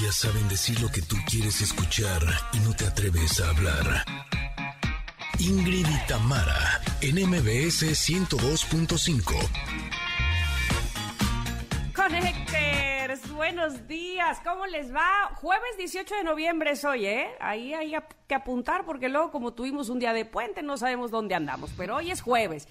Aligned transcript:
Ellas 0.00 0.16
saben 0.16 0.48
decir 0.48 0.80
lo 0.80 0.88
que 0.88 1.02
tú 1.02 1.14
quieres 1.28 1.60
escuchar 1.60 2.22
y 2.54 2.60
no 2.60 2.74
te 2.74 2.86
atreves 2.86 3.38
a 3.38 3.50
hablar. 3.50 4.04
Ingrid 5.38 5.86
y 5.86 6.06
Tamara, 6.06 6.80
en 7.02 7.16
MBS 7.16 7.82
102.5. 7.82 9.34
Connectors, 11.94 13.30
buenos 13.30 13.86
días, 13.88 14.40
¿cómo 14.42 14.64
les 14.64 14.90
va? 14.94 15.34
Jueves 15.34 15.76
18 15.76 16.14
de 16.14 16.24
noviembre 16.24 16.70
es 16.70 16.82
hoy, 16.86 17.04
¿eh? 17.04 17.28
Ahí 17.38 17.74
hay 17.74 17.94
que 18.26 18.34
apuntar 18.34 18.86
porque 18.86 19.10
luego 19.10 19.30
como 19.30 19.52
tuvimos 19.52 19.90
un 19.90 19.98
día 19.98 20.14
de 20.14 20.24
puente 20.24 20.62
no 20.62 20.78
sabemos 20.78 21.10
dónde 21.10 21.34
andamos, 21.34 21.72
pero 21.76 21.96
hoy 21.96 22.10
es 22.10 22.22
jueves. 22.22 22.68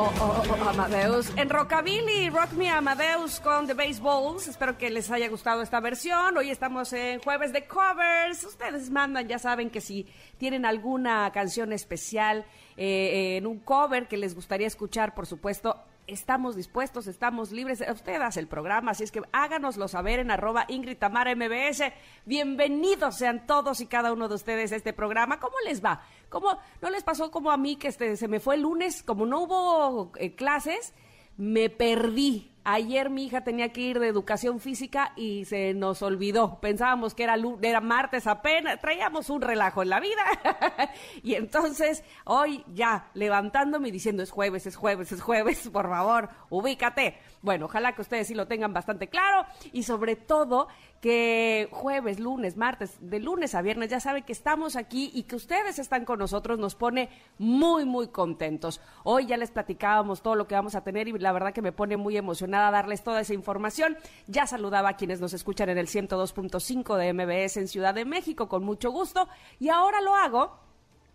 Oh, 0.01 0.13
oh, 0.21 0.43
oh, 0.49 0.69
Amadeus. 0.69 1.33
En 1.37 1.51
Rockabilly, 1.51 2.31
Rock 2.31 2.53
Me 2.53 2.71
Amadeus 2.71 3.41
con 3.41 3.67
The 3.67 3.75
Baseballs. 3.75 4.47
Espero 4.47 4.79
que 4.79 4.91
les 4.91 5.11
haya 5.11 5.29
gustado 5.29 5.61
esta 5.61 5.81
versión. 5.81 6.37
Hoy 6.37 6.51
estamos 6.51 6.93
en 6.93 7.19
jueves 7.19 7.53
de 7.53 7.67
covers. 7.67 8.45
Ustedes 8.45 8.91
mandan, 8.91 9.27
ya 9.27 9.41
saben 9.41 9.71
que 9.71 9.81
si 9.81 10.07
tienen 10.37 10.65
alguna 10.65 11.33
canción 11.33 11.73
especial 11.73 12.47
eh, 12.77 13.39
en 13.39 13.47
un 13.49 13.59
cover 13.59 14.07
que 14.07 14.17
les 14.17 14.37
gustaría 14.37 14.69
escuchar, 14.69 15.17
por 15.17 15.27
supuesto, 15.27 15.75
estamos 16.09 16.57
dispuestos, 16.57 17.07
estamos 17.07 17.53
libres. 17.53 17.85
Usted 17.89 18.21
hace 18.21 18.41
el 18.41 18.49
programa, 18.49 18.91
así 18.93 19.05
es 19.05 19.13
que 19.13 19.23
háganoslo 19.31 19.87
saber 19.87 20.19
en 20.19 20.31
arroba 20.31 20.65
Ingrid 20.69 20.97
MBS. 21.03 21.93
Bienvenidos 22.25 23.17
sean 23.17 23.47
todos 23.47 23.81
y 23.81 23.87
cada 23.87 24.13
uno 24.13 24.29
de 24.29 24.35
ustedes 24.35 24.73
a 24.73 24.77
este 24.77 24.93
programa. 24.93 25.39
¿Cómo 25.39 25.57
les 25.65 25.85
va? 25.85 26.03
¿Cómo 26.31 26.59
no 26.81 26.91
les 26.91 27.05
pasó 27.05 27.31
como 27.31 27.51
a 27.51 27.57
mí 27.57 27.77
que 27.77 27.89
este, 27.89 28.17
se 28.17 28.27
me 28.27 28.41
fue 28.41 28.57
el 28.57 28.63
lunes, 28.63 29.03
como 29.03 29.27
no 29.27 29.43
hubo 29.43 30.13
eh, 30.17 30.35
clases, 30.35 30.95
me 31.37 31.71
perdí? 31.71 32.51
Ayer 32.71 33.09
mi 33.09 33.25
hija 33.25 33.41
tenía 33.41 33.73
que 33.73 33.81
ir 33.81 33.99
de 33.99 34.09
educación 34.09 34.61
física 34.61 35.13
y 35.17 35.47
se 35.47 35.73
nos 35.73 36.03
olvidó. 36.03 36.61
Pensábamos 36.61 37.15
que 37.15 37.23
era, 37.23 37.35
era 37.63 37.81
martes 37.81 38.27
apenas, 38.27 38.79
traíamos 38.79 39.31
un 39.31 39.41
relajo 39.41 39.83
en 39.83 39.89
la 39.89 40.01
vida. 40.01 40.21
y 41.23 41.33
entonces 41.33 42.05
hoy 42.27 42.63
ya 42.75 43.09
levantándome 43.15 43.89
y 43.89 43.91
diciendo 43.91 44.23
es 44.23 44.31
jueves, 44.31 44.67
es 44.67 44.77
jueves, 44.77 45.13
es 45.13 45.23
jueves, 45.23 45.67
por 45.73 45.89
favor, 45.89 46.29
ubícate. 46.51 47.17
Bueno, 47.41 47.67
ojalá 47.67 47.95
que 47.95 48.03
ustedes 48.03 48.27
sí 48.27 48.35
lo 48.35 48.47
tengan 48.47 48.75
bastante 48.75 49.09
claro 49.09 49.47
y 49.73 49.85
sobre 49.85 50.17
todo 50.17 50.69
que 51.01 51.69
jueves, 51.71 52.19
lunes, 52.19 52.57
martes, 52.57 52.99
de 53.01 53.21
lunes 53.21 53.55
a 53.55 53.63
viernes, 53.63 53.89
ya 53.89 54.01
saben 54.01 54.25
que 54.25 54.33
estamos 54.33 54.75
aquí 54.75 55.13
y 55.15 55.23
que 55.23 55.37
ustedes 55.37 55.79
están 55.79 56.05
con 56.05 56.19
nosotros, 56.19 56.59
nos 56.59 56.75
pone 56.75 57.09
muy, 57.39 57.85
muy 57.85 58.09
contentos. 58.09 58.81
Hoy 59.05 59.27
ya 59.27 59.37
les 59.37 59.53
platicábamos 59.53 60.23
todo 60.23 60.35
lo 60.35 60.49
que 60.49 60.57
vamos 60.57 60.75
a 60.75 60.83
tener 60.83 61.07
y 61.07 61.13
la 61.13 61.33
verdad 61.33 61.55
que 61.55 61.63
me 61.63 61.73
pone 61.73 61.97
muy 61.97 62.17
emocionada 62.17 62.58
darles 62.71 63.03
toda 63.03 63.21
esa 63.21 63.35
información. 63.35 63.97
Ya 64.27 64.47
saludaba 64.47 64.91
a 64.91 64.97
quienes 64.97 65.21
nos 65.21 65.33
escuchan 65.33 65.69
en 65.69 65.79
el 65.79 65.87
102.5 65.87 66.97
de 66.97 67.13
MBS 67.13 67.57
en 67.57 67.69
Ciudad 67.69 67.95
de 67.95 68.05
México 68.05 68.49
con 68.49 68.65
mucho 68.65 68.91
gusto 68.91 69.29
y 69.59 69.69
ahora 69.69 70.01
lo 70.01 70.15
hago 70.15 70.59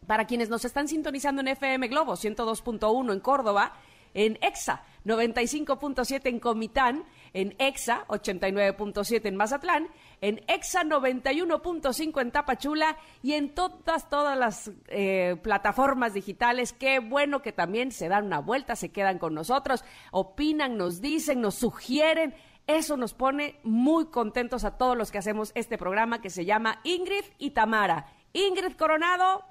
para 0.08 0.26
quienes 0.26 0.50
nos 0.50 0.66
están 0.66 0.88
sintonizando 0.88 1.42
en 1.42 1.50
FM 1.50 1.88
Globo 1.88 2.14
102.1 2.14 3.14
en 3.14 3.20
Córdoba, 3.20 3.74
en 4.14 4.38
EXA 4.42 4.84
95.7 5.06 6.22
en 6.26 6.40
Comitán, 6.40 7.06
en 7.34 7.56
EXA 7.58 8.06
89.7 8.08 9.26
en 9.26 9.36
Mazatlán, 9.36 9.88
en 10.23 10.41
EXA 10.47 10.85
91.5 10.85 12.22
en 12.22 12.31
Tapachula 12.31 12.97
y 13.22 13.34
en 13.34 13.53
todas, 13.53 14.09
todas 14.09 14.38
las 14.38 14.72
eh, 14.88 15.35
plataformas 15.44 16.13
digitales. 16.13 16.72
Qué 16.72 17.00
bueno 17.00 17.41
que 17.41 17.51
también 17.51 17.91
se 17.91 18.07
dan 18.07 18.28
una 18.28 18.39
vuelta, 18.39 18.78
se 18.78 18.89
quedan 18.89 19.19
con 19.19 19.34
nosotros, 19.34 19.84
opinan, 20.11 20.78
nos 20.78 21.01
dicen, 21.01 21.41
nos 21.41 21.56
sugieren. 21.56 22.34
Eso 22.67 22.95
nos 22.95 23.13
pone 23.13 23.59
muy 23.63 24.06
contentos 24.06 24.63
a 24.63 24.78
todos 24.78 24.95
los 24.95 25.11
que 25.11 25.17
hacemos 25.17 25.51
este 25.56 25.78
programa 25.78 26.22
que 26.22 26.29
se 26.29 26.45
llama 26.45 26.79
Ingrid 26.85 27.25
y 27.38 27.50
Tamara. 27.50 28.07
Ingrid 28.31 28.78
Coronado, 28.78 29.44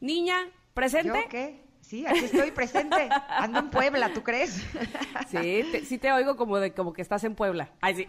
niña, 0.00 0.36
presente. 0.74 1.26
qué? 1.30 1.64
Sí, 1.92 2.06
aquí 2.06 2.24
estoy 2.24 2.50
presente. 2.52 3.06
Ando 3.28 3.58
en 3.58 3.68
Puebla, 3.68 4.14
¿tú 4.14 4.22
crees? 4.22 4.64
Sí, 5.28 5.62
te, 5.70 5.84
sí 5.84 5.98
te 5.98 6.10
oigo 6.10 6.38
como 6.38 6.56
de 6.56 6.72
como 6.72 6.94
que 6.94 7.02
estás 7.02 7.22
en 7.24 7.34
Puebla. 7.34 7.68
Ay, 7.82 7.94
sí. 7.96 8.06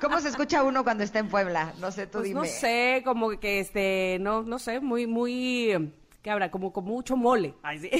¿Cómo 0.00 0.18
se 0.18 0.30
escucha 0.30 0.64
uno 0.64 0.82
cuando 0.82 1.04
está 1.04 1.20
en 1.20 1.28
Puebla? 1.28 1.72
No 1.78 1.92
sé, 1.92 2.08
tú 2.08 2.18
pues 2.18 2.24
dime. 2.24 2.40
No 2.40 2.44
sé, 2.44 3.02
como 3.04 3.30
que 3.38 3.60
este, 3.60 4.18
no, 4.20 4.42
no 4.42 4.58
sé, 4.58 4.80
muy, 4.80 5.06
muy, 5.06 5.92
¿qué 6.20 6.30
habrá? 6.32 6.50
Como 6.50 6.72
con 6.72 6.82
mucho 6.82 7.16
mole. 7.16 7.54
Ay, 7.62 7.78
sí. 7.78 7.90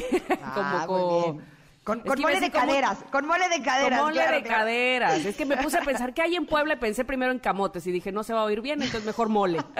Ah, 0.42 0.82
como 0.88 1.22
con, 1.36 1.44
con 1.86 2.02
mole 2.20 2.40
de 2.40 2.50
caderas, 2.50 2.98
con 3.12 3.26
mole 3.28 3.48
de 3.48 3.62
caderas. 3.62 4.00
Con 4.00 4.08
mole 4.08 4.26
de 4.26 4.42
caderas. 4.42 5.24
Es 5.24 5.36
que 5.36 5.46
me 5.46 5.56
puse 5.56 5.78
a 5.78 5.82
pensar 5.82 6.12
qué 6.14 6.22
hay 6.22 6.34
en 6.34 6.44
Puebla 6.44 6.74
y 6.74 6.78
pensé 6.78 7.04
primero 7.04 7.30
en 7.30 7.38
camotes 7.38 7.86
y 7.86 7.92
dije, 7.92 8.10
no 8.10 8.24
se 8.24 8.34
va 8.34 8.40
a 8.40 8.44
oír 8.44 8.60
bien, 8.60 8.82
entonces 8.82 9.06
mejor 9.06 9.28
mole. 9.28 9.60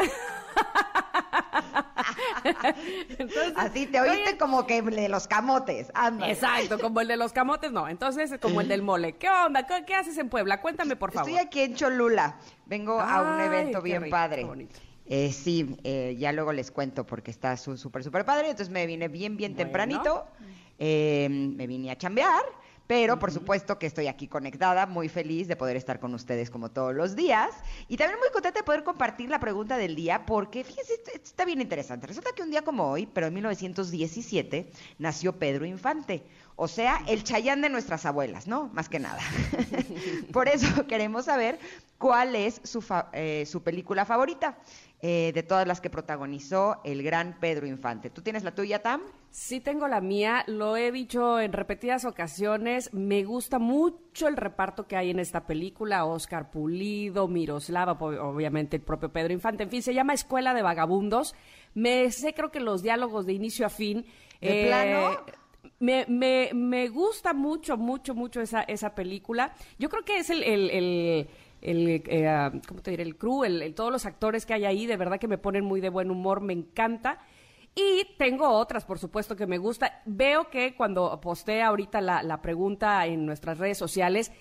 Así 3.56 3.86
te 3.86 4.00
oíste 4.00 4.38
como 4.38 4.68
que 4.68 4.82
de 4.82 5.08
los 5.08 5.26
camotes. 5.26 5.90
Anda. 5.94 6.30
Exacto, 6.30 6.78
como 6.78 7.00
el 7.00 7.08
de 7.08 7.16
los 7.16 7.32
camotes, 7.32 7.72
no. 7.72 7.88
Entonces, 7.88 8.32
como 8.40 8.60
el 8.60 8.68
del 8.68 8.82
mole. 8.82 9.16
¿Qué 9.16 9.28
onda? 9.28 9.66
¿Qué, 9.66 9.94
haces 9.96 10.16
en 10.18 10.28
Puebla? 10.28 10.60
Cuéntame, 10.60 10.94
por 10.94 11.10
favor. 11.10 11.28
Estoy 11.28 11.44
aquí 11.44 11.62
en 11.62 11.74
Cholula. 11.74 12.36
Vengo 12.66 13.00
a 13.00 13.22
un 13.22 13.40
evento 13.40 13.82
bien 13.82 14.08
padre. 14.10 14.46
Eh, 15.06 15.32
sí, 15.32 15.76
eh, 15.82 16.14
ya 16.18 16.30
luego 16.30 16.52
les 16.52 16.70
cuento 16.70 17.04
porque 17.04 17.32
está 17.32 17.56
súper, 17.56 18.04
súper 18.04 18.24
padre. 18.24 18.50
Entonces 18.50 18.72
me 18.72 18.86
vine 18.86 19.08
bien, 19.08 19.36
bien 19.36 19.56
tempranito. 19.56 20.28
Eh, 20.78 21.28
me 21.30 21.66
vine 21.66 21.90
a 21.90 21.98
chambear. 21.98 22.44
Pero 22.86 23.18
por 23.18 23.32
supuesto 23.32 23.78
que 23.78 23.86
estoy 23.86 24.06
aquí 24.06 24.28
conectada, 24.28 24.86
muy 24.86 25.08
feliz 25.08 25.48
de 25.48 25.56
poder 25.56 25.76
estar 25.76 25.98
con 25.98 26.14
ustedes 26.14 26.50
como 26.50 26.70
todos 26.70 26.94
los 26.94 27.16
días. 27.16 27.50
Y 27.88 27.96
también 27.96 28.20
muy 28.20 28.30
contenta 28.30 28.60
de 28.60 28.64
poder 28.64 28.84
compartir 28.84 29.28
la 29.28 29.40
pregunta 29.40 29.76
del 29.76 29.96
día, 29.96 30.24
porque 30.24 30.62
fíjense, 30.62 30.94
está 31.12 31.44
bien 31.44 31.60
interesante. 31.60 32.06
Resulta 32.06 32.30
que 32.32 32.42
un 32.42 32.50
día 32.50 32.62
como 32.62 32.88
hoy, 32.88 33.06
pero 33.06 33.26
en 33.26 33.34
1917, 33.34 34.70
nació 34.98 35.36
Pedro 35.36 35.66
Infante. 35.66 36.22
O 36.54 36.68
sea, 36.68 37.02
el 37.06 37.24
chayán 37.24 37.60
de 37.60 37.68
nuestras 37.68 38.06
abuelas, 38.06 38.46
¿no? 38.46 38.70
Más 38.72 38.88
que 38.88 38.98
nada. 38.98 39.20
por 40.32 40.48
eso 40.48 40.86
queremos 40.86 41.26
saber 41.26 41.58
cuál 41.98 42.34
es 42.34 42.60
su, 42.62 42.84
eh, 43.12 43.44
su 43.46 43.62
película 43.62 44.04
favorita. 44.04 44.56
Eh, 45.02 45.32
de 45.34 45.42
todas 45.42 45.66
las 45.66 45.82
que 45.82 45.90
protagonizó 45.90 46.80
el 46.82 47.02
gran 47.02 47.38
Pedro 47.38 47.66
Infante. 47.66 48.08
¿Tú 48.08 48.22
tienes 48.22 48.44
la 48.44 48.54
tuya, 48.54 48.80
Tam? 48.80 49.02
Sí, 49.30 49.60
tengo 49.60 49.88
la 49.88 50.00
mía. 50.00 50.42
Lo 50.46 50.74
he 50.78 50.90
dicho 50.90 51.38
en 51.38 51.52
repetidas 51.52 52.06
ocasiones. 52.06 52.94
Me 52.94 53.22
gusta 53.22 53.58
mucho 53.58 54.26
el 54.26 54.38
reparto 54.38 54.86
que 54.86 54.96
hay 54.96 55.10
en 55.10 55.18
esta 55.18 55.46
película. 55.46 56.06
Oscar 56.06 56.50
Pulido, 56.50 57.28
Miroslava, 57.28 57.92
obviamente 57.92 58.76
el 58.76 58.82
propio 58.82 59.12
Pedro 59.12 59.34
Infante. 59.34 59.64
En 59.64 59.70
fin, 59.70 59.82
se 59.82 59.92
llama 59.92 60.14
Escuela 60.14 60.54
de 60.54 60.62
Vagabundos. 60.62 61.34
Me 61.74 62.10
sé, 62.10 62.32
creo 62.32 62.50
que 62.50 62.60
los 62.60 62.82
diálogos 62.82 63.26
de 63.26 63.34
inicio 63.34 63.66
a 63.66 63.70
fin. 63.70 64.06
¿De 64.40 64.64
plano? 64.66 65.10
Me, 65.78 66.06
me, 66.08 66.50
me, 66.54 66.88
gusta 66.88 67.34
mucho, 67.34 67.76
mucho, 67.76 68.14
mucho 68.14 68.40
esa, 68.40 68.62
esa 68.62 68.94
película. 68.94 69.52
Yo 69.78 69.90
creo 69.90 70.04
que 70.04 70.18
es 70.18 70.30
el, 70.30 70.42
el, 70.42 70.70
el, 70.70 71.28
el 71.62 72.02
eh, 72.06 72.28
ah, 72.28 72.52
¿cómo 72.66 72.82
te 72.82 72.90
diré? 72.90 73.02
El 73.02 73.16
crew, 73.16 73.44
el, 73.44 73.74
todos 73.74 73.92
los 73.92 74.06
actores 74.06 74.46
que 74.46 74.54
hay 74.54 74.64
ahí, 74.64 74.86
de 74.86 74.96
verdad 74.96 75.18
que 75.18 75.28
me 75.28 75.38
ponen 75.38 75.64
muy 75.64 75.80
de 75.80 75.88
buen 75.88 76.10
humor, 76.10 76.40
me 76.40 76.52
encanta. 76.52 77.18
Y 77.74 78.14
tengo 78.16 78.48
otras, 78.48 78.84
por 78.84 78.98
supuesto, 78.98 79.36
que 79.36 79.46
me 79.46 79.58
gusta. 79.58 80.00
Veo 80.06 80.48
que 80.48 80.74
cuando 80.74 81.20
posté 81.20 81.62
ahorita 81.62 82.00
la, 82.00 82.22
la 82.22 82.40
pregunta 82.40 83.04
en 83.06 83.26
nuestras 83.26 83.58
redes 83.58 83.76
sociales, 83.76 84.32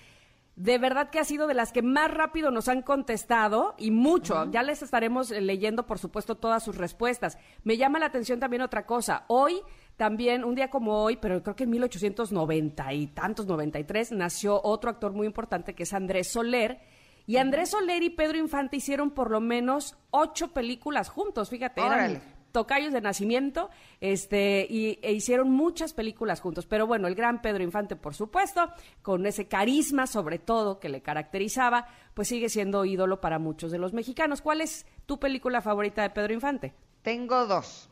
de 0.56 0.78
verdad 0.78 1.10
que 1.10 1.20
ha 1.20 1.26
sido 1.26 1.48
de 1.48 1.54
las 1.54 1.74
que 1.74 1.82
más 1.82 2.10
rápido 2.10 2.50
nos 2.50 2.70
han 2.70 2.82
contestado 2.82 3.76
y 3.78 3.92
mucho. 3.92 4.50
Ya 4.52 4.64
les 4.64 4.82
estaremos 4.82 5.32
leyendo, 5.32 5.86
por 5.86 6.00
supuesto, 6.00 6.36
todas 6.36 6.64
sus 6.64 6.78
respuestas. 6.78 7.38
Me 7.64 7.76
llama 7.76 8.00
la 8.00 8.06
atención 8.06 8.40
también 8.40 8.62
otra 8.62 8.86
cosa. 8.86 9.26
Hoy, 9.28 9.60
también, 9.98 10.46
un 10.46 10.56
día 10.56 10.70
como 10.70 11.04
hoy, 11.04 11.18
pero 11.18 11.44
creo 11.44 11.58
que 11.58 11.66
en 11.66 11.72
1890 11.72 12.94
y 12.94 13.08
tantos, 13.08 13.46
93, 13.48 14.14
nació 14.14 14.62
otro 14.64 14.90
actor 14.90 15.12
muy 15.12 15.28
importante 15.28 15.76
que 15.76 15.84
es 15.84 15.94
Andrés 15.94 16.32
Soler. 16.32 16.80
Y 17.27 17.38
Andrés 17.38 17.69
Soler 17.69 18.04
y 18.04 18.10
Pedro 18.12 18.38
Infante 18.38 18.77
hicieron 18.77 19.12
por 19.12 19.31
lo 19.31 19.39
menos 19.39 19.98
ocho 20.12 20.54
películas 20.54 21.10
juntos, 21.10 21.50
fíjate, 21.50 21.81
eran 21.81 22.22
tocayos 22.51 22.94
de 22.94 23.01
nacimiento, 23.01 23.69
este, 24.00 24.66
y, 24.69 24.98
e 25.01 25.12
hicieron 25.12 25.51
muchas 25.51 25.92
películas 25.92 26.39
juntos. 26.39 26.66
Pero 26.66 26.88
bueno, 26.88 27.07
el 27.10 27.16
gran 27.16 27.42
Pedro 27.42 27.63
Infante, 27.63 27.98
por 27.98 28.16
supuesto, 28.16 28.72
con 29.01 29.25
ese 29.25 29.50
carisma 29.50 30.07
sobre 30.07 30.39
todo 30.39 30.80
que 30.80 30.88
le 30.88 31.01
caracterizaba, 31.01 31.88
pues 32.13 32.30
sigue 32.30 32.48
siendo 32.48 32.86
ídolo 32.86 33.19
para 33.19 33.39
muchos 33.39 33.71
de 33.71 33.78
los 33.78 33.92
mexicanos. 33.92 34.42
¿Cuál 34.42 34.62
es 34.62 34.86
tu 35.06 35.19
película 35.19 35.62
favorita 35.62 36.01
de 36.01 36.12
Pedro 36.12 36.33
Infante? 36.33 36.74
Tengo 37.01 37.45
dos. 37.45 37.89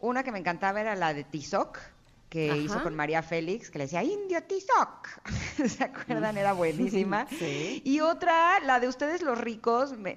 Una 0.00 0.22
que 0.22 0.32
me 0.32 0.38
encantaba 0.38 0.80
era 0.80 0.96
la 0.96 1.12
de 1.12 1.24
Tizoc 1.24 1.78
que 2.28 2.56
hizo 2.56 2.82
con 2.82 2.94
María 2.94 3.22
Félix, 3.22 3.70
que 3.70 3.78
le 3.78 3.84
decía 3.84 4.02
Indio 4.02 4.42
Tizoc. 4.42 5.08
¿Se 5.68 5.84
acuerdan? 5.84 6.36
Era 6.36 6.52
buenísima. 6.52 7.26
Y 7.84 8.00
otra, 8.00 8.58
la 8.60 8.80
de 8.80 8.88
Ustedes 8.88 9.22
los 9.22 9.38
ricos, 9.38 9.96
me, 9.96 10.16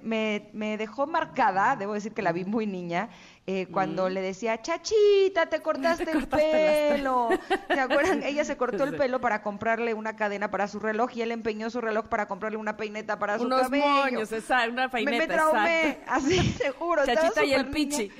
me, 0.52 0.76
dejó 0.76 1.06
marcada, 1.06 1.76
debo 1.76 1.94
decir 1.94 2.12
que 2.12 2.22
la 2.22 2.32
vi 2.32 2.44
muy 2.44 2.66
niña, 2.66 3.10
eh, 3.46 3.66
cuando 3.72 4.08
mm. 4.08 4.12
le 4.12 4.20
decía, 4.20 4.60
Chachita, 4.60 5.46
te 5.46 5.60
cortaste, 5.60 6.10
el 6.12 6.28
pelo. 6.28 7.30
¿Se 7.68 7.80
acuerdan? 7.80 8.22
Ella 8.22 8.44
se 8.44 8.56
cortó 8.56 8.84
el 8.84 8.96
pelo 8.96 9.20
para 9.20 9.42
comprarle 9.42 9.94
una 9.94 10.14
cadena 10.14 10.50
para 10.50 10.68
su 10.68 10.78
reloj 10.78 11.10
y 11.14 11.22
él 11.22 11.32
empeñó 11.32 11.70
su 11.70 11.80
reloj 11.80 12.06
para 12.06 12.28
comprarle 12.28 12.58
una 12.58 12.76
peineta 12.76 13.18
para 13.18 13.38
su 13.38 13.46
Unos 13.46 13.62
cabello. 13.62 13.86
Moños, 13.86 14.30
una 14.70 14.90
peineta, 14.90 15.10
me, 15.10 15.26
me 15.26 15.26
traumé, 15.26 15.98
así, 16.06 16.54
te 16.58 16.70
juro. 16.70 17.04
Chachita 17.04 17.44
y 17.44 17.54
el 17.54 17.66
pichi. 17.70 18.10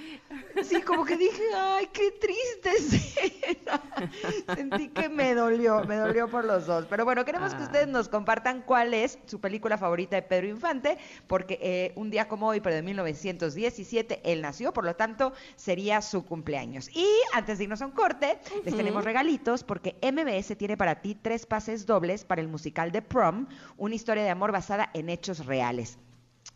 Sí, 0.63 0.81
como 0.83 1.05
que 1.05 1.17
dije, 1.17 1.43
ay, 1.57 1.89
qué 1.93 2.13
triste 2.13 2.71
escena. 2.77 3.81
Sentí 4.55 4.89
que 4.89 5.09
me 5.09 5.35
dolió, 5.35 5.85
me 5.85 5.97
dolió 5.97 6.29
por 6.29 6.45
los 6.45 6.67
dos. 6.67 6.87
Pero 6.89 7.05
bueno, 7.05 7.25
queremos 7.25 7.55
que 7.55 7.63
ah. 7.63 7.67
ustedes 7.67 7.89
nos 7.89 8.09
compartan 8.09 8.63
cuál 8.63 8.95
es 8.95 9.19
su 9.27 9.41
película 9.41 9.77
favorita 9.77 10.17
de 10.17 10.23
Pedro 10.23 10.47
Infante, 10.47 10.99
porque 11.27 11.59
eh, 11.61 11.93
un 11.97 12.11
día 12.11 12.29
como 12.29 12.49
hoy, 12.49 12.61
pero 12.61 12.77
de 12.77 12.83
1917, 12.83 14.21
él 14.25 14.43
nació, 14.43 14.73
por 14.73 14.85
lo 14.85 14.95
tanto, 14.95 15.10
sería 15.57 16.03
su 16.03 16.25
cumpleaños. 16.25 16.89
Y 16.95 17.07
antes 17.33 17.59
de 17.59 17.65
irnos 17.65 17.83
a 17.83 17.87
un 17.87 17.93
corte, 17.93 18.39
les 18.65 18.77
tenemos 18.77 19.05
regalitos, 19.05 19.65
porque 19.65 19.97
MBS 20.03 20.57
tiene 20.57 20.77
para 20.77 21.01
ti 21.01 21.15
tres 21.15 21.47
pases 21.47 21.87
dobles 21.87 22.25
para 22.25 22.41
el 22.41 22.49
musical 22.49 22.93
de 22.93 23.03
Prom, 23.03 23.47
una 23.77 23.95
historia 23.95 24.23
de 24.23 24.31
amor 24.31 24.53
basada 24.53 24.91
en 24.95 25.09
hechos 25.09 25.47
reales. 25.47 25.99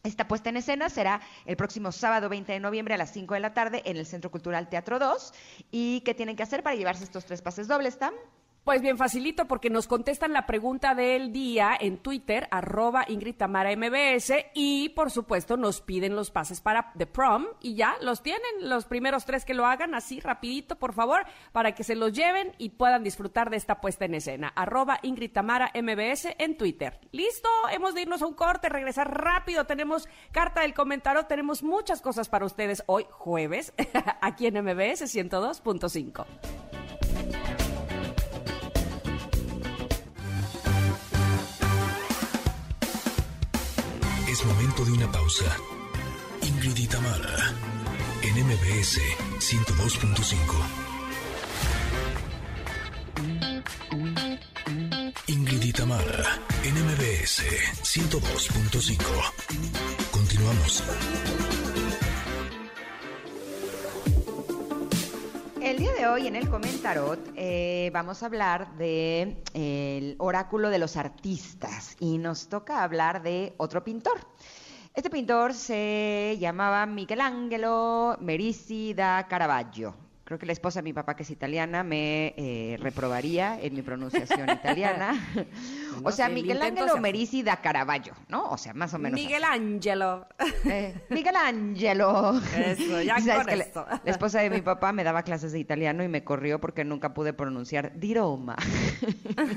Esta 0.02 0.28
puesta 0.28 0.50
en 0.50 0.58
escena 0.58 0.90
será 0.90 1.20
el 1.46 1.56
próximo 1.56 1.90
sábado 1.90 2.28
20 2.28 2.52
de 2.52 2.60
noviembre 2.60 2.94
a 2.94 2.98
las 2.98 3.10
5 3.12 3.34
de 3.34 3.40
la 3.40 3.54
tarde 3.54 3.82
en 3.86 3.96
el 3.96 4.04
Centro 4.04 4.30
Cultural 4.30 4.68
Teatro 4.68 4.98
2. 4.98 5.32
¿Y 5.70 6.02
qué 6.02 6.12
tienen 6.14 6.36
que 6.36 6.42
hacer 6.42 6.62
para 6.62 6.76
llevarse 6.76 7.04
estos 7.04 7.24
tres 7.24 7.40
pases 7.40 7.68
dobles, 7.68 7.98
Tam? 7.98 8.12
Pues 8.64 8.80
bien 8.80 8.96
facilito 8.96 9.44
porque 9.44 9.68
nos 9.68 9.86
contestan 9.86 10.32
la 10.32 10.46
pregunta 10.46 10.94
del 10.94 11.32
día 11.32 11.76
en 11.78 11.98
Twitter, 11.98 12.48
arroba 12.50 13.04
Ingrid 13.06 13.34
Tamara 13.34 13.76
MBS 13.76 14.32
y 14.54 14.88
por 14.88 15.10
supuesto 15.10 15.58
nos 15.58 15.82
piden 15.82 16.16
los 16.16 16.30
pases 16.30 16.62
para 16.62 16.90
The 16.96 17.04
Prom 17.04 17.44
y 17.60 17.74
ya 17.74 17.96
los 18.00 18.22
tienen 18.22 18.70
los 18.70 18.86
primeros 18.86 19.26
tres 19.26 19.44
que 19.44 19.52
lo 19.52 19.66
hagan 19.66 19.94
así 19.94 20.18
rapidito 20.18 20.76
por 20.76 20.94
favor 20.94 21.26
para 21.52 21.72
que 21.72 21.84
se 21.84 21.94
los 21.94 22.14
lleven 22.14 22.52
y 22.56 22.70
puedan 22.70 23.04
disfrutar 23.04 23.50
de 23.50 23.58
esta 23.58 23.82
puesta 23.82 24.06
en 24.06 24.14
escena. 24.14 24.48
Arroba 24.56 24.98
Ingrid 25.02 25.32
Tamara 25.32 25.70
MBS 25.74 26.34
en 26.38 26.56
Twitter. 26.56 26.98
Listo, 27.12 27.50
hemos 27.70 27.94
de 27.94 28.00
irnos 28.00 28.22
a 28.22 28.26
un 28.26 28.34
corte, 28.34 28.70
regresar 28.70 29.12
rápido, 29.12 29.66
tenemos 29.66 30.08
carta 30.32 30.62
del 30.62 30.72
comentario, 30.72 31.26
tenemos 31.26 31.62
muchas 31.62 32.00
cosas 32.00 32.30
para 32.30 32.46
ustedes 32.46 32.82
hoy 32.86 33.04
jueves 33.10 33.74
aquí 34.22 34.46
en 34.46 34.54
MBS 34.64 35.02
102.5. 35.14 36.83
Momento 44.46 44.84
de 44.84 44.92
una 44.92 45.10
pausa. 45.10 45.56
Ingrid 46.42 46.76
y 46.76 46.86
en 48.22 48.46
MBS 48.46 49.00
102.5. 49.38 50.84
Ingrid 55.28 55.62
y 55.62 55.72
en 56.62 56.74
MBS 56.74 57.42
102.5. 57.82 58.98
Continuamos. 60.10 60.84
El 65.62 65.78
día 65.78 65.94
de 65.94 66.06
hoy 66.06 66.26
en 66.26 66.36
el 66.36 66.50
Comentarot 66.50 67.32
eh, 67.36 67.90
vamos 67.94 68.22
a 68.22 68.26
hablar 68.26 68.76
de 68.76 69.42
el 69.54 70.14
oráculo 70.18 70.68
de 70.68 70.78
los 70.78 70.98
artistas 70.98 71.96
y 72.00 72.18
nos 72.18 72.48
toca 72.48 72.82
hablar 72.82 73.22
de 73.22 73.54
otro 73.56 73.82
pintor. 73.82 74.33
Este 74.94 75.10
pintor 75.10 75.54
se 75.54 76.36
llamaba 76.38 76.86
Michelangelo 76.86 78.16
Merisi 78.20 78.94
da 78.94 79.26
Caravaggio 79.28 80.03
creo 80.24 80.38
que 80.38 80.46
la 80.46 80.52
esposa 80.52 80.80
de 80.80 80.84
mi 80.84 80.92
papá, 80.92 81.14
que 81.16 81.22
es 81.22 81.30
italiana, 81.30 81.84
me 81.84 82.34
eh, 82.36 82.78
reprobaría 82.80 83.60
en 83.60 83.74
mi 83.74 83.82
pronunciación 83.82 84.48
italiana. 84.48 85.14
o 86.02 86.10
sea, 86.10 86.30
Miguel 86.30 86.62
Ángelo 86.62 86.96
Merisi 86.96 87.42
da 87.42 87.60
Caravaggio, 87.60 88.14
¿no? 88.28 88.50
O 88.50 88.56
sea, 88.56 88.72
más 88.72 88.94
o 88.94 88.98
menos. 88.98 89.20
Miguel 89.20 89.44
Ángelo. 89.44 90.26
Eh, 90.64 90.94
Miguel 91.10 91.36
Ángelo. 91.36 92.40
Eso, 92.56 93.02
ya 93.02 93.16
con 93.36 93.50
esto. 93.50 93.86
La, 94.04 94.10
esposa 94.10 94.40
de 94.40 94.48
mi 94.48 94.62
papá 94.62 94.92
me 94.92 95.04
daba 95.04 95.22
clases 95.22 95.52
de 95.52 95.58
italiano 95.58 96.02
y 96.02 96.08
me 96.08 96.24
corrió 96.24 96.58
porque 96.58 96.84
nunca 96.84 97.12
pude 97.12 97.34
pronunciar 97.34 97.92
diroma. 97.98 98.56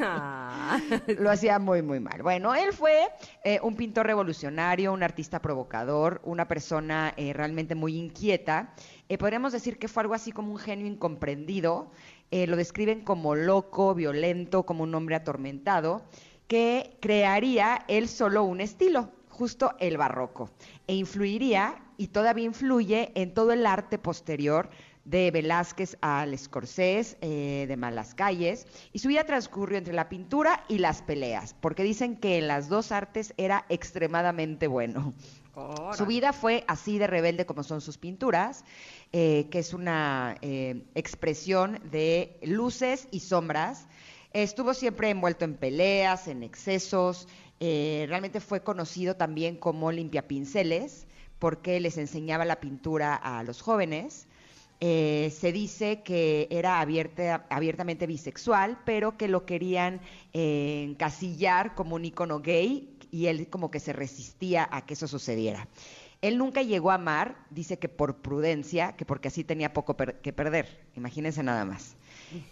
Ah. 0.02 0.80
Lo 1.20 1.32
hacía 1.32 1.60
muy, 1.60 1.82
muy 1.82 2.02
mal. 2.02 2.22
Bueno, 2.24 2.54
él 2.56 2.74
fue 2.74 3.08
eh, 3.44 3.60
un 3.64 3.76
pintor 3.76 4.06
revolucionario, 4.06 4.92
un 4.92 5.04
artista 5.04 5.42
provocador, 5.42 6.22
una 6.26 6.48
persona 6.48 7.14
realmente 7.18 7.74
muy 7.74 7.98
inquieta 7.98 8.74
eh, 9.10 9.18
podríamos 9.18 9.54
decir 9.54 9.78
que 9.80 9.88
fue 9.88 10.02
algo 10.02 10.14
así 10.14 10.32
como 10.32 10.52
un 10.52 10.58
genio 10.58 10.88
incomprendido. 10.88 11.92
Eh, 12.32 12.48
lo 12.48 12.58
describen 12.58 13.02
como 13.02 13.36
loco, 13.36 13.96
violento, 13.96 14.64
como 14.64 14.84
un 14.84 14.94
hombre 14.96 15.16
atormentado, 15.16 16.04
que 16.48 16.98
crearía 17.00 17.86
él 17.88 18.10
solo 18.10 18.44
un 18.44 18.62
estilo, 18.62 19.12
justo 19.30 19.76
el 19.80 19.98
barroco, 19.98 20.50
e 20.88 20.96
influiría, 20.96 21.84
y 21.98 22.08
todavía 22.08 22.46
influye, 22.46 23.12
en 23.16 23.34
todo 23.34 23.52
el 23.54 23.66
arte 23.66 23.98
posterior 23.98 24.70
de 25.08 25.32
Velázquez 25.32 25.98
al 26.02 26.34
Escorsés, 26.34 27.16
eh, 27.22 27.66
de 27.68 27.78
Malas 27.78 28.14
Calles, 28.14 28.68
y 28.92 29.00
su 29.00 29.08
vida 29.08 29.24
transcurrió 29.24 29.78
entre 29.78 29.94
la 29.94 30.10
pintura 30.10 30.66
y 30.68 30.80
las 30.80 31.02
peleas, 31.02 31.56
porque 31.62 31.84
dicen 31.84 32.18
que 32.18 32.38
en 32.38 32.48
las 32.48 32.68
dos 32.68 32.92
artes 32.92 33.34
era 33.38 33.66
extremadamente 33.70 34.68
bueno. 34.68 35.14
Su 35.94 36.06
vida 36.06 36.34
fue 36.34 36.64
así 36.68 37.00
de 37.00 37.08
rebelde 37.08 37.48
como 37.48 37.64
son 37.64 37.82
sus 37.82 37.98
pinturas, 37.98 38.64
eh, 39.12 39.48
que 39.50 39.60
es 39.60 39.74
una 39.74 40.38
eh, 40.42 40.84
expresión 40.94 41.80
de 41.92 42.38
luces 42.44 43.08
y 43.10 43.22
sombras. 43.22 43.88
Estuvo 44.34 44.76
siempre 44.76 45.10
envuelto 45.10 45.46
en 45.46 45.56
peleas, 45.56 46.28
en 46.28 46.44
excesos. 46.44 47.28
Eh, 47.60 48.06
realmente 48.08 48.40
fue 48.40 48.62
conocido 48.62 49.16
también 49.16 49.56
como 49.56 49.92
limpiapinceles, 49.92 51.08
porque 51.40 51.80
les 51.80 51.98
enseñaba 51.98 52.46
la 52.46 52.60
pintura 52.60 53.16
a 53.16 53.42
los 53.44 53.62
jóvenes. 53.62 54.28
se 54.80 55.52
dice 55.52 56.04
que 56.04 56.48
era 56.52 56.80
abiertamente 56.82 58.06
bisexual, 58.06 58.78
pero 58.86 59.18
que 59.18 59.28
lo 59.28 59.48
querían 59.48 60.02
encasillar 60.34 61.74
como 61.74 61.96
un 61.96 62.06
icono 62.06 62.42
gay 62.42 62.97
y 63.12 63.28
él 63.28 63.50
como 63.50 63.72
que 63.72 63.80
se 63.80 63.94
resistía 63.94 64.68
a 64.72 64.86
que 64.86 64.94
eso 64.94 65.08
sucediera. 65.08 65.68
Él 66.22 66.38
nunca 66.38 66.64
llegó 66.64 66.92
a 66.92 66.96
amar, 66.96 67.46
dice 67.52 67.78
que 67.78 67.90
por 67.90 68.18
prudencia, 68.18 68.96
que 68.96 69.06
porque 69.06 69.28
así 69.28 69.44
tenía 69.44 69.74
poco 69.74 69.96
que 69.96 70.34
perder. 70.34 70.88
Imagínense 70.96 71.44
nada 71.44 71.64
más. 71.64 71.96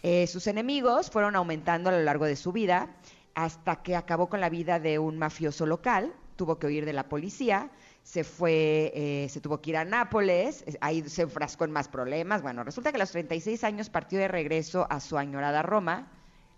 Eh, 0.03 0.27
sus 0.27 0.47
enemigos 0.47 1.09
fueron 1.09 1.35
aumentando 1.35 1.89
a 1.89 1.93
lo 1.93 2.03
largo 2.03 2.25
de 2.25 2.35
su 2.35 2.51
vida 2.51 2.95
hasta 3.33 3.81
que 3.83 3.95
acabó 3.95 4.29
con 4.29 4.39
la 4.39 4.49
vida 4.49 4.79
de 4.79 4.99
un 4.99 5.17
mafioso 5.17 5.65
local, 5.65 6.13
tuvo 6.35 6.57
que 6.57 6.67
huir 6.67 6.85
de 6.85 6.93
la 6.93 7.09
policía, 7.09 7.69
se 8.03 8.23
fue, 8.23 8.91
eh, 8.95 9.27
se 9.29 9.41
tuvo 9.41 9.61
que 9.61 9.71
ir 9.71 9.77
a 9.77 9.85
Nápoles, 9.85 10.63
ahí 10.79 11.07
se 11.09 11.23
enfrascó 11.23 11.65
en 11.65 11.71
más 11.71 11.87
problemas. 11.87 12.41
Bueno, 12.41 12.63
resulta 12.63 12.91
que 12.91 12.97
a 12.97 12.99
los 12.99 13.11
36 13.11 13.63
años 13.63 13.89
partió 13.89 14.19
de 14.19 14.27
regreso 14.27 14.87
a 14.89 14.99
su 14.99 15.17
añorada 15.17 15.63
Roma, 15.63 16.07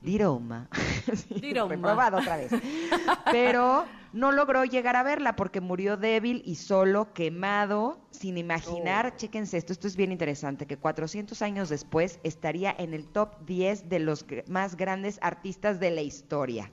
di 0.01 0.18
Roma, 0.18 0.70
reprobado 1.70 2.18
otra 2.18 2.38
vez, 2.38 2.51
pero 3.32 3.86
no 4.13 4.32
logró 4.32 4.63
llegar 4.66 4.96
a 4.96 5.04
verla 5.04 5.36
porque 5.36 5.62
murió 5.62 5.98
débil 5.98 6.42
y 6.46 6.56
solo, 6.56 7.13
quemado, 7.13 8.00
sin 8.12 8.38
imaginar, 8.38 9.13
oh. 9.13 9.18
chéquense 9.18 9.58
esto, 9.58 9.74
esto 9.74 9.88
es 9.88 9.96
bien 9.96 10.12
interesante, 10.12 10.66
que 10.66 10.77
400 10.77 11.42
años 11.42 11.70
después 11.70 12.20
estaría 12.24 12.75
en 12.77 12.94
el 12.94 13.08
top 13.08 13.46
10 13.46 13.89
de 13.89 14.00
los 14.00 14.25
más 14.48 14.77
grandes 14.77 15.20
artistas 15.22 15.80
de 15.80 15.92
la 15.92 16.01
historia. 16.01 16.72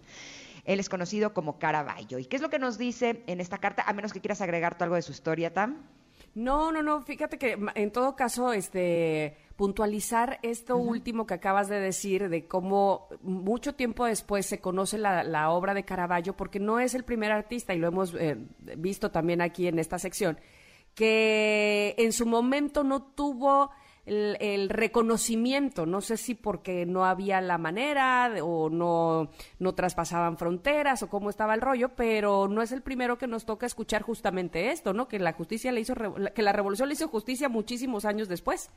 Él 0.64 0.81
es 0.81 0.88
conocido 0.88 1.35
como 1.35 1.59
Caravaggio. 1.59 2.19
¿Y 2.19 2.25
qué 2.25 2.37
es 2.37 2.43
lo 2.43 2.49
que 2.49 2.59
nos 2.59 2.78
dice 2.78 3.23
en 3.26 3.40
esta 3.40 3.59
carta? 3.59 3.85
A 3.87 3.93
menos 3.93 4.14
que 4.14 4.21
quieras 4.21 4.40
agregar 4.40 4.76
algo 4.81 4.95
de 4.95 5.02
su 5.02 5.12
historia, 5.12 5.52
Tam. 5.52 5.83
No, 6.35 6.73
no, 6.73 6.83
no. 6.83 7.03
Fíjate 7.03 7.38
que 7.38 7.57
en 7.75 7.91
todo 7.93 8.17
caso, 8.17 8.53
este 8.53 9.37
puntualizar 9.57 10.41
esto 10.43 10.76
último 10.76 11.26
que 11.26 11.35
acabas 11.35 11.69
de 11.69 11.79
decir, 11.79 12.29
de 12.29 12.47
cómo 12.47 13.09
mucho 13.23 13.75
tiempo 13.75 14.05
después 14.05 14.47
se 14.47 14.61
conoce 14.61 14.99
la, 14.99 15.50
obra 15.50 15.75
de 15.75 15.85
Caravaggio, 15.85 16.37
porque 16.37 16.59
no 16.59 16.81
es 16.81 16.95
el 16.95 17.05
primer 17.05 17.31
artista, 17.31 17.73
y 17.73 17.79
lo 17.79 17.87
hemos 17.87 18.14
eh, 18.14 18.37
visto 18.76 19.12
también 19.12 19.41
aquí 19.41 19.69
en 19.69 19.79
esta 19.79 19.99
sección, 19.99 20.38
que 20.95 21.95
en 21.99 22.12
su 22.12 22.26
momento 22.26 22.83
no 22.83 23.03
tuvo 23.03 23.71
el, 24.07 24.69
reconocimiento, 24.69 25.87
no 25.87 26.01
sé 26.01 26.17
si 26.17 26.35
porque 26.35 26.87
no 26.87 27.05
había 27.05 27.41
la 27.41 27.59
manera 27.59 28.33
o 28.43 28.69
no, 28.69 29.31
no 29.59 29.75
traspasaban 29.75 30.37
fronteras 30.37 31.03
o 31.03 31.09
cómo 31.09 31.31
estaba 31.31 31.55
el 31.55 31.61
rollo, 31.61 31.91
pero 31.95 32.49
no 32.49 32.63
es 32.63 32.73
el 32.73 32.83
primero 32.83 33.19
que 33.19 33.27
nos 33.27 33.45
toca 33.45 33.67
escuchar 33.67 34.03
justamente 34.03 34.71
esto, 34.71 34.93
¿no? 34.93 35.09
Que 35.09 35.19
la 35.19 35.33
justicia 35.33 35.73
le 35.73 35.81
hizo, 35.81 35.95
que 36.35 36.43
la 36.43 36.53
revolución 36.53 36.89
le 36.89 36.95
hizo 36.95 37.09
justicia 37.09 37.49
muchísimos 37.49 38.05
años 38.05 38.29
después. 38.29 38.71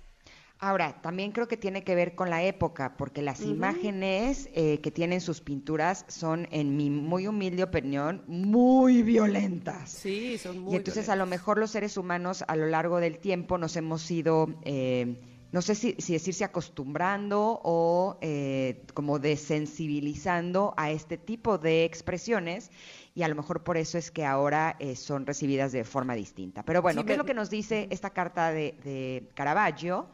Ahora, 0.59 0.99
también 1.03 1.31
creo 1.31 1.47
que 1.47 1.55
tiene 1.55 1.83
que 1.83 1.93
ver 1.93 2.15
con 2.15 2.31
la 2.31 2.43
época, 2.43 2.97
porque 2.97 3.21
las 3.21 3.41
imágenes 3.41 4.49
eh, 4.53 4.79
que 4.81 4.89
tienen 4.89 5.21
sus 5.21 5.39
pinturas 5.39 6.03
son, 6.07 6.47
en 6.49 6.75
mi 6.75 6.89
muy 6.89 7.27
humilde 7.27 7.61
opinión, 7.61 8.23
muy 8.25 9.03
violentas. 9.03 9.91
Sí, 9.91 10.39
son 10.39 10.59
muy 10.59 10.73
Y 10.73 10.77
entonces 10.77 11.09
a 11.09 11.15
lo 11.15 11.27
mejor 11.27 11.59
los 11.59 11.69
seres 11.69 11.95
humanos 11.95 12.43
a 12.47 12.55
lo 12.55 12.65
largo 12.65 12.99
del 12.99 13.19
tiempo 13.19 13.57
nos 13.57 13.75
hemos 13.75 14.09
ido... 14.09 14.47
Eh, 14.63 15.21
no 15.49 15.61
sé 15.61 15.75
si, 15.75 15.93
decirse 15.93 16.43
acostumbrando 16.43 17.61
o 17.63 18.17
eh, 18.19 18.83
como 18.93 19.17
desensibilizando 19.17 20.73
a 20.75 20.91
este 20.91 21.17
tipo 21.17 21.57
de 21.57 21.85
expresiones 21.85 22.69
y 23.15 23.23
a 23.23 23.29
lo 23.29 23.35
mejor 23.35 23.63
por 23.63 23.77
eso 23.77 23.97
es 23.97 24.11
que 24.11 24.25
ahora 24.25 24.77
son 24.95 25.25
recibidas 25.25 25.71
de 25.71 25.85
forma 25.85 26.15
distinta. 26.15 26.63
Pero 26.63 26.81
bueno, 26.81 27.05
¿qué 27.05 27.13
es 27.13 27.17
lo 27.17 27.25
que 27.25 27.33
nos 27.33 27.49
dice 27.49 27.87
esta 27.91 28.09
carta 28.09 28.51
de, 28.51 28.75
de 28.83 29.29
Caravaggio? 29.35 30.09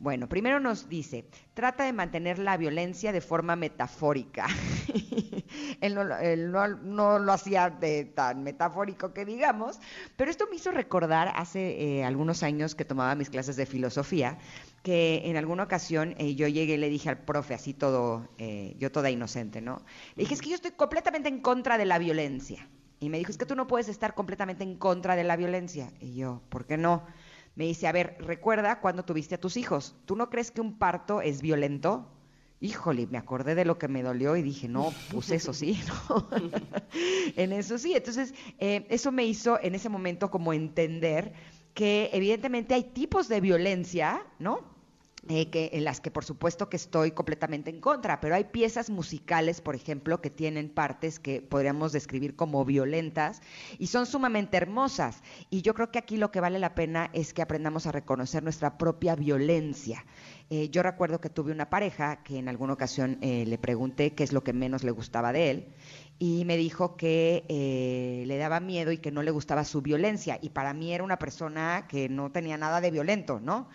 Bueno, 0.00 0.28
primero 0.28 0.60
nos 0.60 0.88
dice, 0.88 1.24
trata 1.54 1.82
de 1.82 1.92
mantener 1.92 2.38
la 2.38 2.56
violencia 2.56 3.10
de 3.10 3.20
forma 3.20 3.56
metafórica. 3.56 4.46
él, 5.80 6.52
no, 6.52 7.18
lo 7.18 7.32
hacía 7.32 7.68
de 7.70 8.04
tan 8.04 8.44
metafórico 8.44 9.12
que 9.12 9.24
digamos, 9.24 9.80
pero 10.16 10.30
esto 10.30 10.46
me 10.48 10.54
hizo 10.54 10.70
recordar 10.70 11.32
hace 11.34 11.98
eh, 11.98 12.04
algunos 12.04 12.44
años 12.44 12.76
que 12.76 12.84
tomaba 12.84 13.16
mis 13.16 13.28
clases 13.28 13.56
de 13.56 13.66
filosofía, 13.66 14.38
que 14.84 15.22
en 15.24 15.36
alguna 15.36 15.64
ocasión 15.64 16.14
eh, 16.18 16.36
yo 16.36 16.46
llegué 16.46 16.74
y 16.74 16.78
le 16.78 16.90
dije 16.90 17.08
al 17.08 17.18
profe, 17.18 17.54
así 17.54 17.74
todo, 17.74 18.28
eh, 18.38 18.76
yo 18.78 18.92
toda 18.92 19.10
inocente, 19.10 19.60
¿no? 19.60 19.82
Le 20.14 20.22
dije, 20.22 20.34
es 20.34 20.40
que 20.40 20.50
yo 20.50 20.54
estoy 20.54 20.70
completamente 20.70 21.28
en 21.28 21.40
contra 21.40 21.76
de 21.76 21.86
la 21.86 21.98
violencia. 21.98 22.68
Y 23.00 23.10
me 23.10 23.18
dijo, 23.18 23.32
es 23.32 23.38
que 23.38 23.46
tú 23.46 23.56
no 23.56 23.66
puedes 23.66 23.88
estar 23.88 24.14
completamente 24.14 24.62
en 24.62 24.76
contra 24.76 25.16
de 25.16 25.24
la 25.24 25.36
violencia. 25.36 25.92
Y 26.00 26.14
yo, 26.14 26.42
¿por 26.48 26.66
qué 26.66 26.76
no? 26.76 27.04
Me 27.58 27.66
dice, 27.66 27.88
a 27.88 27.92
ver, 27.92 28.16
recuerda 28.20 28.78
cuando 28.78 29.04
tuviste 29.04 29.34
a 29.34 29.40
tus 29.40 29.56
hijos. 29.56 29.96
¿Tú 30.04 30.14
no 30.14 30.30
crees 30.30 30.52
que 30.52 30.60
un 30.60 30.78
parto 30.78 31.20
es 31.20 31.42
violento? 31.42 32.08
Híjole, 32.60 33.08
me 33.08 33.18
acordé 33.18 33.56
de 33.56 33.64
lo 33.64 33.78
que 33.78 33.88
me 33.88 34.04
dolió 34.04 34.36
y 34.36 34.42
dije, 34.42 34.68
no, 34.68 34.94
pues 35.10 35.32
eso 35.32 35.52
sí, 35.52 35.76
¿no? 36.08 36.28
en 37.36 37.52
eso 37.52 37.76
sí. 37.76 37.94
Entonces, 37.94 38.32
eh, 38.60 38.86
eso 38.90 39.10
me 39.10 39.24
hizo 39.24 39.58
en 39.60 39.74
ese 39.74 39.88
momento 39.88 40.30
como 40.30 40.52
entender 40.52 41.32
que 41.74 42.10
evidentemente 42.12 42.74
hay 42.74 42.84
tipos 42.84 43.26
de 43.26 43.40
violencia, 43.40 44.24
¿no? 44.38 44.77
Eh, 45.26 45.50
que, 45.50 45.70
en 45.72 45.82
las 45.82 46.00
que 46.00 46.12
por 46.12 46.24
supuesto 46.24 46.70
que 46.70 46.76
estoy 46.76 47.10
completamente 47.10 47.70
en 47.70 47.80
contra, 47.80 48.20
pero 48.20 48.36
hay 48.36 48.44
piezas 48.44 48.88
musicales, 48.88 49.60
por 49.60 49.74
ejemplo, 49.74 50.20
que 50.20 50.30
tienen 50.30 50.70
partes 50.70 51.18
que 51.18 51.42
podríamos 51.42 51.90
describir 51.90 52.36
como 52.36 52.64
violentas 52.64 53.42
y 53.78 53.88
son 53.88 54.06
sumamente 54.06 54.56
hermosas. 54.56 55.22
Y 55.50 55.62
yo 55.62 55.74
creo 55.74 55.90
que 55.90 55.98
aquí 55.98 56.18
lo 56.18 56.30
que 56.30 56.40
vale 56.40 56.60
la 56.60 56.76
pena 56.76 57.10
es 57.12 57.34
que 57.34 57.42
aprendamos 57.42 57.86
a 57.86 57.92
reconocer 57.92 58.44
nuestra 58.44 58.78
propia 58.78 59.16
violencia. 59.16 60.06
Eh, 60.50 60.68
yo 60.70 60.84
recuerdo 60.84 61.20
que 61.20 61.30
tuve 61.30 61.50
una 61.50 61.68
pareja 61.68 62.22
que 62.22 62.38
en 62.38 62.48
alguna 62.48 62.74
ocasión 62.74 63.18
eh, 63.20 63.44
le 63.44 63.58
pregunté 63.58 64.14
qué 64.14 64.22
es 64.22 64.32
lo 64.32 64.44
que 64.44 64.52
menos 64.52 64.84
le 64.84 64.92
gustaba 64.92 65.32
de 65.32 65.50
él 65.50 65.66
y 66.20 66.44
me 66.46 66.56
dijo 66.56 66.96
que 66.96 67.44
le 68.26 68.36
daba 68.38 68.60
miedo 68.60 68.92
y 68.92 68.98
que 68.98 69.12
no 69.12 69.22
le 69.22 69.30
gustaba 69.30 69.64
su 69.64 69.82
violencia. 69.82 70.38
Y 70.40 70.50
para 70.50 70.74
mí 70.74 70.92
era 70.92 71.04
una 71.04 71.18
persona 71.18 71.86
que 71.88 72.08
no 72.08 72.30
tenía 72.32 72.56
nada 72.56 72.80
de 72.80 72.90
violento, 72.90 73.40
¿no? 73.40 73.68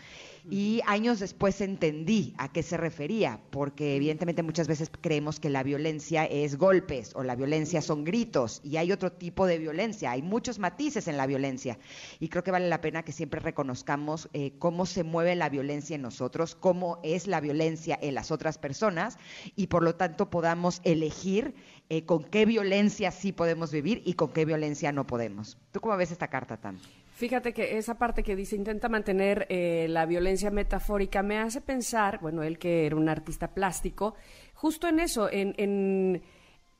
Y 0.50 0.82
años 0.86 1.20
después 1.20 1.62
entendí 1.62 2.34
a 2.38 2.52
qué 2.52 2.64
se 2.64 2.76
refería, 2.76 3.40
porque 3.50 3.96
evidentemente 3.96 4.44
muchas 4.44 4.68
veces 4.68 4.92
creemos 5.02 5.40
que 5.40 5.50
la 5.50 5.64
violencia 5.64 6.26
es 6.26 6.58
golpes 6.58 7.12
o 7.16 7.24
la 7.24 7.36
violencia 7.36 7.82
son 7.82 8.04
gritos 8.04 8.60
y 8.64 8.78
hay 8.78 8.92
otro 8.92 9.12
tipo 9.12 9.46
de 9.46 9.58
violencia, 9.58 10.12
hay 10.12 10.22
muchos 10.22 10.60
matices 10.60 11.08
en 11.08 11.16
la 11.16 11.28
violencia 11.28 11.80
y 12.20 12.28
creo 12.28 12.44
que 12.44 12.52
vale 12.52 12.68
la 12.68 12.82
pena 12.82 13.04
que 13.04 13.14
siempre 13.14 13.40
reconozcamos 13.40 14.30
eh, 14.34 14.54
cómo 14.60 14.86
se 14.86 15.04
mueve 15.04 15.36
la 15.36 15.50
violencia 15.50 15.96
en 15.96 16.02
nosotros, 16.02 16.56
cómo 16.56 17.00
es 17.04 17.28
la 17.28 17.40
violencia 17.40 17.98
en 18.02 18.16
las 18.16 18.32
otras 18.32 18.58
personas 18.58 19.18
y 19.56 19.68
por 19.68 19.84
lo 19.84 19.96
tanto 19.96 20.30
podamos 20.30 20.82
elegir 20.84 21.56
eh, 21.90 22.06
con 22.06 22.24
qué 22.24 22.46
violencia 22.46 23.12
sí 23.12 23.32
podemos 23.32 23.72
vivir 23.72 24.02
y 24.06 24.14
con 24.14 24.34
qué 24.34 24.46
violencia 24.46 24.92
no 24.92 25.08
podemos. 25.08 25.58
¿Tú 25.72 25.80
cómo 25.80 25.96
ves 25.96 26.12
esta 26.12 26.28
carta, 26.28 26.58
Tam? 26.58 26.78
Fíjate 27.16 27.54
que 27.54 27.78
esa 27.78 28.00
parte 28.00 28.24
que 28.24 28.36
dice 28.36 28.56
intenta 28.56 28.90
mantener 28.90 29.46
eh, 29.50 29.86
la 29.88 30.08
violencia 30.08 30.50
metafórica 30.50 31.22
me 31.22 31.38
hace 31.38 31.62
pensar, 31.62 32.20
bueno, 32.20 32.42
él 32.42 32.58
que 32.58 32.88
era 32.88 32.96
un 32.96 33.08
artista 33.08 33.54
plástico, 33.54 34.16
justo 34.56 34.88
en 34.88 35.00
eso, 35.00 35.32
en, 35.32 35.54
en 35.58 36.24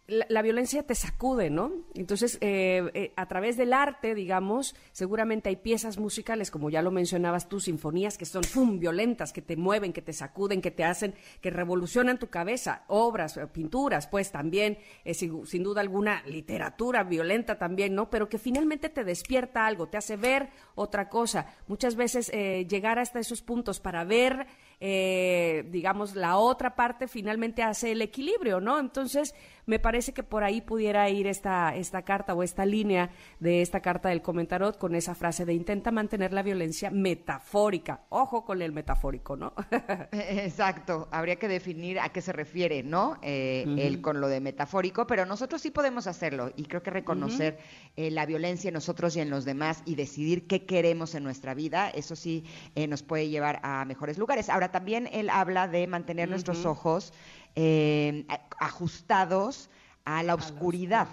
la, 0.08 0.42
violencia 0.42 0.84
te 0.84 0.96
sacude, 0.96 1.50
¿no? 1.50 1.72
Entonces, 1.96 2.38
eh, 2.42 2.92
eh, 2.94 3.14
a 3.16 3.26
través 3.28 3.56
del 3.56 3.72
arte, 3.72 4.14
digamos, 4.16 4.76
seguramente 4.92 5.48
hay 5.48 5.56
piezas 5.56 5.98
musicales, 5.98 6.52
como 6.52 6.70
ya 6.70 6.82
lo 6.82 6.92
mencionabas 6.92 7.48
tú, 7.48 7.62
sinfonías 7.62 8.18
que 8.18 8.26
son 8.26 8.44
¡fum! 8.44 8.80
violentas, 8.80 9.32
que 9.32 9.42
te 9.42 9.56
mueven, 9.56 9.94
que 9.94 10.02
te 10.02 10.12
sacuden, 10.12 10.62
que 10.62 10.72
te 10.72 10.84
hacen, 10.84 11.16
que 11.40 11.52
revolucionan 11.52 12.20
tu 12.20 12.28
cabeza, 12.28 12.84
obras, 12.88 13.38
eh, 13.38 13.48
pinturas, 13.48 14.08
pues 14.08 14.30
también, 14.30 14.78
sin, 15.14 15.46
sin, 15.46 15.64
duda 15.64 15.80
alguna, 15.80 16.22
literatura 16.26 17.04
violenta 17.04 17.58
también, 17.58 17.96
¿no? 17.96 18.10
Pero 18.10 18.28
que 18.28 18.38
finalmente 18.38 18.90
te 18.90 19.06
despierta 19.06 19.66
algo, 19.66 19.88
te 19.88 19.98
hace 19.98 20.18
ver 20.18 20.50
otra 20.76 21.08
cosa. 21.08 21.48
Muchas 21.68 21.96
veces 21.96 22.30
llegar 22.30 23.00
hasta 23.00 23.20
esos 23.20 23.42
puntos 23.42 23.80
para 23.80 24.04
ver 24.04 24.48
eh, 24.86 25.64
digamos, 25.70 26.14
la 26.14 26.36
otra 26.36 26.76
parte 26.76 27.08
finalmente 27.08 27.64
hace 27.64 27.94
el 27.94 28.02
equilibrio, 28.02 28.60
¿no? 28.60 28.80
Entonces, 28.82 29.34
me 29.66 29.80
parece 29.80 30.14
que 30.14 30.24
por 30.24 30.44
ahí 30.44 30.62
pudiera 30.62 31.10
ir 31.10 31.28
esta, 31.28 31.76
esta 31.76 32.04
carta 32.04 32.34
o 32.34 32.44
esta 32.44 32.66
línea 32.66 33.12
de 33.40 33.62
esta 33.62 33.82
carta 33.82 34.10
del 34.10 34.22
comentarot 34.22 34.78
con 34.78 34.96
esa 34.96 35.16
frase 35.16 35.46
de 35.46 35.54
intenta 35.54 35.92
mantener 35.92 36.34
la 36.34 36.44
violencia 36.44 36.90
metafórica. 36.90 38.02
Ojo 38.10 38.46
con 38.46 38.62
el 38.62 38.72
metafórico, 38.72 39.36
¿no? 39.36 39.54
Exacto, 40.12 41.08
habría 41.12 41.38
que 41.38 41.48
definir 41.48 42.00
a 42.00 42.10
qué 42.10 42.22
se 42.22 42.34
refiere, 42.34 42.84
¿no? 42.84 43.18
Eh, 43.22 43.66
él 43.78 44.02
con 44.02 44.22
lo 44.22 44.28
de 44.28 44.40
metafórico, 44.40 45.08
pero 45.08 45.26
nosotros 45.26 45.62
sí 45.62 45.72
podemos 45.72 46.08
hacerlo 46.08 46.52
y 46.56 46.64
creo 46.66 46.84
que 46.84 46.92
reconocer 46.92 47.58
eh, 47.96 48.12
la 48.12 48.26
violencia 48.26 48.68
en 48.70 48.74
nosotros 48.74 49.16
y 49.16 49.22
en 49.22 49.30
los 49.30 49.46
demás 49.46 49.82
y 49.86 49.96
decidir 49.96 50.48
qué 50.48 50.66
queremos 50.66 51.16
en 51.16 51.24
nuestra 51.24 51.54
vida, 51.54 51.90
eso 51.90 52.16
sí 52.16 52.44
nos 52.88 53.04
puede 53.04 53.30
llevar 53.30 53.60
a 53.64 53.86
mejores 53.86 54.18
lugares. 54.18 54.50
Ahora, 54.50 54.72
también 54.72 55.10
él 55.12 55.30
habla 55.30 55.68
de 55.68 55.88
mantener 55.88 56.30
nuestros 56.30 56.66
ojos 56.66 57.14
eh, 57.56 58.26
ajustados 58.60 59.70
a 60.06 60.24
la 60.24 60.36
oscuridad. 60.36 61.08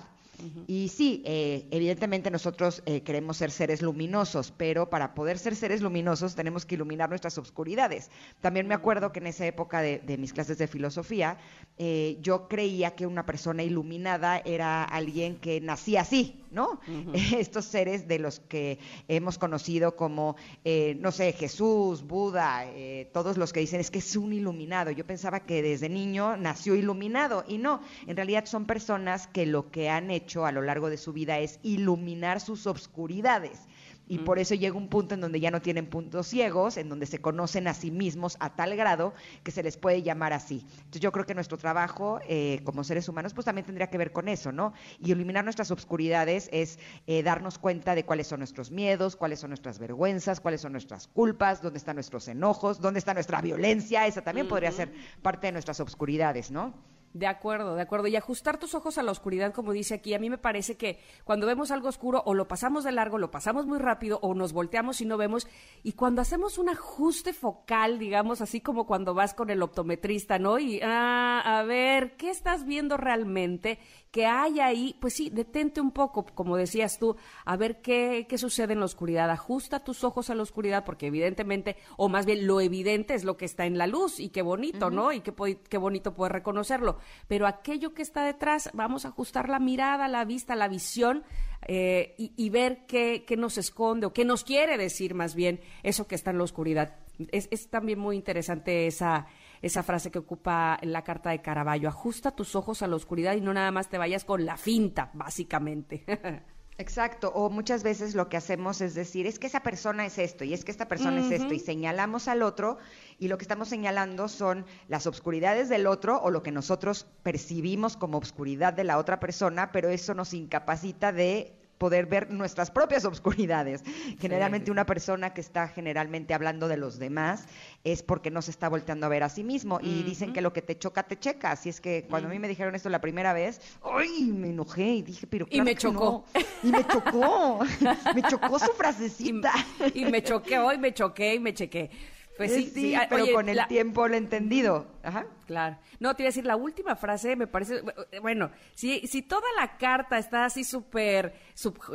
Y 0.66 0.88
sí, 0.88 1.22
eh, 1.24 1.66
evidentemente 1.70 2.30
nosotros 2.30 2.82
eh, 2.86 3.02
queremos 3.02 3.36
ser 3.36 3.50
seres 3.50 3.82
luminosos, 3.82 4.52
pero 4.56 4.88
para 4.88 5.14
poder 5.14 5.38
ser 5.38 5.56
seres 5.56 5.80
luminosos 5.80 6.34
tenemos 6.34 6.64
que 6.64 6.74
iluminar 6.76 7.08
nuestras 7.08 7.36
oscuridades. 7.38 8.10
También 8.40 8.66
me 8.66 8.74
acuerdo 8.74 9.12
que 9.12 9.20
en 9.20 9.26
esa 9.26 9.46
época 9.46 9.80
de, 9.82 10.00
mis 10.18 10.32
clases 10.32 10.58
de 10.58 10.66
filosofía, 10.66 11.38
eh, 11.78 12.18
yo 12.20 12.48
creía 12.48 12.94
que 12.94 13.06
una 13.06 13.26
persona 13.26 13.62
iluminada 13.62 14.38
era 14.38 14.84
alguien 14.84 15.36
que 15.36 15.60
nacía 15.60 16.02
así, 16.02 16.44
¿no? 16.50 16.80
Estos 17.36 17.64
seres 17.64 18.06
de 18.06 18.18
los 18.18 18.40
que 18.40 18.78
hemos 19.08 19.38
conocido 19.38 19.96
como, 19.96 20.36
no 20.64 21.12
sé, 21.12 21.32
Jesús, 21.32 22.02
Buda, 22.02 22.66
todos 23.12 23.36
los 23.36 23.52
que 23.52 23.60
dicen 23.60 23.80
es 23.80 23.90
que 23.90 23.98
es 23.98 24.16
un 24.16 24.32
iluminado. 24.32 24.90
Yo 24.90 25.06
pensaba 25.06 25.40
que 25.40 25.62
desde 25.62 25.88
niño 25.88 26.36
nació 26.36 26.74
iluminado 26.74 27.44
y 27.46 27.58
no, 27.58 27.80
en 28.06 28.16
realidad 28.16 28.46
son 28.46 28.66
personas 28.66 29.26
que 29.26 29.46
lo 29.46 29.70
que 29.70 29.88
han 29.88 30.10
hecho 30.10 30.29
hecho 30.30 30.46
a 30.46 30.52
lo 30.52 30.62
largo 30.62 30.90
de 30.90 30.96
su 30.96 31.12
vida 31.12 31.38
es 31.40 31.58
iluminar 31.62 32.40
sus 32.40 32.66
obscuridades. 32.68 33.66
Y 34.06 34.18
por 34.18 34.40
eso 34.40 34.56
llega 34.56 34.76
un 34.76 34.88
punto 34.88 35.14
en 35.14 35.20
donde 35.20 35.38
ya 35.38 35.52
no 35.52 35.62
tienen 35.62 35.86
puntos 35.86 36.26
ciegos, 36.26 36.76
en 36.76 36.88
donde 36.88 37.06
se 37.06 37.20
conocen 37.20 37.68
a 37.68 37.74
sí 37.74 37.92
mismos 37.92 38.36
a 38.40 38.56
tal 38.56 38.74
grado 38.74 39.14
que 39.44 39.52
se 39.52 39.62
les 39.62 39.76
puede 39.76 40.02
llamar 40.02 40.32
así. 40.32 40.66
Entonces 40.78 41.00
yo 41.00 41.12
creo 41.12 41.26
que 41.26 41.34
nuestro 41.34 41.58
trabajo 41.58 42.18
eh, 42.26 42.60
como 42.64 42.82
seres 42.82 43.08
humanos 43.08 43.34
pues 43.34 43.44
también 43.44 43.66
tendría 43.66 43.88
que 43.88 43.98
ver 43.98 44.10
con 44.10 44.26
eso, 44.26 44.50
¿no? 44.50 44.72
Y 44.98 45.12
iluminar 45.12 45.44
nuestras 45.44 45.70
obscuridades 45.70 46.48
es 46.50 46.80
eh, 47.06 47.22
darnos 47.22 47.58
cuenta 47.58 47.94
de 47.94 48.04
cuáles 48.04 48.26
son 48.26 48.40
nuestros 48.40 48.72
miedos, 48.72 49.14
cuáles 49.14 49.38
son 49.38 49.50
nuestras 49.50 49.78
vergüenzas, 49.78 50.40
cuáles 50.40 50.60
son 50.60 50.72
nuestras 50.72 51.06
culpas, 51.06 51.62
dónde 51.62 51.78
están 51.78 51.94
nuestros 51.94 52.26
enojos, 52.26 52.80
dónde 52.80 52.98
está 52.98 53.14
nuestra 53.14 53.40
violencia, 53.40 54.08
esa 54.08 54.22
también 54.22 54.48
podría 54.48 54.72
ser 54.72 54.92
parte 55.22 55.46
de 55.46 55.52
nuestras 55.52 55.78
obscuridades, 55.78 56.50
¿no? 56.50 56.74
De 57.12 57.26
acuerdo, 57.26 57.74
de 57.74 57.82
acuerdo. 57.82 58.06
Y 58.06 58.14
ajustar 58.14 58.58
tus 58.58 58.74
ojos 58.74 58.96
a 58.96 59.02
la 59.02 59.10
oscuridad, 59.10 59.52
como 59.52 59.72
dice 59.72 59.94
aquí, 59.94 60.14
a 60.14 60.20
mí 60.20 60.30
me 60.30 60.38
parece 60.38 60.76
que 60.76 61.00
cuando 61.24 61.44
vemos 61.44 61.72
algo 61.72 61.88
oscuro 61.88 62.22
o 62.24 62.34
lo 62.34 62.46
pasamos 62.46 62.84
de 62.84 62.92
largo, 62.92 63.18
lo 63.18 63.32
pasamos 63.32 63.66
muy 63.66 63.78
rápido 63.78 64.20
o 64.22 64.32
nos 64.34 64.52
volteamos 64.52 65.00
y 65.00 65.06
no 65.06 65.16
vemos. 65.16 65.48
Y 65.82 65.92
cuando 65.92 66.22
hacemos 66.22 66.56
un 66.56 66.68
ajuste 66.68 67.32
focal, 67.32 67.98
digamos, 67.98 68.40
así 68.40 68.60
como 68.60 68.86
cuando 68.86 69.12
vas 69.12 69.34
con 69.34 69.50
el 69.50 69.60
optometrista, 69.60 70.38
¿no? 70.38 70.60
Y, 70.60 70.80
ah, 70.84 71.58
a 71.58 71.64
ver, 71.64 72.16
¿qué 72.16 72.30
estás 72.30 72.64
viendo 72.64 72.96
realmente? 72.96 73.80
Que 74.10 74.26
hay 74.26 74.60
ahí, 74.60 74.96
pues 75.00 75.14
sí, 75.14 75.30
detente 75.30 75.80
un 75.80 75.92
poco, 75.92 76.26
como 76.34 76.56
decías 76.56 76.98
tú, 76.98 77.16
a 77.44 77.56
ver 77.56 77.80
qué, 77.80 78.26
qué 78.28 78.38
sucede 78.38 78.72
en 78.72 78.80
la 78.80 78.86
oscuridad. 78.86 79.30
Ajusta 79.30 79.84
tus 79.84 80.02
ojos 80.02 80.30
a 80.30 80.34
la 80.34 80.42
oscuridad, 80.42 80.84
porque 80.84 81.06
evidentemente, 81.06 81.76
o 81.96 82.08
más 82.08 82.26
bien 82.26 82.46
lo 82.46 82.60
evidente 82.60 83.14
es 83.14 83.24
lo 83.24 83.36
que 83.36 83.44
está 83.44 83.66
en 83.66 83.78
la 83.78 83.86
luz, 83.86 84.18
y 84.18 84.30
qué 84.30 84.42
bonito, 84.42 84.90
¿no? 84.90 85.12
Y 85.12 85.20
qué, 85.20 85.32
qué 85.68 85.78
bonito 85.78 86.14
poder 86.14 86.32
reconocerlo. 86.32 86.98
Pero 87.28 87.46
aquello 87.46 87.94
que 87.94 88.02
está 88.02 88.24
detrás, 88.24 88.70
vamos 88.74 89.04
a 89.04 89.08
ajustar 89.08 89.48
la 89.48 89.60
mirada, 89.60 90.08
la 90.08 90.24
vista, 90.24 90.56
la 90.56 90.68
visión, 90.68 91.22
eh, 91.66 92.14
y, 92.16 92.50
ver 92.50 92.86
qué, 92.86 93.24
qué, 93.26 93.36
nos 93.36 93.58
esconde 93.58 94.06
o 94.06 94.12
qué 94.12 94.24
nos 94.24 94.44
quiere 94.44 94.78
decir 94.78 95.14
más 95.14 95.34
bien 95.34 95.60
eso 95.82 96.06
que 96.06 96.14
está 96.14 96.30
en 96.30 96.38
la 96.38 96.44
oscuridad. 96.44 96.96
Es, 97.32 97.48
es 97.50 97.68
también 97.68 97.98
muy 97.98 98.16
interesante 98.16 98.86
esa, 98.86 99.26
esa 99.62 99.82
frase 99.82 100.10
que 100.10 100.18
ocupa 100.18 100.78
en 100.80 100.92
la 100.92 101.02
carta 101.02 101.30
de 101.30 101.42
Caravaggio, 101.42 101.88
ajusta 101.88 102.30
tus 102.30 102.54
ojos 102.54 102.82
a 102.82 102.86
la 102.86 102.96
oscuridad 102.96 103.34
y 103.34 103.40
no 103.40 103.52
nada 103.52 103.70
más 103.70 103.88
te 103.88 103.98
vayas 103.98 104.24
con 104.24 104.44
la 104.44 104.56
finta, 104.56 105.10
básicamente. 105.14 106.04
Exacto, 106.80 107.30
o 107.34 107.50
muchas 107.50 107.82
veces 107.82 108.14
lo 108.14 108.30
que 108.30 108.38
hacemos 108.38 108.80
es 108.80 108.94
decir, 108.94 109.26
es 109.26 109.38
que 109.38 109.48
esa 109.48 109.62
persona 109.62 110.06
es 110.06 110.16
esto 110.16 110.44
y 110.44 110.54
es 110.54 110.64
que 110.64 110.70
esta 110.70 110.88
persona 110.88 111.20
es 111.20 111.30
esto 111.30 111.52
y 111.52 111.58
señalamos 111.58 112.26
al 112.26 112.40
otro 112.40 112.78
y 113.18 113.28
lo 113.28 113.36
que 113.36 113.44
estamos 113.44 113.68
señalando 113.68 114.28
son 114.28 114.64
las 114.88 115.06
obscuridades 115.06 115.68
del 115.68 115.86
otro 115.86 116.18
o 116.22 116.30
lo 116.30 116.42
que 116.42 116.52
nosotros 116.52 117.06
percibimos 117.22 117.98
como 117.98 118.16
obscuridad 118.16 118.72
de 118.72 118.84
la 118.84 118.96
otra 118.96 119.20
persona, 119.20 119.72
pero 119.72 119.90
eso 119.90 120.14
nos 120.14 120.32
incapacita 120.32 121.12
de 121.12 121.59
poder 121.80 122.04
ver 122.04 122.30
nuestras 122.30 122.70
propias 122.70 123.06
obscuridades. 123.06 123.82
Generalmente 124.20 124.70
una 124.70 124.84
persona 124.84 125.32
que 125.32 125.40
está 125.40 125.66
generalmente 125.66 126.34
hablando 126.34 126.68
de 126.68 126.76
los 126.76 126.98
demás 126.98 127.46
es 127.84 128.02
porque 128.02 128.30
no 128.30 128.42
se 128.42 128.50
está 128.50 128.68
volteando 128.68 129.06
a 129.06 129.08
ver 129.08 129.22
a 129.22 129.30
sí 129.30 129.42
mismo 129.42 129.80
y 129.82 130.02
dicen 130.02 130.34
que 130.34 130.42
lo 130.42 130.52
que 130.52 130.60
te 130.60 130.78
choca 130.78 131.04
te 131.04 131.18
checa. 131.18 131.52
Así 131.52 131.70
es 131.70 131.80
que 131.80 132.04
cuando 132.06 132.28
a 132.28 132.30
mí 132.32 132.38
me 132.38 132.48
dijeron 132.48 132.74
esto 132.74 132.90
la 132.90 133.00
primera 133.00 133.32
vez, 133.32 133.62
¡ay! 133.82 134.30
Me 134.30 134.50
enojé 134.50 134.88
y 134.96 135.02
dije, 135.02 135.26
pero 135.26 135.46
y 135.48 135.62
me 135.62 135.74
chocó. 135.74 136.26
Y 136.62 136.70
me 136.70 136.86
chocó. 136.86 137.60
me 138.14 138.22
chocó 138.24 138.58
su 138.58 138.72
frasecita. 138.72 139.54
Y, 139.94 140.04
me 140.04 140.22
choqué 140.22 140.58
hoy, 140.58 140.76
me 140.76 140.92
choqué 140.92 141.36
y 141.36 141.40
me 141.40 141.54
chequé. 141.54 141.90
Pues 142.36 142.54
sí, 142.54 142.70
sí, 142.72 142.94
ah, 142.94 143.06
pero 143.10 143.26
con 143.32 143.48
el 143.48 143.66
tiempo 143.66 144.08
lo 144.08 144.14
he 144.14 144.18
entendido. 144.18 144.86
Ajá. 145.02 145.26
Claro. 145.46 145.76
No, 145.98 146.14
te 146.16 146.22
iba 146.22 146.28
a 146.28 146.30
decir, 146.30 146.46
la 146.46 146.56
última 146.56 146.96
frase 146.96 147.36
me 147.36 147.46
parece, 147.46 147.82
bueno, 148.22 148.50
si, 148.74 149.06
si 149.06 149.22
toda 149.22 149.46
la 149.58 149.76
carta 149.76 150.16
está 150.16 150.46
así 150.46 150.64
súper 150.64 151.34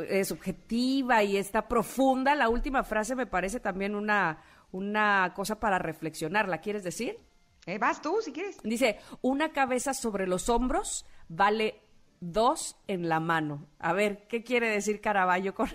eh, 0.08 0.24
subjetiva 0.24 1.24
y 1.24 1.36
está 1.36 1.66
profunda, 1.66 2.34
la 2.34 2.48
última 2.48 2.84
frase 2.84 3.16
me 3.16 3.26
parece 3.26 3.58
también 3.58 3.96
una, 3.96 4.42
una 4.70 5.32
cosa 5.34 5.58
para 5.58 5.78
reflexionar. 5.78 6.48
¿La 6.48 6.60
quieres 6.60 6.84
decir? 6.84 7.18
Eh, 7.66 7.78
vas 7.78 8.00
tú, 8.00 8.18
si 8.22 8.32
quieres. 8.32 8.58
Dice, 8.62 8.98
una 9.22 9.52
cabeza 9.52 9.94
sobre 9.94 10.28
los 10.28 10.48
hombros 10.48 11.04
vale 11.28 11.82
dos 12.20 12.76
en 12.86 13.08
la 13.08 13.20
mano. 13.20 13.66
A 13.78 13.92
ver, 13.92 14.26
¿qué 14.28 14.42
quiere 14.42 14.68
decir 14.68 15.00
Caraballo 15.00 15.54
con 15.54 15.68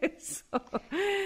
eso. 0.00 0.44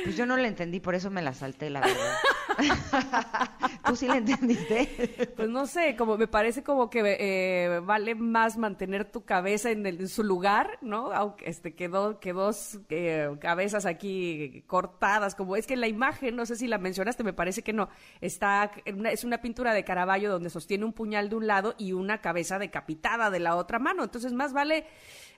Pues 0.04 0.16
yo 0.16 0.26
no 0.26 0.36
la 0.36 0.48
entendí, 0.48 0.80
por 0.80 0.94
eso 0.94 1.10
me 1.10 1.22
la 1.22 1.34
salté, 1.34 1.70
la 1.70 1.80
verdad. 1.80 2.16
¿Tú 3.86 3.96
sí 3.96 4.06
la 4.06 4.16
entendiste? 4.16 5.32
Pues 5.36 5.48
no 5.48 5.66
sé, 5.66 5.96
como 5.96 6.16
me 6.16 6.26
parece 6.26 6.62
como 6.62 6.90
que 6.90 7.16
eh, 7.18 7.80
vale 7.80 8.14
más 8.14 8.56
mantener 8.56 9.10
tu 9.10 9.24
cabeza 9.24 9.70
en, 9.70 10.08
su 10.08 10.22
lugar, 10.22 10.78
¿no? 10.82 11.12
Aunque 11.12 11.48
este, 11.48 11.74
que, 11.74 11.88
dos 11.88 12.80
eh, 12.88 13.30
cabezas 13.40 13.86
aquí 13.86 14.64
cortadas, 14.66 15.34
como 15.34 15.56
es 15.56 15.66
que 15.66 15.76
la 15.76 15.88
imagen, 15.88 16.36
no 16.36 16.46
sé 16.46 16.56
si 16.56 16.68
la 16.68 16.78
mencionaste, 16.78 17.24
me 17.24 17.32
parece 17.32 17.62
que 17.62 17.72
no, 17.72 17.88
está, 18.20 18.70
es 18.84 19.24
una 19.24 19.40
pintura 19.40 19.74
de 19.74 19.84
Caravaggio 19.84 20.30
donde 20.30 20.50
sostiene 20.50 20.84
un 20.84 20.92
puñal 20.92 21.28
de 21.28 21.36
un 21.36 21.46
lado 21.46 21.74
y 21.78 21.92
una 21.92 22.20
cabeza 22.20 22.58
decapitada 22.58 23.30
de 23.30 23.40
la 23.40 23.56
otra 23.56 23.78
mano. 23.78 24.04
Entonces 24.04 24.32
más 24.32 24.52
vale 24.52 24.86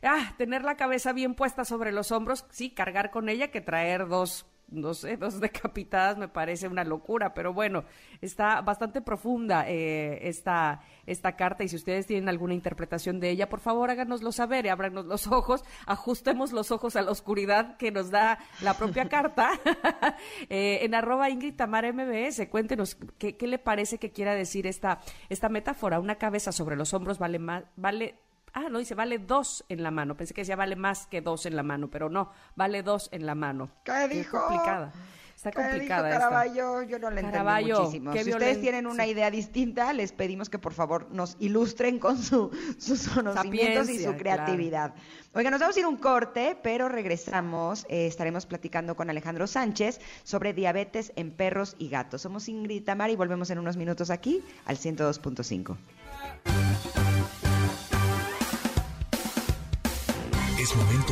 ah, 0.02 0.34
tener 0.36 0.62
la 0.62 0.76
cabeza 0.76 1.12
bien 1.12 1.34
puesta 1.34 1.64
sobre 1.64 1.92
los 1.92 2.12
hombros, 2.12 2.44
sí, 2.50 2.70
cargar 2.84 3.10
con 3.10 3.30
ella 3.30 3.48
que 3.48 3.62
traer 3.62 4.08
dos 4.08 4.46
no 4.68 4.94
sé, 4.94 5.16
dos 5.18 5.40
decapitadas 5.40 6.18
me 6.18 6.28
parece 6.28 6.68
una 6.68 6.84
locura, 6.84 7.34
pero 7.34 7.52
bueno, 7.52 7.84
está 8.20 8.60
bastante 8.60 9.00
profunda 9.00 9.68
eh, 9.68 10.28
esta, 10.28 10.80
esta 11.06 11.36
carta 11.36 11.64
y 11.64 11.68
si 11.68 11.76
ustedes 11.76 12.06
tienen 12.06 12.28
alguna 12.28 12.54
interpretación 12.54 13.20
de 13.20 13.30
ella, 13.30 13.48
por 13.48 13.60
favor 13.60 13.90
háganoslo 13.90 14.32
saber 14.32 14.68
ábranos 14.68 15.06
los 15.06 15.26
ojos, 15.26 15.64
ajustemos 15.86 16.52
los 16.52 16.70
ojos 16.70 16.96
a 16.96 17.02
la 17.02 17.10
oscuridad 17.10 17.76
que 17.76 17.90
nos 17.90 18.10
da 18.10 18.38
la 18.60 18.74
propia 18.74 19.08
carta. 19.08 19.50
Eh, 20.48 20.80
en 20.84 20.94
arroba 20.94 21.30
Ingrid 21.30 21.54
Tamara 21.54 21.92
MBS, 21.92 22.48
cuéntenos 22.48 22.96
qué, 23.18 23.36
qué 23.36 23.46
le 23.46 23.58
parece 23.58 23.98
que 23.98 24.12
quiera 24.12 24.34
decir 24.34 24.66
esta, 24.66 25.00
esta 25.28 25.48
metáfora, 25.48 26.00
una 26.00 26.16
cabeza 26.16 26.52
sobre 26.52 26.76
los 26.76 26.92
hombros 26.92 27.18
vale 27.18 27.38
más, 27.38 27.64
vale 27.76 28.18
Ah, 28.54 28.68
no, 28.70 28.78
dice, 28.78 28.94
vale 28.94 29.18
dos 29.18 29.64
en 29.68 29.82
la 29.82 29.90
mano. 29.90 30.16
Pensé 30.16 30.32
que 30.32 30.42
decía 30.42 30.54
vale 30.54 30.76
más 30.76 31.08
que 31.08 31.20
dos 31.20 31.44
en 31.44 31.56
la 31.56 31.64
mano, 31.64 31.90
pero 31.90 32.08
no, 32.08 32.30
vale 32.54 32.84
dos 32.84 33.08
en 33.12 33.26
la 33.26 33.34
mano. 33.34 33.68
¿Qué 33.84 34.08
dijo? 34.08 34.38
complicada. 34.38 34.92
Está 35.34 35.50
complicada 35.50 36.08
dijo 36.08 36.20
Caraballo? 36.20 36.82
Yo 36.82 36.98
no 37.00 37.10
le 37.10 37.20
entendí 37.20 37.72
muchísimo. 37.72 38.12
Si 38.12 38.30
ustedes 38.30 38.60
tienen 38.60 38.86
una 38.86 39.06
idea 39.06 39.30
distinta, 39.30 39.92
les 39.92 40.12
pedimos 40.12 40.48
que 40.48 40.60
por 40.60 40.72
favor 40.72 41.08
nos 41.10 41.36
ilustren 41.40 41.98
con 41.98 42.16
su, 42.16 42.50
sus 42.78 43.08
conocimientos 43.08 43.90
y 43.90 44.02
su 44.02 44.16
creatividad. 44.16 44.94
Oiga, 45.34 45.50
nos 45.50 45.58
vamos 45.58 45.76
a 45.76 45.80
ir 45.80 45.86
un 45.86 45.96
corte, 45.96 46.56
pero 46.62 46.88
regresamos. 46.88 47.84
Eh, 47.88 48.06
estaremos 48.06 48.46
platicando 48.46 48.94
con 48.94 49.10
Alejandro 49.10 49.48
Sánchez 49.48 50.00
sobre 50.22 50.52
diabetes 50.52 51.12
en 51.16 51.32
perros 51.32 51.74
y 51.78 51.88
gatos. 51.88 52.22
Somos 52.22 52.48
Ingrid 52.48 52.84
Tamar 52.84 53.10
y 53.10 53.16
volvemos 53.16 53.50
en 53.50 53.58
unos 53.58 53.76
minutos 53.76 54.10
aquí 54.10 54.44
al 54.64 54.78
102.5. 54.78 57.03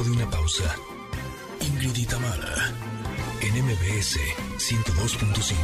De 0.02 0.10
una 0.10 0.28
pausa. 0.28 0.74
Ingrid 1.60 1.96
y 1.96 2.04
Tamara, 2.06 2.72
en 3.40 3.64
MBS 3.64 4.18
102.5. 4.58 5.54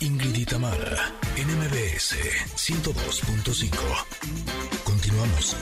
Ingrid 0.00 0.34
y 0.34 0.44
Tamara, 0.44 1.12
en 1.36 1.56
MBS 1.56 2.16
102.5. 2.56 4.82
Continuamos. 4.82 5.56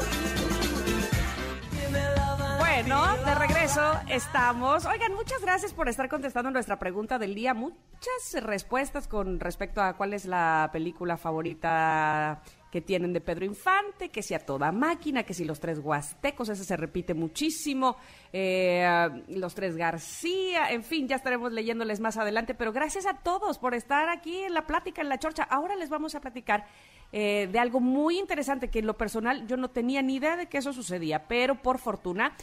Bueno, 2.59 3.17
de 3.27 3.35
regreso 3.35 4.01
estamos. 4.09 4.87
Oigan, 4.87 5.13
muchas 5.13 5.43
gracias 5.43 5.75
por 5.75 5.91
estar 5.91 6.09
contestando 6.09 6.51
nuestra 6.51 6.79
pregunta 6.79 7.19
del 7.19 7.35
día. 7.35 7.53
Muchas 7.53 8.33
respuestas 8.41 9.07
con 9.07 9.39
respecto 9.39 9.83
a 9.83 9.99
cuál 9.99 10.15
es 10.15 10.25
la 10.25 10.71
película 10.73 11.19
favorita 11.19 12.43
que 12.73 12.81
tienen 12.81 13.13
de 13.13 13.21
Pedro 13.21 13.45
Infante, 13.45 14.09
que 14.09 14.23
si 14.23 14.33
a 14.33 14.39
toda 14.39 14.73
máquina, 14.73 15.25
que 15.25 15.35
si 15.35 15.45
los 15.45 15.61
tres 15.61 15.79
huastecos, 15.79 16.49
ese 16.49 16.65
se 16.65 16.75
repite 16.75 17.13
muchísimo, 17.13 17.99
eh, 18.33 18.83
los 19.29 19.55
tres 19.55 19.77
García, 19.77 20.71
en 20.71 20.83
fin, 20.83 21.07
ya 21.07 21.17
estaremos 21.17 21.53
leyéndoles 21.53 22.01
más 22.01 22.17
adelante, 22.17 22.55
pero 22.55 22.73
gracias 22.73 23.05
a 23.05 23.19
todos 23.19 23.59
por 23.59 23.75
estar 23.75 24.09
aquí 24.09 24.39
en 24.39 24.55
la 24.55 24.67
plática, 24.67 25.03
en 25.03 25.11
la 25.11 25.19
chorcha. 25.19 25.43
Ahora 25.43 25.77
les 25.77 25.91
vamos 25.91 26.15
a 26.15 26.23
platicar 26.23 26.65
eh, 27.13 27.47
de 27.53 27.59
algo 27.59 27.79
muy 27.79 28.19
interesante 28.19 28.71
que 28.71 28.79
en 28.79 28.87
lo 28.87 28.97
personal 28.97 29.47
yo 29.47 29.59
no 29.59 29.69
tenía 29.69 30.01
ni 30.01 30.15
idea 30.15 30.39
de 30.39 30.47
que 30.47 30.57
eso 30.57 30.73
sucedía, 30.73 31.29
pero 31.29 31.61
por 31.61 31.77
fortuna 31.79 32.35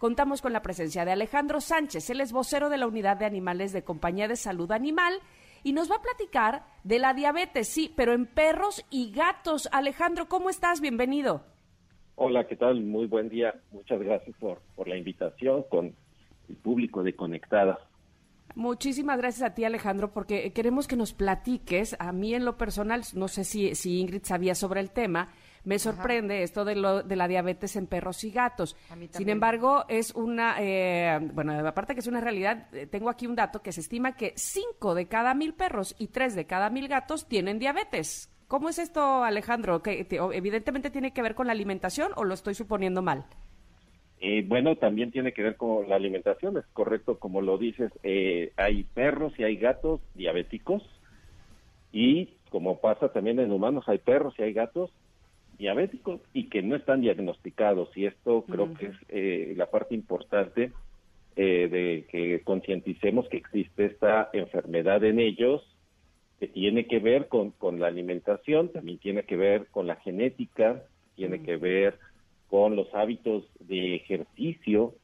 contamos 0.00 0.42
con 0.42 0.52
la 0.52 0.62
presencia 0.62 1.04
de 1.04 1.12
Alejandro 1.12 1.60
Sánchez, 1.60 2.10
él 2.10 2.20
es 2.20 2.32
vocero 2.32 2.70
de 2.70 2.76
la 2.76 2.88
Unidad 2.88 3.18
de 3.18 3.24
Animales 3.24 3.72
de 3.72 3.84
Compañía 3.84 4.26
de 4.26 4.34
Salud 4.34 4.72
Animal 4.72 5.20
y 5.66 5.72
nos 5.72 5.90
va 5.90 5.96
a 5.96 6.00
platicar 6.00 6.64
de 6.84 7.00
la 7.00 7.12
diabetes, 7.12 7.66
sí, 7.66 7.92
pero 7.96 8.12
en 8.12 8.26
perros 8.26 8.84
y 8.88 9.10
gatos. 9.10 9.68
Alejandro, 9.72 10.28
¿cómo 10.28 10.48
estás? 10.48 10.80
Bienvenido. 10.80 11.42
Hola, 12.14 12.46
¿qué 12.46 12.54
tal? 12.54 12.84
Muy 12.84 13.06
buen 13.08 13.28
día. 13.28 13.52
Muchas 13.72 13.98
gracias 13.98 14.36
por, 14.38 14.60
por 14.76 14.86
la 14.86 14.96
invitación 14.96 15.64
con 15.68 15.92
el 16.48 16.54
público 16.54 17.02
de 17.02 17.16
Conectada. 17.16 17.80
Muchísimas 18.54 19.18
gracias 19.18 19.50
a 19.50 19.54
ti, 19.54 19.64
Alejandro, 19.64 20.12
porque 20.12 20.52
queremos 20.52 20.86
que 20.86 20.94
nos 20.94 21.12
platiques. 21.12 21.96
A 21.98 22.12
mí, 22.12 22.32
en 22.32 22.44
lo 22.44 22.56
personal, 22.56 23.02
no 23.14 23.26
sé 23.26 23.42
si, 23.42 23.74
si 23.74 23.98
Ingrid 23.98 24.22
sabía 24.22 24.54
sobre 24.54 24.78
el 24.78 24.92
tema, 24.92 25.30
me 25.66 25.80
sorprende 25.80 26.44
esto 26.44 26.64
de, 26.64 26.76
lo, 26.76 27.02
de 27.02 27.16
la 27.16 27.26
diabetes 27.26 27.74
en 27.74 27.88
perros 27.88 28.22
y 28.22 28.30
gatos. 28.30 28.76
Sin 29.10 29.28
embargo, 29.28 29.84
es 29.88 30.14
una, 30.14 30.56
eh, 30.60 31.18
bueno, 31.34 31.52
aparte 31.66 31.94
que 31.94 32.00
es 32.00 32.06
una 32.06 32.20
realidad, 32.20 32.72
eh, 32.72 32.86
tengo 32.86 33.10
aquí 33.10 33.26
un 33.26 33.34
dato 33.34 33.62
que 33.62 33.72
se 33.72 33.80
estima 33.80 34.16
que 34.16 34.32
5 34.36 34.94
de 34.94 35.08
cada 35.08 35.34
mil 35.34 35.54
perros 35.54 35.96
y 35.98 36.06
3 36.06 36.36
de 36.36 36.46
cada 36.46 36.70
mil 36.70 36.86
gatos 36.86 37.26
tienen 37.26 37.58
diabetes. 37.58 38.32
¿Cómo 38.46 38.68
es 38.68 38.78
esto, 38.78 39.24
Alejandro? 39.24 39.82
¿Que, 39.82 40.06
evidentemente 40.32 40.90
tiene 40.90 41.12
que 41.12 41.20
ver 41.20 41.34
con 41.34 41.48
la 41.48 41.52
alimentación 41.52 42.12
o 42.14 42.22
lo 42.22 42.34
estoy 42.34 42.54
suponiendo 42.54 43.02
mal? 43.02 43.24
Eh, 44.20 44.44
bueno, 44.46 44.76
también 44.76 45.10
tiene 45.10 45.32
que 45.32 45.42
ver 45.42 45.56
con 45.56 45.88
la 45.88 45.96
alimentación, 45.96 46.56
es 46.58 46.66
correcto 46.74 47.18
como 47.18 47.40
lo 47.40 47.58
dices. 47.58 47.90
hay 48.56 48.84
perros 48.84 49.32
y 49.36 49.42
hay 49.42 49.56
gatos 49.56 50.00
diabéticos 50.14 50.84
y 51.90 52.34
como 52.50 52.78
pasa 52.80 53.08
también 53.08 53.40
en 53.40 53.50
humanos, 53.50 53.88
hay 53.88 53.98
perros 53.98 54.34
y 54.38 54.42
hay 54.42 54.52
gatos 54.52 54.92
diabéticos 55.58 56.20
y 56.32 56.48
que 56.48 56.62
no 56.62 56.76
están 56.76 57.00
diagnosticados. 57.00 57.88
Y 57.96 58.06
esto 58.06 58.44
creo 58.48 58.74
que 58.74 58.86
es 58.86 58.96
eh, 59.08 59.54
la 59.56 59.70
parte 59.70 59.94
importante 59.94 60.72
eh, 61.36 61.68
de 61.68 62.06
que 62.10 62.42
concienticemos 62.44 63.28
que 63.28 63.38
existe 63.38 63.86
esta 63.86 64.30
enfermedad 64.32 65.04
en 65.04 65.20
ellos, 65.20 65.62
que 66.38 66.48
tiene 66.48 66.86
que 66.86 66.98
ver 66.98 67.28
con, 67.28 67.50
con 67.52 67.80
la 67.80 67.88
alimentación, 67.88 68.70
también 68.70 68.98
tiene 68.98 69.22
que 69.24 69.36
ver 69.36 69.66
con 69.66 69.86
la 69.86 69.96
genética, 69.96 70.82
tiene 71.14 71.42
que 71.42 71.56
ver 71.56 71.98
con 72.48 72.76
los 72.76 72.94
hábitos 72.94 73.44
de 73.60 73.96
ejercicio 73.96 74.94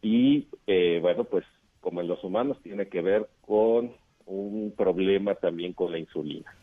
y, 0.00 0.46
eh, 0.66 0.98
bueno, 1.02 1.24
pues 1.24 1.44
como 1.80 2.00
en 2.00 2.08
los 2.08 2.22
humanos, 2.22 2.58
tiene 2.62 2.88
que 2.88 3.00
ver 3.00 3.28
con 3.40 3.92
un 4.26 4.74
problema 4.76 5.34
también 5.36 5.72
con 5.72 5.92
la 5.92 5.98
insulina. 5.98 6.54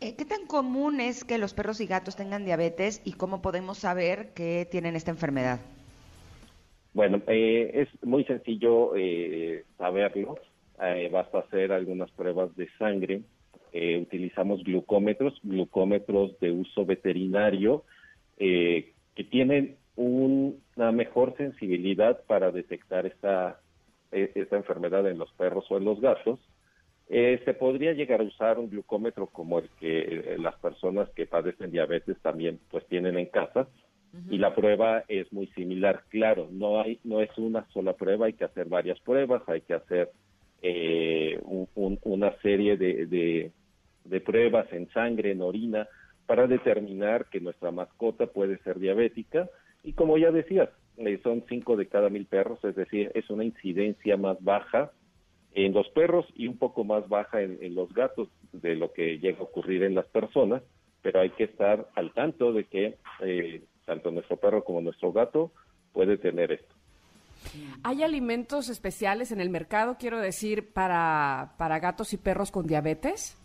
Eh, 0.00 0.14
¿Qué 0.16 0.24
tan 0.24 0.46
común 0.46 1.00
es 1.00 1.24
que 1.24 1.38
los 1.38 1.54
perros 1.54 1.80
y 1.80 1.86
gatos 1.86 2.14
tengan 2.14 2.44
diabetes 2.44 3.02
y 3.04 3.14
cómo 3.14 3.42
podemos 3.42 3.78
saber 3.78 4.32
que 4.32 4.66
tienen 4.70 4.94
esta 4.94 5.10
enfermedad? 5.10 5.58
Bueno, 6.94 7.20
eh, 7.26 7.70
es 7.74 7.88
muy 8.06 8.24
sencillo 8.24 8.94
eh, 8.94 9.64
saberlo. 9.76 10.38
basta 11.10 11.40
hacer 11.40 11.72
algunas 11.72 12.10
pruebas 12.12 12.54
de 12.54 12.68
sangre. 12.78 13.22
utilizamos 14.00 14.62
glucómetros, 14.62 15.34
glucómetros 15.42 16.38
de 16.38 16.52
uso 16.52 16.86
veterinario, 16.86 17.82
que 18.36 19.24
tienen 19.30 19.76
una 19.96 20.92
mejor 20.92 21.36
sensibilidad 21.36 22.22
para 22.28 22.52
detectar 22.52 23.04
esta, 23.04 23.60
esta 24.12 24.56
enfermedad 24.56 25.08
en 25.08 25.18
los 25.18 25.32
perros 25.32 25.64
o 25.70 25.76
en 25.76 25.84
los 25.84 26.00
gatos 26.00 26.38
eh, 27.10 27.40
se 27.46 27.54
podría 27.54 27.94
llegar 27.94 28.20
a 28.20 28.24
usar 28.24 28.58
un 28.58 28.68
glucómetro 28.68 29.28
como 29.28 29.60
el 29.60 29.68
que 29.80 30.00
eh, 30.00 30.36
las 30.38 30.54
personas 30.56 31.08
que 31.10 31.24
padecen 31.26 31.70
diabetes 31.70 32.18
también 32.20 32.60
pues 32.70 32.86
tienen 32.86 33.16
en 33.16 33.26
casa 33.26 33.66
y 34.30 34.38
la 34.38 34.54
prueba 34.54 35.04
es 35.08 35.30
muy 35.32 35.46
similar. 35.48 36.04
Claro, 36.08 36.48
no 36.50 36.80
hay 36.80 36.98
no 37.04 37.20
es 37.20 37.30
una 37.38 37.66
sola 37.72 37.94
prueba, 37.94 38.26
hay 38.26 38.34
que 38.34 38.44
hacer 38.44 38.66
varias 38.66 38.98
pruebas, 39.00 39.42
hay 39.48 39.62
que 39.62 39.74
hacer 39.74 40.10
eh, 40.60 41.40
una 41.74 42.32
serie 42.40 42.76
de, 42.76 43.52
de, 44.04 44.20
pruebas 44.20 44.70
en 44.72 44.90
sangre, 44.90 45.30
en 45.30 45.40
orina, 45.40 45.86
para 46.26 46.46
determinar 46.46 47.26
que 47.30 47.40
nuestra 47.40 47.70
mascota 47.70 48.26
puede 48.26 48.58
ser 48.58 48.78
diabética 48.78 49.48
y 49.82 49.92
como 49.92 50.18
ya 50.18 50.30
decías, 50.30 50.68
son 51.22 51.44
cinco 51.48 51.76
de 51.76 51.86
cada 51.86 52.10
mil 52.10 52.26
perros, 52.26 52.58
es 52.64 52.74
decir, 52.74 53.10
es 53.14 53.30
una 53.30 53.44
incidencia 53.44 54.16
más 54.16 54.42
baja 54.42 54.90
en 55.66 55.72
los 55.72 55.88
perros 55.88 56.24
y 56.36 56.46
un 56.46 56.56
poco 56.56 56.84
más 56.84 57.08
baja 57.08 57.42
en, 57.42 57.74
los 57.74 57.92
gatos 57.92 58.28
de 58.52 58.76
lo 58.76 58.92
que 58.92 59.18
llega 59.18 59.40
a 59.40 59.42
ocurrir 59.42 59.82
en 59.82 59.94
las 59.96 60.06
personas, 60.06 60.62
pero 61.02 61.20
hay 61.20 61.30
que 61.30 61.44
estar 61.44 61.88
al 61.96 62.12
tanto 62.12 62.52
de 62.52 62.64
que 62.64 62.96
eh, 63.20 63.62
tanto 63.84 64.12
nuestro 64.12 64.36
perro 64.36 64.62
como 64.62 64.80
nuestro 64.80 65.12
gato 65.12 65.50
puede 65.92 66.16
tener 66.16 66.52
esto. 66.52 66.74
¿Hay 67.82 68.04
alimentos 68.04 68.68
especiales 68.68 69.32
en 69.32 69.40
el 69.40 69.50
mercado, 69.50 69.96
quiero 69.98 70.20
decir, 70.20 70.72
para, 70.72 71.54
para 71.58 71.80
gatos 71.80 72.12
y 72.12 72.18
perros 72.18 72.52
con 72.52 72.66
diabetes? 72.66 73.36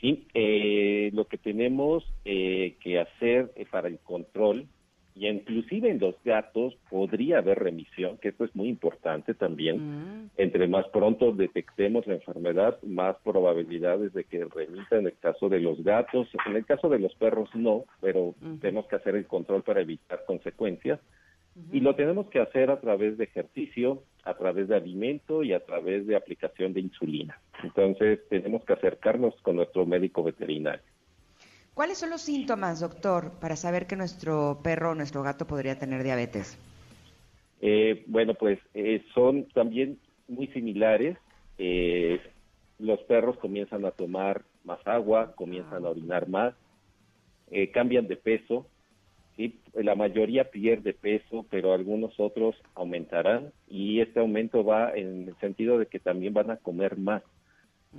Sí, 0.00 0.26
eh, 0.32 1.10
lo 1.12 1.26
que 1.26 1.36
tenemos 1.36 2.02
eh, 2.24 2.76
que 2.80 2.98
hacer 2.98 3.52
para 3.70 3.88
el 3.88 3.98
control 3.98 4.66
y 5.14 5.28
inclusive 5.28 5.90
en 5.90 5.98
los 5.98 6.14
gatos 6.24 6.74
podría 6.88 7.38
haber 7.38 7.58
remisión, 7.58 8.16
que 8.18 8.28
esto 8.28 8.44
es 8.44 8.56
muy 8.56 8.68
importante 8.68 9.34
también. 9.34 10.24
Mm. 10.24 10.30
Entre 10.36 10.66
más 10.68 10.86
pronto 10.88 11.32
detectemos 11.32 12.06
la 12.06 12.14
enfermedad, 12.14 12.78
más 12.82 13.16
probabilidades 13.22 14.12
de 14.14 14.24
que 14.24 14.44
remita 14.44 14.96
en 14.96 15.06
el 15.06 15.18
caso 15.18 15.48
de 15.48 15.60
los 15.60 15.82
gatos. 15.84 16.28
En 16.46 16.56
el 16.56 16.64
caso 16.64 16.88
de 16.88 16.98
los 16.98 17.14
perros 17.16 17.50
no, 17.54 17.84
pero 18.00 18.34
tenemos 18.60 18.86
que 18.86 18.96
hacer 18.96 19.16
el 19.16 19.26
control 19.26 19.62
para 19.62 19.82
evitar 19.82 20.24
consecuencias. 20.26 20.98
Y 21.70 21.80
lo 21.80 21.94
tenemos 21.94 22.28
que 22.28 22.40
hacer 22.40 22.70
a 22.70 22.80
través 22.80 23.18
de 23.18 23.24
ejercicio, 23.24 24.02
a 24.24 24.34
través 24.34 24.68
de 24.68 24.76
alimento 24.76 25.42
y 25.42 25.52
a 25.52 25.60
través 25.60 26.06
de 26.06 26.16
aplicación 26.16 26.72
de 26.72 26.80
insulina. 26.80 27.38
Entonces 27.62 28.20
tenemos 28.30 28.64
que 28.64 28.72
acercarnos 28.72 29.34
con 29.42 29.56
nuestro 29.56 29.84
médico 29.84 30.22
veterinario. 30.22 30.82
¿Cuáles 31.74 31.98
son 31.98 32.10
los 32.10 32.20
síntomas, 32.20 32.80
doctor, 32.80 33.32
para 33.40 33.56
saber 33.56 33.86
que 33.86 33.96
nuestro 33.96 34.60
perro 34.62 34.90
o 34.90 34.94
nuestro 34.94 35.22
gato 35.22 35.46
podría 35.46 35.78
tener 35.78 36.02
diabetes? 36.02 36.58
Eh, 37.62 38.04
bueno, 38.08 38.34
pues 38.34 38.58
eh, 38.74 39.02
son 39.14 39.48
también 39.54 39.98
muy 40.28 40.48
similares. 40.48 41.16
Eh, 41.56 42.20
los 42.78 43.00
perros 43.04 43.38
comienzan 43.38 43.86
a 43.86 43.90
tomar 43.92 44.42
más 44.64 44.86
agua, 44.86 45.32
comienzan 45.34 45.86
a 45.86 45.90
orinar 45.90 46.28
más, 46.28 46.54
cambian 47.72 48.06
de 48.06 48.16
peso. 48.16 48.66
¿sí? 49.36 49.60
La 49.72 49.94
mayoría 49.94 50.50
pierde 50.50 50.92
peso, 50.92 51.46
pero 51.48 51.72
algunos 51.72 52.12
otros 52.18 52.54
aumentarán 52.74 53.50
y 53.66 54.00
este 54.00 54.20
aumento 54.20 54.62
va 54.62 54.92
en 54.94 55.28
el 55.28 55.36
sentido 55.38 55.78
de 55.78 55.86
que 55.86 56.00
también 56.00 56.34
van 56.34 56.50
a 56.50 56.58
comer 56.58 56.98
más. 56.98 57.22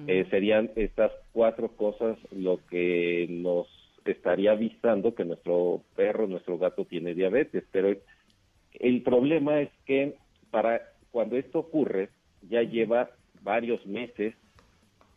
Eh, 0.07 0.25
serían 0.31 0.71
estas 0.75 1.11
cuatro 1.31 1.69
cosas 1.69 2.17
lo 2.31 2.59
que 2.69 3.27
nos 3.29 3.67
estaría 4.05 4.51
avisando 4.51 5.13
que 5.13 5.23
nuestro 5.23 5.83
perro, 5.95 6.27
nuestro 6.27 6.57
gato 6.57 6.85
tiene 6.85 7.13
diabetes. 7.13 7.63
Pero 7.71 7.95
el 8.73 9.01
problema 9.03 9.61
es 9.61 9.69
que 9.85 10.15
para 10.49 10.81
cuando 11.11 11.37
esto 11.37 11.59
ocurre 11.59 12.09
ya 12.49 12.63
lleva 12.63 13.11
varios 13.43 13.85
meses 13.85 14.33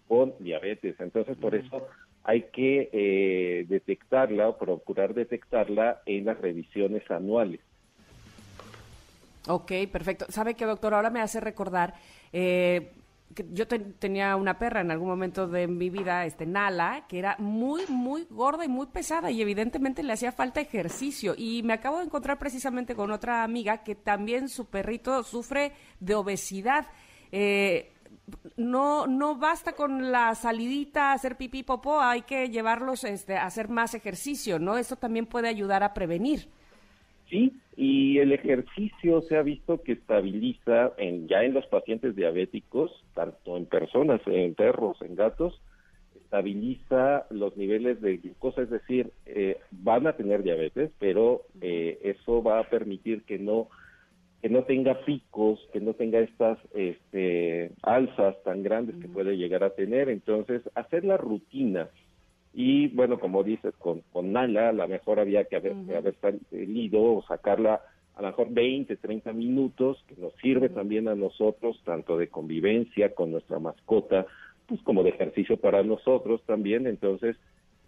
con 0.09 0.35
diabetes. 0.39 0.95
Entonces, 1.01 1.37
por 1.37 1.55
eso 1.55 1.89
hay 2.25 2.43
que 2.53 2.91
eh, 2.93 3.67
detectarla 3.69 4.49
o 4.49 4.59
procurar 4.59 5.15
detectarla 5.15 6.03
en 6.07 6.27
las 6.27 6.39
revisiones 6.39 7.09
anuales. 7.11 7.61
Ok, 9.49 9.73
perfecto. 9.93 10.27
¿Sabe 10.29 10.55
qué, 10.55 10.65
doctor? 10.65 10.95
Ahora 10.95 11.11
me 11.11 11.21
hace 11.21 11.41
recordar, 11.41 11.95
eh, 12.33 12.91
yo 13.53 13.67
tenía 13.67 14.35
una 14.37 14.59
perra 14.59 14.81
en 14.81 14.91
algún 14.91 15.09
momento 15.09 15.47
de 15.47 15.67
mi 15.67 15.91
vida, 15.91 16.25
este 16.25 16.47
Nala, 16.47 17.05
que 17.09 17.19
era 17.19 17.37
muy, 17.39 17.83
muy 17.89 18.27
gorda 18.31 18.65
y 18.65 18.69
muy 18.69 18.87
pesada 18.87 19.31
y 19.31 19.43
evidentemente 19.43 20.03
le 20.03 20.13
hacía 20.13 20.33
falta 20.33 20.61
ejercicio. 20.61 21.35
Y 21.37 21.63
me 21.63 21.75
acabo 21.75 21.99
de 21.99 22.05
encontrar 22.05 22.39
precisamente 22.39 22.95
con 22.95 23.11
otra 23.11 23.43
amiga 23.43 23.85
que 23.85 23.95
también 23.95 24.49
su 24.49 24.67
perrito 24.67 25.23
sufre 25.23 25.73
de 26.01 26.15
obesidad. 26.15 26.87
Eh, 27.31 27.93
no, 28.57 29.07
no 29.07 29.37
basta 29.37 29.73
con 29.73 30.11
la 30.11 30.35
salidita, 30.35 31.13
hacer 31.13 31.37
pipí, 31.37 31.63
popó, 31.63 32.01
hay 32.01 32.23
que 32.23 32.49
llevarlos 32.49 33.05
este, 33.05 33.37
a 33.37 33.47
hacer 33.47 33.69
más 33.69 33.95
ejercicio, 33.95 34.59
¿no? 34.59 34.79
Eso 34.79 34.97
también 34.97 35.27
puede 35.27 35.49
ayudar 35.49 35.83
a 35.83 35.95
prevenir. 35.95 36.49
Sí, 37.29 37.53
y 37.77 38.19
el 38.19 38.33
ejercicio 38.33 39.21
se 39.23 39.37
ha 39.37 39.43
visto 39.43 39.83
que 39.83 39.93
estabiliza 39.93 40.93
en, 40.97 41.27
ya 41.27 41.43
en 41.43 41.55
los 41.55 41.67
pacientes 41.67 42.15
diabéticos, 42.15 42.93
tanto 43.15 43.57
en 43.57 43.67
personas, 43.67 44.21
en 44.27 44.55
perros, 44.55 44.97
en 45.03 45.17
gatos, 45.17 45.61
estabiliza 46.15 47.27
los 47.31 47.57
niveles 47.57 48.01
de 48.01 48.19
glucosa, 48.19 48.63
es 48.63 48.71
decir, 48.71 49.11
eh, 49.27 49.59
van 49.71 50.07
a 50.07 50.17
tener 50.17 50.43
diabetes, 50.43 50.91
pero 50.99 51.43
eh, 51.61 51.99
eso 52.03 52.43
va 52.43 52.61
a 52.61 52.69
permitir 52.71 53.23
que 53.25 53.39
no 53.39 53.69
que 54.43 54.51
no 54.51 54.65
tenga 54.65 55.05
picos, 55.05 55.59
que 55.73 55.81
no 55.81 55.95
tenga 55.95 56.21
estas 56.21 56.59
este, 56.75 57.73
alzas 57.83 58.37
tan 58.45 58.63
grandes 58.63 58.95
que 58.97 59.09
puede 59.09 59.37
llegar 59.37 59.65
a 59.65 59.75
tener. 59.75 60.09
Entonces, 60.09 60.63
hacer 60.75 61.05
la 61.05 61.17
rutina 61.17 61.89
y 62.59 62.89
bueno, 62.89 63.21
como 63.21 63.45
dices, 63.45 63.75
con, 63.77 64.01
con 64.15 64.33
Nala, 64.33 64.71
a 64.71 64.73
lo 64.73 64.89
mejor 64.89 65.21
había 65.21 65.45
que 65.45 65.57
haber, 65.57 65.75
salido 66.23 67.03
o 67.03 67.23
sacarla 67.29 67.83
a 68.15 68.23
lo 68.23 68.29
mejor 68.29 68.49
20, 68.51 68.97
30 68.97 69.31
minutos, 69.35 70.03
que 70.09 70.17
nos 70.17 70.33
sirve 70.41 70.71
también 70.71 71.07
a 71.07 71.15
nosotros, 71.15 71.79
tanto 71.85 72.17
de 72.17 72.29
convivencia 72.29 73.15
con 73.15 73.31
nuestra 73.31 73.59
mascota, 73.59 74.25
pues 74.65 74.81
como 74.85 75.03
de 75.03 75.11
ejercicio 75.11 75.59
para 75.59 75.83
nosotros 75.83 76.43
también. 76.47 76.87
Entonces, 76.87 77.37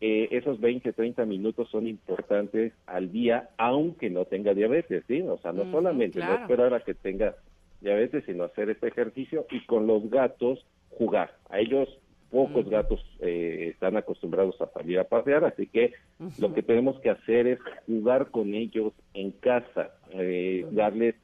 eh, 0.03 0.29
esos 0.33 0.61
20, 0.61 0.93
30 0.93 1.25
minutos 1.25 1.71
son 1.71 1.87
importantes 1.87 2.75
al 2.85 3.11
día, 3.11 3.49
aunque 3.57 4.11
no 4.11 4.27
tenga 4.27 4.53
diabetes, 4.53 5.03
¿sí? 5.09 5.23
O 5.23 5.39
sea, 5.39 5.53
no 5.53 5.71
solamente 5.71 6.21
no 6.21 6.35
esperar 6.35 6.75
a 6.75 6.81
que 6.81 6.93
tenga 6.93 7.37
diabetes, 7.81 8.23
sino 8.27 8.45
hacer 8.45 8.69
este 8.69 8.89
ejercicio 8.89 9.47
y 9.51 9.65
con 9.65 9.87
los 9.87 10.11
gatos 10.11 10.63
jugar. 10.91 11.31
A 11.49 11.59
ellos 11.59 11.89
pocos 12.31 12.69
gatos 12.69 13.01
eh, 13.21 13.71
están 13.73 13.97
acostumbrados 13.97 14.61
a 14.61 14.71
salir 14.71 14.99
a 14.99 15.05
pasear, 15.05 15.45
así 15.45 15.67
que 15.67 15.93
lo 16.39 16.53
que 16.53 16.63
tenemos 16.63 17.01
que 17.01 17.11
hacer 17.11 17.47
es 17.47 17.59
jugar 17.87 18.31
con 18.31 18.55
ellos 18.55 18.93
en 19.15 19.31
casa, 19.33 19.91
eh, 20.11 20.67
darles 20.71 21.15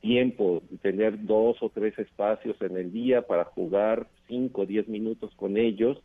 tiempo, 0.00 0.62
tener 0.82 1.24
dos 1.24 1.56
o 1.62 1.70
tres 1.70 1.98
espacios 1.98 2.60
en 2.60 2.76
el 2.76 2.92
día 2.92 3.22
para 3.22 3.44
jugar 3.44 4.06
cinco 4.26 4.62
o 4.62 4.66
diez 4.66 4.88
minutos 4.88 5.32
con 5.36 5.56
ellos 5.56 6.02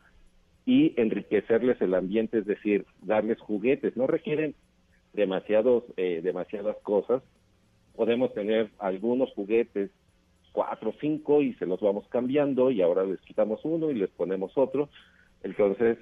y 0.65 0.93
enriquecerles 1.01 1.81
el 1.81 1.93
ambiente, 1.93 2.39
es 2.39 2.45
decir, 2.45 2.85
darles 3.01 3.39
juguetes. 3.39 3.97
No 3.97 4.07
requieren 4.07 4.55
demasiados, 5.13 5.83
eh, 5.97 6.21
demasiadas 6.23 6.77
cosas. 6.83 7.23
Podemos 7.95 8.33
tener 8.33 8.69
algunos 8.77 9.31
juguetes 9.33 9.89
cuatro 10.51 10.89
o 10.89 10.95
cinco 10.99 11.41
y 11.41 11.53
se 11.55 11.65
los 11.65 11.79
vamos 11.79 12.05
cambiando 12.09 12.71
y 12.71 12.81
ahora 12.81 13.03
les 13.03 13.19
quitamos 13.21 13.61
uno 13.63 13.89
y 13.91 13.95
les 13.95 14.09
ponemos 14.09 14.51
otro. 14.55 14.89
Entonces, 15.43 15.97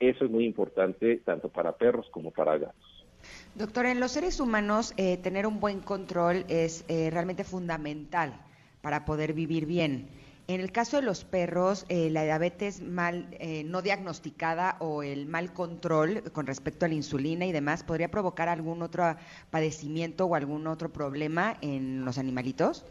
eso 0.00 0.24
es 0.24 0.30
muy 0.30 0.44
importante 0.44 1.16
tanto 1.18 1.48
para 1.48 1.72
perros 1.72 2.06
como 2.10 2.30
para 2.30 2.58
gatos. 2.58 3.06
Doctor, 3.54 3.86
en 3.86 4.00
los 4.00 4.12
seres 4.12 4.40
humanos 4.40 4.94
eh, 4.96 5.18
tener 5.18 5.46
un 5.46 5.60
buen 5.60 5.80
control 5.80 6.44
es 6.48 6.84
eh, 6.88 7.10
realmente 7.10 7.44
fundamental 7.44 8.40
para 8.80 9.04
poder 9.04 9.34
vivir 9.34 9.66
bien. 9.66 10.08
En 10.48 10.60
el 10.60 10.72
caso 10.72 10.96
de 10.96 11.02
los 11.02 11.24
perros, 11.24 11.84
eh, 11.88 12.10
la 12.10 12.24
diabetes 12.24 12.80
mal 12.80 13.28
no 13.66 13.82
diagnosticada 13.82 14.76
o 14.80 15.04
el 15.04 15.26
mal 15.26 15.52
control 15.52 16.24
con 16.32 16.46
respecto 16.46 16.86
a 16.86 16.88
la 16.88 16.94
insulina 16.94 17.46
y 17.46 17.52
demás 17.52 17.84
podría 17.84 18.10
provocar 18.10 18.48
algún 18.48 18.82
otro 18.82 19.14
padecimiento 19.50 20.24
o 20.24 20.34
algún 20.34 20.66
otro 20.66 20.88
problema 20.88 21.56
en 21.60 22.04
los 22.04 22.18
animalitos 22.18 22.84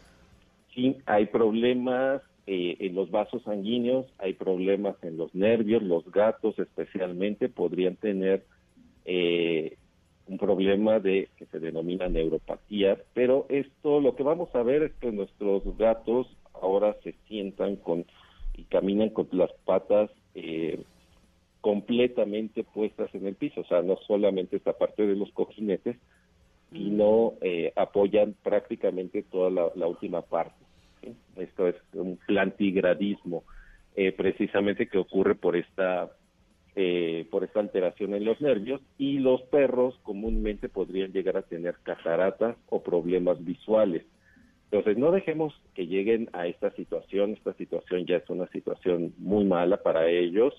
sí 0.74 0.96
hay 1.06 1.26
problemas 1.26 2.22
eh, 2.46 2.76
en 2.80 2.94
los 2.94 3.10
vasos 3.10 3.42
sanguíneos, 3.42 4.06
hay 4.18 4.34
problemas 4.34 4.96
en 5.02 5.16
los 5.16 5.34
nervios, 5.34 5.82
los 5.82 6.10
gatos 6.10 6.58
especialmente 6.58 7.48
podrían 7.48 7.96
tener 7.96 8.44
eh, 9.04 9.76
un 10.26 10.38
problema 10.38 11.00
de 11.00 11.28
que 11.36 11.46
se 11.46 11.58
denomina 11.58 12.08
neuropatía, 12.08 12.98
pero 13.14 13.46
esto 13.48 14.00
lo 14.00 14.14
que 14.14 14.22
vamos 14.22 14.54
a 14.54 14.62
ver 14.62 14.82
es 14.82 14.92
que 14.94 15.12
nuestros 15.12 15.62
gatos 15.76 16.28
ahora 16.54 16.96
se 17.02 17.14
sientan 17.26 17.76
con 17.76 18.04
y 18.56 18.64
caminan 18.64 19.10
con 19.10 19.28
las 19.32 19.52
patas 19.64 20.10
eh, 20.34 20.82
completamente 21.60 22.64
puestas 22.64 23.14
en 23.14 23.26
el 23.26 23.34
piso, 23.34 23.60
o 23.60 23.64
sea, 23.64 23.82
no 23.82 23.96
solamente 24.06 24.56
esta 24.56 24.72
parte 24.72 25.06
de 25.06 25.16
los 25.16 25.30
cojinetes, 25.32 25.96
sino 26.72 27.34
eh, 27.40 27.72
apoyan 27.76 28.34
prácticamente 28.42 29.22
toda 29.22 29.70
la, 29.74 29.86
última 29.86 30.22
parte. 30.22 30.54
Esto 31.36 31.68
es 31.68 31.76
un 31.94 32.18
plantigradismo, 32.26 33.44
eh, 33.96 34.12
precisamente 34.12 34.86
que 34.86 34.98
ocurre 34.98 35.34
por 35.34 35.56
esta 35.56 36.10
eh, 36.76 37.26
por 37.30 37.42
esta 37.42 37.58
alteración 37.58 38.14
en 38.14 38.24
los 38.24 38.40
nervios 38.40 38.80
y 38.96 39.18
los 39.18 39.42
perros 39.42 39.98
comúnmente 40.04 40.68
podrían 40.68 41.12
llegar 41.12 41.36
a 41.36 41.42
tener 41.42 41.74
cataratas 41.82 42.56
o 42.68 42.82
problemas 42.82 43.44
visuales. 43.44 44.04
Entonces, 44.70 44.96
no 44.96 45.10
dejemos 45.10 45.52
que 45.74 45.88
lleguen 45.88 46.30
a 46.32 46.46
esta 46.46 46.70
situación. 46.70 47.32
Esta 47.32 47.54
situación 47.54 48.06
ya 48.06 48.18
es 48.18 48.30
una 48.30 48.46
situación 48.48 49.12
muy 49.18 49.44
mala 49.44 49.78
para 49.78 50.08
ellos 50.08 50.54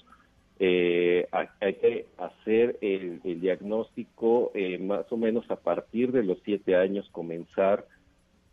eh, 0.63 1.27
hay 1.31 1.73
que 1.73 2.05
hacer 2.19 2.77
el, 2.81 3.19
diagnóstico 3.41 4.51
eh, 4.53 4.77
más 4.77 5.11
o 5.11 5.17
menos 5.17 5.49
a 5.49 5.55
partir 5.55 6.11
de 6.11 6.21
los 6.21 6.37
siete 6.45 6.75
años, 6.75 7.09
comenzar 7.11 7.87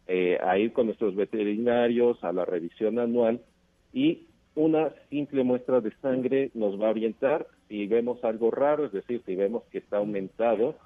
eh, 0.06 0.38
a 0.42 0.56
ir 0.56 0.72
con 0.72 0.86
nuestros 0.86 1.14
veterinarios 1.14 2.24
a 2.24 2.32
la 2.32 2.46
revisión 2.46 2.98
anual 2.98 3.42
y 3.92 4.26
una 4.54 4.90
simple 5.10 5.44
muestra 5.44 5.82
de 5.82 5.92
sangre 6.00 6.50
nos 6.54 6.80
va 6.80 6.86
a 6.86 6.92
orientar. 6.92 7.46
Si 7.68 7.86
vemos 7.86 8.24
algo 8.24 8.50
raro, 8.50 8.86
es 8.86 8.92
decir, 8.92 9.20
si 9.26 9.36
vemos 9.36 9.64
que 9.64 9.76
está 9.76 9.98
aumentado, 9.98 10.76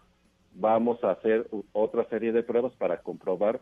vamos 0.55 1.05
a 1.05 1.13
hacer 1.13 1.47
otra 1.71 2.05
serie 2.09 2.33
de 2.33 2.43
pruebas 2.43 2.73
para 2.73 2.97
comprobar 2.97 3.61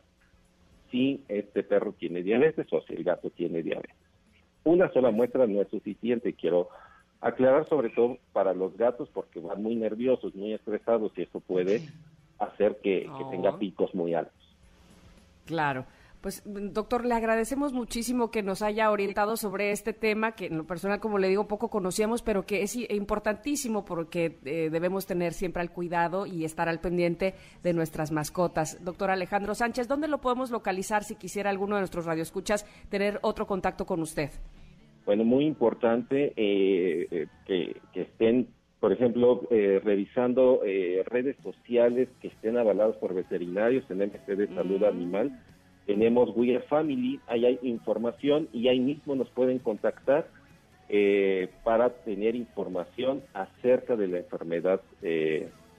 si 0.90 1.22
este 1.28 1.62
perro 1.62 1.92
tiene 1.92 2.22
diabetes 2.22 2.72
o 2.72 2.80
si 2.80 2.94
el 2.94 3.04
gato 3.04 3.28
tiene 3.28 3.62
diabetes. 3.62 3.96
Una 4.64 4.90
sola 4.92 5.10
muestra 5.10 5.46
no 5.46 5.60
es 5.60 5.68
suficiente, 5.68 6.32
quiero 6.32 6.70
Aclarar 7.20 7.68
sobre 7.68 7.90
todo 7.90 8.18
para 8.32 8.54
los 8.54 8.76
gatos 8.76 9.08
porque 9.12 9.40
van 9.40 9.62
muy 9.62 9.76
nerviosos, 9.76 10.34
muy 10.34 10.54
estresados 10.54 11.12
y 11.16 11.22
eso 11.22 11.40
puede 11.40 11.82
hacer 12.38 12.78
que, 12.82 13.08
tenga 13.30 13.50
oh. 13.50 13.58
picos 13.58 13.94
muy 13.94 14.14
altos. 14.14 14.56
Claro. 15.44 15.84
Pues, 16.20 16.42
doctor, 16.44 17.06
le 17.06 17.14
agradecemos 17.14 17.72
muchísimo 17.72 18.30
que 18.30 18.42
nos 18.42 18.60
haya 18.60 18.90
orientado 18.90 19.38
sobre 19.38 19.70
este 19.70 19.94
tema, 19.94 20.32
que 20.32 20.46
en 20.46 20.58
lo 20.58 20.66
personal, 20.66 21.00
como 21.00 21.16
le 21.16 21.28
digo, 21.28 21.48
poco 21.48 21.70
conocíamos, 21.70 22.20
pero 22.20 22.44
que 22.44 22.62
es 22.62 22.76
importantísimo 22.76 23.86
porque 23.86 24.38
eh, 24.44 24.68
debemos 24.70 25.06
tener 25.06 25.32
siempre 25.32 25.62
al 25.62 25.70
cuidado 25.70 26.26
y 26.26 26.44
estar 26.44 26.68
al 26.68 26.78
pendiente 26.78 27.34
de 27.62 27.72
nuestras 27.72 28.12
mascotas. 28.12 28.84
Doctor 28.84 29.10
Alejandro 29.10 29.54
Sánchez, 29.54 29.88
¿dónde 29.88 30.08
lo 30.08 30.20
podemos 30.20 30.50
localizar 30.50 31.04
si 31.04 31.14
quisiera 31.14 31.48
alguno 31.48 31.76
de 31.76 31.82
nuestros 31.82 32.04
radioescuchas 32.04 32.66
tener 32.90 33.18
otro 33.22 33.46
contacto 33.46 33.86
con 33.86 34.02
usted? 34.02 34.30
Bueno, 35.10 35.24
muy 35.24 35.44
importante 35.44 36.34
eh, 36.36 37.08
eh, 37.10 37.26
que, 37.44 38.00
estén, 38.00 38.46
por 38.78 38.92
ejemplo, 38.92 39.42
eh, 39.50 39.80
revisando 39.82 40.60
redes 41.06 41.34
sociales 41.42 42.08
que 42.20 42.28
estén 42.28 42.56
avaladas 42.56 42.94
por 42.98 43.12
veterinarios 43.12 43.84
en 43.90 43.98
MSD 43.98 44.36
de 44.36 44.54
Salud 44.54 44.82
mm. 44.82 44.84
Animal. 44.84 45.42
Tenemos 45.84 46.30
We 46.36 46.60
Family, 46.60 47.18
ahí 47.26 47.44
hay 47.44 47.58
información 47.62 48.48
y 48.52 48.68
ahí 48.68 48.78
mismo 48.78 49.16
nos 49.16 49.28
pueden 49.30 49.58
contactar 49.58 50.28
para 51.64 51.88
tener 52.04 52.36
información 52.36 53.22
acerca 53.34 53.96
de 53.96 54.06
la 54.06 54.18
enfermedad 54.18 54.80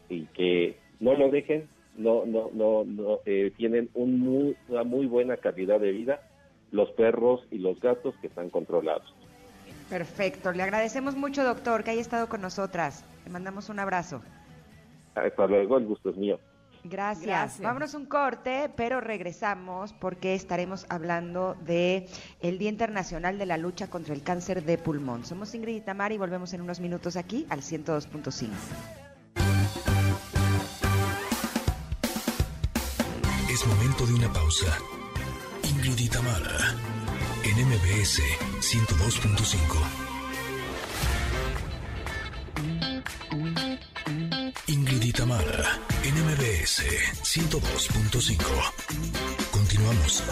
y 0.10 0.26
que 0.34 0.76
no 1.00 1.13
lo 1.13 1.30
dejen, 1.32 1.70
no, 1.96 2.26
no, 2.26 2.50
no, 2.54 2.84
no 2.84 3.20
tienen 3.56 3.89
un 3.94 4.58
una 4.67 4.84
muy 4.84 5.06
buena 5.06 5.38
calidad 5.38 5.80
de 5.80 5.94
vida 5.94 6.20
los 6.72 6.89
perros 6.91 7.46
y 7.52 7.60
los 7.60 7.80
gatos 7.80 8.15
que 8.22 8.28
están 8.28 8.50
controlados. 8.50 9.13
Perfecto, 9.91 10.54
le 10.54 10.63
agradecemos 10.63 11.17
mucho, 11.17 11.43
doctor, 11.43 11.84
que 11.84 11.91
haya 11.91 11.99
estado 11.99 12.30
con 12.30 12.39
nosotras. 12.39 13.04
Le 13.25 13.30
mandamos 13.30 13.67
un 13.67 13.77
abrazo. 13.77 14.21
Hasta 15.15 15.47
luego, 15.47 15.77
el 15.77 15.86
gusto 15.86 16.12
es 16.12 16.15
mío. 16.15 16.39
Gracias. 16.86 17.25
Gracias. 17.25 17.62
Vámonos 17.62 17.93
un 17.93 18.06
corte, 18.06 18.71
pero 18.77 19.01
regresamos 19.01 19.91
porque 19.91 20.34
estaremos 20.34 20.86
hablando 20.88 21.56
de 21.65 22.08
el 22.39 22.58
Día 22.58 22.69
Internacional 22.69 23.38
de 23.38 23.45
la 23.45 23.58
Lucha 23.58 23.89
contra 23.89 24.13
el 24.13 24.23
Cáncer 24.23 24.63
de 24.63 24.77
Pulmón. 24.77 25.25
Somos 25.25 25.54
Ingrid 25.54 25.75
y 25.75 25.82
Tamara 25.82 26.13
y 26.13 26.17
volvemos 26.17 26.54
en 26.54 26.62
unos 26.62 26.80
minutos 26.80 27.17
aquí 27.17 27.45
al 27.49 27.60
102.5. 27.60 28.47
Es 33.51 33.67
momento 33.67 34.06
de 34.06 34.13
una 34.13 34.32
pausa. 34.32 34.77
Ingrid 35.63 35.99
y 35.99 36.10
Tamara 36.10 36.90
en 37.43 37.67
MBS 37.67 38.21
102.5. 38.60 40.12
Ingrid 44.67 45.04
y 45.04 45.12
Tamara, 45.12 45.80
en 46.04 46.15
MBS 46.15 46.84
102.5. 47.23 48.38
Continuamos. 49.51 50.23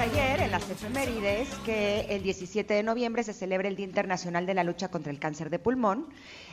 Ayer 0.00 0.40
en 0.40 0.50
las 0.50 0.70
efemérides 0.70 1.48
que 1.66 2.06
el 2.08 2.22
17 2.22 2.72
de 2.72 2.82
noviembre 2.82 3.22
se 3.22 3.34
celebra 3.34 3.68
el 3.68 3.76
Día 3.76 3.84
Internacional 3.84 4.46
de 4.46 4.54
la 4.54 4.64
Lucha 4.64 4.88
contra 4.88 5.12
el 5.12 5.18
Cáncer 5.18 5.50
de 5.50 5.58
Pulmón 5.58 6.06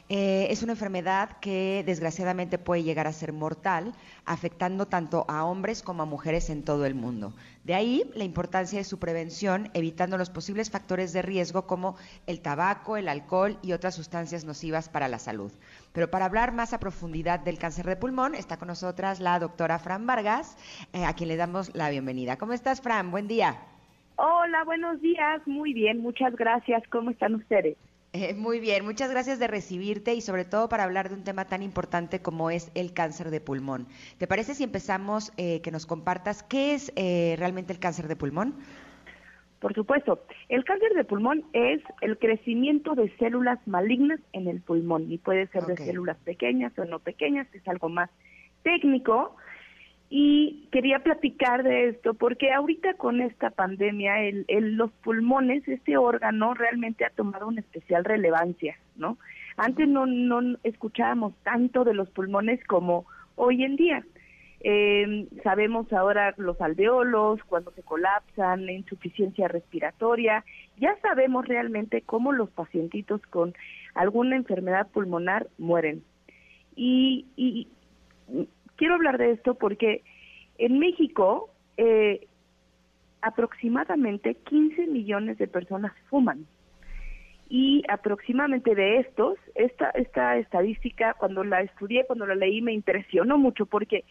eh, 0.10 0.48
es 0.52 0.64
una 0.64 0.72
enfermedad 0.74 1.38
que 1.42 1.84
desgraciadamente 1.86 2.58
puede 2.58 2.84
llegar 2.84 3.08
a 3.08 3.14
ser 3.14 3.34
mortal, 3.34 3.94
afectando 4.26 4.86
tanto 4.86 5.26
a 5.28 5.44
hombres 5.44 5.84
como 5.84 6.04
a 6.04 6.06
mujeres 6.06 6.50
en 6.50 6.64
todo 6.64 6.86
el 6.86 6.96
mundo. 6.96 7.34
De 7.66 7.76
ahí 7.76 8.10
la 8.16 8.24
importancia 8.24 8.80
de 8.80 8.86
su 8.86 9.00
prevención, 9.00 9.70
evitando 9.74 10.18
los 10.18 10.30
posibles 10.30 10.70
factores 10.70 11.12
de 11.12 11.22
riesgo 11.22 11.68
como 11.68 11.98
el 12.26 12.40
tabaco, 12.40 12.96
el 12.96 13.10
alcohol 13.10 13.58
y 13.62 13.74
otras 13.74 13.96
sustancias 13.96 14.46
nocivas 14.46 14.88
para 14.88 15.10
la 15.10 15.20
salud. 15.20 15.52
Pero 15.94 16.10
para 16.10 16.26
hablar 16.26 16.54
más 16.54 16.74
a 16.74 16.80
profundidad 16.80 17.40
del 17.40 17.58
cáncer 17.58 17.86
de 17.86 17.96
pulmón, 17.96 18.36
está 18.36 18.58
con 18.58 18.68
nosotras 18.68 19.20
la 19.20 19.40
doctora 19.40 19.80
Fran 19.80 20.06
Vargas, 20.06 20.58
eh, 20.94 21.06
a 21.06 21.14
quien 21.14 21.30
le 21.30 21.38
damos 21.38 21.76
la 21.76 21.90
bienvenida. 21.90 22.38
¿Cómo 22.38 22.54
estás, 22.54 22.82
Fran? 22.82 23.12
Buen 23.12 23.28
día. 23.28 23.58
Hola, 24.16 24.64
buenos 24.64 25.00
días. 25.02 25.42
Muy 25.46 25.74
bien, 25.74 26.00
muchas 26.00 26.36
gracias. 26.36 26.84
¿Cómo 26.90 27.12
están 27.12 27.36
ustedes? 27.36 27.78
Eh, 28.14 28.34
muy 28.34 28.60
bien, 28.60 28.86
muchas 28.86 29.12
gracias 29.12 29.38
de 29.38 29.48
recibirte 29.48 30.16
y 30.16 30.22
sobre 30.22 30.46
todo 30.46 30.70
para 30.70 30.86
hablar 30.86 31.10
de 31.10 31.16
un 31.16 31.24
tema 31.24 31.46
tan 31.46 31.62
importante 31.62 32.20
como 32.22 32.50
es 32.50 32.72
el 32.74 32.94
cáncer 32.94 33.30
de 33.30 33.42
pulmón. 33.42 33.86
¿Te 34.18 34.28
parece 34.28 34.56
si 34.56 34.64
empezamos 34.64 35.34
eh, 35.38 35.62
que 35.62 35.72
nos 35.72 35.86
compartas 35.86 36.42
qué 36.42 36.74
es 36.74 36.92
eh, 36.96 37.36
realmente 37.38 37.74
el 37.74 37.80
cáncer 37.80 38.08
de 38.08 38.16
pulmón? 38.16 38.56
Por 39.60 39.74
supuesto, 39.74 40.20
el 40.50 40.64
cáncer 40.64 40.94
de 40.94 41.04
pulmón 41.04 41.44
es 41.54 41.82
el 42.02 42.18
crecimiento 42.20 42.94
de 42.94 43.10
células 43.18 43.60
malignas 43.68 44.20
en 44.34 44.48
el 44.48 44.62
pulmón 44.62 45.12
y 45.12 45.18
puede 45.18 45.48
ser 45.48 45.64
de 45.64 45.78
células 45.78 46.18
pequeñas 46.18 46.78
o 46.78 46.86
no 46.86 47.00
pequeñas, 47.00 47.48
es 47.54 47.68
algo 47.68 47.90
más 47.90 48.10
técnico 48.62 49.36
Y 50.10 50.68
quería 50.72 51.00
platicar 51.00 51.64
de 51.64 51.90
esto 51.90 52.14
porque 52.14 52.54
ahorita 52.54 52.94
con 52.94 53.20
esta 53.20 53.50
pandemia 53.50 54.22
el, 54.22 54.46
los 54.78 54.92
pulmones, 55.04 55.68
este 55.68 55.98
órgano 55.98 56.54
realmente 56.54 57.04
ha 57.04 57.10
tomado 57.10 57.48
una 57.48 57.62
especial 57.62 58.06
relevancia, 58.06 58.78
¿no? 58.96 59.18
Antes 59.58 59.88
no, 59.88 60.06
no 60.06 60.58
escuchábamos 60.64 61.34
tanto 61.44 61.84
de 61.84 61.96
los 61.96 62.10
pulmones 62.12 62.64
como 62.66 63.06
hoy 63.36 63.64
en 63.64 63.76
día. 63.76 64.06
Eh, 64.62 65.28
sabemos 65.44 65.92
ahora 65.94 66.34
los 66.38 66.60
alveolos, 66.62 67.44
cuando 67.44 67.72
se 67.72 67.84
colapsan, 67.84 68.66
la 68.66 68.72
insuficiencia 68.72 69.48
respiratoria. 69.48 70.44
Ya 70.78 70.96
sabemos 71.02 71.48
realmente 71.48 72.02
cómo 72.02 72.32
los 72.32 72.50
pacientitos 72.50 73.22
con 73.28 73.54
alguna 73.94 74.36
enfermedad 74.36 74.88
pulmonar 74.88 75.48
mueren. 75.58 76.04
Y, 76.76 77.26
y 77.36 77.68
quiero 78.76 78.96
hablar 78.96 79.18
de 79.18 79.32
esto 79.32 79.56
porque 79.56 80.04
en 80.58 80.80
México 80.80 81.50
eh, 81.78 82.28
aproximadamente 83.22 84.36
15 84.36 84.88
millones 84.88 85.38
de 85.38 85.48
personas 85.48 85.94
fuman. 86.10 86.46
Y 87.50 87.84
aproximadamente 87.88 88.76
de 88.76 89.00
estos, 89.00 89.38
esta, 89.56 89.90
esta 89.92 90.38
estadística, 90.38 91.14
cuando 91.14 91.44
la 91.44 91.62
estudié, 91.62 92.06
cuando 92.06 92.26
la 92.26 92.36
leí, 92.36 92.62
me 92.62 92.74
impresionó 92.74 93.38
mucho 93.38 93.66
porque 93.66 94.04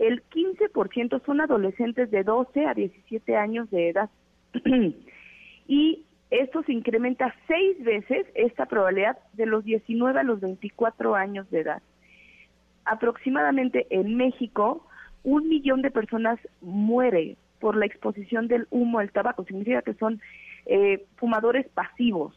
el 0.00 0.22
15% 0.30 1.22
son 1.26 1.42
adolescentes 1.42 2.10
de 2.10 2.24
12 2.24 2.64
a 2.64 2.72
17 2.72 3.36
años 3.36 3.70
de 3.70 3.90
edad. 3.90 4.08
y 5.68 6.04
esto 6.30 6.62
se 6.62 6.72
incrementa 6.72 7.34
seis 7.46 7.78
veces 7.84 8.26
esta 8.34 8.64
probabilidad 8.64 9.18
de 9.34 9.44
los 9.44 9.62
19 9.62 10.18
a 10.18 10.22
los 10.22 10.40
24 10.40 11.14
años 11.14 11.50
de 11.50 11.60
edad. 11.60 11.82
Aproximadamente 12.86 13.86
en 13.90 14.16
México, 14.16 14.86
un 15.22 15.50
millón 15.50 15.82
de 15.82 15.90
personas 15.90 16.40
muere 16.62 17.36
por 17.58 17.76
la 17.76 17.84
exposición 17.84 18.48
del 18.48 18.66
humo 18.70 19.00
al 19.00 19.12
tabaco. 19.12 19.44
Significa 19.44 19.82
que 19.82 19.92
son 19.94 20.18
eh, 20.64 21.04
fumadores 21.16 21.68
pasivos. 21.68 22.34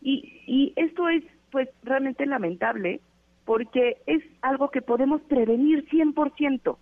Y, 0.00 0.40
y 0.46 0.72
esto 0.76 1.10
es 1.10 1.22
pues 1.50 1.68
realmente 1.82 2.24
lamentable 2.24 3.00
porque 3.44 3.98
es 4.06 4.22
algo 4.42 4.70
que 4.70 4.82
podemos 4.82 5.20
prevenir 5.22 5.88
100%. 5.88 6.76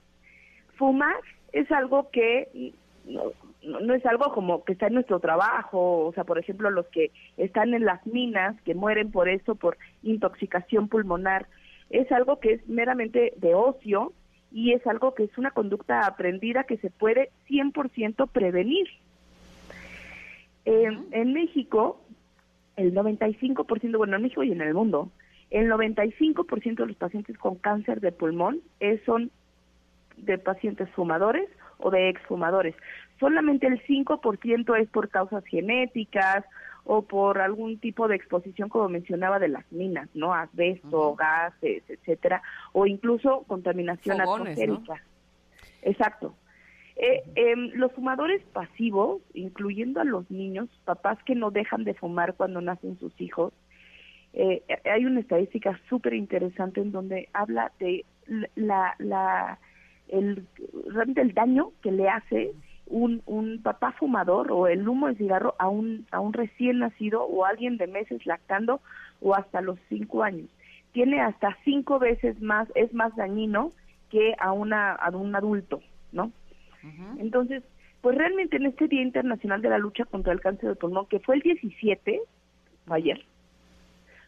Fumar 0.77 1.16
es 1.53 1.70
algo 1.70 2.11
que 2.11 2.72
no, 3.05 3.33
no, 3.64 3.94
es 3.94 4.05
algo 4.07 4.33
como 4.33 4.64
que 4.64 4.72
está 4.72 4.87
en 4.87 4.94
nuestro 4.94 5.20
trabajo, 5.20 6.07
o 6.07 6.12
sea, 6.12 6.25
por 6.25 6.38
ejemplo, 6.38 6.70
los 6.70 6.87
que 6.88 7.11
están 7.37 7.75
en 7.75 7.85
las 7.85 8.05
minas, 8.07 8.61
que 8.62 8.75
mueren 8.75 9.11
por 9.11 9.29
eso, 9.29 9.55
por 9.55 9.77
intoxicación 10.03 10.88
pulmonar, 10.88 11.46
es 11.90 12.11
algo 12.12 12.40
que 12.40 12.55
es 12.55 12.68
meramente 12.68 13.35
de 13.37 13.55
ocio 13.55 14.12
y 14.51 14.72
es 14.72 14.87
algo 14.87 15.14
que 15.14 15.25
es 15.25 15.38
una 15.38 15.51
conducta 15.51 16.07
aprendida 16.07 16.64
que 16.64 16.79
se 16.79 16.90
puede 16.90 17.31
100% 17.48 18.29
prevenir. 18.29 18.88
Eh, 20.64 20.88
en 21.11 21.33
México, 21.33 22.01
el 22.77 22.94
95%, 22.94 23.96
bueno, 23.96 24.16
en 24.16 24.22
México 24.22 24.42
y 24.42 24.53
en 24.53 24.61
el 24.61 24.75
mundo, 24.75 25.11
el 25.52 25.70
95% 25.70 26.76
de 26.76 26.86
los 26.86 26.96
pacientes 26.96 27.36
con 27.36 27.56
cáncer 27.56 28.00
de 28.00 28.10
pulmón 28.10 28.60
son 29.04 29.30
de 30.16 30.38
pacientes 30.38 30.88
fumadores 30.90 31.48
o 31.78 31.90
de 31.90 32.08
exfumadores. 32.08 32.74
Solamente 33.20 33.66
el 33.66 33.82
5% 33.84 34.80
es 34.80 34.88
por 34.88 35.10
causas 35.10 35.44
genéticas 35.44 36.44
o 36.84 37.02
por 37.02 37.38
algún 37.38 37.78
tipo 37.78 38.08
de 38.08 38.16
exposición, 38.16 38.68
como 38.68 38.88
mencionaba, 38.88 39.38
de 39.38 39.48
las 39.48 39.70
minas, 39.70 40.08
¿no? 40.14 40.32
Asbesto, 40.32 41.14
gases, 41.14 41.82
etcétera, 41.88 42.42
o 42.72 42.86
incluso 42.86 43.44
contaminación 43.46 44.20
atmosférica. 44.20 45.02
Exacto. 45.82 46.34
Eh, 46.96 47.22
em, 47.34 47.70
los 47.74 47.92
fumadores 47.92 48.42
pasivos, 48.52 49.20
incluyendo 49.34 50.00
a 50.00 50.04
los 50.04 50.30
niños, 50.30 50.68
papás 50.84 51.18
que 51.24 51.34
no 51.34 51.50
dejan 51.50 51.84
de 51.84 51.94
fumar 51.94 52.34
cuando 52.34 52.60
nacen 52.60 52.98
sus 52.98 53.18
hijos, 53.20 53.52
eh, 54.34 54.62
hay 54.84 55.04
una 55.04 55.20
estadística 55.20 55.78
súper 55.88 56.14
interesante 56.14 56.80
en 56.80 56.92
donde 56.92 57.28
habla 57.32 57.72
de 57.78 58.04
la, 58.54 58.94
la, 58.98 59.58
el, 60.08 60.46
realmente 60.88 61.20
el 61.20 61.34
daño 61.34 61.72
que 61.82 61.92
le 61.92 62.08
hace 62.08 62.52
un, 62.86 63.22
un 63.26 63.60
papá 63.62 63.92
fumador 63.92 64.52
o 64.52 64.66
el 64.66 64.86
humo 64.88 65.08
de 65.08 65.16
cigarro 65.16 65.54
a 65.58 65.68
un, 65.68 66.06
a 66.10 66.20
un 66.20 66.32
recién 66.32 66.78
nacido 66.78 67.24
o 67.24 67.44
alguien 67.44 67.76
de 67.76 67.86
meses 67.86 68.24
lactando 68.26 68.80
o 69.20 69.34
hasta 69.34 69.60
los 69.60 69.78
cinco 69.88 70.22
años. 70.22 70.48
Tiene 70.92 71.20
hasta 71.20 71.56
cinco 71.64 71.98
veces 71.98 72.40
más, 72.40 72.68
es 72.74 72.92
más 72.92 73.14
dañino 73.16 73.72
que 74.10 74.34
a, 74.38 74.52
una, 74.52 74.92
a 74.92 75.10
un 75.10 75.34
adulto, 75.34 75.80
¿no? 76.12 76.32
Entonces, 77.18 77.62
pues 78.00 78.18
realmente 78.18 78.56
en 78.56 78.66
este 78.66 78.88
Día 78.88 79.02
Internacional 79.02 79.62
de 79.62 79.70
la 79.70 79.78
Lucha 79.78 80.04
contra 80.04 80.32
el 80.32 80.40
Cáncer 80.40 80.70
de 80.70 80.74
Pulmón, 80.74 81.06
que 81.06 81.20
fue 81.20 81.36
el 81.36 81.42
17, 81.42 82.20
ayer, 82.88 83.24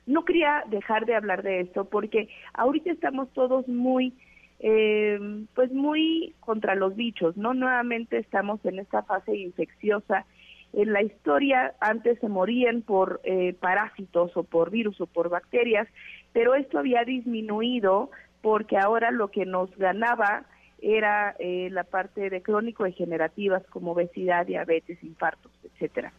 no 0.06 0.24
quería 0.24 0.64
dejar 0.68 1.06
de 1.06 1.14
hablar 1.14 1.42
de 1.42 1.60
esto 1.60 1.84
porque 1.86 2.28
ahorita 2.52 2.90
estamos 2.90 3.32
todos 3.32 3.66
muy 3.68 4.14
eh, 4.60 5.18
pues 5.54 5.72
muy 5.72 6.34
contra 6.40 6.74
los 6.74 6.96
bichos, 6.96 7.36
¿no? 7.36 7.54
Nuevamente 7.54 8.18
estamos 8.18 8.64
en 8.64 8.78
esta 8.78 9.02
fase 9.02 9.36
infecciosa. 9.36 10.24
En 10.72 10.92
la 10.92 11.02
historia 11.02 11.74
antes 11.80 12.18
se 12.20 12.28
morían 12.28 12.82
por 12.82 13.20
eh, 13.24 13.54
parásitos 13.60 14.36
o 14.36 14.42
por 14.42 14.70
virus 14.70 15.00
o 15.00 15.06
por 15.06 15.28
bacterias, 15.28 15.86
pero 16.32 16.54
esto 16.54 16.78
había 16.78 17.04
disminuido 17.04 18.10
porque 18.42 18.78
ahora 18.78 19.10
lo 19.10 19.28
que 19.28 19.44
nos 19.44 19.74
ganaba 19.76 20.46
era 20.80 21.34
eh, 21.38 21.68
la 21.70 21.84
parte 21.84 22.28
de 22.28 22.42
crónico-degenerativas 22.42 23.64
como 23.66 23.92
obesidad, 23.92 24.46
diabetes, 24.46 25.02
infartos, 25.02 25.52
etcétera. 25.62 26.12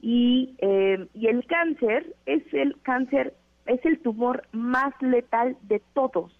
Y, 0.00 0.54
y 1.14 1.26
el 1.26 1.46
cáncer 1.46 2.14
es 2.26 2.42
el 2.52 2.76
cáncer, 2.82 3.34
es 3.66 3.84
el 3.84 3.98
tumor 4.00 4.46
más 4.52 4.94
letal 5.00 5.56
de 5.62 5.80
todos 5.94 6.32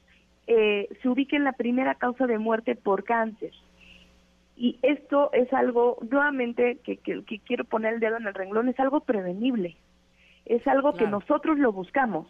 eh, 0.46 0.88
se 1.02 1.08
ubique 1.08 1.34
en 1.34 1.44
la 1.44 1.52
primera 1.52 1.96
causa 1.96 2.26
de 2.26 2.38
muerte 2.38 2.76
por 2.76 3.04
cáncer. 3.04 3.52
Y 4.56 4.78
esto 4.82 5.30
es 5.32 5.52
algo, 5.52 5.98
nuevamente, 6.08 6.78
que, 6.84 6.96
que, 6.98 7.40
quiero 7.40 7.64
poner 7.64 7.94
el 7.94 8.00
dedo 8.00 8.16
en 8.16 8.26
el 8.26 8.34
renglón, 8.34 8.68
es 8.68 8.78
algo 8.78 9.00
prevenible. 9.00 9.76
Es 10.46 10.66
algo 10.68 10.94
que 10.94 11.06
nosotros 11.06 11.58
lo 11.58 11.72
buscamos. 11.72 12.28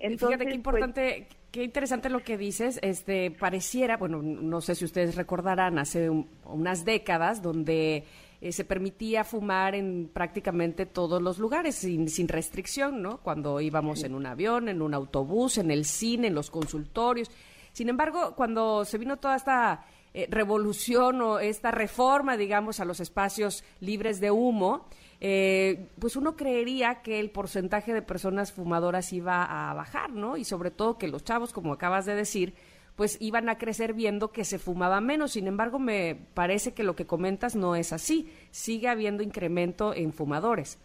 Entonces, 0.00 0.28
Fíjate 0.28 0.46
qué 0.46 0.54
importante, 0.54 1.28
qué 1.52 1.62
interesante 1.62 2.10
lo 2.10 2.20
que 2.20 2.36
dices. 2.36 2.80
Este 2.82 3.30
pareciera, 3.30 3.96
bueno, 3.96 4.20
no 4.20 4.60
sé 4.60 4.74
si 4.74 4.84
ustedes 4.84 5.14
recordarán 5.14 5.78
hace 5.78 6.10
unas 6.10 6.84
décadas 6.84 7.42
donde 7.42 8.04
eh, 8.40 8.52
se 8.52 8.64
permitía 8.64 9.24
fumar 9.24 9.74
en 9.74 10.10
prácticamente 10.12 10.86
todos 10.86 11.20
los 11.20 11.38
lugares, 11.38 11.74
sin, 11.74 12.08
sin 12.08 12.26
restricción, 12.28 13.02
¿no? 13.02 13.18
Cuando 13.18 13.60
íbamos 13.60 14.02
en 14.02 14.14
un 14.14 14.26
avión, 14.26 14.68
en 14.68 14.80
un 14.80 14.94
autobús, 14.94 15.58
en 15.58 15.70
el 15.70 15.84
cine, 15.84 16.28
en 16.28 16.34
los 16.34 16.50
consultorios. 16.50 17.30
Sin 17.72 17.88
embargo, 17.88 18.34
cuando 18.34 18.84
se 18.84 18.98
vino 18.98 19.18
toda 19.18 19.36
esta 19.36 19.84
eh, 20.12 20.26
revolución 20.30 21.20
o 21.20 21.38
esta 21.38 21.70
reforma, 21.70 22.36
digamos, 22.36 22.80
a 22.80 22.84
los 22.84 22.98
espacios 22.98 23.62
libres 23.80 24.20
de 24.20 24.30
humo, 24.30 24.86
eh, 25.20 25.88
pues 25.98 26.16
uno 26.16 26.34
creería 26.34 27.02
que 27.02 27.20
el 27.20 27.30
porcentaje 27.30 27.92
de 27.92 28.00
personas 28.00 28.52
fumadoras 28.52 29.12
iba 29.12 29.44
a 29.70 29.74
bajar, 29.74 30.10
¿no? 30.10 30.36
Y 30.36 30.44
sobre 30.44 30.70
todo 30.70 30.96
que 30.96 31.08
los 31.08 31.24
chavos, 31.24 31.52
como 31.52 31.74
acabas 31.74 32.06
de 32.06 32.14
decir, 32.14 32.54
pues 33.00 33.16
iban 33.18 33.48
a 33.48 33.56
crecer 33.56 33.94
viendo 33.94 34.30
que 34.30 34.44
se 34.44 34.58
fumaba 34.58 35.00
menos. 35.00 35.32
Sin 35.32 35.46
embargo, 35.46 35.78
me 35.78 36.18
parece 36.34 36.74
que 36.74 36.82
lo 36.82 36.96
que 36.96 37.06
comentas 37.06 37.56
no 37.56 37.74
es 37.74 37.94
así. 37.94 38.30
Sigue 38.50 38.88
habiendo 38.88 39.22
incremento 39.22 39.94
en 39.94 40.12
fumadores. 40.12 40.78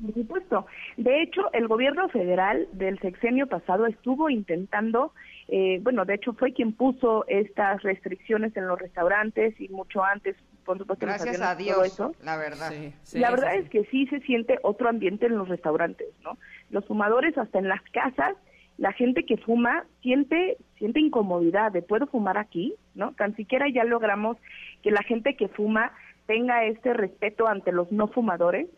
Por 0.00 0.14
supuesto. 0.14 0.66
De 0.96 1.20
hecho, 1.20 1.52
el 1.52 1.66
gobierno 1.66 2.08
federal 2.10 2.68
del 2.74 2.96
sexenio 3.00 3.48
pasado 3.48 3.86
estuvo 3.86 4.30
intentando, 4.30 5.14
eh, 5.48 5.80
bueno, 5.82 6.04
de 6.04 6.14
hecho 6.14 6.32
fue 6.32 6.52
quien 6.52 6.74
puso 6.74 7.24
estas 7.26 7.82
restricciones 7.82 8.56
en 8.56 8.68
los 8.68 8.78
restaurantes 8.78 9.60
y 9.60 9.68
mucho 9.68 10.04
antes, 10.04 10.36
por 10.64 10.78
supuesto, 10.78 11.06
Gracias 11.06 11.40
a 11.40 11.56
Dios, 11.56 11.84
eso. 11.84 12.14
la 12.22 12.36
verdad. 12.36 12.72
la 13.14 13.30
verdad 13.32 13.56
es 13.56 13.68
que 13.68 13.84
sí 13.86 14.06
se 14.06 14.20
siente 14.20 14.60
otro 14.62 14.88
ambiente 14.88 15.26
en 15.26 15.36
los 15.36 15.48
restaurantes, 15.48 16.06
¿no? 16.22 16.38
Los 16.70 16.86
fumadores 16.86 17.36
hasta 17.36 17.58
en 17.58 17.66
las 17.66 17.82
casas 17.90 18.36
la 18.78 18.92
gente 18.92 19.24
que 19.24 19.36
fuma 19.36 19.84
siente 20.02 20.56
siente 20.78 21.00
incomodidad 21.00 21.72
de 21.72 21.82
puedo 21.82 22.06
fumar 22.06 22.38
aquí, 22.38 22.74
¿no? 22.94 23.12
Tan 23.12 23.36
siquiera 23.36 23.66
ya 23.68 23.84
logramos 23.84 24.36
que 24.82 24.90
la 24.90 25.02
gente 25.02 25.36
que 25.36 25.48
fuma 25.48 25.92
tenga 26.26 26.64
este 26.64 26.92
respeto 26.92 27.46
ante 27.46 27.72
los 27.72 27.90
no 27.92 28.08
fumadores, 28.08 28.68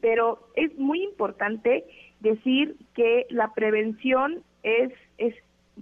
pero 0.00 0.48
es 0.56 0.76
muy 0.78 1.02
importante 1.02 1.84
decir 2.20 2.76
que 2.94 3.26
la 3.30 3.54
prevención 3.54 4.42
es 4.62 4.92
es 5.16 5.34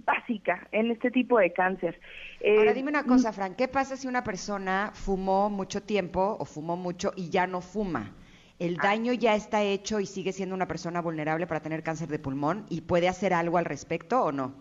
básica 0.05 0.67
en 0.71 0.91
este 0.91 1.11
tipo 1.11 1.39
de 1.39 1.51
cáncer. 1.51 1.99
Ahora 2.45 2.71
eh, 2.71 2.73
dime 2.73 2.89
una 2.89 3.03
cosa, 3.03 3.33
Fran, 3.33 3.55
¿qué 3.55 3.67
pasa 3.67 3.97
si 3.97 4.07
una 4.07 4.23
persona 4.23 4.91
fumó 4.93 5.49
mucho 5.49 5.81
tiempo 5.81 6.37
o 6.39 6.45
fumó 6.45 6.77
mucho 6.77 7.11
y 7.15 7.29
ya 7.29 7.47
no 7.47 7.61
fuma? 7.61 8.11
El 8.59 8.77
daño 8.77 9.13
ya 9.13 9.35
está 9.35 9.63
hecho 9.63 9.99
y 9.99 10.05
sigue 10.05 10.31
siendo 10.33 10.55
una 10.55 10.67
persona 10.67 11.01
vulnerable 11.01 11.47
para 11.47 11.61
tener 11.61 11.83
cáncer 11.83 12.07
de 12.09 12.19
pulmón 12.19 12.65
y 12.69 12.81
puede 12.81 13.07
hacer 13.07 13.33
algo 13.33 13.57
al 13.57 13.65
respecto 13.65 14.23
o 14.23 14.31
no? 14.31 14.53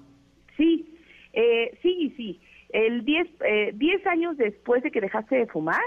Sí, 0.56 0.92
Eh, 1.32 1.78
sí, 1.82 2.14
sí. 2.16 2.40
El 2.70 3.04
10 3.04 3.28
eh, 3.44 3.72
diez 3.74 4.06
años 4.06 4.36
después 4.38 4.82
de 4.82 4.90
que 4.90 5.00
dejaste 5.02 5.36
de 5.36 5.46
fumar, 5.46 5.82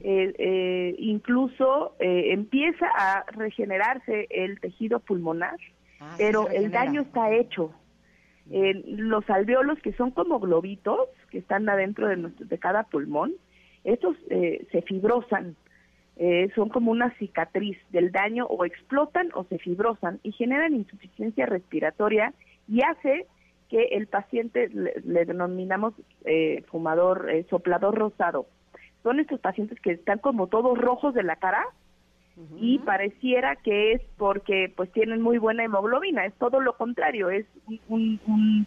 eh, 0.00 0.32
eh, 0.38 0.94
incluso 0.98 1.94
eh, 1.98 2.32
empieza 2.32 2.86
a 2.86 3.24
regenerarse 3.32 4.26
el 4.30 4.60
tejido 4.60 5.00
pulmonar, 5.00 5.56
ah, 6.00 6.14
pero 6.18 6.48
el 6.48 6.70
daño 6.70 7.02
está 7.02 7.32
hecho. 7.32 7.72
los 8.48 9.28
alveolos, 9.30 9.78
que 9.80 9.92
son 9.92 10.10
como 10.10 10.40
globitos, 10.40 11.08
que 11.30 11.38
están 11.38 11.68
adentro 11.68 12.08
de, 12.08 12.16
de 12.38 12.58
cada 12.58 12.84
pulmón, 12.84 13.32
estos 13.84 14.16
se 14.28 14.82
fibrosan, 14.82 15.56
son 16.54 16.68
como 16.68 16.90
una 16.90 17.10
cicatriz 17.18 17.78
del 17.90 18.12
daño 18.12 18.46
o 18.46 18.64
explotan 18.64 19.30
o 19.34 19.44
se 19.44 19.58
fibrosan 19.58 20.20
y 20.22 20.32
generan 20.32 20.74
insuficiencia 20.74 21.46
respiratoria 21.46 22.32
y 22.68 22.82
hace 22.82 23.26
que 23.68 23.82
el 23.92 24.06
paciente 24.06 24.68
le, 24.68 25.24
denominamos 25.24 25.94
fumador, 26.70 27.28
soplador 27.48 27.96
rosado. 27.96 28.46
Son 29.02 29.18
estos 29.18 29.40
pacientes 29.40 29.80
que 29.80 29.92
están 29.92 30.18
como 30.18 30.46
todos 30.46 30.78
rojos 30.78 31.14
de 31.14 31.22
la 31.22 31.36
cara 31.36 31.64
y 32.56 32.78
pareciera 32.78 33.56
que 33.56 33.92
es 33.92 34.02
porque 34.16 34.72
pues 34.74 34.90
tienen 34.92 35.20
muy 35.20 35.38
buena 35.38 35.64
hemoglobina, 35.64 36.24
es 36.24 36.34
todo 36.34 36.60
lo 36.60 36.76
contrario, 36.76 37.30
es 37.30 37.46
un, 37.88 38.66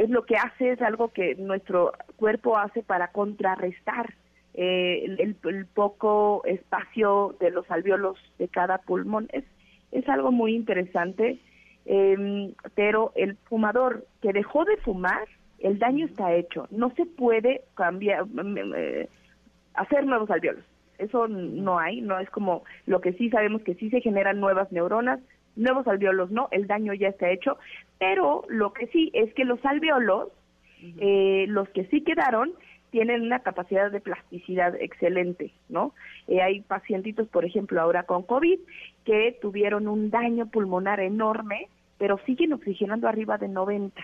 es 0.00 0.10
lo 0.10 0.24
que 0.24 0.36
hace, 0.36 0.72
es 0.72 0.82
algo 0.82 1.08
que 1.08 1.36
nuestro 1.36 1.92
cuerpo 2.16 2.58
hace 2.58 2.82
para 2.82 3.08
contrarrestar 3.08 4.14
eh, 4.56 5.16
el, 5.18 5.36
poco 5.66 6.42
espacio 6.44 7.36
de 7.38 7.50
los 7.50 7.70
alveolos 7.70 8.18
de 8.38 8.48
cada 8.48 8.78
pulmón. 8.78 9.28
Es, 9.32 9.44
es 9.92 10.08
algo 10.08 10.32
muy 10.32 10.54
interesante, 10.54 11.38
em, 11.84 12.52
pero 12.74 13.12
el 13.14 13.36
fumador 13.48 14.06
que 14.22 14.32
dejó 14.32 14.64
de 14.64 14.76
fumar 14.78 15.28
el 15.58 15.78
daño 15.78 16.06
está 16.06 16.34
hecho. 16.34 16.66
No 16.70 16.90
se 16.96 17.06
puede 17.06 17.62
cambiar, 17.74 18.24
hacer 19.74 20.06
nuevos 20.06 20.30
alveolos. 20.30 20.64
Eso 20.98 21.28
no 21.28 21.78
hay, 21.78 22.00
no 22.00 22.18
es 22.18 22.30
como 22.30 22.64
lo 22.86 23.00
que 23.00 23.12
sí 23.12 23.28
sabemos 23.30 23.62
que 23.62 23.74
sí 23.74 23.90
se 23.90 24.00
generan 24.00 24.40
nuevas 24.40 24.72
neuronas, 24.72 25.20
nuevos 25.54 25.86
alveolos 25.86 26.30
no, 26.30 26.48
el 26.50 26.66
daño 26.66 26.94
ya 26.94 27.08
está 27.08 27.30
hecho, 27.30 27.58
pero 27.98 28.44
lo 28.48 28.72
que 28.72 28.86
sí 28.88 29.10
es 29.12 29.32
que 29.34 29.44
los 29.44 29.62
alveolos, 29.64 30.28
eh, 30.98 31.46
los 31.48 31.68
que 31.70 31.84
sí 31.86 32.02
quedaron, 32.02 32.52
tienen 32.96 33.20
una 33.20 33.40
capacidad 33.40 33.90
de 33.90 34.00
plasticidad 34.00 34.74
excelente, 34.80 35.52
¿no? 35.68 35.92
Eh, 36.28 36.40
hay 36.40 36.62
pacientitos, 36.62 37.28
por 37.28 37.44
ejemplo, 37.44 37.78
ahora 37.78 38.04
con 38.04 38.22
COVID, 38.22 38.58
que 39.04 39.36
tuvieron 39.42 39.86
un 39.86 40.08
daño 40.08 40.46
pulmonar 40.46 41.00
enorme, 41.00 41.68
pero 41.98 42.18
siguen 42.24 42.54
oxigenando 42.54 43.06
arriba 43.06 43.36
de 43.36 43.48
90 43.48 44.02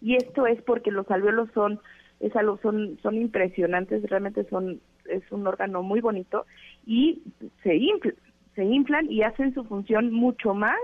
y 0.00 0.16
esto 0.16 0.48
es 0.48 0.60
porque 0.62 0.90
los 0.90 1.08
alveolos 1.12 1.48
son 1.54 1.78
es 2.18 2.34
algo, 2.34 2.58
son 2.60 2.98
son 3.04 3.14
impresionantes 3.14 4.02
realmente 4.10 4.44
son 4.50 4.80
es 5.08 5.22
un 5.30 5.46
órgano 5.46 5.84
muy 5.84 6.00
bonito 6.00 6.44
y 6.84 7.22
se 7.62 7.76
inflan, 7.76 8.16
se 8.56 8.64
inflan 8.64 9.08
y 9.12 9.22
hacen 9.22 9.54
su 9.54 9.62
función 9.62 10.12
mucho 10.12 10.54
más 10.54 10.80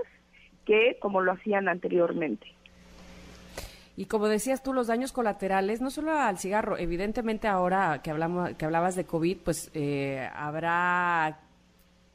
que 0.65 0.97
como 1.01 1.19
lo 1.19 1.33
hacían 1.33 1.67
anteriormente 1.67 2.47
y 4.01 4.05
como 4.07 4.27
decías 4.27 4.63
tú, 4.63 4.73
los 4.73 4.87
daños 4.87 5.11
colaterales, 5.11 5.79
no 5.79 5.91
solo 5.91 6.17
al 6.17 6.39
cigarro, 6.39 6.75
evidentemente 6.75 7.47
ahora 7.47 8.01
que 8.01 8.09
hablamos, 8.09 8.55
que 8.55 8.65
hablabas 8.65 8.95
de 8.95 9.05
COVID, 9.05 9.37
pues 9.45 9.69
eh, 9.75 10.27
habrá 10.33 11.41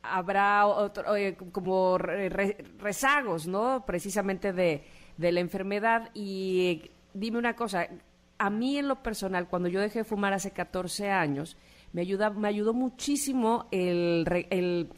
habrá 0.03 0.66
otro, 0.66 1.14
eh, 1.14 1.37
como 1.53 1.97
rezagos, 1.97 3.47
¿no? 3.47 3.84
Precisamente 3.87 4.53
de, 4.53 4.82
de 5.16 5.30
la 5.30 5.39
enfermedad 5.39 6.11
y 6.12 6.91
dime 7.14 7.39
una 7.39 7.55
cosa, 7.55 7.87
a 8.37 8.51
mí 8.51 8.78
en 8.78 8.89
lo 8.89 9.01
personal, 9.05 9.47
cuando 9.47 9.68
yo 9.68 9.80
dejé 9.80 10.01
de 10.01 10.05
fumar 10.05 10.32
hace 10.32 10.51
14 10.51 11.12
años, 11.12 11.57
me, 11.93 12.01
ayuda, 12.01 12.30
me 12.30 12.49
ayudó 12.49 12.74
muchísimo 12.74 13.68
el, 13.70 14.26
el 14.51 14.89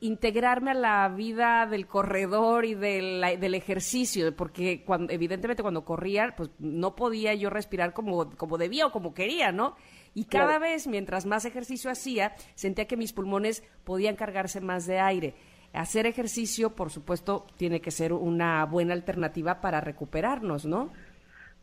integrarme 0.00 0.70
a 0.70 0.74
la 0.74 1.08
vida 1.08 1.66
del 1.66 1.86
corredor 1.86 2.64
y 2.64 2.74
del, 2.74 3.20
del 3.38 3.54
ejercicio, 3.54 4.34
porque 4.34 4.82
cuando, 4.84 5.12
evidentemente 5.12 5.62
cuando 5.62 5.84
corría, 5.84 6.34
pues 6.36 6.50
no 6.58 6.96
podía 6.96 7.34
yo 7.34 7.50
respirar 7.50 7.92
como, 7.92 8.30
como 8.30 8.58
debía 8.58 8.86
o 8.86 8.92
como 8.92 9.12
quería, 9.12 9.52
¿no? 9.52 9.76
Y 10.14 10.24
cada 10.24 10.58
vez, 10.58 10.86
mientras 10.86 11.26
más 11.26 11.44
ejercicio 11.44 11.90
hacía, 11.90 12.34
sentía 12.54 12.86
que 12.86 12.96
mis 12.96 13.12
pulmones 13.12 13.62
podían 13.84 14.16
cargarse 14.16 14.60
más 14.60 14.86
de 14.86 14.98
aire. 14.98 15.34
Hacer 15.72 16.06
ejercicio, 16.06 16.74
por 16.74 16.90
supuesto, 16.90 17.46
tiene 17.56 17.80
que 17.80 17.92
ser 17.92 18.12
una 18.12 18.64
buena 18.64 18.92
alternativa 18.92 19.60
para 19.60 19.80
recuperarnos, 19.80 20.64
¿no? 20.64 20.90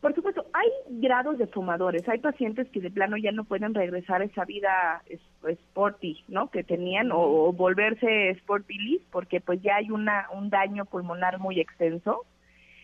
Por 0.00 0.14
supuesto, 0.14 0.46
hay 0.52 0.68
grados 1.00 1.38
de 1.38 1.48
fumadores. 1.48 2.08
Hay 2.08 2.18
pacientes 2.18 2.68
que 2.68 2.80
de 2.80 2.90
plano 2.90 3.16
ya 3.16 3.32
no 3.32 3.44
pueden 3.44 3.74
regresar 3.74 4.22
a 4.22 4.26
esa 4.26 4.44
vida 4.44 5.02
sporty, 5.44 6.22
¿no? 6.28 6.50
Que 6.50 6.62
tenían 6.62 7.10
o, 7.12 7.52
volverse 7.52 8.30
sporty 8.30 9.00
porque 9.10 9.40
pues 9.40 9.60
ya 9.60 9.76
hay 9.76 9.90
una 9.90 10.26
un 10.32 10.50
daño 10.50 10.84
pulmonar 10.84 11.38
muy 11.40 11.60
extenso. 11.60 12.24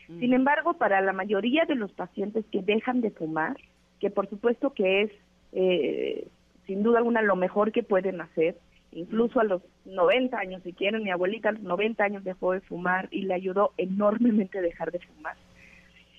Sin 0.06 0.34
embargo, 0.34 0.74
para 0.74 1.00
la 1.00 1.14
mayoría 1.14 1.64
de 1.64 1.76
los 1.76 1.90
pacientes 1.92 2.44
que 2.52 2.60
dejan 2.60 3.00
de 3.00 3.10
fumar, 3.10 3.56
que 4.00 4.10
por 4.10 4.28
supuesto 4.28 4.74
que 4.74 5.02
es 5.02 5.10
eh, 5.52 6.28
sin 6.66 6.82
duda 6.82 6.98
alguna 6.98 7.22
lo 7.22 7.36
mejor 7.36 7.72
que 7.72 7.82
pueden 7.82 8.20
hacer, 8.20 8.56
incluso 8.92 9.40
a 9.40 9.44
los 9.44 9.62
90 9.86 10.36
años, 10.36 10.62
si 10.62 10.72
quieren, 10.72 11.04
mi 11.04 11.10
abuelita 11.10 11.50
a 11.50 11.52
los 11.52 11.62
90 11.62 12.04
años 12.04 12.24
dejó 12.24 12.52
de 12.52 12.60
fumar 12.60 13.08
y 13.10 13.22
le 13.22 13.34
ayudó 13.34 13.72
enormemente 13.76 14.58
a 14.58 14.62
dejar 14.62 14.90
de 14.90 14.98
fumar. 14.98 15.36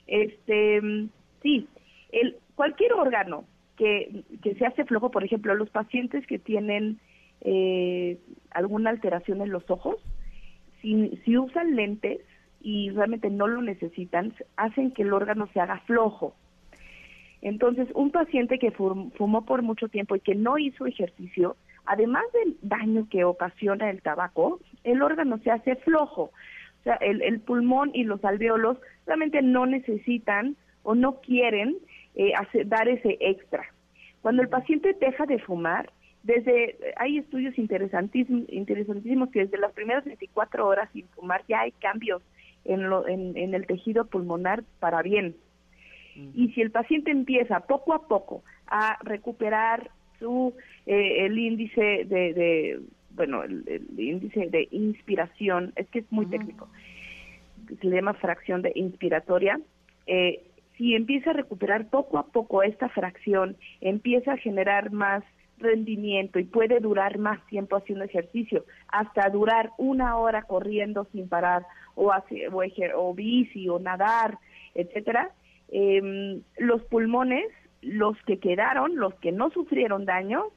Este, 0.08 0.82
sí, 1.41 1.68
el, 2.12 2.38
cualquier 2.56 2.93
órgano 2.93 3.45
que, 3.78 4.24
se 4.58 4.66
hace 4.66 4.86
flojo, 4.86 5.12
por 5.12 5.24
ejemplo, 5.24 5.56
los 5.56 5.70
pacientes 5.70 6.26
que 6.28 6.39
tienen 6.39 6.99
eh, 7.41 8.18
alguna 8.51 8.89
alteración 8.89 9.41
en 9.41 9.51
los 9.51 9.70
ojos, 9.70 9.97
si, 10.82 11.20
si 11.26 11.38
usan 11.38 11.76
lentes 11.76 12.22
y 12.62 12.89
realmente 12.91 13.30
no 13.30 13.47
lo 13.47 13.62
necesitan, 13.62 14.34
hacen 14.56 14.91
que 14.91 15.03
el 15.03 15.14
órgano 15.14 15.47
se 15.53 15.60
haga 15.60 15.80
flojo. 15.82 16.34
Entonces, 17.41 17.88
un 17.93 18.10
paciente 18.10 18.58
que 18.58 18.72
fumó 18.72 19.45
por 19.45 19.62
mucho 19.62 19.88
tiempo 19.88 20.16
y 20.16 20.20
que 20.20 20.34
no 20.34 20.58
hizo 20.58 20.88
ejercicio, 20.88 21.58
además 21.86 22.24
del 22.34 22.58
daño 22.64 23.08
que 23.10 23.24
ocasiona 23.24 23.91
el 23.91 24.01
tabaco, 24.01 24.60
el 24.84 25.03
órgano 25.03 25.38
se 25.43 25.51
hace 25.51 25.76
flojo 25.76 26.32
sea, 26.86 26.95
el, 26.95 27.39
pulmón 27.41 27.91
y 27.93 28.03
los 28.03 28.23
alveolos 28.23 28.77
realmente 29.05 29.41
no 29.41 29.65
necesitan 29.65 30.55
o 30.83 30.95
no 30.95 31.19
quieren 31.21 31.77
eh, 32.15 32.33
dar 32.65 32.88
ese 32.88 33.17
extra. 33.19 33.65
Cuando 34.21 34.41
el 34.41 34.49
paciente 34.49 34.95
deja 34.99 35.25
de 35.25 35.39
fumar, 35.39 35.91
desde 36.23 36.77
hay 36.97 37.19
estudios 37.19 37.57
interesantísimos, 37.57 38.45
interesantísimos 38.49 39.29
que 39.29 39.41
desde 39.41 39.59
las 39.59 39.73
primeras 39.73 40.05
24 40.05 40.67
horas 40.67 40.89
sin 40.93 41.07
fumar 41.09 41.43
ya 41.47 41.61
hay 41.61 41.71
cambios 41.73 42.23
en, 42.63 42.89
lo, 42.89 43.07
en, 43.07 43.53
el 43.53 43.67
tejido 43.67 44.05
pulmonar 44.05 44.63
para 44.79 45.01
bien. 45.01 45.36
Y 46.33 46.49
si 46.53 46.61
el 46.61 46.71
paciente 46.71 47.11
empieza 47.11 47.59
poco 47.59 47.93
a 47.93 48.07
poco 48.07 48.43
a 48.67 48.97
recuperar 49.03 49.91
su 50.17 50.55
eh, 50.86 51.25
el 51.25 51.38
índice 51.38 52.05
de, 52.05 52.79
bueno, 53.16 53.43
el, 53.43 53.86
índice 53.97 54.47
de 54.49 54.68
inspiración, 54.72 55.74
es 55.76 55.88
que 55.89 55.99
es 55.99 56.11
muy 56.11 56.26
técnico, 56.28 56.68
se 57.68 57.88
le 57.88 57.95
llama 57.95 58.13
fracción 58.13 58.61
de 58.61 58.72
inspiratoria. 58.76 59.59
Eh, 60.05 60.43
si 60.78 60.93
empieza 60.93 61.32
a 61.32 61.34
recuperar 61.34 61.89
poco 61.89 62.18
a 62.18 62.28
poco 62.28 62.61
esta 62.61 62.89
fracción, 62.89 63.55
empieza 63.82 64.34
a 64.34 64.38
generar 64.38 64.91
más 64.91 65.24
rendimiento 65.57 66.38
y 66.38 66.43
puede 66.43 66.82
durar 66.82 67.18
más 67.18 67.45
tiempo 67.47 67.78
haciendo 67.78 68.03
ejercicio, 68.03 68.66
hasta 68.89 69.30
durar 69.30 69.72
una 69.78 70.18
hora 70.18 70.43
corriendo 70.43 71.07
sin 71.13 71.30
parar 71.30 71.66
o, 71.95 72.11
o, 72.11 73.13
bici 73.13 73.70
o 73.70 73.80
nadar, 73.80 74.38
etcétera, 74.74 75.32
em, 75.70 76.41
los 76.57 76.84
pulmones, 76.84 77.45
los 77.82 78.18
que 78.24 78.39
quedaron, 78.39 78.97
los 78.97 79.13
que 79.16 79.32
no 79.32 79.49
sufrieron 79.51 80.03
daño, 80.03 80.47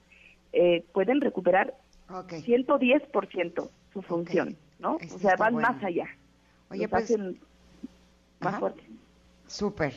eh, 0.52 0.84
pueden 0.92 1.20
recuperar 1.20 1.74
Okay. 2.11 2.42
110% 2.42 3.70
su 3.92 4.02
función, 4.02 4.56
¿no? 4.78 4.96
o 4.96 5.18
sea, 5.18 5.36
van 5.36 5.56
más 5.56 5.82
allá. 5.84 6.06
Oye, 6.70 6.88
pues... 6.88 7.14
más 8.40 8.59
fuerte. 8.59 8.82
Súper. 9.46 9.94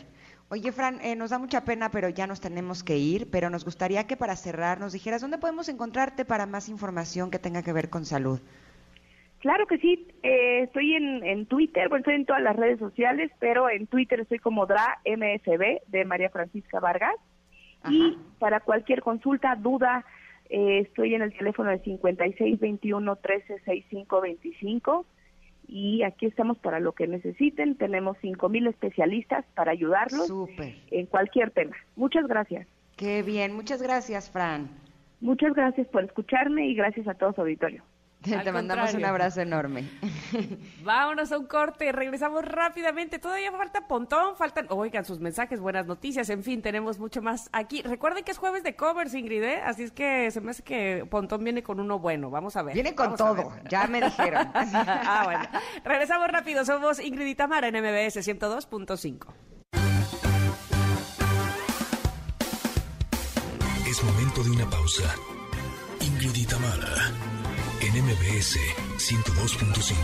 Oye, 0.49 0.73
Fran, 0.73 0.99
eh, 1.01 1.15
nos 1.15 1.29
da 1.29 1.39
mucha 1.39 1.63
pena, 1.63 1.91
pero 1.91 2.09
ya 2.09 2.27
nos 2.27 2.41
tenemos 2.41 2.83
que 2.83 2.97
ir, 2.97 3.29
pero 3.31 3.49
nos 3.49 3.63
gustaría 3.63 4.05
que 4.05 4.17
para 4.17 4.35
cerrar 4.35 4.81
nos 4.81 4.91
dijeras 4.91 5.21
dónde 5.21 5.37
podemos 5.37 5.69
encontrarte 5.69 6.25
para 6.25 6.45
más 6.45 6.67
información 6.67 7.31
que 7.31 7.39
tenga 7.39 7.63
que 7.63 7.71
ver 7.71 7.89
con 7.89 8.03
salud. 8.03 8.41
Claro 9.39 9.65
que 9.65 9.77
sí, 9.77 10.07
eh, 10.23 10.63
estoy 10.63 10.93
en, 10.93 11.23
en 11.23 11.45
Twitter, 11.45 11.87
bueno, 11.87 12.01
estoy 12.01 12.15
en 12.15 12.25
todas 12.25 12.43
las 12.43 12.57
redes 12.57 12.79
sociales, 12.79 13.31
pero 13.39 13.69
en 13.69 13.87
Twitter 13.87 14.19
estoy 14.19 14.39
como 14.39 14.65
DRA 14.65 14.99
MSB 15.05 15.81
de 15.87 16.05
María 16.05 16.29
Francisca 16.29 16.79
Vargas. 16.79 17.15
Y 17.89 18.15
para 18.37 18.59
cualquier 18.59 19.01
consulta, 19.01 19.55
duda, 19.55 20.05
eh, 20.51 20.79
estoy 20.79 21.15
en 21.15 21.21
el 21.21 21.31
teléfono 21.31 21.69
de 21.69 21.79
5621 21.79 23.15
136525 23.15 25.05
y 25.69 26.03
aquí 26.03 26.25
estamos 26.25 26.57
para 26.57 26.81
lo 26.81 26.91
que 26.91 27.07
necesiten. 27.07 27.75
Tenemos 27.75 28.17
5.000 28.17 28.67
especialistas 28.67 29.45
para 29.55 29.71
ayudarlos 29.71 30.29
en 30.91 31.05
cualquier 31.05 31.51
tema. 31.51 31.77
Muchas 31.95 32.27
gracias. 32.27 32.67
Qué 32.97 33.23
bien, 33.23 33.55
muchas 33.55 33.81
gracias, 33.81 34.29
Fran. 34.29 34.69
Muchas 35.21 35.53
gracias 35.53 35.87
por 35.87 36.03
escucharme 36.03 36.67
y 36.67 36.75
gracias 36.75 37.07
a 37.07 37.13
todo 37.13 37.31
su 37.31 37.41
auditorio. 37.41 37.83
Te, 38.21 38.51
mandamos 38.51 38.93
un 38.93 39.03
abrazo 39.03 39.41
enorme. 39.41 39.89
Vámonos 40.83 41.31
a 41.31 41.39
un 41.39 41.47
corte, 41.47 41.91
regresamos 41.91 42.45
rápidamente. 42.45 43.17
Todavía 43.17 43.51
falta 43.51 43.87
Pontón, 43.87 44.35
faltan, 44.35 44.67
oigan, 44.69 45.05
sus 45.05 45.19
mensajes, 45.19 45.59
buenas 45.59 45.87
noticias, 45.87 46.29
en 46.29 46.43
fin, 46.43 46.61
tenemos 46.61 46.99
mucho 46.99 47.21
más 47.21 47.49
aquí. 47.51 47.81
Recuerden 47.81 48.23
que 48.23 48.31
es 48.31 48.37
jueves 48.37 48.63
de 48.63 48.75
covers, 48.75 49.15
Ingrid, 49.15 49.43
¿eh? 49.43 49.61
así 49.65 49.83
es 49.83 49.91
que 49.91 50.29
se 50.29 50.39
me 50.39 50.51
hace 50.51 50.61
que 50.61 51.05
Pontón 51.09 51.43
viene 51.43 51.63
con 51.63 51.79
uno 51.79 51.97
bueno. 51.97 52.29
Vamos 52.29 52.55
a 52.55 52.61
ver. 52.61 52.75
Viene 52.75 52.93
con 52.93 53.15
todo, 53.15 53.53
ya 53.67 53.87
me 53.87 54.01
dijeron. 54.05 54.51
ah, 54.53 55.21
bueno. 55.25 55.43
Regresamos 55.83 56.27
rápido, 56.29 56.63
somos 56.63 56.99
Ingrid 56.99 57.25
y 57.25 57.35
Tamara 57.35 57.69
en 57.69 57.75
MBS 57.75 58.17
102.5. 58.17 59.27
Es 63.87 64.03
momento 64.03 64.43
de 64.43 64.51
una 64.51 64.69
pausa. 64.69 65.15
Ingrid 65.99 66.35
y 66.35 66.45
Tamara 66.45 67.30
en 67.81 68.03
MBS 68.03 68.57
102.5. 68.97 69.95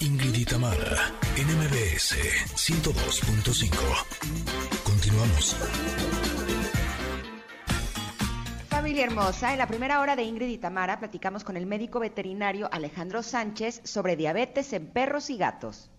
Ingrid 0.00 0.34
y 0.34 0.44
Tamara, 0.46 1.12
en 1.36 1.46
MBS 1.58 2.16
102.5. 2.56 4.82
Continuamos. 4.82 5.54
Familia 8.70 9.04
hermosa, 9.04 9.52
en 9.52 9.58
la 9.58 9.66
primera 9.66 10.00
hora 10.00 10.16
de 10.16 10.22
Ingrid 10.22 10.48
y 10.48 10.56
Tamara 10.56 10.98
platicamos 10.98 11.44
con 11.44 11.58
el 11.58 11.66
médico 11.66 12.00
veterinario 12.00 12.70
Alejandro 12.72 13.22
Sánchez 13.22 13.82
sobre 13.84 14.16
diabetes 14.16 14.72
en 14.72 14.86
perros 14.86 15.28
y 15.28 15.36
gatos. 15.36 15.90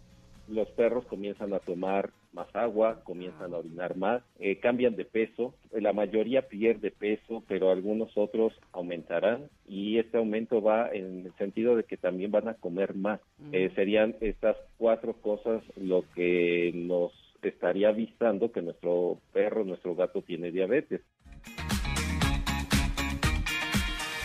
Los 0.47 0.67
perros 0.69 1.05
comienzan 1.05 1.53
a 1.53 1.59
tomar 1.59 2.09
más 2.33 2.53
agua, 2.55 3.01
comienzan 3.03 3.53
a 3.53 3.57
orinar 3.57 3.97
más, 3.97 4.23
eh, 4.39 4.59
cambian 4.59 4.95
de 4.95 5.05
peso, 5.05 5.55
la 5.71 5.93
mayoría 5.93 6.47
pierde 6.47 6.91
peso, 6.91 7.43
pero 7.47 7.71
algunos 7.71 8.15
otros 8.15 8.53
aumentarán 8.71 9.49
y 9.67 9.97
este 9.97 10.17
aumento 10.17 10.61
va 10.61 10.89
en 10.91 11.25
el 11.25 11.33
sentido 11.37 11.75
de 11.75 11.83
que 11.83 11.97
también 11.97 12.31
van 12.31 12.47
a 12.47 12.53
comer 12.55 12.95
más. 12.95 13.19
Eh, 13.51 13.71
serían 13.75 14.15
estas 14.21 14.57
cuatro 14.77 15.13
cosas 15.13 15.63
lo 15.75 16.03
que 16.15 16.71
nos 16.73 17.11
estaría 17.41 17.89
avisando 17.89 18.51
que 18.51 18.61
nuestro 18.61 19.19
perro, 19.33 19.63
nuestro 19.63 19.95
gato 19.95 20.21
tiene 20.21 20.51
diabetes. 20.51 21.01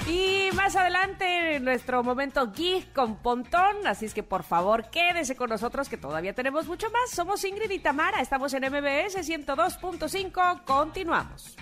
Y 0.07 0.51
más 0.55 0.77
adelante 0.77 1.59
nuestro 1.61 2.03
momento 2.03 2.53
geek 2.53 2.93
con 2.93 3.17
Pontón, 3.17 3.87
así 3.87 4.05
es 4.05 4.13
que 4.13 4.23
por 4.23 4.43
favor 4.43 4.91
quédese 4.91 5.35
con 5.35 5.49
nosotros 5.49 5.89
que 5.89 5.97
todavía 5.97 6.35
tenemos 6.35 6.67
mucho 6.67 6.91
más. 6.91 7.11
Somos 7.11 7.43
Ingrid 7.45 7.71
y 7.71 7.79
Tamara, 7.79 8.21
estamos 8.21 8.53
en 8.53 8.65
MBS 8.65 9.17
102.5, 9.27 10.65
continuamos. 10.65 11.57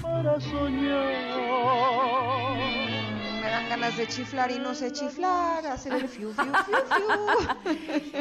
Para 0.00 0.40
soñar. 0.40 1.42
Me 3.42 3.48
dan 3.50 3.68
ganas 3.68 3.96
de 3.98 4.06
chiflar 4.06 4.50
y 4.50 4.58
no 4.58 4.74
sé 4.74 4.92
chiflar, 4.92 5.66
hacer 5.66 5.92
el 5.92 6.08
fiu, 6.08 6.32
fiu, 6.32 6.52
fiu, 6.64 6.76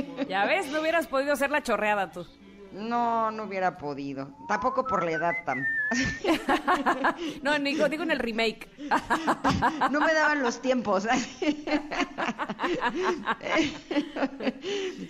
fiu. 0.06 0.26
Ya 0.28 0.46
ves, 0.46 0.68
no 0.68 0.82
hubieras 0.82 1.08
podido 1.08 1.32
hacer 1.32 1.52
la 1.52 1.64
chorreada 1.64 2.12
tú. 2.12 2.28
No, 2.74 3.32
no 3.32 3.44
hubiera 3.44 3.78
podido. 3.78 4.30
Tampoco 4.48 4.86
por 4.86 5.04
la 5.04 5.12
edad 5.12 5.34
tan. 5.46 5.66
no, 7.44 7.60
digo, 7.60 7.90
digo 7.90 8.04
en 8.04 8.12
el 8.12 8.20
remake. 8.20 8.70
no 9.92 10.00
me 10.00 10.14
daban 10.14 10.42
los 10.42 10.62
tiempos. 10.62 11.08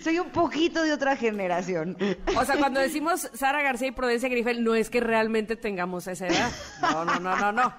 Soy 0.02 0.18
un 0.18 0.30
poquito 0.30 0.82
de 0.82 0.92
otra 0.92 1.16
generación. 1.16 1.96
O 2.36 2.44
sea, 2.44 2.56
cuando 2.56 2.80
decimos 2.80 3.30
Sara 3.32 3.62
García 3.62 3.88
y 3.88 3.92
Prudencia 3.92 4.28
Grifel, 4.28 4.64
no 4.64 4.74
es 4.74 4.90
que 4.90 5.00
realmente 5.00 5.56
tengamos 5.56 6.06
esa 6.08 6.26
edad. 6.26 6.50
No, 6.80 7.04
no, 7.04 7.20
no, 7.20 7.36
no, 7.36 7.52
no. 7.52 7.74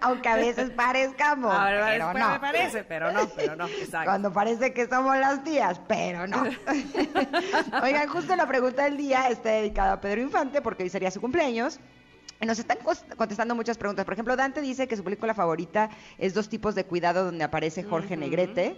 Aunque 0.00 0.28
a 0.28 0.36
veces 0.36 0.70
parezcamos. 0.70 1.54
pero 1.54 2.12
no. 2.14 2.40
parece, 2.40 2.84
pero 2.84 3.12
no, 3.12 3.28
pero 3.28 3.56
no. 3.56 3.66
Exacto. 3.66 4.04
Cuando 4.10 4.32
parece 4.32 4.72
que 4.72 4.86
somos 4.88 5.16
las 5.18 5.44
tías, 5.44 5.80
pero 5.86 6.26
no. 6.26 6.42
Oigan, 7.82 8.05
justo 8.08 8.36
la 8.36 8.46
pregunta 8.46 8.84
del 8.84 8.96
día 8.96 9.28
está 9.28 9.50
dedicada 9.50 9.92
a 9.94 10.00
Pedro 10.00 10.22
Infante 10.22 10.62
porque 10.62 10.82
hoy 10.82 10.88
sería 10.88 11.10
su 11.10 11.20
cumpleaños. 11.20 11.80
Nos 12.40 12.58
están 12.58 12.78
contestando 13.16 13.54
muchas 13.54 13.78
preguntas. 13.78 14.04
Por 14.04 14.12
ejemplo, 14.12 14.36
Dante 14.36 14.60
dice 14.60 14.86
que 14.86 14.96
su 14.96 15.02
película 15.02 15.32
favorita 15.32 15.88
es 16.18 16.34
Dos 16.34 16.48
tipos 16.50 16.74
de 16.74 16.84
cuidado, 16.84 17.24
donde 17.24 17.44
aparece 17.44 17.82
Jorge 17.82 18.16
Negrete 18.16 18.76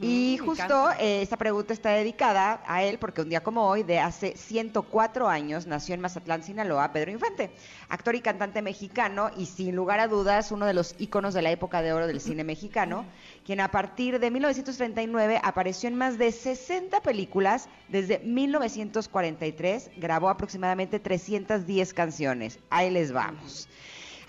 y 0.00 0.38
justo 0.38 0.90
eh, 0.98 1.22
esta 1.22 1.36
pregunta 1.36 1.72
está 1.72 1.90
dedicada 1.90 2.62
a 2.66 2.82
él 2.82 2.98
porque 2.98 3.22
un 3.22 3.28
día 3.28 3.42
como 3.42 3.66
hoy, 3.66 3.82
de 3.82 3.98
hace 3.98 4.36
104 4.36 5.28
años, 5.28 5.66
nació 5.66 5.94
en 5.94 6.00
Mazatlán, 6.00 6.42
Sinaloa, 6.42 6.92
Pedro 6.92 7.10
Infante, 7.10 7.50
actor 7.88 8.14
y 8.14 8.20
cantante 8.20 8.62
mexicano 8.62 9.30
y 9.36 9.46
sin 9.46 9.74
lugar 9.74 10.00
a 10.00 10.08
dudas 10.08 10.52
uno 10.52 10.66
de 10.66 10.74
los 10.74 10.94
íconos 10.98 11.34
de 11.34 11.42
la 11.42 11.50
época 11.50 11.82
de 11.82 11.92
oro 11.92 12.06
del 12.06 12.20
cine 12.20 12.44
mexicano, 12.44 13.04
quien 13.44 13.60
a 13.60 13.70
partir 13.70 14.18
de 14.18 14.30
1939 14.30 15.40
apareció 15.42 15.88
en 15.88 15.96
más 15.96 16.18
de 16.18 16.32
60 16.32 17.00
películas, 17.00 17.68
desde 17.88 18.18
1943 18.20 19.90
grabó 19.96 20.28
aproximadamente 20.28 21.00
310 21.00 21.94
canciones. 21.94 22.58
Ahí 22.70 22.90
les 22.90 23.12
vamos. 23.12 23.68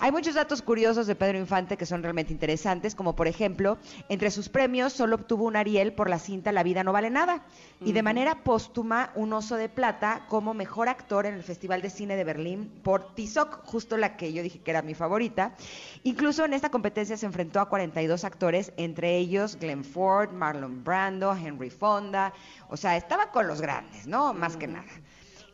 Hay 0.03 0.11
muchos 0.11 0.35
datos 0.35 0.61
curiosos 0.61 1.07
de 1.07 1.15
Pedro 1.15 1.37
Infante 1.37 1.77
que 1.77 1.85
son 1.85 2.03
realmente 2.03 2.33
interesantes, 2.33 2.93
como 2.93 3.15
por 3.15 3.29
ejemplo, 3.29 3.77
entre 4.09 4.31
sus 4.31 4.49
premios 4.49 4.91
solo 4.91 5.15
obtuvo 5.15 5.45
un 5.45 5.55
Ariel 5.55 5.93
por 5.93 6.09
la 6.09 6.19
cinta 6.19 6.51
La 6.51 6.61
vida 6.61 6.83
no 6.83 6.91
vale 6.91 7.09
nada 7.09 7.45
y 7.79 7.93
de 7.93 8.03
manera 8.03 8.43
póstuma 8.43 9.11
un 9.15 9.31
Oso 9.31 9.55
de 9.55 9.69
Plata 9.69 10.25
como 10.27 10.53
mejor 10.53 10.89
actor 10.89 11.25
en 11.25 11.35
el 11.35 11.41
Festival 11.41 11.81
de 11.81 11.89
Cine 11.89 12.17
de 12.17 12.25
Berlín 12.25 12.69
por 12.83 13.15
Tizoc, 13.15 13.63
justo 13.63 13.95
la 13.95 14.17
que 14.17 14.33
yo 14.33 14.43
dije 14.43 14.59
que 14.59 14.71
era 14.71 14.81
mi 14.81 14.93
favorita. 14.93 15.55
Incluso 16.03 16.43
en 16.43 16.51
esta 16.51 16.69
competencia 16.69 17.15
se 17.15 17.25
enfrentó 17.25 17.61
a 17.61 17.69
42 17.69 18.25
actores, 18.25 18.73
entre 18.75 19.15
ellos 19.15 19.55
Glenn 19.57 19.85
Ford, 19.85 20.33
Marlon 20.33 20.83
Brando, 20.83 21.33
Henry 21.33 21.69
Fonda, 21.69 22.33
o 22.67 22.75
sea, 22.75 22.97
estaba 22.97 23.31
con 23.31 23.47
los 23.47 23.61
grandes, 23.61 24.05
¿no? 24.05 24.33
Más 24.33 24.57
que 24.57 24.67
nada. 24.67 24.91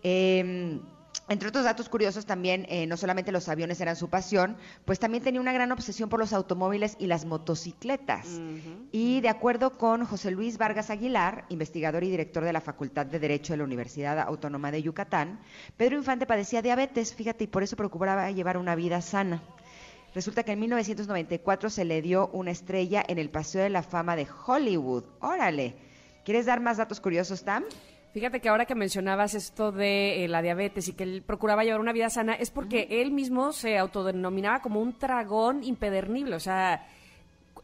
Eh, 0.01 0.79
entre 1.30 1.49
otros 1.49 1.63
datos 1.63 1.89
curiosos 1.89 2.25
también, 2.25 2.65
eh, 2.69 2.88
no 2.88 2.97
solamente 2.97 3.32
los 3.32 3.47
aviones 3.49 3.80
eran 3.82 3.95
su 3.95 4.09
pasión, 4.09 4.57
pues 4.86 4.99
también 4.99 5.23
tenía 5.23 5.39
una 5.39 5.53
gran 5.53 5.71
obsesión 5.71 6.09
por 6.09 6.19
los 6.19 6.34
automóviles 6.34 6.95
y 6.99 7.07
las 7.07 7.25
motocicletas. 7.25 8.27
Y 8.91 9.21
de 9.21 9.30
acuerdo 9.30 9.77
con 9.77 10.05
José 10.05 10.32
Luis 10.32 10.57
Vargas 10.57 10.89
Aguilar, 10.89 11.45
investigador 11.49 12.03
y 12.03 12.09
director 12.09 12.43
de 12.43 12.53
la 12.53 12.61
Facultad 12.61 13.05
de 13.05 13.19
Derecho 13.19 13.53
de 13.53 13.57
la 13.57 13.63
Universidad 13.63 14.19
Autónoma 14.19 14.71
de 14.71 14.82
Yucatán, 14.82 15.39
Pedro 15.77 15.97
Infante 15.97 16.25
padecía 16.25 16.61
diabetes, 16.61 17.13
fíjate, 17.13 17.43
y 17.43 17.47
por 17.47 17.63
eso 17.63 17.75
procuraba 17.75 18.32
llevar 18.32 18.57
una 18.57 18.75
vida 18.75 19.01
sana. 19.01 19.41
Resulta 20.15 20.43
que 20.43 20.53
en 20.53 20.59
1994 20.61 21.69
se 21.69 21.86
le 21.86 22.01
dio 22.01 22.30
una 22.34 22.49
estrella 22.51 23.03
en 23.07 23.19
el 23.19 23.30
Paseo 23.30 23.61
de 23.61 23.69
la 23.69 23.84
Fama 23.84 24.15
de 24.15 24.27
Hollywood. 24.47 25.03
Órale. 25.19 25.75
¿Quieres 26.25 26.47
dar 26.47 26.59
más 26.59 26.77
datos 26.77 26.99
curiosos, 26.99 27.43
Tam? 27.43 27.63
Fíjate 28.12 28.41
que 28.41 28.49
ahora 28.49 28.66
que 28.66 28.74
mencionabas 28.74 29.36
esto 29.36 29.72
de 29.72 30.24
eh, 30.24 30.28
la 30.28 30.41
diabetes 30.41 30.88
y 30.88 30.93
que 30.93 31.03
él 31.03 31.22
procuraba 31.22 31.64
llevar 31.64 31.80
una 31.80 31.93
vida 31.93 32.10
sana, 32.10 32.34
es 32.34 32.49
porque 32.49 32.88
él 32.89 33.12
mismo 33.12 33.53
se 33.53 33.78
autodenominaba 33.78 34.62
como 34.62 34.82
un 34.82 34.95
dragón 34.99 35.64
impedernible. 35.64 36.36
O 36.36 36.39
sea, 36.39 36.88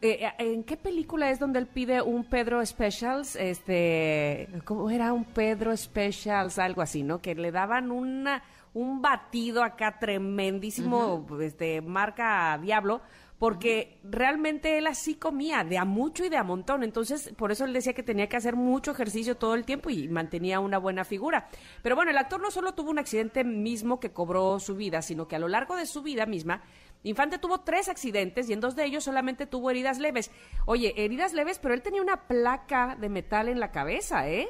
eh, 0.00 0.20
eh, 0.22 0.32
¿en 0.38 0.62
qué 0.62 0.76
película 0.76 1.30
es 1.30 1.40
donde 1.40 1.58
él 1.58 1.66
pide 1.66 2.00
un 2.00 2.24
Pedro 2.24 2.64
Specials? 2.64 3.34
Este, 3.34 4.48
¿Cómo 4.64 4.88
era 4.88 5.12
un 5.12 5.24
Pedro 5.24 5.76
Specials? 5.76 6.60
Algo 6.60 6.80
así, 6.80 7.02
¿no? 7.02 7.20
Que 7.20 7.34
le 7.34 7.50
daban 7.50 7.90
una, 7.90 8.44
un 8.72 9.02
batido 9.02 9.64
acá 9.64 9.98
tremendísimo, 9.98 11.26
este, 11.40 11.80
marca 11.80 12.56
Diablo 12.62 13.00
porque 13.38 13.98
realmente 14.02 14.78
él 14.78 14.86
así 14.86 15.14
comía, 15.14 15.62
de 15.62 15.78
a 15.78 15.84
mucho 15.84 16.24
y 16.24 16.28
de 16.28 16.36
a 16.36 16.42
montón. 16.42 16.82
Entonces, 16.82 17.32
por 17.36 17.52
eso 17.52 17.64
él 17.64 17.72
decía 17.72 17.92
que 17.92 18.02
tenía 18.02 18.28
que 18.28 18.36
hacer 18.36 18.56
mucho 18.56 18.92
ejercicio 18.92 19.36
todo 19.36 19.54
el 19.54 19.64
tiempo 19.64 19.90
y 19.90 20.08
mantenía 20.08 20.60
una 20.60 20.78
buena 20.78 21.04
figura. 21.04 21.48
Pero 21.82 21.96
bueno, 21.96 22.10
el 22.10 22.18
actor 22.18 22.40
no 22.40 22.50
solo 22.50 22.74
tuvo 22.74 22.90
un 22.90 22.98
accidente 22.98 23.44
mismo 23.44 24.00
que 24.00 24.12
cobró 24.12 24.58
su 24.58 24.74
vida, 24.74 25.02
sino 25.02 25.28
que 25.28 25.36
a 25.36 25.38
lo 25.38 25.48
largo 25.48 25.76
de 25.76 25.86
su 25.86 26.02
vida 26.02 26.24
misma, 26.24 26.62
Infante 27.02 27.38
tuvo 27.38 27.60
tres 27.60 27.88
accidentes 27.88 28.48
y 28.48 28.52
en 28.52 28.60
dos 28.60 28.74
de 28.74 28.84
ellos 28.84 29.04
solamente 29.04 29.46
tuvo 29.46 29.70
heridas 29.70 29.98
leves. 29.98 30.32
Oye, 30.64 30.92
heridas 30.96 31.34
leves, 31.34 31.60
pero 31.60 31.72
él 31.72 31.82
tenía 31.82 32.02
una 32.02 32.26
placa 32.26 32.96
de 32.98 33.08
metal 33.08 33.48
en 33.48 33.60
la 33.60 33.70
cabeza, 33.70 34.28
¿eh? 34.28 34.48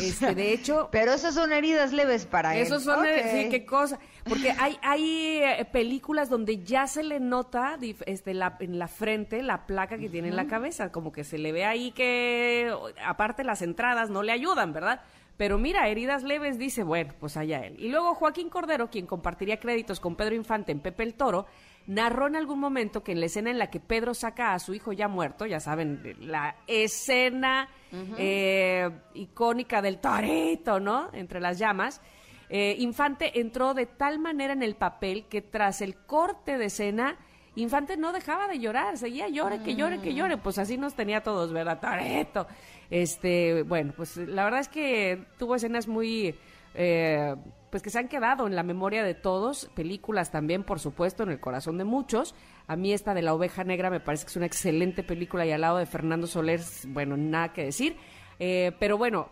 Este, 0.00 0.34
de 0.34 0.52
hecho. 0.52 0.88
Pero 0.92 1.12
esas 1.12 1.34
son 1.34 1.52
heridas 1.52 1.92
leves 1.92 2.26
para 2.26 2.56
él. 2.56 2.62
Esos 2.62 2.82
son, 2.82 3.04
sí, 3.04 3.48
qué 3.48 3.64
cosa. 3.64 3.98
Porque 4.28 4.52
hay, 4.58 4.78
hay 4.82 5.38
eh, 5.42 5.66
películas 5.70 6.28
donde 6.28 6.62
ya 6.62 6.86
se 6.86 7.02
le 7.02 7.20
nota 7.20 7.78
este, 8.06 8.34
la, 8.34 8.56
en 8.60 8.78
la 8.78 8.88
frente 8.88 9.42
la 9.42 9.66
placa 9.66 9.98
que 9.98 10.08
tiene 10.08 10.28
en 10.28 10.36
la 10.36 10.46
cabeza, 10.46 10.90
como 10.90 11.12
que 11.12 11.24
se 11.24 11.38
le 11.38 11.52
ve 11.52 11.64
ahí 11.64 11.92
que, 11.92 12.72
aparte 13.04 13.44
las 13.44 13.62
entradas 13.62 14.10
no 14.10 14.22
le 14.22 14.32
ayudan, 14.32 14.72
¿verdad? 14.72 15.00
Pero 15.36 15.58
mira, 15.58 15.88
heridas 15.88 16.22
leves 16.22 16.58
dice, 16.58 16.82
bueno, 16.82 17.12
pues 17.20 17.36
allá 17.36 17.64
él. 17.66 17.76
Y 17.78 17.90
luego 17.90 18.14
Joaquín 18.14 18.48
Cordero, 18.48 18.88
quien 18.88 19.06
compartiría 19.06 19.60
créditos 19.60 20.00
con 20.00 20.16
Pedro 20.16 20.34
Infante 20.34 20.72
en 20.72 20.80
Pepe 20.80 21.02
el 21.02 21.14
Toro, 21.14 21.46
narró 21.86 22.26
en 22.26 22.36
algún 22.36 22.58
momento 22.58 23.02
que 23.02 23.12
en 23.12 23.20
la 23.20 23.26
escena 23.26 23.50
en 23.50 23.58
la 23.58 23.70
que 23.70 23.78
Pedro 23.78 24.14
saca 24.14 24.54
a 24.54 24.58
su 24.58 24.72
hijo 24.72 24.92
ya 24.92 25.08
muerto, 25.08 25.44
ya 25.44 25.60
saben, 25.60 26.16
la 26.20 26.56
escena 26.66 27.68
eh, 28.16 28.90
icónica 29.14 29.82
del 29.82 29.98
torito, 29.98 30.80
¿no? 30.80 31.10
Entre 31.12 31.40
las 31.40 31.58
llamas. 31.58 32.00
Eh, 32.48 32.76
Infante 32.78 33.40
entró 33.40 33.74
de 33.74 33.86
tal 33.86 34.18
manera 34.18 34.52
en 34.52 34.62
el 34.62 34.76
papel 34.76 35.26
que 35.26 35.42
tras 35.42 35.80
el 35.80 35.96
corte 35.96 36.58
de 36.58 36.66
escena, 36.66 37.16
Infante 37.56 37.96
no 37.96 38.12
dejaba 38.12 38.48
de 38.48 38.58
llorar, 38.58 38.98
seguía 38.98 39.28
llore, 39.28 39.62
que 39.62 39.74
llore, 39.74 40.00
que 40.00 40.14
llore, 40.14 40.36
pues 40.36 40.58
así 40.58 40.76
nos 40.76 40.94
tenía 40.94 41.22
todos, 41.22 41.52
¿verdad? 41.52 41.80
Toreto. 41.80 42.46
Este, 42.90 43.62
bueno, 43.62 43.94
pues 43.96 44.16
la 44.18 44.44
verdad 44.44 44.60
es 44.60 44.68
que 44.68 45.24
tuvo 45.38 45.54
escenas 45.54 45.88
muy 45.88 46.34
eh, 46.74 47.34
pues 47.70 47.82
que 47.82 47.90
se 47.90 47.98
han 47.98 48.08
quedado 48.08 48.46
en 48.46 48.54
la 48.54 48.62
memoria 48.62 49.02
de 49.02 49.14
todos, 49.14 49.70
películas 49.74 50.30
también, 50.30 50.62
por 50.62 50.78
supuesto, 50.78 51.22
en 51.22 51.30
el 51.30 51.40
corazón 51.40 51.78
de 51.78 51.84
muchos. 51.84 52.34
A 52.66 52.76
mí 52.76 52.92
esta 52.92 53.14
de 53.14 53.22
la 53.22 53.34
oveja 53.34 53.64
negra 53.64 53.90
me 53.90 54.00
parece 54.00 54.24
que 54.24 54.30
es 54.30 54.36
una 54.36 54.46
excelente 54.46 55.02
película 55.02 55.46
y 55.46 55.52
al 55.52 55.62
lado 55.62 55.78
de 55.78 55.86
Fernando 55.86 56.26
Soler, 56.26 56.60
bueno, 56.88 57.16
nada 57.16 57.52
que 57.52 57.64
decir. 57.64 57.96
Eh, 58.38 58.72
pero 58.78 58.98
bueno, 58.98 59.28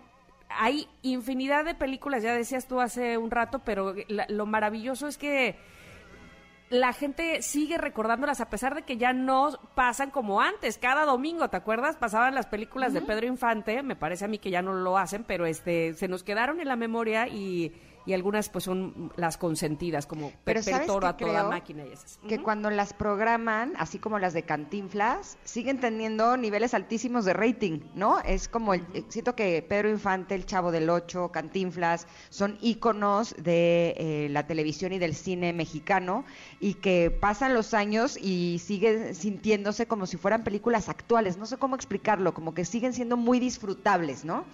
hay 0.58 0.88
infinidad 1.02 1.64
de 1.64 1.74
películas, 1.74 2.22
ya 2.22 2.34
decías 2.34 2.66
tú 2.66 2.80
hace 2.80 3.18
un 3.18 3.30
rato, 3.30 3.60
pero 3.60 3.94
lo 4.28 4.46
maravilloso 4.46 5.08
es 5.08 5.18
que 5.18 5.56
la 6.70 6.92
gente 6.92 7.42
sigue 7.42 7.78
recordándolas 7.78 8.40
a 8.40 8.48
pesar 8.48 8.74
de 8.74 8.82
que 8.82 8.96
ya 8.96 9.12
no 9.12 9.50
pasan 9.74 10.10
como 10.10 10.40
antes. 10.40 10.78
Cada 10.78 11.04
domingo, 11.04 11.48
¿te 11.48 11.56
acuerdas? 11.56 11.96
Pasaban 11.96 12.34
las 12.34 12.46
películas 12.46 12.92
de 12.92 13.02
Pedro 13.02 13.26
Infante, 13.26 13.82
me 13.82 13.96
parece 13.96 14.24
a 14.24 14.28
mí 14.28 14.38
que 14.38 14.50
ya 14.50 14.62
no 14.62 14.72
lo 14.72 14.98
hacen, 14.98 15.24
pero 15.24 15.46
este 15.46 15.94
se 15.94 16.08
nos 16.08 16.22
quedaron 16.22 16.60
en 16.60 16.68
la 16.68 16.76
memoria 16.76 17.28
y 17.28 17.72
y 18.06 18.12
algunas 18.12 18.48
pues 18.48 18.64
son 18.64 19.12
las 19.16 19.38
consentidas, 19.38 20.06
como 20.06 20.32
Pero 20.44 20.60
Toro 20.86 21.06
a 21.06 21.16
toda 21.16 21.44
máquina 21.44 21.84
y 21.84 21.92
esas. 21.92 22.18
Que 22.28 22.42
cuando 22.42 22.70
las 22.70 22.92
programan, 22.92 23.72
así 23.76 23.98
como 23.98 24.18
las 24.18 24.32
de 24.32 24.42
Cantinflas, 24.42 25.38
siguen 25.44 25.80
teniendo 25.80 26.36
niveles 26.36 26.74
altísimos 26.74 27.24
de 27.24 27.32
rating, 27.32 27.80
¿no? 27.94 28.20
Es 28.20 28.48
como, 28.48 28.74
el, 28.74 28.84
siento 29.08 29.34
que 29.34 29.62
Pedro 29.62 29.88
Infante, 29.88 30.34
El 30.34 30.46
Chavo 30.46 30.70
del 30.70 30.90
Ocho, 30.90 31.30
Cantinflas, 31.30 32.06
son 32.30 32.58
íconos 32.60 33.34
de 33.38 33.94
eh, 33.96 34.28
la 34.30 34.46
televisión 34.46 34.92
y 34.92 34.98
del 34.98 35.14
cine 35.14 35.52
mexicano 35.52 36.24
y 36.60 36.74
que 36.74 37.10
pasan 37.10 37.54
los 37.54 37.74
años 37.74 38.18
y 38.20 38.58
siguen 38.58 39.14
sintiéndose 39.14 39.86
como 39.86 40.06
si 40.06 40.16
fueran 40.16 40.44
películas 40.44 40.88
actuales. 40.88 41.36
No 41.36 41.46
sé 41.46 41.56
cómo 41.56 41.74
explicarlo, 41.74 42.34
como 42.34 42.54
que 42.54 42.64
siguen 42.64 42.92
siendo 42.92 43.16
muy 43.16 43.40
disfrutables, 43.40 44.24
¿no? 44.24 44.44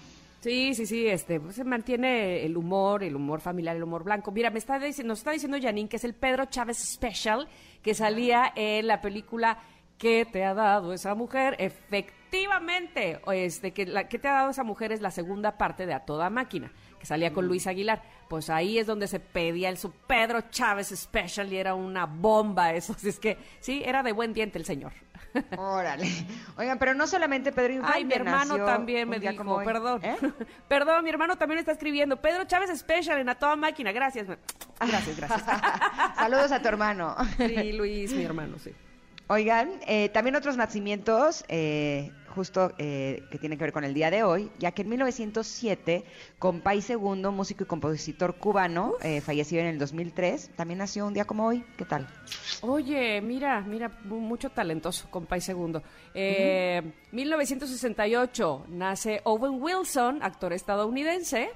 Sí, 0.41 0.74
sí, 0.74 0.86
sí, 0.86 1.07
este, 1.07 1.38
pues, 1.38 1.55
se 1.55 1.64
mantiene 1.64 2.45
el 2.47 2.57
humor, 2.57 3.05
el 3.05 3.14
humor 3.14 3.41
familiar, 3.41 3.76
el 3.76 3.82
humor 3.82 4.05
blanco. 4.05 4.32
Mira, 4.32 4.51
me 4.51 4.59
está 4.59 4.78
nos 4.78 5.18
está 5.18 5.32
diciendo 5.32 5.59
Janine 5.61 5.88
que 5.88 5.97
es 5.97 6.05
el 6.05 6.14
Pedro 6.14 6.47
Chávez 6.47 6.78
Special 6.78 7.47
que 7.82 7.95
salía 7.95 8.53
en 8.57 8.86
la 8.86 9.01
película 9.01 9.59
¿Qué 10.01 10.24
te 10.24 10.47
ha 10.47 10.55
dado 10.55 10.95
esa 10.95 11.14
mujer? 11.14 11.57
Efectivamente, 11.59 13.20
este, 13.34 13.72
que 13.72 13.84
la, 13.84 14.09
¿Qué 14.09 14.18
te 14.18 14.28
ha 14.28 14.32
dado 14.32 14.51
esa 14.51 14.64
mujer? 14.64 14.93
Es 14.93 15.03
la 15.03 15.11
segunda 15.11 15.59
parte 15.59 15.84
de 15.84 15.93
A 15.93 16.07
Toda 16.07 16.30
Máquina, 16.30 16.72
que 17.01 17.07
salía 17.07 17.33
con. 17.33 17.49
Luis 17.49 17.67
Aguilar. 17.67 18.03
Pues 18.29 18.49
ahí 18.49 18.79
es 18.79 18.87
donde 18.87 19.09
se 19.09 19.19
pedía 19.19 19.71
el 19.71 19.77
su 19.77 19.91
Pedro 19.91 20.43
Chávez 20.51 20.89
Special 20.95 21.53
y 21.53 21.57
era 21.57 21.75
una 21.75 22.07
bomba 22.07 22.73
eso. 22.73 22.93
Así 22.97 23.09
es 23.09 23.19
que 23.19 23.39
sí, 23.59 23.83
era 23.85 24.05
de 24.05 24.13
buen 24.13 24.33
diente 24.33 24.59
el 24.59 24.65
señor. 24.65 24.93
Órale. 25.57 26.09
Oigan, 26.57 26.79
pero 26.79 26.95
no 26.95 27.07
solamente 27.07 27.51
Pedro 27.53 27.75
Infante. 27.75 27.97
Ay, 27.97 28.05
mi 28.05 28.15
hermano 28.15 28.65
también 28.65 29.09
me 29.09 29.19
dijo, 29.19 29.63
perdón. 29.65 30.05
¿Eh? 30.05 30.17
Perdón, 30.69 31.05
mi 31.05 31.11
hermano 31.11 31.37
también 31.37 31.59
está 31.59 31.73
escribiendo. 31.73 32.21
Pedro 32.21 32.45
Chávez 32.45 32.77
Special 32.79 33.19
en 33.19 33.29
A 33.29 33.35
Toda 33.37 33.57
Máquina. 33.57 33.93
Gracias. 33.93 34.27
Gracias, 34.79 35.17
gracias. 35.17 35.43
Saludos 36.17 36.53
a 36.53 36.61
tu 36.61 36.69
hermano. 36.69 37.17
Sí, 37.37 37.73
Luis, 37.73 38.13
mi 38.13 38.25
hermano, 38.25 38.59
sí. 38.59 38.73
Oigan, 39.31 39.71
eh, 39.87 40.09
también 40.09 40.35
otros 40.35 40.57
nacimientos, 40.57 41.45
eh, 41.47 42.11
justo 42.35 42.72
eh, 42.78 43.22
que 43.31 43.39
tienen 43.39 43.59
que 43.59 43.64
ver 43.64 43.72
con 43.72 43.85
el 43.85 43.95
día 43.95 44.11
de 44.11 44.22
hoy, 44.22 44.51
ya 44.59 44.72
que 44.72 44.83
en 44.83 44.91
1907, 44.91 46.05
Compay 46.39 46.83
Segundo, 46.83 47.33
músico 47.33 47.64
y 47.64 47.66
compositor 47.66 48.35
cubano, 48.37 48.93
fallecido 49.22 49.62
en 49.62 49.68
el 49.68 49.78
2003, 49.78 50.51
también 50.57 50.76
nació 50.78 51.07
un 51.07 51.14
día 51.14 51.24
como 51.24 51.47
hoy. 51.47 51.64
¿Qué 51.76 51.85
tal? 51.85 52.09
Oye, 52.62 53.20
mira, 53.20 53.61
mira, 53.61 53.91
mucho 54.05 54.51
talentoso, 54.51 55.09
Compay 55.11 55.41
Segundo. 55.41 55.83
1968 56.14 58.66
nace 58.68 59.20
Owen 59.24 59.62
Wilson, 59.62 60.22
actor 60.22 60.53
estadounidense. 60.53 61.51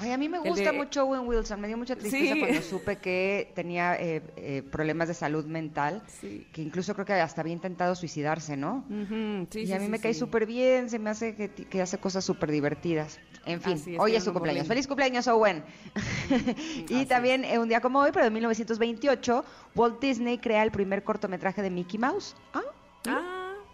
Ay, 0.00 0.12
a 0.12 0.18
mí 0.18 0.28
me 0.28 0.38
gusta 0.38 0.72
mucho 0.72 1.04
Owen 1.04 1.26
Wilson. 1.26 1.60
Me 1.60 1.68
dio 1.68 1.76
mucha 1.76 1.96
tristeza 1.96 2.34
cuando 2.38 2.62
supe 2.62 2.98
que 2.98 3.52
tenía 3.54 3.96
eh, 3.96 4.22
eh, 4.36 4.62
problemas 4.70 5.08
de 5.08 5.14
salud 5.14 5.44
mental, 5.44 6.02
que 6.52 6.62
incluso 6.62 6.94
creo 6.94 7.06
que 7.06 7.14
hasta 7.14 7.40
había 7.40 7.52
intentado 7.52 7.94
suicidarse, 7.94 8.56
¿no? 8.56 8.84
y 8.88 9.72
a 9.72 9.78
mí 9.78 9.88
me 9.88 9.98
cae 9.98 10.14
súper 10.14 10.46
bien, 10.46 10.90
se 10.90 10.98
me 10.98 11.10
hace 11.10 11.34
que, 11.34 11.82
hace 11.82 11.98
cosas 11.98 12.24
súper 12.24 12.50
divertidas. 12.50 13.20
En 13.46 13.60
fin, 13.60 13.96
hoy 13.98 14.14
es 14.14 14.24
su 14.24 14.32
cumpleaños. 14.32 14.66
¡Feliz 14.66 14.86
cumpleaños, 14.86 15.26
Owen! 15.28 15.64
y 16.88 17.06
también 17.06 17.44
eh, 17.44 17.58
un 17.58 17.68
día 17.68 17.80
como 17.80 18.00
hoy, 18.00 18.10
pero 18.12 18.26
en 18.26 18.32
1928, 18.32 19.44
Walt 19.74 20.00
Disney 20.00 20.38
crea 20.38 20.62
el 20.62 20.70
primer 20.70 21.02
cortometraje 21.02 21.62
de 21.62 21.70
Mickey 21.70 21.98
Mouse. 21.98 22.36
Ah, 22.52 22.60
ah 22.64 22.77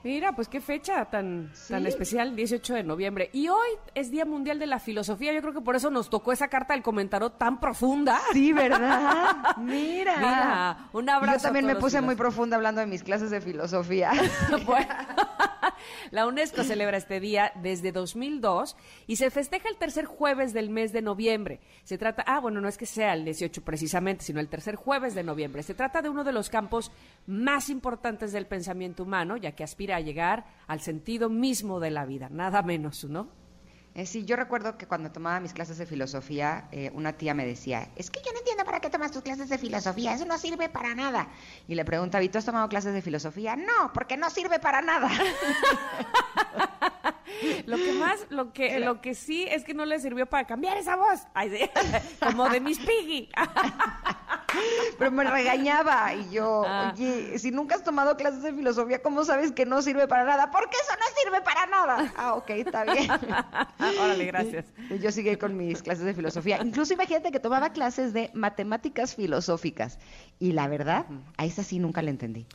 Mira, 0.05 0.33
pues 0.33 0.49
qué 0.49 0.61
fecha 0.61 1.07
tan, 1.07 1.51
tan 1.67 1.87
especial, 1.87 2.37
18 2.37 2.75
de 2.75 2.83
noviembre. 2.83 3.31
Y 3.33 3.49
hoy 3.49 3.69
es 3.95 4.11
Día 4.11 4.27
Mundial 4.27 4.59
de 4.59 4.67
la 4.67 4.79
Filosofía. 4.79 5.33
Yo 5.33 5.41
creo 5.41 5.55
que 5.55 5.63
por 5.63 5.77
eso 5.77 5.89
nos 5.89 6.11
tocó 6.11 6.31
esa 6.31 6.49
carta 6.49 6.75
del 6.75 6.83
comentario 6.83 7.31
tan 7.31 7.59
profunda. 7.59 8.21
Sí, 8.35 8.53
¿verdad? 8.53 9.57
Mira. 9.57 10.17
Mira, 10.19 10.89
un 10.93 11.09
abrazo. 11.09 11.39
Yo 11.39 11.43
también 11.45 11.65
me 11.65 11.77
puse 11.77 12.03
muy 12.03 12.17
profunda 12.17 12.57
hablando 12.57 12.83
de 12.83 12.87
mis 12.87 13.03
clases 13.03 13.31
de 13.31 13.41
filosofía. 13.41 14.13
bueno. 14.67 14.95
La 16.15 16.29
UNESCO 16.29 16.63
celebra 16.63 16.97
este 16.97 17.19
día 17.19 17.51
desde 17.57 17.91
2002 17.91 18.77
y 19.09 19.17
se 19.17 19.33
festeja 19.33 19.69
el 19.69 19.77
tercer 19.79 20.05
jueves 20.05 20.53
del 20.53 20.71
mes 20.71 20.93
de 20.93 21.03
noviembre. 21.03 21.59
Se 21.83 21.99
trata, 21.99 22.23
ah, 22.25 22.39
bueno, 22.39 22.61
no 22.61 22.69
es 22.69 22.79
que 22.79 22.87
sea 22.87 23.15
el 23.15 23.25
18 23.25 23.65
precisamente, 23.65 24.23
sino 24.23 24.39
el 24.39 24.49
tercer 24.49 24.77
jueves 24.77 25.17
de 25.17 25.25
noviembre. 25.25 25.65
Se 25.65 25.75
trata 25.75 26.03
de 26.03 26.11
uno 26.11 26.23
de 26.23 26.31
los 26.31 26.51
campos 26.51 26.93
más 27.27 27.69
importantes 27.69 28.31
del 28.31 28.47
pensamiento 28.47 29.03
humano, 29.03 29.37
ya 29.37 29.57
que 29.57 29.65
aspira 29.65 29.97
a 29.97 30.01
llegar 30.01 30.45
al 30.69 30.79
sentido 30.79 31.29
mismo 31.29 31.81
de 31.81 31.91
la 31.91 32.07
vida, 32.07 32.29
nada 32.31 32.63
menos, 32.63 33.03
¿no? 33.07 33.29
Eh, 33.97 34.07
sí, 34.07 34.25
yo 34.25 34.35
recuerdo 34.35 34.77
que 34.77 34.89
cuando 34.89 35.13
tomaba 35.13 35.39
mis 35.39 35.53
clases 35.53 35.79
de 35.79 35.87
filosofía, 35.87 36.67
eh, 36.73 36.91
una 36.95 37.13
tía 37.13 37.33
me 37.33 37.47
decía, 37.47 37.91
es 37.95 38.11
que 38.11 38.21
yo 38.27 38.33
no 38.33 38.41
entiendo 38.41 38.65
para 38.65 38.81
qué 38.81 38.91
tomas 38.91 39.13
tus 39.13 39.23
clases 39.23 39.49
de 39.49 39.57
filosofía, 39.57 40.15
eso 40.15 40.25
no 40.25 40.37
sirve 40.37 40.69
para 40.69 40.97
nada. 40.97 41.29
Y 41.69 41.77
le 41.77 41.85
preguntaba, 41.85 42.25
¿y 42.25 42.29
tú 42.29 42.39
has 42.39 42.45
tomado 42.45 42.69
clases 42.69 42.93
de 42.93 43.03
filosofía? 43.03 43.55
No, 43.55 43.93
porque 43.93 44.17
no 44.17 44.31
sirve 44.31 44.59
para 44.59 44.83
nada. 44.83 45.09
lo 47.67 47.77
que 47.77 47.93
más, 47.93 48.27
lo 48.31 48.53
que, 48.53 48.79
lo 48.81 49.01
que 49.01 49.15
sí 49.15 49.47
es 49.49 49.65
que 49.65 49.75
no 49.75 49.85
le 49.85 49.99
sirvió 49.99 50.27
para 50.27 50.47
cambiar 50.47 50.77
esa 50.77 50.97
voz, 50.97 51.21
como 52.21 52.49
de 52.49 52.61
Miss 52.61 52.79
Piggy. 52.79 53.29
Pero 54.99 55.11
me 55.11 55.25
regañaba 55.25 56.15
y 56.15 56.31
yo, 56.31 56.63
ah. 56.65 56.93
oye, 56.95 57.39
si 57.41 57.51
nunca 57.51 57.75
has 57.75 57.83
tomado 57.83 58.17
clases 58.17 58.43
de 58.43 58.53
filosofía, 58.53 59.03
¿cómo 59.03 59.25
sabes 59.25 59.51
que 59.51 59.67
no 59.67 59.83
sirve 59.83 60.07
para 60.07 60.25
nada? 60.25 60.53
Porque 60.53 60.77
eso 60.77 60.93
no 60.97 61.07
sirve 61.23 61.41
para 61.41 61.67
nada. 61.67 62.13
Ah, 62.17 62.35
ok, 62.35 62.51
está 62.51 62.85
bien. 62.85 63.11
Órale, 64.01 64.25
gracias. 64.27 64.67
yo 65.03 65.11
seguí 65.11 65.35
con 65.37 65.57
mis 65.57 65.83
clases 65.83 66.05
de 66.05 66.15
filosofía. 66.15 66.61
Incluso 66.63 66.95
imagínate 66.95 67.33
que 67.33 67.41
tomaba 67.41 67.71
clases 67.71 68.13
de 68.13 68.31
matemáticas 68.33 69.17
filosóficas. 69.17 69.99
Y 70.39 70.53
la 70.53 70.69
verdad, 70.69 71.07
a 71.37 71.45
esa 71.47 71.65
sí 71.65 71.81
nunca 71.81 72.01
la 72.03 72.11
entendí. 72.11 72.47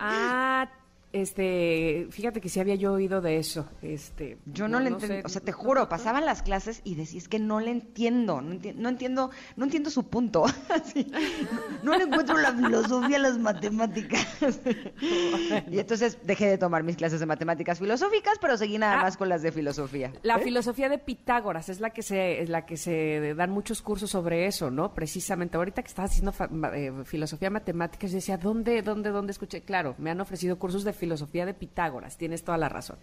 Ah, 0.00 0.68
este, 1.12 2.06
fíjate 2.10 2.40
que 2.40 2.50
sí 2.50 2.60
había 2.60 2.74
yo 2.74 2.92
oído 2.92 3.22
de 3.22 3.38
eso. 3.38 3.66
Este, 3.80 4.38
yo 4.44 4.68
no, 4.68 4.78
le 4.78 4.88
entiendo, 4.88 5.22
o 5.24 5.28
sea, 5.28 5.40
te 5.40 5.52
juro, 5.52 5.88
pasaban 5.88 6.26
las 6.26 6.42
clases 6.42 6.82
y 6.84 6.96
decís 6.96 7.28
que 7.28 7.38
no 7.38 7.60
le 7.60 7.70
entiendo, 7.70 8.42
no, 8.42 8.52
entiendo, 8.52 9.30
no 9.56 9.64
entiendo 9.64 9.90
su 9.90 10.06
punto. 10.08 10.44
no, 11.82 11.96
le 11.96 12.04
encuentro 12.04 12.36
la 12.36 12.52
filosofía 12.52 13.16
a 13.16 13.20
las 13.20 13.38
matemáticas. 13.38 14.26
y 15.70 15.78
entonces 15.78 16.18
dejé 16.24 16.46
de 16.46 16.58
tomar 16.58 16.82
mis 16.82 16.96
clases 16.96 17.20
de 17.20 17.26
matemáticas 17.26 17.78
filosóficas, 17.78 18.38
pero 18.38 18.58
seguí 18.58 18.76
nada 18.76 19.00
ah. 19.00 19.02
más 19.04 19.16
con 19.16 19.30
las 19.30 19.40
de 19.40 19.50
filosofía. 19.50 20.12
La 20.22 20.36
¿Eh? 20.36 20.42
filosofía 20.42 20.90
de 20.90 20.98
Pitágoras 20.98 21.70
es 21.70 21.80
la 21.80 21.90
que 21.90 22.02
se, 22.02 22.42
es 22.42 22.50
la 22.50 22.66
que 22.66 22.76
se 22.76 23.34
dan 23.34 23.50
muchos 23.50 23.80
cursos 23.80 24.10
sobre 24.10 24.46
eso, 24.46 24.70
¿no? 24.70 24.92
Precisamente 24.92 25.56
ahorita 25.56 25.82
que 25.82 25.88
estaba 25.88 26.06
haciendo 26.06 26.34
eh, 26.74 26.92
filosofía 27.04 27.48
matemáticas, 27.48 28.10
yo 28.10 28.16
decía, 28.16 28.36
¿dónde, 28.36 28.82
dónde, 28.82 29.08
dónde 29.08 29.32
escuché? 29.32 29.62
Claro, 29.62 29.94
me 29.96 30.10
han 30.10 30.20
ofrecido 30.20 30.58
cursos 30.58 30.84
de 30.84 30.97
filosofía 30.98 31.46
de 31.46 31.54
Pitágoras, 31.54 32.18
tienes 32.18 32.44
toda 32.44 32.58
la 32.58 32.68
razón. 32.68 32.98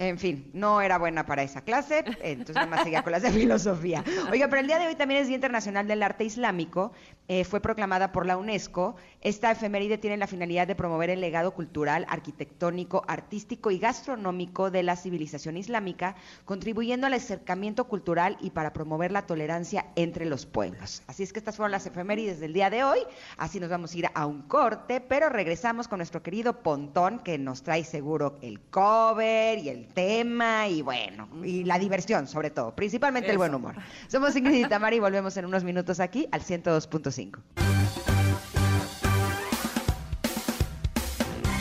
En 0.00 0.18
fin, 0.18 0.50
no 0.54 0.80
era 0.80 0.96
buena 0.96 1.26
para 1.26 1.42
esa 1.42 1.60
clase, 1.60 2.02
entonces 2.22 2.54
nada 2.54 2.68
más 2.68 2.84
seguía 2.84 3.02
con 3.02 3.12
las 3.12 3.20
de 3.20 3.30
filosofía. 3.32 4.02
Oiga, 4.32 4.48
pero 4.48 4.62
el 4.62 4.66
día 4.66 4.78
de 4.78 4.86
hoy 4.86 4.94
también 4.94 5.20
es 5.20 5.26
Día 5.26 5.34
Internacional 5.34 5.86
del 5.86 6.02
Arte 6.02 6.24
Islámico, 6.24 6.92
eh, 7.28 7.44
fue 7.44 7.60
proclamada 7.60 8.10
por 8.10 8.24
la 8.24 8.38
UNESCO. 8.38 8.96
Esta 9.20 9.50
efeméride 9.50 9.98
tiene 9.98 10.16
la 10.16 10.26
finalidad 10.26 10.66
de 10.66 10.74
promover 10.74 11.10
el 11.10 11.20
legado 11.20 11.52
cultural, 11.52 12.06
arquitectónico, 12.08 13.04
artístico 13.06 13.70
y 13.70 13.78
gastronómico 13.78 14.70
de 14.70 14.82
la 14.82 14.96
civilización 14.96 15.58
islámica, 15.58 16.16
contribuyendo 16.46 17.06
al 17.06 17.12
acercamiento 17.12 17.84
cultural 17.84 18.38
y 18.40 18.50
para 18.50 18.72
promover 18.72 19.12
la 19.12 19.26
tolerancia 19.26 19.86
entre 19.96 20.24
los 20.24 20.46
pueblos. 20.46 21.02
Así 21.08 21.22
es 21.22 21.32
que 21.34 21.38
estas 21.40 21.56
fueron 21.56 21.72
las 21.72 21.84
efemérides 21.84 22.40
del 22.40 22.54
día 22.54 22.70
de 22.70 22.84
hoy, 22.84 23.00
así 23.36 23.60
nos 23.60 23.68
vamos 23.68 23.92
a 23.92 23.98
ir 23.98 24.06
a 24.14 24.24
un 24.24 24.42
corte, 24.42 25.02
pero 25.02 25.28
regresamos 25.28 25.88
con 25.88 25.98
nuestro 25.98 26.22
querido 26.22 26.62
Pontón, 26.62 27.18
que 27.18 27.36
nos 27.36 27.62
trae 27.62 27.84
seguro 27.84 28.38
el 28.40 28.60
cover 28.60 29.58
y 29.58 29.68
el 29.68 29.89
tema 29.90 30.68
y 30.68 30.82
bueno, 30.82 31.28
y 31.44 31.64
la 31.64 31.78
diversión 31.78 32.26
sobre 32.26 32.50
todo, 32.50 32.74
principalmente 32.74 33.30
el 33.30 33.38
buen 33.38 33.54
humor. 33.54 33.74
Somos 34.08 34.34
Ingrid 34.36 34.66
y 34.66 34.68
Tamara 34.68 34.94
y 34.96 35.00
volvemos 35.00 35.36
en 35.36 35.44
unos 35.46 35.64
minutos 35.64 36.00
aquí 36.00 36.28
al 36.32 36.42
102.5. 36.42 37.38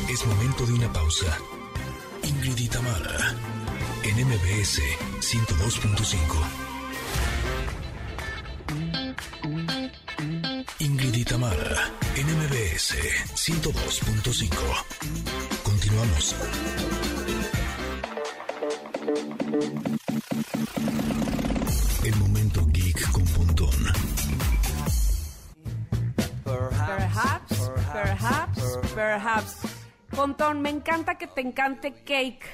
Es 0.10 0.26
momento 0.26 0.66
de 0.66 0.74
una 0.74 0.92
pausa. 0.92 1.38
Ingrid 2.24 2.58
y 2.58 2.68
Tamara 2.68 3.36
en 4.04 4.26
MBS 4.26 4.82
102.5. 5.20 6.70
Ingrid 10.80 11.16
y 11.16 11.26
Tamara 11.26 11.92
en 12.16 12.26
MBS 12.28 12.96
102.5. 13.36 14.50
Continuamos. 15.64 16.36
Perhaps. 29.00 29.62
Pontón, 30.14 30.62
me 30.62 30.70
encanta 30.70 31.16
que 31.16 31.28
te 31.28 31.42
encante 31.42 31.94
cake. 32.04 32.46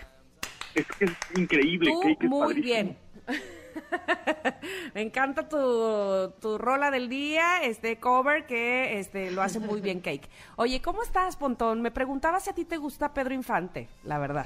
Es 0.75 0.85
que 0.87 1.05
es 1.05 1.11
increíble. 1.35 1.89
Tú 1.89 2.01
cake 2.01 2.23
es 2.23 2.29
muy 2.29 2.41
padrísimo. 2.41 2.63
bien. 2.63 2.97
me 4.93 5.01
encanta 5.01 5.49
tu, 5.49 6.31
tu 6.39 6.57
rola 6.59 6.91
del 6.91 7.09
día, 7.09 7.63
este 7.63 7.99
cover 7.99 8.45
que 8.45 8.99
este 8.99 9.31
lo 9.31 9.41
hace 9.41 9.59
muy 9.59 9.81
bien 9.81 9.99
Cake. 10.05 10.29
Oye, 10.57 10.81
¿cómo 10.81 11.01
estás, 11.01 11.35
Pontón? 11.35 11.81
Me 11.81 11.89
preguntaba 11.89 12.39
si 12.39 12.51
a 12.51 12.53
ti 12.53 12.65
te 12.65 12.77
gusta 12.77 13.13
Pedro 13.13 13.33
Infante, 13.33 13.89
la 14.03 14.19
verdad. 14.19 14.45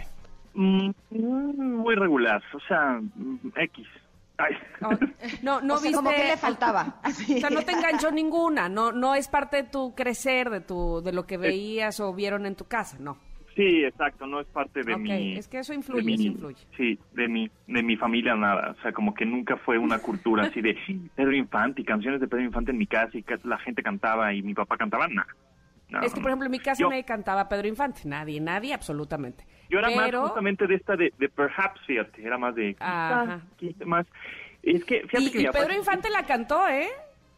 Mm, 0.53 0.91
mm, 1.09 1.75
muy 1.75 1.95
regular, 1.95 2.41
o 2.53 2.59
sea, 2.61 3.01
mm, 3.01 3.51
X. 3.55 3.87
Ay. 4.39 4.55
No, 5.43 5.61
no 5.61 5.75
O 5.75 5.77
sea, 5.77 5.83
viste. 5.89 5.95
como 5.95 6.09
que 6.11 6.23
le 6.23 6.37
faltaba. 6.37 7.01
O 7.05 7.11
sea, 7.11 7.49
no 7.49 7.61
te 7.63 7.73
enganchó 7.73 8.09
ninguna, 8.11 8.69
no, 8.69 8.91
no 8.91 9.13
es 9.15 9.27
parte 9.27 9.57
de 9.57 9.63
tu 9.69 9.93
crecer, 9.95 10.49
de 10.49 10.61
tu, 10.61 11.01
de 11.03 11.11
lo 11.13 11.25
que 11.27 11.37
veías 11.37 11.99
o 11.99 12.13
vieron 12.13 12.45
en 12.45 12.55
tu 12.55 12.65
casa, 12.65 12.97
no. 12.99 13.17
Sí, 13.55 13.83
exacto, 13.83 14.25
no 14.25 14.39
es 14.39 14.47
parte 14.47 14.83
de 14.83 14.95
mi... 14.95 15.33
es 15.37 15.49
que 15.49 15.59
eso 15.59 15.73
de 15.73 15.79
influye, 15.79 16.03
mi- 16.03 16.13
eso 16.13 16.23
influye. 16.23 16.57
Sí, 16.77 16.97
de 17.13 17.27
mi, 17.27 17.49
de 17.67 17.83
mi 17.83 17.97
familia 17.97 18.33
nada, 18.35 18.73
o 18.77 18.81
sea, 18.81 18.93
como 18.93 19.13
que 19.13 19.25
nunca 19.25 19.57
fue 19.57 19.77
una 19.77 19.99
cultura 19.99 20.43
así 20.45 20.61
de 20.61 20.77
Pedro 21.15 21.35
Infante 21.35 21.81
y 21.81 21.83
canciones 21.85 22.21
de 22.21 22.27
Pedro 22.29 22.43
Infante 22.45 22.71
en 22.71 22.77
mi 22.77 22.87
casa 22.87 23.17
y 23.17 23.23
que 23.23 23.37
la 23.43 23.57
gente 23.57 23.83
cantaba 23.83 24.33
y 24.33 24.41
mi 24.43 24.53
papá 24.53 24.77
cantaba, 24.77 25.07
nada. 25.09 25.27
No, 25.89 26.01
Es 26.01 26.13
que, 26.13 26.21
por 26.21 26.29
ejemplo, 26.29 26.45
en 26.45 26.51
mi 26.51 26.59
casa 26.59 26.79
Yo- 26.81 26.89
nadie 26.89 27.03
cantaba 27.03 27.49
Pedro 27.49 27.67
Infante, 27.67 28.01
nadie, 28.05 28.39
nadie, 28.39 28.73
absolutamente. 28.73 29.45
Yo 29.69 29.79
era 29.79 29.89
Pero, 29.89 30.21
más 30.21 30.29
justamente 30.29 30.67
de 30.67 30.75
esta 30.75 30.95
de, 30.95 31.13
de 31.17 31.29
Perhaps, 31.29 31.81
fíjate, 31.85 32.23
era 32.25 32.37
más 32.37 32.55
de... 32.55 32.75
Ajá. 32.79 33.41
quizá, 33.57 33.85
más... 33.85 34.05
Es 34.63 34.83
que, 34.83 35.01
fíjate 35.01 35.23
y, 35.23 35.31
que 35.31 35.41
y 35.41 35.47
Pedro 35.47 35.73
Infante 35.73 36.09
la 36.09 36.23
cantó, 36.25 36.67
¿eh? 36.67 36.89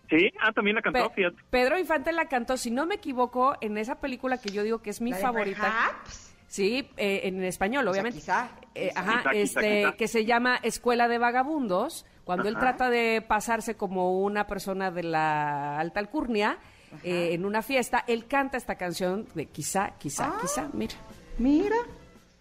Sí, 0.10 0.30
ah, 0.42 0.52
también 0.52 0.76
la 0.76 0.82
cantó, 0.82 1.08
Pe- 1.10 1.16
fíjate. 1.16 1.38
Pedro 1.50 1.78
Infante 1.80 2.12
la 2.12 2.26
cantó, 2.26 2.58
si 2.58 2.72
no 2.72 2.86
me 2.86 2.96
equivoco, 2.96 3.56
en 3.62 3.78
esa 3.78 4.00
película 4.02 4.38
que 4.38 4.50
yo 4.50 4.64
digo 4.64 4.82
que 4.82 4.90
es 4.90 5.02
mi 5.02 5.12
¿La 5.12 5.18
de 5.18 5.24
favorita. 5.24 5.62
Perhaps? 5.62 6.36
Sí, 6.48 6.90
eh, 6.98 7.22
en 7.24 7.42
español, 7.44 7.88
O 7.88 7.94
sea, 7.94 8.02
obviamente. 8.02 8.20
quizá, 8.20 8.50
Eh, 8.76 8.90
quizá. 8.90 9.00
ajá, 9.00 9.18
Quizá, 9.32 9.32
este, 9.62 9.82
quizá. 9.84 9.92
que 9.98 10.08
se 10.10 10.26
llama 10.26 10.58
Escuela 10.64 11.08
de 11.08 11.18
Vagabundos, 11.18 12.06
cuando 12.26 12.50
él 12.50 12.58
trata 12.58 12.90
de 12.90 13.24
pasarse 13.26 13.76
como 13.78 14.20
una 14.22 14.48
persona 14.48 14.92
de 14.92 15.04
la 15.04 15.80
alta 15.80 16.00
alcurnia 16.02 16.58
eh, 17.04 17.34
en 17.34 17.46
una 17.46 17.62
fiesta, 17.62 18.04
él 18.08 18.26
canta 18.28 18.58
esta 18.58 18.76
canción 18.76 19.28
de 19.36 19.46
quizá, 19.48 19.92
quizá, 19.98 20.34
Ah. 20.36 20.38
quizá, 20.42 20.70
mira. 20.74 20.94
Mira, 21.38 21.76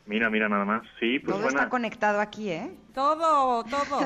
Mira, 0.07 0.29
mira 0.29 0.49
nada 0.49 0.65
más. 0.65 0.83
Sí, 0.99 1.21
pues 1.21 1.35
todo 1.35 1.43
buena. 1.43 1.59
está 1.61 1.69
conectado 1.69 2.21
aquí, 2.21 2.51
¿eh? 2.51 2.73
Todo, 2.93 3.63
todo. 3.63 4.01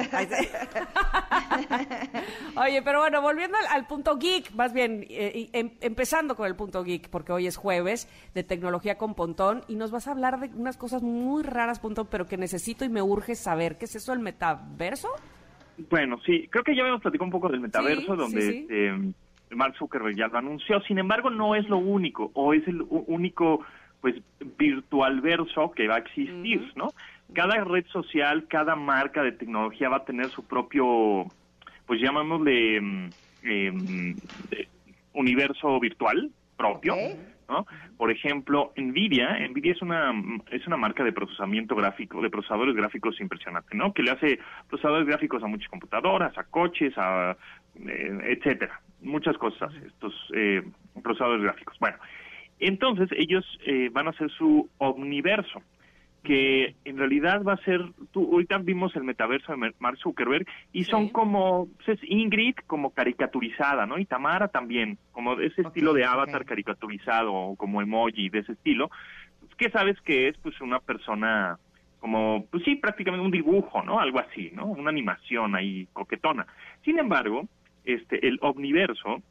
Oye, 2.57 2.83
pero 2.83 3.01
bueno, 3.01 3.23
volviendo 3.23 3.57
al, 3.57 3.67
al 3.69 3.87
punto 3.87 4.17
geek, 4.19 4.53
más 4.53 4.73
bien, 4.73 5.05
eh, 5.09 5.49
em- 5.53 5.71
empezando 5.81 6.37
con 6.37 6.47
el 6.47 6.55
punto 6.57 6.85
geek, 6.85 7.09
porque 7.09 7.33
hoy 7.33 7.47
es 7.47 7.57
jueves 7.57 8.09
de 8.35 8.45
tecnología 8.45 8.99
con 8.99 9.15
Pontón 9.15 9.63
y 9.69 9.77
nos 9.77 9.91
vas 9.91 10.07
a 10.07 10.13
hablar 10.13 10.39
de 10.41 10.49
unas 10.55 10.77
cosas 10.77 11.03
muy 11.03 11.43
raras, 11.43 11.81
Pontón, 11.81 12.07
pero 12.11 12.27
que 12.27 12.37
necesito 12.37 12.85
y 12.85 12.89
me 12.89 13.03
urge 13.03 13.35
saber. 13.35 13.79
¿Qué 13.79 13.87
es 13.87 13.97
eso, 13.97 14.13
el 14.13 14.21
metaverso? 14.21 15.09
Bueno, 15.91 16.19
sí, 16.25 16.47
creo 16.51 16.63
que 16.65 16.75
ya 16.77 16.83
habíamos 16.83 17.03
platicado 17.03 17.25
un 17.25 17.33
poco 17.33 17.49
del 17.49 17.61
metaverso, 17.61 18.13
Sí, 18.13 18.17
donde 18.19 18.41
sí, 18.43 18.51
sí. 18.53 18.59
este, 18.61 19.15
Mark 19.55 19.77
Zuckerberg 19.77 20.17
ya 20.17 20.29
lo 20.29 20.39
anunció. 20.39 20.81
Sin 20.83 20.99
embargo, 20.99 21.31
no 21.31 21.55
es 21.55 21.69
lo 21.69 21.79
único, 21.79 22.31
o 22.35 22.55
es 22.55 22.67
el 22.67 22.85
único, 22.89 23.65
pues, 24.01 24.17
virtual 24.59 25.21
verso 25.21 25.73
que 25.73 25.89
va 25.89 25.97
a 25.97 25.99
existir, 25.99 26.73
¿no? 26.77 26.89
Cada 27.33 27.63
red 27.65 27.87
social, 27.87 28.47
cada 28.49 28.77
marca 28.77 29.23
de 29.23 29.33
tecnología 29.33 29.89
va 29.89 29.99
a 29.99 30.05
tener 30.05 30.27
su 30.31 30.45
propio, 30.45 31.27
pues, 31.87 32.01
llamámosle 32.01 32.81
mm, 32.81 33.11
em, 33.43 34.17
eh, 34.51 34.69
universo 35.15 35.81
virtual 35.81 36.31
propio. 36.57 36.95
¿no? 37.49 37.67
Por 37.97 38.11
ejemplo, 38.11 38.73
Nvidia, 38.77 39.39
Nvidia 39.49 39.73
es 39.73 39.83
una 39.83 40.13
es 40.51 40.67
una 40.67 40.77
marca 40.77 41.05
de 41.05 41.13
procesamiento 41.13 41.75
gráfico, 41.75 42.23
de 42.23 42.31
procesadores 42.31 42.75
gráficos 42.75 43.21
impresionante, 43.21 43.77
¿no? 43.77 43.93
Que 43.93 44.03
le 44.03 44.13
hace 44.13 44.39
procesadores 44.69 45.07
gráficos 45.07 45.43
a 45.43 45.47
muchas 45.47 45.69
computadoras, 45.69 46.37
a 46.39 46.45
coches, 46.45 46.95
a 46.97 47.37
etcétera, 47.77 48.81
muchas 49.03 49.37
cosas 49.39 49.73
estos 49.87 50.15
eh, 50.35 50.63
procesadores 51.03 51.43
gráficos. 51.43 51.79
Bueno, 51.79 51.97
entonces 52.59 53.09
ellos 53.17 53.45
eh, 53.67 53.91
van 53.93 54.07
a 54.07 54.11
hacer 54.11 54.31
su 54.31 54.69
omniverso 54.79 55.63
que 56.23 56.75
en 56.87 56.97
realidad 56.97 57.43
va 57.43 57.53
a 57.53 57.65
ser, 57.65 57.83
tú, 58.11 58.31
ahorita 58.33 58.57
vimos 58.57 58.97
el 58.97 59.05
metaverso 59.05 59.53
de 59.55 59.75
Mark 59.79 59.99
Zuckerberg 59.99 60.47
y 60.73 60.85
son 60.85 61.07
Sí. 61.09 61.13
como, 61.13 61.69
pues, 61.77 62.01
es 62.01 62.11
Ingrid 62.11 62.55
como 62.67 62.95
caricaturizada, 62.95 63.85
¿no? 63.85 63.99
Y 63.99 64.07
Tamara 64.07 64.49
también, 64.49 64.97
como 65.13 65.37
de 65.37 65.49
ese 65.49 65.61
estilo 65.61 65.93
de 65.93 66.07
avatar 66.07 66.47
caricaturizado 66.47 67.31
o 67.35 67.57
como 67.57 67.83
emoji 67.83 68.31
de 68.31 68.39
ese 68.39 68.53
estilo, 68.53 68.91
que 69.59 69.69
sabes 69.69 70.01
que 70.01 70.29
es 70.29 70.39
pues 70.39 70.59
una 70.63 70.81
persona 70.81 71.59
como, 72.01 72.47
pues 72.51 72.65
sí, 72.65 72.77
prácticamente 72.77 73.25
un 73.25 73.31
dibujo, 73.31 73.83
¿no? 73.83 74.01
Algo 74.01 74.19
así, 74.19 74.51
¿no? 74.55 74.65
Una 74.67 74.89
animación 74.91 75.55
ahí 75.55 75.87
coquetona. 75.93 76.47
Sin 76.85 76.99
embargo, 76.99 77.47
este, 77.85 78.27
el 78.27 78.39
omniverso 78.43 79.23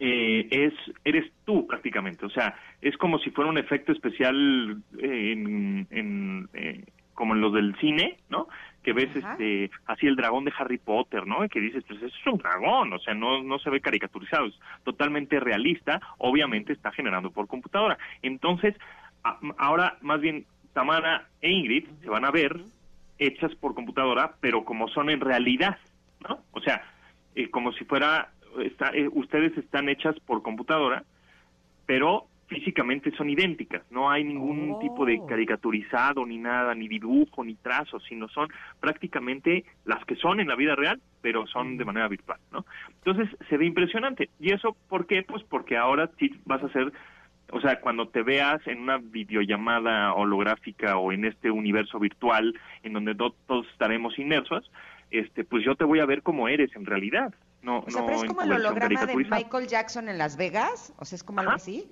eh, 0.00 0.46
es 0.50 0.72
eres 1.04 1.30
tú 1.44 1.66
prácticamente, 1.66 2.24
o 2.24 2.30
sea, 2.30 2.54
es 2.80 2.96
como 2.96 3.18
si 3.18 3.30
fuera 3.30 3.50
un 3.50 3.58
efecto 3.58 3.92
especial 3.92 4.76
eh, 4.98 5.32
en, 5.32 5.86
en, 5.90 6.48
eh, 6.54 6.84
como 7.14 7.34
en 7.34 7.40
los 7.40 7.52
del 7.52 7.74
cine, 7.80 8.16
¿no? 8.28 8.46
Que 8.84 8.92
ves 8.92 9.08
Ajá. 9.16 9.32
este 9.32 9.70
así 9.86 10.06
el 10.06 10.14
dragón 10.14 10.44
de 10.44 10.52
Harry 10.56 10.78
Potter, 10.78 11.26
¿no? 11.26 11.44
Y 11.44 11.48
que 11.48 11.60
dices, 11.60 11.82
pues 11.88 12.00
es 12.02 12.12
un 12.26 12.38
dragón, 12.38 12.92
o 12.92 12.98
sea, 13.00 13.14
no 13.14 13.42
no 13.42 13.58
se 13.58 13.70
ve 13.70 13.80
caricaturizado, 13.80 14.46
es 14.46 14.58
totalmente 14.84 15.40
realista, 15.40 16.00
obviamente 16.18 16.72
está 16.72 16.92
generado 16.92 17.30
por 17.32 17.48
computadora. 17.48 17.98
Entonces, 18.22 18.76
a- 19.24 19.40
ahora 19.58 19.98
más 20.00 20.20
bien 20.20 20.46
Tamara 20.74 21.26
e 21.40 21.50
Ingrid 21.50 21.86
se 22.02 22.08
van 22.08 22.24
a 22.24 22.30
ver 22.30 22.56
hechas 23.18 23.52
por 23.56 23.74
computadora, 23.74 24.34
pero 24.40 24.64
como 24.64 24.86
son 24.86 25.10
en 25.10 25.18
realidad, 25.20 25.76
¿no? 26.28 26.38
O 26.52 26.60
sea, 26.60 26.84
eh, 27.38 27.48
como 27.50 27.72
si 27.72 27.84
fuera, 27.84 28.30
está- 28.62 28.90
eh, 28.94 29.08
ustedes 29.12 29.56
están 29.58 29.88
hechas 29.88 30.18
por 30.26 30.42
computadora, 30.42 31.04
pero 31.86 32.26
físicamente 32.48 33.10
son 33.12 33.28
idénticas, 33.28 33.82
no 33.90 34.10
hay 34.10 34.24
ningún 34.24 34.72
Oh. 34.72 34.78
tipo 34.78 35.04
de 35.04 35.20
caricaturizado 35.28 36.24
ni 36.24 36.38
nada, 36.38 36.74
ni 36.74 36.88
dibujo, 36.88 37.44
ni 37.44 37.54
trazo, 37.56 38.00
sino 38.00 38.26
son 38.28 38.48
prácticamente 38.80 39.64
las 39.84 40.02
que 40.06 40.16
son 40.16 40.40
en 40.40 40.48
la 40.48 40.56
vida 40.56 40.74
real, 40.74 40.98
pero 41.20 41.46
son 41.46 41.76
de 41.76 41.84
manera 41.84 42.08
virtual, 42.08 42.38
¿no? 42.50 42.64
Entonces 43.04 43.28
se 43.50 43.56
ve 43.58 43.66
impresionante. 43.66 44.30
¿Y 44.40 44.52
eso 44.52 44.74
por 44.88 45.06
qué? 45.06 45.22
Pues 45.24 45.42
porque 45.44 45.76
ahora 45.76 46.10
sí 46.18 46.30
vas 46.46 46.62
a 46.62 46.66
hacer, 46.66 46.90
o 47.52 47.60
sea, 47.60 47.80
cuando 47.82 48.08
te 48.08 48.22
veas 48.22 48.66
en 48.66 48.80
una 48.80 48.96
videollamada 48.96 50.14
holográfica 50.14 50.96
o 50.96 51.12
en 51.12 51.26
este 51.26 51.50
universo 51.50 51.98
virtual 51.98 52.54
en 52.82 52.94
donde 52.94 53.14
to- 53.14 53.34
todos 53.46 53.66
estaremos 53.72 54.18
inmersos, 54.18 54.70
este, 55.10 55.44
pues 55.44 55.64
yo 55.64 55.74
te 55.74 55.84
voy 55.84 56.00
a 56.00 56.06
ver 56.06 56.22
como 56.22 56.48
eres 56.48 56.74
en 56.76 56.86
realidad. 56.86 57.34
No, 57.62 57.80
O 57.80 57.90
sea, 57.90 58.02
no 58.02 58.06
pero 58.06 58.22
es 58.22 58.28
como 58.28 58.42
el 58.42 58.52
holograma 58.52 59.06
de. 59.06 59.16
Michael 59.16 59.66
Jackson 59.66 60.08
en 60.08 60.18
Las 60.18 60.36
Vegas, 60.36 60.94
o 60.98 61.04
sea, 61.04 61.16
es 61.16 61.24
como 61.24 61.40
algo 61.40 61.52
así. 61.52 61.90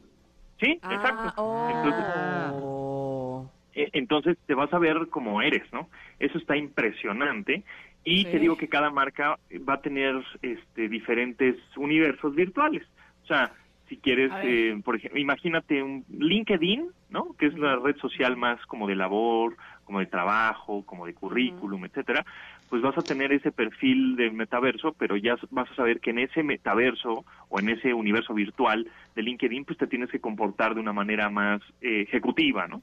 Sí, 0.61 0.79
Ah, 0.83 0.95
exacto. 0.95 1.33
oh. 1.37 1.69
Entonces, 1.69 3.51
E, 3.75 3.91
entonces 3.93 4.39
te 4.47 4.55
vas 4.55 4.73
a 4.73 4.79
ver 4.79 5.09
como 5.11 5.43
eres, 5.43 5.71
¿no? 5.73 5.89
Eso 6.19 6.39
está 6.39 6.57
impresionante. 6.57 7.63
Y 8.05 8.25
te 8.25 8.39
digo 8.39 8.57
que 8.57 8.69
cada 8.69 8.91
marca 8.91 9.37
va 9.69 9.75
a 9.75 9.81
tener 9.81 10.15
este, 10.41 10.89
diferentes 10.89 11.57
universos 11.77 12.35
virtuales. 12.37 12.85
O 13.25 13.27
sea, 13.27 13.53
si 13.89 13.97
quieres, 13.97 14.31
eh, 14.45 14.81
por 14.85 14.95
ejemplo, 14.97 15.19
imagínate 15.21 15.83
un 15.83 16.05
LinkedIn, 16.09 16.89
¿no? 17.11 17.35
Que 17.37 17.47
es 17.47 17.59
la 17.59 17.77
red 17.77 17.97
social 17.97 18.37
más 18.37 18.65
como 18.67 18.87
de 18.87 18.95
labor, 18.95 19.57
como 19.85 19.99
de 19.99 20.07
trabajo, 20.07 20.87
como 20.87 21.05
de 21.05 21.15
currículum, 21.15 21.85
etcétera. 21.85 22.25
Pues 22.69 22.83
vas 22.83 22.99
a 22.99 23.03
tener 23.03 23.33
ese 23.33 23.53
perfil 23.53 24.17
de 24.17 24.31
metaverso, 24.31 24.93
pero 24.99 25.17
ya 25.17 25.37
vas 25.51 25.71
a 25.71 25.75
saber 25.77 26.01
que 26.01 26.11
en 26.11 26.19
ese 26.19 26.43
metaverso 26.43 27.25
o 27.49 27.61
en 27.61 27.69
ese 27.69 27.95
universo 27.95 28.35
virtual 28.35 28.91
de 29.15 29.23
LinkedIn, 29.23 29.65
pues 29.65 29.79
te 29.79 29.87
tienes 29.87 30.11
que 30.11 30.21
comportar 30.21 30.75
de 30.75 30.81
una 30.81 30.93
manera 30.93 31.31
más 31.31 31.63
eh, 31.81 32.03
ejecutiva, 32.03 32.67
¿no? 32.67 32.83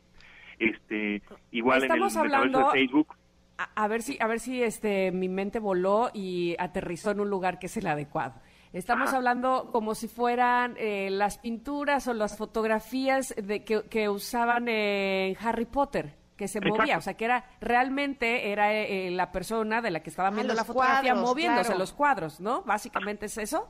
Este, 0.60 1.22
igual 1.52 1.84
en 1.84 1.92
el 1.92 2.02
metaverso 2.02 2.60
de 2.60 2.66
Facebook 2.72 3.16
a, 3.58 3.88
ver 3.88 4.02
si, 4.02 4.18
a 4.20 4.28
ver 4.28 4.40
si 4.40 4.64
este, 4.64 5.12
mi 5.12 5.30
mente 5.30 5.60
voló 5.60 6.10
y 6.14 6.56
aterrizó 6.60 7.12
en 7.12 7.20
un 7.20 7.30
lugar 7.30 7.60
que 7.60 7.68
es 7.68 7.78
el 7.78 7.88
adecuado. 7.88 8.36
Estamos 8.72 9.14
hablando 9.14 9.70
como 9.72 9.94
si 9.94 10.08
fueran 10.08 10.76
eh, 10.80 11.10
las 11.12 11.38
pinturas 11.38 12.08
o 12.08 12.14
las 12.14 12.38
fotografías 12.38 13.34
de, 13.38 13.64
que, 13.64 14.10
usaban 14.10 14.68
en 14.68 15.38
Harry 15.40 15.66
Potter, 15.66 16.16
que 16.38 16.48
se 16.48 16.62
movía, 16.62 16.98
o 16.98 17.02
sea, 17.02 17.16
que 17.16 17.26
era 17.26 17.46
realmente 17.62 18.52
era 18.52 18.74
eh, 18.74 19.12
la 19.12 19.32
persona 19.32 19.82
de 19.82 19.92
la 19.92 20.02
que 20.02 20.10
estaba 20.10 20.30
ah, 20.30 20.32
viendo 20.32 20.54
la 20.54 20.64
fotografía 20.64 21.16
moviéndose 21.16 21.78
los 21.78 21.94
cuadros, 21.94 22.40
¿no? 22.40 22.64
Básicamente 22.64 23.28
es 23.28 23.38
eso. 23.38 23.68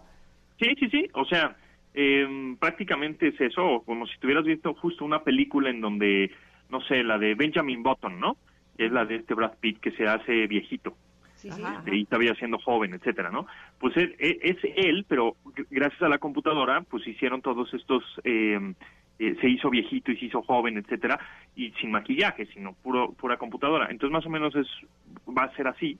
Sí, 0.60 0.74
sí, 0.80 0.90
sí, 0.90 1.10
o 1.14 1.26
sea, 1.26 1.56
em, 1.94 2.56
prácticamente 2.58 3.30
es 3.30 3.42
eso, 3.42 3.84
como 3.86 4.06
si 4.08 4.14
estuvieras 4.14 4.46
viendo 4.46 4.74
justo 4.76 5.04
una 5.04 5.24
película 5.24 5.70
en 5.70 5.82
donde, 5.82 6.32
no 6.70 6.82
sé, 6.82 7.04
la 7.04 7.18
de 7.18 7.36
Benjamin 7.36 7.84
Button, 7.84 8.20
¿no? 8.20 8.38
es 8.78 8.92
la 8.92 9.06
de 9.06 9.16
este 9.16 9.34
Brad 9.34 9.54
Pitt 9.60 9.80
que 9.80 9.92
se 9.92 10.08
hace 10.08 10.48
viejito. 10.48 10.96
Sí, 11.36 11.50
y 11.92 12.06
todavía 12.06 12.34
siendo 12.36 12.58
joven, 12.58 12.94
etcétera, 12.94 13.30
¿no? 13.30 13.48
Pues 13.78 13.98
es, 13.98 14.12
es, 14.18 14.58
él, 14.78 15.06
pero 15.10 15.36
gracias 15.70 16.02
a 16.02 16.08
la 16.08 16.18
computadora, 16.18 16.82
pues 16.84 17.06
hicieron 17.06 17.42
todos 17.42 17.74
estos, 17.74 18.02
eh, 18.24 18.74
eh, 19.20 19.36
se 19.40 19.50
hizo 19.50 19.70
viejito 19.70 20.12
y 20.12 20.18
se 20.18 20.26
hizo 20.26 20.42
joven, 20.42 20.78
etcétera, 20.78 21.20
y 21.56 21.72
sin 21.74 21.92
maquillaje, 21.92 22.46
sino 22.48 22.74
puro, 22.74 23.12
pura 23.14 23.38
computadora. 23.38 23.88
Entonces, 23.90 24.12
más 24.12 24.26
o 24.26 24.30
menos 24.30 24.56
es, 24.56 24.68
va 25.28 25.44
a 25.44 25.56
ser 25.56 25.68
así. 25.68 25.98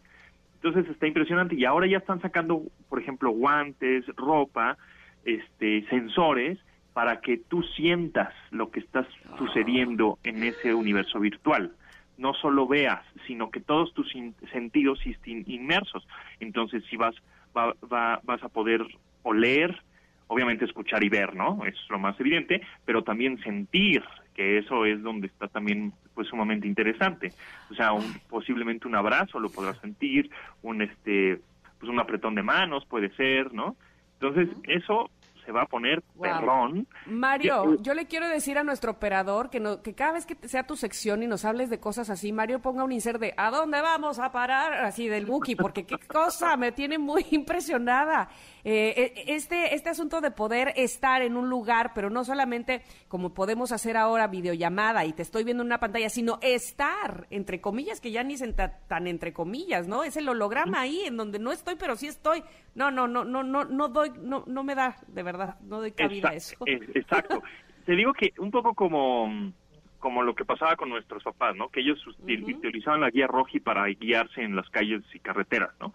Entonces 0.56 0.90
está 0.90 1.08
impresionante 1.08 1.56
y 1.56 1.66
ahora 1.66 1.88
ya 1.88 1.98
están 1.98 2.22
sacando, 2.22 2.64
por 2.88 3.02
ejemplo, 3.02 3.32
guantes, 3.32 4.06
ropa, 4.16 4.78
este, 5.26 5.86
sensores 5.90 6.58
para 6.94 7.20
que 7.20 7.38
tú 7.38 7.64
sientas 7.76 8.34
lo 8.52 8.72
que 8.72 8.80
está 8.80 9.06
sucediendo 9.38 10.20
en 10.24 10.44
ese 10.44 10.74
universo 10.74 11.20
virtual 11.20 11.74
no 12.18 12.34
solo 12.34 12.68
veas, 12.68 13.02
sino 13.28 13.50
que 13.50 13.60
todos 13.60 13.94
tus 13.94 14.12
sentidos 14.52 15.00
estén 15.06 15.44
inmersos. 15.48 16.08
Entonces, 16.40 16.84
si 16.90 16.96
vas, 16.96 17.16
va, 17.56 18.22
vas 18.24 18.44
a 18.44 18.50
poder 18.50 18.86
oler, 19.24 19.82
obviamente 20.28 20.66
escuchar 20.66 21.04
y 21.04 21.10
ver, 21.10 21.36
¿no? 21.36 21.66
Es 21.66 21.76
lo 21.90 22.00
más 22.00 22.20
evidente, 22.20 22.62
pero 22.86 23.04
también 23.04 23.40
sentir, 23.44 24.04
que 24.34 24.58
eso 24.58 24.86
es 24.86 25.02
donde 25.02 25.28
está 25.28 25.48
también 25.48 25.94
pues 26.14 26.28
sumamente 26.28 26.68
interesante. 26.68 27.34
O 27.70 27.76
sea, 27.76 27.94
un, 27.94 28.04
posiblemente 28.30 28.88
un 28.88 28.96
abrazo 28.96 29.40
lo 29.40 29.50
podrás 29.50 29.78
sentir, 29.80 30.30
un 30.62 30.82
este 30.82 31.40
pues 31.80 31.92
un 31.92 32.00
apretón 32.00 32.36
de 32.36 32.44
manos 32.44 32.86
puede 32.86 33.10
ser, 33.16 33.54
¿no? 33.54 33.76
Entonces, 34.20 34.48
eso 34.68 35.10
se 35.46 35.52
va 35.52 35.64
a 35.64 35.66
poner 35.66 36.02
perrón. 36.20 36.88
Mario, 37.06 37.76
yo 37.82 37.94
le 37.94 38.06
quiero 38.06 38.28
decir 38.28 38.58
a 38.58 38.64
nuestro 38.64 38.92
operador 38.92 39.50
que, 39.50 39.60
no, 39.60 39.82
que 39.82 39.94
cada 39.94 40.14
vez 40.14 40.26
que 40.26 40.38
sea 40.48 40.66
tu 40.66 40.76
sección 40.76 41.22
y 41.24 41.28
nos 41.28 41.44
hables 41.44 41.70
de 41.70 41.80
cosas 41.80 42.10
así, 42.10 42.32
Mario 42.32 42.62
ponga 42.62 42.84
un 42.84 42.92
insert 42.92 43.20
de 43.20 43.34
¿a 43.36 43.52
dónde 43.52 43.82
vamos 43.82 44.20
a 44.20 44.32
parar? 44.32 44.74
Así 44.74 45.08
del 45.08 45.26
Buki, 45.26 45.56
porque 45.56 45.86
qué 45.86 45.98
cosa, 46.08 46.56
me 46.56 46.72
tiene 46.72 46.98
muy 46.98 47.26
impresionada. 47.32 48.30
Eh, 48.64 48.94
eh, 48.96 49.24
este, 49.28 49.76
este 49.76 49.90
asunto 49.90 50.22
de 50.22 50.32
poder 50.32 50.74
estar 50.78 51.22
en 51.22 51.36
un 51.36 51.50
lugar, 51.50 51.92
pero 51.94 52.10
no 52.10 52.24
solamente 52.24 52.82
como 53.10 53.34
podemos 53.34 53.74
hacer 53.74 53.98
ahora 53.98 54.28
videollamada 54.28 55.04
y 55.06 55.12
te 55.12 55.22
estoy 55.22 55.44
viendo 55.44 55.64
en 55.64 55.68
una 55.68 55.80
pantalla, 55.80 56.10
sino 56.10 56.40
estar, 56.42 57.28
entre 57.30 57.60
comillas, 57.60 58.00
que 58.00 58.12
ya 58.12 58.24
ni 58.24 58.38
se 58.38 58.54
tan 58.54 59.08
entre 59.08 59.34
comillas, 59.34 59.88
¿no? 59.88 60.04
Es 60.04 60.18
el 60.18 60.30
holograma 60.30 60.82
ahí 60.82 61.02
en 61.06 61.18
donde 61.18 61.40
no 61.40 61.52
estoy, 61.52 61.76
pero 61.76 61.96
sí 61.96 62.08
estoy. 62.08 62.44
No, 62.76 62.92
no, 62.92 63.08
no, 63.08 63.24
no, 63.24 63.44
no, 63.44 63.66
no 63.66 63.88
doy, 63.88 64.12
no, 64.20 64.44
no 64.48 64.64
me 64.64 64.76
da, 64.76 64.98
de 65.08 65.24
verdad, 65.24 65.33
no 65.62 65.80
doy 65.80 65.92
cabida 65.92 66.30
a 66.30 66.34
eso. 66.34 66.56
Exacto. 66.66 67.42
Te 67.86 67.96
digo 67.96 68.14
que 68.14 68.34
un 68.38 68.52
poco 68.52 68.74
como 68.74 69.52
como 70.00 70.22
lo 70.22 70.36
que 70.36 70.44
pasaba 70.44 70.76
con 70.76 70.90
nuestros 70.90 71.24
papás, 71.24 71.56
¿no? 71.56 71.70
Que 71.70 71.80
ellos 71.80 72.06
utilizaban 72.08 73.00
la 73.00 73.10
guía 73.10 73.26
roji 73.26 73.62
para 73.62 73.86
guiarse 73.88 74.42
en 74.42 74.54
las 74.54 74.70
calles 74.70 75.02
y 75.14 75.20
carreteras, 75.20 75.72
¿no? 75.80 75.94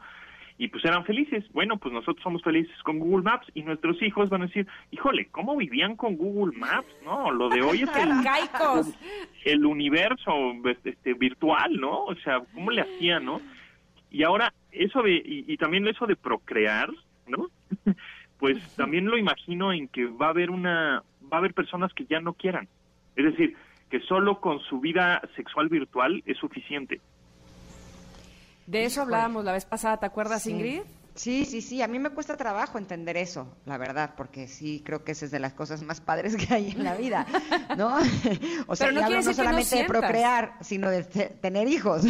y 0.58 0.68
pues 0.68 0.84
eran 0.84 1.04
felices. 1.04 1.44
Bueno, 1.52 1.78
pues 1.78 1.94
nosotros 1.94 2.22
somos 2.22 2.42
felices 2.42 2.76
con 2.82 2.98
Google 2.98 3.22
Maps 3.22 3.46
y 3.54 3.62
nuestros 3.62 4.02
hijos 4.02 4.28
van 4.28 4.42
a 4.42 4.46
decir, 4.46 4.66
híjole, 4.90 5.28
¿cómo 5.30 5.56
vivían 5.56 5.94
con 5.96 6.16
Google 6.16 6.58
Maps? 6.58 6.88
No, 7.04 7.30
lo 7.30 7.48
de 7.48 7.62
hoy 7.62 7.82
es 7.82 7.96
el, 7.96 8.10
el 9.44 9.64
universo 9.64 10.32
este, 10.84 11.14
virtual, 11.14 11.80
¿no? 11.80 12.04
O 12.04 12.14
sea, 12.16 12.40
¿cómo 12.52 12.72
le 12.72 12.82
hacían, 12.82 13.24
no? 13.24 13.40
Y 14.10 14.24
ahora, 14.24 14.52
eso 14.72 15.02
de, 15.02 15.22
y, 15.24 15.56
también 15.58 15.86
eso 15.86 16.06
de 16.06 16.16
procrear, 16.16 16.90
¿no? 17.28 17.46
Pues 18.38 18.58
también 18.76 19.06
lo 19.06 19.18
imagino 19.18 19.72
en 19.72 19.88
que 19.88 20.06
va 20.06 20.26
a 20.26 20.30
haber 20.30 20.50
una, 20.50 21.02
va 21.22 21.36
a 21.36 21.38
haber 21.38 21.54
personas 21.54 21.92
que 21.92 22.06
ya 22.06 22.20
no 22.20 22.34
quieran. 22.34 22.68
Es 23.16 23.24
decir, 23.24 23.56
que 23.90 24.00
solo 24.00 24.40
con 24.40 24.60
su 24.60 24.80
vida 24.80 25.20
sexual 25.34 25.68
virtual 25.68 26.22
es 26.26 26.36
suficiente. 26.38 27.00
De 28.66 28.84
eso 28.84 29.02
hablábamos 29.02 29.44
la 29.44 29.52
vez 29.52 29.64
pasada, 29.64 29.96
¿te 29.96 30.06
acuerdas, 30.06 30.46
Ingrid? 30.46 30.82
Sí, 31.18 31.44
sí, 31.44 31.62
sí, 31.62 31.82
a 31.82 31.88
mí 31.88 31.98
me 31.98 32.10
cuesta 32.10 32.36
trabajo 32.36 32.78
entender 32.78 33.16
eso, 33.16 33.52
la 33.66 33.76
verdad, 33.76 34.14
porque 34.16 34.46
sí 34.46 34.82
creo 34.84 35.02
que 35.02 35.10
esa 35.12 35.24
es 35.24 35.32
de 35.32 35.40
las 35.40 35.52
cosas 35.52 35.82
más 35.82 36.00
padres 36.00 36.36
que 36.36 36.54
hay 36.54 36.70
en 36.70 36.84
la 36.84 36.94
vida, 36.94 37.26
¿no? 37.76 37.96
o 38.68 38.76
sea, 38.76 38.92
no, 38.92 39.00
no 39.10 39.34
solamente 39.34 39.76
de 39.78 39.84
procrear, 39.84 40.52
sino 40.60 40.88
de 40.88 41.02
tener 41.02 41.66
hijos. 41.66 42.04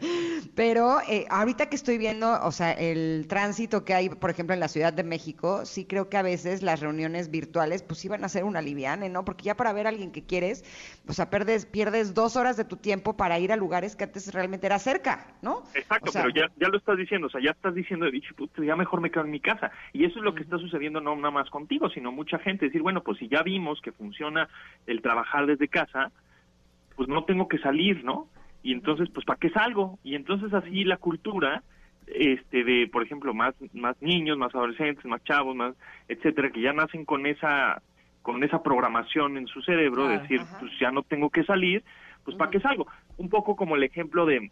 Pero 0.54 1.00
eh, 1.06 1.26
ahorita 1.28 1.68
que 1.68 1.76
estoy 1.76 1.98
viendo, 1.98 2.42
o 2.42 2.50
sea, 2.50 2.72
el 2.72 3.26
tránsito 3.28 3.84
que 3.84 3.92
hay, 3.92 4.08
por 4.08 4.30
ejemplo, 4.30 4.54
en 4.54 4.60
la 4.60 4.68
Ciudad 4.68 4.94
de 4.94 5.04
México, 5.04 5.66
sí 5.66 5.84
creo 5.84 6.08
que 6.08 6.16
a 6.16 6.22
veces 6.22 6.62
las 6.62 6.80
reuniones 6.80 7.30
virtuales, 7.30 7.82
pues 7.82 8.02
iban 8.06 8.24
a 8.24 8.28
ser 8.30 8.44
una 8.44 8.62
liviane, 8.62 9.10
¿no? 9.10 9.22
Porque 9.26 9.44
ya 9.44 9.54
para 9.54 9.74
ver 9.74 9.84
a 9.84 9.90
alguien 9.90 10.12
que 10.12 10.24
quieres, 10.24 10.64
o 11.06 11.12
sea, 11.12 11.28
pierdes, 11.28 11.66
pierdes 11.66 12.14
dos 12.14 12.36
horas 12.36 12.56
de 12.56 12.64
tu 12.64 12.78
tiempo 12.78 13.18
para 13.18 13.38
ir 13.38 13.52
a 13.52 13.56
lugares 13.56 13.96
que 13.96 14.04
antes 14.04 14.32
realmente 14.32 14.66
era 14.66 14.78
cerca, 14.78 15.34
¿no? 15.42 15.62
Exacto, 15.74 16.10
pero 16.10 16.30
ya, 16.30 16.50
ya 16.58 16.68
lo 16.68 16.78
estás 16.78 16.96
diciendo, 16.96 17.26
o 17.26 17.30
sea, 17.30 17.42
ya 17.42 17.50
estás 17.50 17.74
diciendo, 17.74 18.06
ya 18.64 18.76
mejor 18.76 19.00
me 19.00 19.10
quedo 19.10 19.24
en 19.24 19.30
mi 19.30 19.40
casa. 19.40 19.70
Y 19.92 20.04
eso 20.04 20.18
es 20.18 20.24
lo 20.24 20.34
que 20.34 20.42
está 20.42 20.58
sucediendo 20.58 21.00
no 21.00 21.14
nada 21.16 21.30
más 21.30 21.50
contigo, 21.50 21.88
sino 21.90 22.12
mucha 22.12 22.38
gente. 22.38 22.66
Decir, 22.66 22.82
bueno, 22.82 23.02
pues 23.02 23.18
si 23.18 23.28
ya 23.28 23.42
vimos 23.42 23.80
que 23.80 23.92
funciona 23.92 24.48
el 24.86 25.02
trabajar 25.02 25.46
desde 25.46 25.68
casa, 25.68 26.12
pues 26.96 27.08
no 27.08 27.24
tengo 27.24 27.48
que 27.48 27.58
salir, 27.58 28.04
¿no? 28.04 28.28
Y 28.62 28.72
entonces, 28.72 29.08
pues 29.10 29.24
¿para 29.24 29.38
qué 29.38 29.50
salgo? 29.50 29.98
Y 30.02 30.14
entonces 30.14 30.52
así 30.52 30.84
la 30.84 30.96
cultura 30.96 31.62
este 32.06 32.62
de 32.62 32.88
por 32.88 33.02
ejemplo 33.02 33.34
más 33.34 33.54
más 33.72 34.00
niños 34.00 34.38
más 34.38 34.54
adolescentes 34.54 35.04
más 35.06 35.22
chavos 35.24 35.56
más 35.56 35.74
etcétera 36.06 36.50
que 36.50 36.60
ya 36.60 36.72
nacen 36.72 37.04
con 37.04 37.26
esa 37.26 37.82
con 38.22 38.44
esa 38.44 38.62
programación 38.62 39.36
en 39.36 39.46
su 39.48 39.60
cerebro 39.62 40.06
de 40.06 40.18
decir 40.18 40.40
pues 40.60 40.70
ya 40.80 40.92
no 40.92 41.02
tengo 41.02 41.30
que 41.30 41.42
salir 41.42 41.82
pues 42.24 42.36
para 42.36 42.50
qué 42.50 42.60
salgo 42.60 42.86
un 43.16 43.28
poco 43.28 43.56
como 43.56 43.74
el 43.74 43.82
ejemplo 43.82 44.24
de 44.24 44.50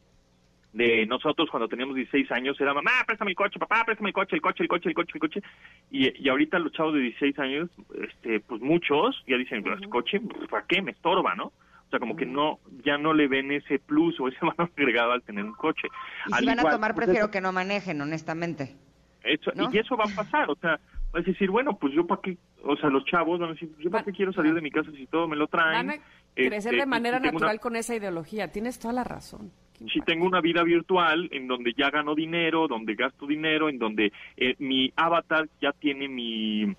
de 0.74 1.06
nosotros 1.06 1.48
cuando 1.50 1.68
teníamos 1.68 1.94
16 1.94 2.30
años 2.32 2.60
era 2.60 2.74
mamá, 2.74 2.90
préstame 3.06 3.30
el 3.30 3.36
coche, 3.36 3.60
papá, 3.60 3.84
préstame 3.86 4.10
el 4.10 4.14
coche, 4.14 4.34
el 4.34 4.42
coche, 4.42 4.64
el 4.64 4.68
coche, 4.68 4.88
el 4.88 4.94
coche, 4.94 5.12
el 5.14 5.20
coche. 5.20 5.42
Y, 5.90 6.22
y 6.22 6.28
ahorita 6.28 6.58
los 6.58 6.72
chavos 6.72 6.94
de 6.94 7.00
16 7.00 7.38
años, 7.38 7.70
este, 8.02 8.40
pues 8.40 8.60
muchos 8.60 9.22
ya 9.28 9.36
dicen, 9.36 9.62
pues 9.62 9.80
el 9.80 9.88
coche, 9.88 10.20
pues, 10.20 10.48
¿para 10.48 10.66
qué? 10.66 10.82
Me 10.82 10.90
estorba, 10.90 11.36
¿no? 11.36 11.46
O 11.46 11.90
sea, 11.90 12.00
como 12.00 12.16
que 12.16 12.26
no, 12.26 12.58
ya 12.84 12.98
no 12.98 13.14
le 13.14 13.28
ven 13.28 13.52
ese 13.52 13.78
plus 13.78 14.18
o 14.18 14.26
ese 14.26 14.38
valor 14.40 14.68
agregado 14.76 15.12
al 15.12 15.22
tener 15.22 15.44
un 15.44 15.54
coche. 15.54 15.86
Y 16.26 16.34
si 16.34 16.44
van 16.44 16.58
a 16.58 16.68
tomar, 16.68 16.96
prefiero 16.96 17.30
que 17.30 17.40
no 17.40 17.52
manejen, 17.52 18.00
honestamente. 18.00 18.74
Eso, 19.22 19.52
Y 19.72 19.78
eso 19.78 19.96
va 19.96 20.04
a 20.04 20.14
pasar, 20.14 20.50
o 20.50 20.56
sea, 20.56 20.80
vas 21.12 21.22
a 21.22 21.30
decir, 21.30 21.50
bueno, 21.50 21.78
pues 21.78 21.94
yo 21.94 22.04
para 22.04 22.20
qué, 22.20 22.36
o 22.64 22.76
sea, 22.76 22.90
los 22.90 23.04
chavos 23.04 23.38
van 23.38 23.50
a 23.50 23.52
decir, 23.52 23.70
yo 23.78 23.90
para 23.90 24.04
qué 24.04 24.12
quiero 24.12 24.32
salir 24.32 24.52
de 24.52 24.60
mi 24.60 24.72
casa 24.72 24.90
si 24.90 25.06
todo 25.06 25.28
me 25.28 25.36
lo 25.36 25.46
traen. 25.46 25.86
Van 25.86 25.98
a 25.98 26.02
crecer 26.34 26.72
de 26.72 26.78
este, 26.78 26.86
manera 26.86 27.20
natural 27.20 27.60
con 27.60 27.76
esa 27.76 27.94
ideología, 27.94 28.50
tienes 28.50 28.80
toda 28.80 28.92
la 28.92 29.04
razón 29.04 29.52
si 29.92 30.00
tengo 30.00 30.26
una 30.26 30.40
vida 30.40 30.62
virtual 30.62 31.28
en 31.32 31.48
donde 31.48 31.72
ya 31.76 31.90
gano 31.90 32.14
dinero, 32.14 32.68
donde 32.68 32.94
gasto 32.94 33.26
dinero, 33.26 33.68
en 33.68 33.78
donde 33.78 34.12
eh, 34.36 34.54
mi 34.58 34.92
avatar 34.96 35.48
ya 35.60 35.72
tiene 35.72 36.08
mi, 36.08 36.74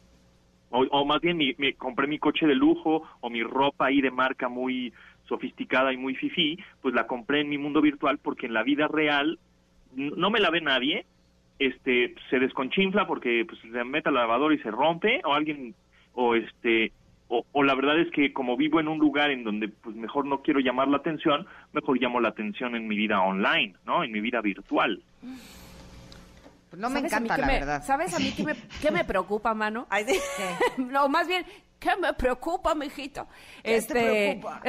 o, 0.69 1.05
más 1.05 1.21
bien 1.21 1.37
me 1.57 1.73
compré 1.73 2.07
mi 2.07 2.19
coche 2.19 2.47
de 2.47 2.55
lujo 2.55 3.03
o 3.21 3.29
mi 3.29 3.43
ropa 3.43 3.87
ahí 3.87 4.01
de 4.01 4.11
marca 4.11 4.49
muy 4.49 4.93
sofisticada 5.27 5.91
y 5.93 5.97
muy 5.97 6.15
fifí, 6.15 6.57
pues 6.81 6.93
la 6.93 7.07
compré 7.07 7.41
en 7.41 7.49
mi 7.49 7.57
mundo 7.57 7.81
virtual 7.81 8.19
porque 8.19 8.45
en 8.45 8.53
la 8.53 8.63
vida 8.63 8.87
real 8.87 9.39
no 9.95 10.29
me 10.29 10.39
la 10.39 10.49
ve 10.49 10.61
nadie, 10.61 11.05
este 11.59 12.15
se 12.29 12.39
desconchinfla 12.39 13.07
porque 13.07 13.45
pues 13.47 13.59
se 13.61 13.83
mete 13.83 14.09
al 14.09 14.15
lavador 14.15 14.53
y 14.53 14.59
se 14.59 14.71
rompe 14.71 15.21
o 15.23 15.33
alguien 15.33 15.73
o 16.13 16.35
este 16.35 16.91
o, 17.27 17.63
la 17.63 17.73
verdad 17.75 17.99
es 17.99 18.11
que 18.11 18.33
como 18.33 18.55
vivo 18.55 18.79
en 18.79 18.87
un 18.87 18.99
lugar 18.99 19.31
en 19.31 19.43
donde 19.43 19.67
pues 19.67 19.95
mejor 19.95 20.25
no 20.25 20.41
quiero 20.41 20.59
llamar 20.59 20.87
la 20.87 20.97
atención, 20.97 21.47
mejor 21.73 21.99
llamo 21.99 22.19
la 22.19 22.29
atención 22.29 22.75
en 22.75 22.87
mi 22.87 22.95
vida 22.95 23.21
online, 23.21 23.75
¿no? 23.85 24.03
En 24.03 24.11
mi 24.11 24.21
vida 24.21 24.41
virtual. 24.41 25.01
No 26.77 26.89
me 26.89 26.99
encanta, 26.99 27.37
la 27.37 27.47
verdad. 27.47 27.83
¿Sabes 27.83 28.13
a 28.13 28.19
mí 28.19 28.33
qué 28.35 28.43
me, 28.43 28.55
qué 28.81 28.91
me 28.91 29.05
preocupa, 29.05 29.53
mano? 29.53 29.87
no, 30.77 31.07
más 31.09 31.27
bien, 31.27 31.45
¿qué 31.85 31.95
me 32.01 32.13
preocupa, 32.13 32.73
mijito? 32.73 33.27
¿Qué 33.63 33.75
este, 33.77 34.39
preocupa? 34.41 34.61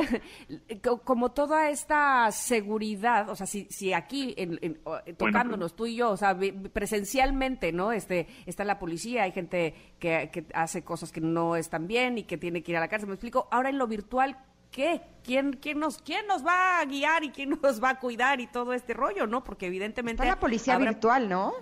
como 1.04 1.32
toda 1.32 1.70
esta 1.70 2.30
seguridad, 2.30 3.28
o 3.30 3.36
sea, 3.36 3.46
si, 3.46 3.66
si 3.70 3.92
aquí, 3.92 4.34
en, 4.36 4.80
tocándonos 5.16 5.74
tú 5.74 5.86
y 5.86 5.96
yo, 5.96 6.10
o 6.10 6.16
sea, 6.16 6.36
presencialmente, 6.72 7.72
¿no? 7.72 7.92
Este, 7.92 8.26
está 8.44 8.64
la 8.64 8.78
policía, 8.78 9.22
hay 9.22 9.32
gente 9.32 9.74
que, 9.98 10.30
que 10.32 10.46
hace 10.54 10.84
cosas 10.84 11.10
que 11.10 11.20
no 11.20 11.56
están 11.56 11.86
bien 11.86 12.18
y 12.18 12.24
que 12.24 12.36
tiene 12.36 12.62
que 12.62 12.72
ir 12.72 12.76
a 12.76 12.80
la 12.80 12.88
cárcel, 12.88 13.08
me 13.08 13.14
explico. 13.14 13.48
Ahora 13.50 13.70
en 13.70 13.78
lo 13.78 13.86
virtual, 13.86 14.36
¿qué? 14.70 15.00
¿Quién, 15.22 15.54
quién, 15.54 15.78
nos, 15.78 15.98
¿Quién 16.02 16.26
nos 16.26 16.44
va 16.44 16.80
a 16.80 16.84
guiar 16.84 17.24
y 17.24 17.30
quién 17.30 17.58
nos 17.62 17.82
va 17.82 17.90
a 17.90 17.98
cuidar 17.98 18.40
y 18.40 18.46
todo 18.46 18.74
este 18.74 18.92
rollo, 18.92 19.26
no? 19.26 19.42
Porque 19.42 19.66
evidentemente... 19.66 20.22
Está 20.22 20.34
la 20.34 20.40
policía 20.40 20.78
virtual, 20.78 21.28
¿no? 21.28 21.54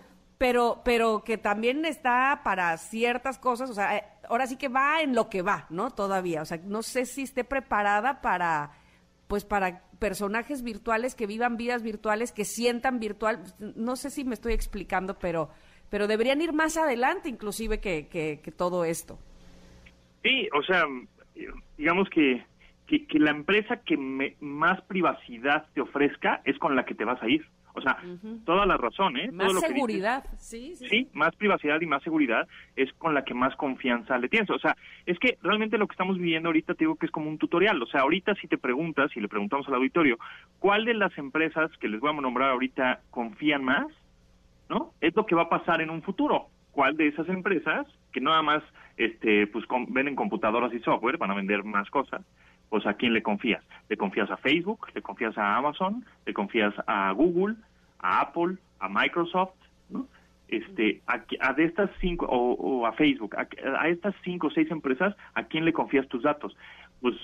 Pero, 0.44 0.82
pero 0.84 1.24
que 1.24 1.38
también 1.38 1.86
está 1.86 2.42
para 2.44 2.76
ciertas 2.76 3.38
cosas, 3.38 3.70
o 3.70 3.72
sea, 3.72 3.96
eh, 3.96 4.04
ahora 4.28 4.46
sí 4.46 4.58
que 4.58 4.68
va 4.68 5.00
en 5.00 5.14
lo 5.14 5.30
que 5.30 5.40
va, 5.40 5.64
¿no? 5.70 5.90
Todavía, 5.90 6.42
o 6.42 6.44
sea, 6.44 6.58
no 6.66 6.82
sé 6.82 7.06
si 7.06 7.22
esté 7.22 7.44
preparada 7.44 8.20
para, 8.20 8.72
pues 9.26 9.46
para 9.46 9.84
personajes 9.98 10.62
virtuales 10.62 11.14
que 11.14 11.26
vivan 11.26 11.56
vidas 11.56 11.82
virtuales, 11.82 12.30
que 12.30 12.44
sientan 12.44 13.00
virtual, 13.00 13.42
no 13.58 13.96
sé 13.96 14.10
si 14.10 14.22
me 14.26 14.34
estoy 14.34 14.52
explicando, 14.52 15.18
pero, 15.18 15.48
pero 15.88 16.06
deberían 16.06 16.42
ir 16.42 16.52
más 16.52 16.76
adelante 16.76 17.30
inclusive 17.30 17.80
que, 17.80 18.08
que, 18.08 18.52
todo 18.52 18.84
esto. 18.84 19.18
Sí, 20.22 20.46
o 20.52 20.62
sea, 20.62 20.84
digamos 21.78 22.10
que, 22.10 22.44
que, 22.86 23.18
la 23.18 23.30
empresa 23.30 23.78
que 23.78 23.96
más 24.40 24.82
privacidad 24.82 25.68
te 25.72 25.80
ofrezca 25.80 26.42
es 26.44 26.58
con 26.58 26.76
la 26.76 26.84
que 26.84 26.94
te 26.94 27.06
vas 27.06 27.22
a 27.22 27.30
ir. 27.30 27.48
O 27.76 27.80
sea, 27.80 27.98
toda 28.46 28.66
la 28.66 28.76
razón, 28.76 29.16
¿eh? 29.16 29.32
Más 29.32 29.52
seguridad, 29.60 30.24
sí, 30.38 30.76
sí, 30.76 30.86
sí. 30.88 31.08
más 31.12 31.34
privacidad 31.34 31.80
y 31.80 31.86
más 31.86 32.04
seguridad 32.04 32.46
es 32.76 32.92
con 32.94 33.14
la 33.14 33.24
que 33.24 33.34
más 33.34 33.56
confianza 33.56 34.16
le 34.16 34.28
tienes. 34.28 34.48
O 34.50 34.58
sea, 34.60 34.76
es 35.06 35.18
que 35.18 35.38
realmente 35.42 35.76
lo 35.76 35.88
que 35.88 35.94
estamos 35.94 36.16
viviendo 36.16 36.50
ahorita 36.50 36.74
te 36.74 36.84
digo 36.84 36.94
que 36.94 37.06
es 37.06 37.12
como 37.12 37.28
un 37.28 37.36
tutorial. 37.36 37.82
O 37.82 37.86
sea, 37.86 38.02
ahorita 38.02 38.36
si 38.36 38.46
te 38.46 38.58
preguntas, 38.58 39.10
y 39.16 39.20
le 39.20 39.28
preguntamos 39.28 39.66
al 39.66 39.74
auditorio, 39.74 40.18
¿cuál 40.60 40.84
de 40.84 40.94
las 40.94 41.18
empresas 41.18 41.68
que 41.78 41.88
les 41.88 41.98
voy 41.98 42.10
a 42.10 42.20
nombrar 42.20 42.50
ahorita 42.50 43.00
confían 43.10 43.64
más? 43.64 43.88
¿No? 44.68 44.92
Es 45.00 45.14
lo 45.16 45.26
que 45.26 45.34
va 45.34 45.42
a 45.42 45.48
pasar 45.48 45.80
en 45.80 45.90
un 45.90 46.02
futuro. 46.02 46.46
¿Cuál 46.70 46.96
de 46.96 47.08
esas 47.08 47.28
empresas 47.28 47.86
que 48.12 48.20
nada 48.20 48.42
más 48.42 48.62
este, 48.96 49.48
pues, 49.48 49.64
venden 49.88 50.14
computadoras 50.14 50.72
y 50.72 50.78
software, 50.78 51.18
van 51.18 51.32
a 51.32 51.34
vender 51.34 51.64
más 51.64 51.90
cosas? 51.90 52.22
Pues 52.68 52.86
¿a 52.86 52.94
quién 52.94 53.12
le 53.12 53.22
confías? 53.22 53.62
¿Le 53.88 53.96
confías 53.96 54.30
a 54.30 54.36
Facebook? 54.36 54.86
¿Le 54.94 55.02
confías 55.02 55.36
a 55.38 55.56
Amazon? 55.56 56.04
¿Le 56.26 56.34
confías 56.34 56.74
a 56.86 57.12
Google? 57.12 57.56
¿A 57.98 58.20
Apple? 58.20 58.56
¿A 58.78 58.88
Microsoft? 58.88 59.54
¿no? 59.90 60.06
Este, 60.48 61.02
a, 61.06 61.52
de 61.54 61.64
estas 61.64 61.90
cinco, 62.00 62.26
o, 62.26 62.86
a 62.86 62.92
Facebook, 62.92 63.34
a, 63.36 63.88
estas 63.88 64.14
cinco 64.22 64.48
o 64.48 64.50
seis 64.50 64.70
empresas, 64.70 65.16
¿a 65.34 65.44
quién 65.44 65.64
le 65.64 65.72
confías 65.72 66.06
tus 66.08 66.22
datos? 66.22 66.56
Pues 67.00 67.14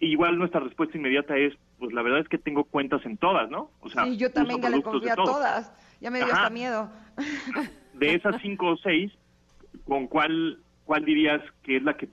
igual 0.00 0.36
nuestra 0.36 0.60
respuesta 0.60 0.98
inmediata 0.98 1.36
es, 1.36 1.54
pues 1.78 1.92
la 1.92 2.02
verdad 2.02 2.20
es 2.20 2.28
que 2.28 2.38
tengo 2.38 2.64
cuentas 2.64 3.04
en 3.06 3.16
todas, 3.16 3.48
¿no? 3.50 3.70
O 3.80 3.88
sea, 3.88 4.04
sí, 4.04 4.16
yo 4.16 4.30
también 4.32 4.60
ya 4.60 4.68
le 4.68 4.82
confío 4.82 5.12
a 5.12 5.16
todas, 5.16 5.72
ya 6.00 6.10
me 6.10 6.18
dio 6.18 6.32
hasta 6.32 6.50
miedo. 6.50 6.90
De 7.94 8.14
esas 8.14 8.42
cinco 8.42 8.72
o 8.72 8.76
seis, 8.78 9.12
¿con 9.84 10.08
cuál, 10.08 10.58
cuál 10.84 11.04
dirías 11.04 11.40
que 11.62 11.76
es 11.76 11.82
la 11.84 11.96
que 11.96 12.08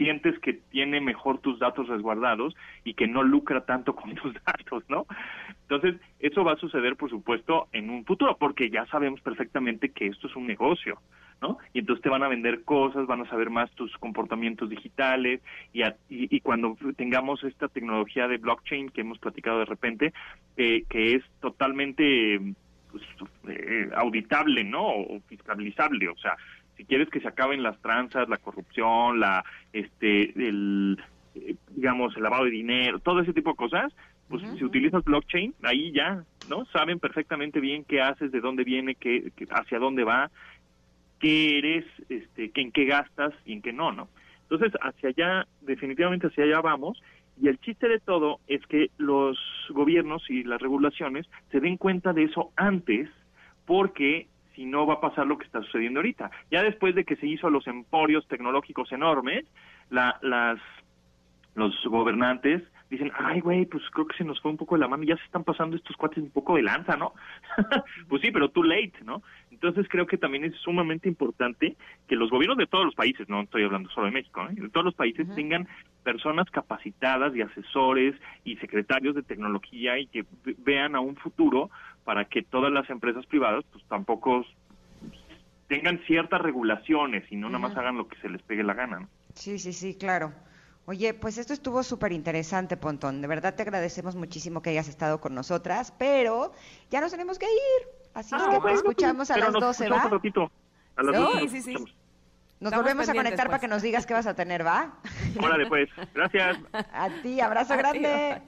sientes 0.00 0.38
que 0.38 0.54
tiene 0.54 0.98
mejor 0.98 1.40
tus 1.40 1.58
datos 1.58 1.86
resguardados 1.86 2.56
y 2.84 2.94
que 2.94 3.06
no 3.06 3.22
lucra 3.22 3.66
tanto 3.66 3.94
con 3.94 4.14
tus 4.14 4.32
datos, 4.46 4.82
¿no? 4.88 5.06
Entonces, 5.68 6.00
eso 6.20 6.42
va 6.42 6.52
a 6.52 6.56
suceder, 6.56 6.96
por 6.96 7.10
supuesto, 7.10 7.68
en 7.72 7.90
un 7.90 8.06
futuro, 8.06 8.38
porque 8.38 8.70
ya 8.70 8.86
sabemos 8.86 9.20
perfectamente 9.20 9.90
que 9.90 10.06
esto 10.06 10.26
es 10.26 10.36
un 10.36 10.46
negocio, 10.46 10.98
¿no? 11.42 11.58
Y 11.74 11.80
entonces 11.80 12.02
te 12.02 12.08
van 12.08 12.22
a 12.22 12.28
vender 12.28 12.64
cosas, 12.64 13.06
van 13.06 13.20
a 13.20 13.28
saber 13.28 13.50
más 13.50 13.70
tus 13.72 13.94
comportamientos 13.98 14.70
digitales 14.70 15.42
y, 15.74 15.82
y, 16.08 16.40
cuando 16.40 16.78
tengamos 16.96 17.44
esta 17.44 17.68
tecnología 17.68 18.26
de 18.26 18.38
blockchain 18.38 18.88
que 18.88 19.02
hemos 19.02 19.18
platicado 19.18 19.58
de 19.58 19.66
repente, 19.66 20.14
que 20.56 21.14
es 21.14 21.22
totalmente 21.40 22.40
pues, 22.90 23.04
eh, 23.48 23.90
auditable, 23.94 24.64
¿no? 24.64 24.86
O 24.86 25.20
fiscalizable, 25.28 26.08
o 26.08 26.16
sea, 26.16 26.36
si 26.80 26.86
quieres 26.86 27.10
que 27.10 27.20
se 27.20 27.28
acaben 27.28 27.62
las 27.62 27.78
tranzas, 27.82 28.26
la 28.30 28.38
corrupción, 28.38 29.20
la, 29.20 29.44
este, 29.70 30.32
el, 30.48 30.98
eh, 31.34 31.54
digamos, 31.76 32.16
el 32.16 32.22
lavado 32.22 32.44
de 32.44 32.50
dinero, 32.50 33.00
todo 33.00 33.20
ese 33.20 33.34
tipo 33.34 33.50
de 33.50 33.56
cosas, 33.56 33.92
pues 34.30 34.42
si 34.56 34.64
utilizas 34.64 35.04
blockchain, 35.04 35.54
ahí 35.62 35.92
ya, 35.92 36.24
¿no? 36.48 36.64
Saben 36.72 36.98
perfectamente 36.98 37.60
bien 37.60 37.84
qué 37.84 38.00
haces, 38.00 38.32
de 38.32 38.40
dónde 38.40 38.64
viene, 38.64 38.94
qué, 38.94 39.30
hacia 39.50 39.78
dónde 39.78 40.04
va, 40.04 40.30
qué 41.18 41.58
eres, 41.58 41.84
este, 42.08 42.50
en 42.54 42.72
qué 42.72 42.86
gastas 42.86 43.34
y 43.44 43.52
en 43.52 43.60
qué 43.60 43.74
no, 43.74 43.92
¿no? 43.92 44.08
Entonces, 44.48 44.72
hacia 44.80 45.10
allá, 45.10 45.46
definitivamente 45.60 46.28
hacia 46.28 46.44
allá 46.44 46.62
vamos. 46.62 47.02
Y 47.42 47.48
el 47.48 47.58
chiste 47.60 47.88
de 47.88 48.00
todo 48.00 48.40
es 48.46 48.64
que 48.66 48.90
los 48.96 49.38
gobiernos 49.68 50.22
y 50.30 50.44
las 50.44 50.62
regulaciones 50.62 51.26
se 51.52 51.60
den 51.60 51.76
cuenta 51.76 52.14
de 52.14 52.24
eso 52.24 52.52
antes, 52.56 53.10
porque 53.66 54.28
si 54.60 54.66
no 54.66 54.84
va 54.84 54.94
a 54.94 55.00
pasar 55.00 55.26
lo 55.26 55.38
que 55.38 55.46
está 55.46 55.62
sucediendo 55.62 56.00
ahorita. 56.00 56.30
Ya 56.50 56.62
después 56.62 56.94
de 56.94 57.06
que 57.06 57.16
se 57.16 57.26
hizo 57.26 57.48
los 57.48 57.66
emporios 57.66 58.28
tecnológicos 58.28 58.92
enormes, 58.92 59.46
la, 59.88 60.18
las, 60.20 60.58
los 61.54 61.74
gobernantes 61.86 62.62
dicen, 62.90 63.10
ay, 63.18 63.40
güey, 63.40 63.64
pues 63.64 63.82
creo 63.90 64.06
que 64.06 64.18
se 64.18 64.24
nos 64.24 64.38
fue 64.42 64.50
un 64.50 64.58
poco 64.58 64.74
de 64.74 64.80
la 64.80 64.88
mano, 64.88 65.04
ya 65.04 65.16
se 65.16 65.24
están 65.24 65.44
pasando 65.44 65.76
estos 65.76 65.96
cuates 65.96 66.18
un 66.18 66.30
poco 66.30 66.56
de 66.56 66.62
lanza, 66.62 66.94
¿no? 66.94 67.14
pues 68.08 68.20
sí, 68.20 68.30
pero 68.32 68.50
too 68.50 68.64
late, 68.64 68.92
¿no? 69.02 69.22
Entonces 69.50 69.86
creo 69.88 70.06
que 70.06 70.18
también 70.18 70.44
es 70.44 70.54
sumamente 70.56 71.08
importante 71.08 71.76
que 72.06 72.16
los 72.16 72.28
gobiernos 72.28 72.58
de 72.58 72.66
todos 72.66 72.84
los 72.84 72.94
países, 72.94 73.30
no 73.30 73.40
estoy 73.40 73.62
hablando 73.62 73.88
solo 73.90 74.06
de 74.06 74.12
México, 74.12 74.46
¿eh? 74.50 74.60
de 74.60 74.68
todos 74.68 74.84
los 74.84 74.94
países 74.94 75.26
tengan 75.34 75.68
personas 76.02 76.50
capacitadas 76.50 77.34
y 77.34 77.42
asesores 77.42 78.14
y 78.44 78.56
secretarios 78.56 79.14
de 79.14 79.22
tecnología 79.22 79.98
y 79.98 80.06
que 80.06 80.26
vean 80.58 80.96
a 80.96 81.00
un 81.00 81.16
futuro 81.16 81.70
para 82.04 82.24
que 82.26 82.42
todas 82.42 82.72
las 82.72 82.88
empresas 82.90 83.26
privadas 83.26 83.64
pues 83.72 83.84
tampoco 83.84 84.44
tengan 85.68 86.00
ciertas 86.06 86.40
regulaciones 86.40 87.24
y 87.30 87.36
no 87.36 87.48
nada 87.48 87.60
más 87.60 87.76
hagan 87.76 87.96
lo 87.96 88.08
que 88.08 88.18
se 88.20 88.28
les 88.28 88.42
pegue 88.42 88.62
la 88.64 88.74
gana. 88.74 89.00
¿no? 89.00 89.08
Sí, 89.34 89.58
sí, 89.58 89.72
sí, 89.72 89.94
claro. 89.94 90.32
Oye, 90.86 91.14
pues 91.14 91.38
esto 91.38 91.52
estuvo 91.52 91.82
súper 91.82 92.12
interesante, 92.12 92.76
Pontón. 92.76 93.20
De 93.22 93.28
verdad 93.28 93.54
te 93.54 93.62
agradecemos 93.62 94.16
muchísimo 94.16 94.62
que 94.62 94.70
hayas 94.70 94.88
estado 94.88 95.20
con 95.20 95.34
nosotras, 95.34 95.94
pero 95.96 96.52
ya 96.90 97.00
nos 97.00 97.12
tenemos 97.12 97.38
que 97.38 97.46
ir. 97.46 97.88
Así 98.14 98.34
es 98.34 98.42
ah, 98.42 98.50
que 98.50 98.60
te 98.60 98.72
escuchamos 98.72 99.30
a 99.30 99.38
las 99.38 99.52
12, 99.52 99.88
¿va? 99.88 100.06
Un 100.06 100.10
ratito. 100.10 100.50
A 100.96 101.02
las 101.04 101.40
sí, 101.42 101.48
sí, 101.48 101.62
sí. 101.62 101.84
Nos 102.58 102.74
volvemos 102.74 103.08
a 103.08 103.14
conectar 103.14 103.46
para 103.46 103.60
que 103.60 103.68
nos 103.68 103.82
digas 103.82 104.04
qué 104.04 104.14
vas 104.14 104.26
a 104.26 104.34
tener, 104.34 104.66
¿va? 104.66 104.94
Órale, 105.40 105.66
pues. 105.66 105.88
Gracias. 106.12 106.58
A 106.92 107.08
ti, 107.22 107.40
abrazo 107.40 107.76
grande. 107.76 108.42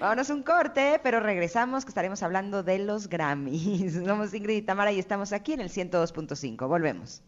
Vámonos 0.00 0.30
un 0.30 0.44
corte, 0.44 1.00
pero 1.02 1.18
regresamos 1.18 1.84
que 1.84 1.88
estaremos 1.88 2.22
hablando 2.22 2.62
de 2.62 2.78
los 2.78 3.08
Grammys. 3.08 3.94
Somos 4.06 4.32
Ingrid 4.32 4.56
y 4.58 4.62
Tamara 4.62 4.92
y 4.92 4.98
estamos 4.98 5.32
aquí 5.32 5.54
en 5.54 5.60
el 5.60 5.70
102.5. 5.70 6.68
Volvemos. 6.68 7.22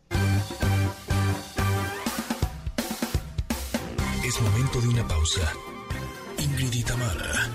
Es 4.24 4.40
momento 4.40 4.80
de 4.80 4.88
una 4.88 5.08
pausa. 5.08 5.52
Ingrid 6.38 6.72
y 6.72 6.84
Tamara 6.84 7.48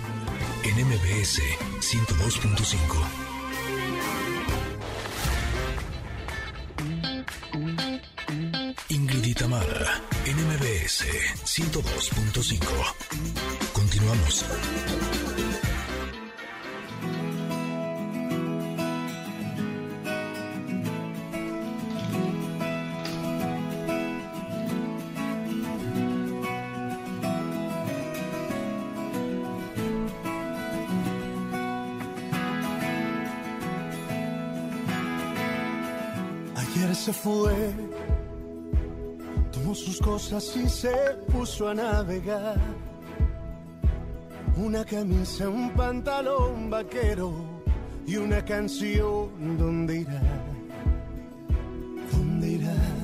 en 0.63 0.85
MBS 0.85 1.39
102.5. 1.79 3.24
Ingrid 9.35 9.41
Itamara, 9.41 10.01
NMBS 10.25 11.03
102.5. 11.43 12.93
Continuamos. 13.73 14.45
Ayer 36.55 36.95
se 36.95 37.13
fue 37.13 37.94
cosas 39.99 40.55
y 40.55 40.69
se 40.69 40.95
puso 41.31 41.69
a 41.69 41.73
navegar. 41.73 42.57
Una 44.57 44.85
camisa, 44.85 45.49
un 45.49 45.71
pantalón 45.71 46.69
vaquero 46.69 47.33
y 48.05 48.15
una 48.17 48.43
canción, 48.43 49.57
¿dónde 49.57 50.01
irá? 50.01 50.21
¿Dónde 52.11 52.47
irá? 52.47 52.95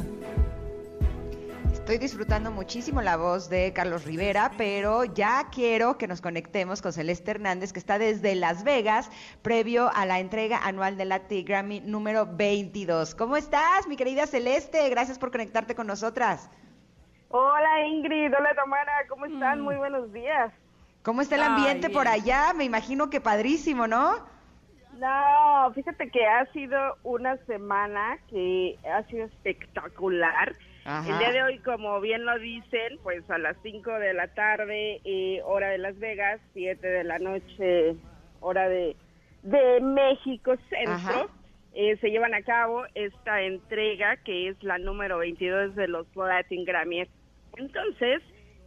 estoy 1.92 2.08
disfrutando 2.08 2.52
muchísimo 2.52 3.02
la 3.02 3.18
voz 3.18 3.50
de 3.50 3.74
Carlos 3.74 4.06
Rivera, 4.06 4.54
pero 4.58 5.04
ya 5.04 5.50
quiero 5.52 5.98
que 5.98 6.08
nos 6.08 6.22
conectemos 6.22 6.82
con 6.82 6.94
Celeste 6.94 7.32
Hernández, 7.32 7.74
que 7.74 7.80
está 7.80 8.00
desde 8.00 8.34
Las 8.34 8.64
Vegas, 8.64 9.10
previo 9.42 9.92
a 9.94 10.06
la 10.06 10.22
entrega 10.22 10.60
anual 10.64 10.96
de 10.96 11.04
la 11.04 11.24
Grammy 11.28 11.82
número 11.82 12.30
22. 12.34 13.14
¿Cómo 13.14 13.36
estás, 13.36 13.89
mi 13.89 13.98
querida 13.98 14.26
Celeste? 14.26 14.88
Gracias 14.89 15.20
por 15.20 15.32
conectarte 15.32 15.76
con 15.76 15.86
nosotras. 15.86 16.50
Hola 17.34 17.88
Ingrid, 17.88 18.34
hola 18.38 18.53
Tamara, 18.55 18.91
¿cómo 19.07 19.25
están? 19.25 19.61
Mm. 19.61 19.63
Muy 19.63 19.75
buenos 19.77 20.11
días. 20.11 20.51
¿Cómo 21.01 21.21
está 21.21 21.36
el 21.36 21.43
ambiente 21.43 21.89
por 21.89 22.07
allá? 22.09 22.53
Me 22.53 22.65
imagino 22.65 23.09
que 23.09 23.21
padrísimo, 23.21 23.88
¿no? 23.88 24.15
No, 24.97 25.71
fíjate 25.73 26.11
que 26.11 26.27
ha 26.27 26.45
sido 26.51 26.77
una 27.03 27.38
semana 27.45 28.19
que 28.29 28.77
ha 28.84 29.03
sido 29.03 29.25
espectacular. 29.25 30.55
El 30.86 31.17
día 31.19 31.32
de 31.32 31.43
hoy, 31.43 31.59
como 31.59 32.01
bien 32.01 32.25
lo 32.25 32.38
dicen, 32.38 32.99
pues 33.01 33.29
a 33.29 33.38
las 33.38 33.55
5 33.63 33.91
de 33.91 34.13
la 34.13 34.27
tarde, 34.34 34.99
eh, 35.05 35.41
hora 35.45 35.69
de 35.69 35.77
Las 35.77 35.97
Vegas, 35.99 36.41
7 36.53 36.86
de 36.86 37.03
la 37.03 37.19
noche, 37.19 37.95
hora 38.41 38.67
de, 38.67 38.95
de 39.43 39.79
México 39.79 40.55
Centro, 40.69 41.29
eh, 41.73 41.97
se 42.01 42.09
llevan 42.09 42.34
a 42.34 42.41
cabo 42.41 42.84
esta 42.95 43.41
entrega 43.41 44.17
que 44.17 44.49
es 44.49 44.61
la 44.63 44.77
número 44.79 45.19
22 45.19 45.75
de 45.75 45.88
los 45.88 46.05
Latin 46.15 46.65
Grammy. 46.65 47.07
Entonces, 47.58 48.22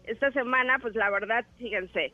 esta 0.05 0.30
semana, 0.32 0.78
pues 0.80 0.95
la 0.95 1.11
verdad, 1.11 1.45
fíjense, 1.59 2.12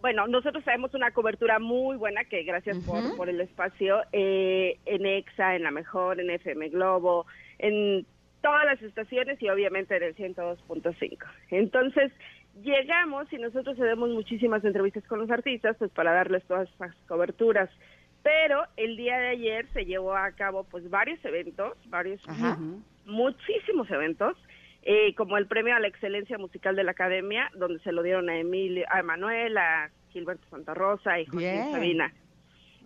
bueno, 0.00 0.26
nosotros 0.26 0.64
tenemos 0.64 0.94
una 0.94 1.10
cobertura 1.10 1.58
muy 1.58 1.96
buena, 1.96 2.24
que 2.24 2.42
gracias 2.42 2.78
por, 2.78 3.16
por 3.16 3.28
el 3.28 3.40
espacio, 3.40 4.00
eh, 4.12 4.78
en 4.86 5.04
EXA, 5.04 5.56
en 5.56 5.62
La 5.62 5.70
Mejor, 5.70 6.20
en 6.20 6.30
FM 6.30 6.70
Globo, 6.70 7.26
en 7.58 8.06
todas 8.40 8.64
las 8.64 8.80
estaciones 8.80 9.40
y 9.42 9.48
obviamente 9.50 9.96
en 9.96 10.02
el 10.02 10.16
102.5. 10.16 11.18
Entonces, 11.50 12.12
llegamos 12.62 13.30
y 13.32 13.36
nosotros 13.36 13.76
tenemos 13.76 14.08
muchísimas 14.10 14.64
entrevistas 14.64 15.04
con 15.04 15.18
los 15.18 15.30
artistas, 15.30 15.76
pues 15.78 15.90
para 15.90 16.12
darles 16.12 16.44
todas 16.44 16.70
esas 16.72 16.94
coberturas. 17.06 17.68
Pero 18.22 18.64
el 18.76 18.96
día 18.96 19.18
de 19.18 19.28
ayer 19.28 19.66
se 19.72 19.84
llevó 19.84 20.14
a 20.14 20.30
cabo 20.32 20.64
pues 20.64 20.88
varios 20.90 21.22
eventos, 21.24 21.72
varios, 21.88 22.20
muchísimos 23.06 23.90
eventos, 23.90 24.36
eh, 24.82 25.14
como 25.14 25.36
el 25.36 25.46
premio 25.46 25.74
a 25.74 25.80
la 25.80 25.88
excelencia 25.88 26.38
musical 26.38 26.76
de 26.76 26.84
la 26.84 26.92
academia, 26.92 27.50
donde 27.54 27.80
se 27.80 27.92
lo 27.92 28.02
dieron 28.02 28.30
a 28.30 28.38
Emilio, 28.38 28.86
a 28.90 29.00
Emanuel, 29.00 29.56
a 29.58 29.90
Gilberto 30.10 30.46
Santa 30.48 30.74
Rosa 30.74 31.20
y 31.20 31.26
José 31.26 31.68
Sabina. 31.70 32.12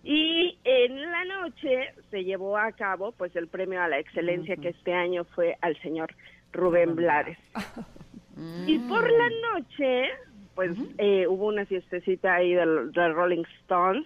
Y 0.03 0.59
en 0.63 1.01
la 1.11 1.25
noche 1.25 1.93
se 2.11 2.23
llevó 2.23 2.57
a 2.57 2.71
cabo 2.73 3.11
pues 3.11 3.35
el 3.35 3.47
premio 3.47 3.81
a 3.81 3.87
la 3.87 3.97
excelencia 3.97 4.55
que 4.55 4.69
este 4.69 4.93
año 4.93 5.23
fue 5.23 5.57
al 5.61 5.75
señor 5.81 6.13
Rubén 6.53 6.95
Blades. 6.95 7.39
y 8.67 8.77
por 8.79 9.09
la 9.09 9.29
noche 9.53 10.09
pues 10.53 10.77
eh, 10.97 11.27
hubo 11.27 11.47
una 11.47 11.65
fiestecita 11.65 12.35
ahí 12.35 12.53
del, 12.53 12.93
Rolling 12.93 13.43
Stones 13.61 14.05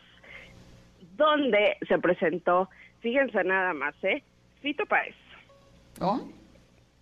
donde 1.16 1.78
se 1.88 2.00
presentó, 2.00 2.70
fíjense 3.02 3.44
nada 3.44 3.74
más, 3.74 3.94
¿eh? 4.04 4.24
Fito 4.62 4.86
Páez. 4.86 5.16
¿Oh? 6.00 6.28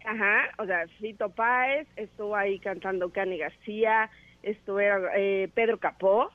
Ajá, 0.08 0.52
o 0.58 0.66
sea, 0.66 0.88
Fito 1.00 1.28
Páez, 1.32 1.86
estuvo 1.98 2.34
ahí 2.34 2.60
cantando 2.60 3.10
Cani 3.10 3.38
García, 3.40 4.10
estuvo 4.42 4.80
eh, 4.80 5.50
Pedro 5.54 5.80
Capó, 5.80 6.32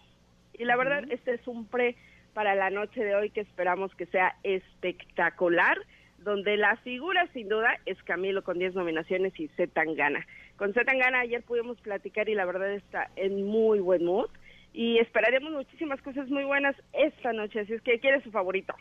y 0.52 0.66
la 0.66 0.76
verdad, 0.76 1.04
este 1.08 1.32
es 1.32 1.48
un 1.48 1.64
pre 1.64 1.96
para 2.34 2.54
la 2.54 2.68
noche 2.68 3.02
de 3.02 3.14
hoy 3.14 3.30
que 3.30 3.40
esperamos 3.40 3.94
que 3.94 4.04
sea 4.04 4.36
espectacular, 4.42 5.78
donde 6.18 6.58
la 6.58 6.76
figura 6.84 7.26
sin 7.32 7.48
duda 7.48 7.78
es 7.86 7.96
Camilo 8.02 8.44
con 8.44 8.58
10 8.58 8.74
nominaciones 8.74 9.32
y 9.40 9.48
Z 9.48 9.72
Tangana. 9.72 10.26
Con 10.56 10.74
Z 10.74 10.84
Tangana 10.84 11.20
ayer 11.20 11.42
pudimos 11.42 11.80
platicar 11.80 12.28
y 12.28 12.34
la 12.34 12.44
verdad 12.44 12.74
está 12.74 13.10
en 13.16 13.42
muy 13.46 13.80
buen 13.80 14.04
mood 14.04 14.28
y 14.74 14.98
esperaremos 14.98 15.50
muchísimas 15.50 16.02
cosas 16.02 16.28
muy 16.28 16.44
buenas 16.44 16.76
esta 16.92 17.32
noche, 17.32 17.60
así 17.60 17.72
es 17.72 17.80
que 17.80 17.98
¿quién 18.00 18.16
es 18.16 18.22
su 18.22 18.30
favorito? 18.30 18.74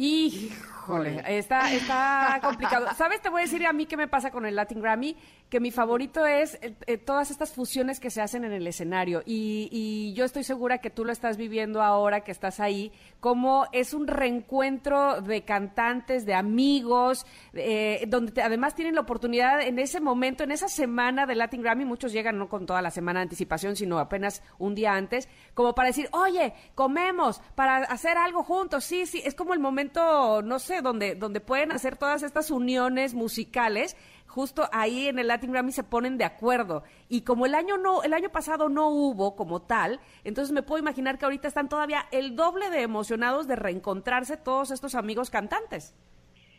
Híjole, 0.00 1.24
está, 1.26 1.72
está 1.72 2.38
complicado. 2.40 2.86
¿Sabes? 2.96 3.20
Te 3.20 3.30
voy 3.30 3.40
a 3.40 3.44
decir 3.44 3.66
a 3.66 3.72
mí 3.72 3.84
qué 3.84 3.96
me 3.96 4.06
pasa 4.06 4.30
con 4.30 4.46
el 4.46 4.54
Latin 4.54 4.80
Grammy, 4.80 5.16
que 5.48 5.60
mi 5.60 5.70
favorito 5.70 6.26
es 6.26 6.54
eh, 6.62 6.74
eh, 6.86 6.98
todas 6.98 7.30
estas 7.30 7.52
fusiones 7.52 8.00
que 8.00 8.10
se 8.10 8.20
hacen 8.20 8.44
en 8.44 8.52
el 8.52 8.66
escenario. 8.66 9.22
Y, 9.24 9.68
y, 9.70 10.12
yo 10.14 10.24
estoy 10.24 10.44
segura 10.44 10.78
que 10.78 10.90
tú 10.90 11.04
lo 11.04 11.12
estás 11.12 11.36
viviendo 11.36 11.82
ahora 11.82 12.22
que 12.22 12.32
estás 12.32 12.60
ahí, 12.60 12.92
como 13.20 13.66
es 13.72 13.94
un 13.94 14.06
reencuentro 14.06 15.20
de 15.20 15.42
cantantes, 15.42 16.26
de 16.26 16.34
amigos, 16.34 17.26
eh, 17.54 18.04
donde 18.08 18.42
además 18.42 18.74
tienen 18.74 18.94
la 18.94 19.00
oportunidad 19.02 19.62
en 19.62 19.78
ese 19.78 20.00
momento, 20.00 20.44
en 20.44 20.52
esa 20.52 20.68
semana 20.68 21.26
del 21.26 21.38
Latin 21.38 21.62
Grammy, 21.62 21.84
muchos 21.84 22.12
llegan 22.12 22.38
no 22.38 22.48
con 22.48 22.66
toda 22.66 22.82
la 22.82 22.90
semana 22.90 23.20
de 23.20 23.24
anticipación, 23.24 23.76
sino 23.76 23.98
apenas 23.98 24.42
un 24.58 24.74
día 24.74 24.94
antes, 24.94 25.28
como 25.54 25.74
para 25.74 25.88
decir, 25.88 26.08
oye, 26.12 26.52
comemos, 26.74 27.40
para 27.54 27.78
hacer 27.78 28.18
algo 28.18 28.42
juntos. 28.42 28.84
Sí, 28.84 29.06
sí, 29.06 29.22
es 29.24 29.34
como 29.34 29.54
el 29.54 29.60
momento 29.60 30.42
no 30.42 30.58
sé, 30.58 30.82
donde, 30.82 31.14
donde 31.14 31.40
pueden 31.40 31.72
hacer 31.72 31.96
todas 31.96 32.22
estas 32.22 32.50
uniones 32.50 33.14
musicales, 33.14 33.96
justo 34.28 34.68
ahí 34.72 35.08
en 35.08 35.18
el 35.18 35.26
Latin 35.26 35.50
Grammy 35.50 35.72
se 35.72 35.82
ponen 35.82 36.18
de 36.18 36.24
acuerdo. 36.24 36.84
Y 37.08 37.22
como 37.22 37.46
el 37.46 37.54
año 37.54 37.76
no, 37.78 38.04
el 38.04 38.12
año 38.12 38.28
pasado 38.28 38.68
no 38.68 38.88
hubo 38.90 39.34
como 39.34 39.62
tal, 39.62 39.98
entonces 40.22 40.52
me 40.52 40.62
puedo 40.62 40.80
imaginar 40.80 41.18
que 41.18 41.24
ahorita 41.24 41.48
están 41.48 41.68
todavía 41.68 42.04
el 42.12 42.36
doble 42.36 42.70
de 42.70 42.82
emocionados 42.82 43.48
de 43.48 43.56
reencontrarse 43.56 44.36
todos 44.36 44.70
estos 44.70 44.94
amigos 44.94 45.30
cantantes. 45.30 45.96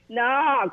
No, 0.10 0.24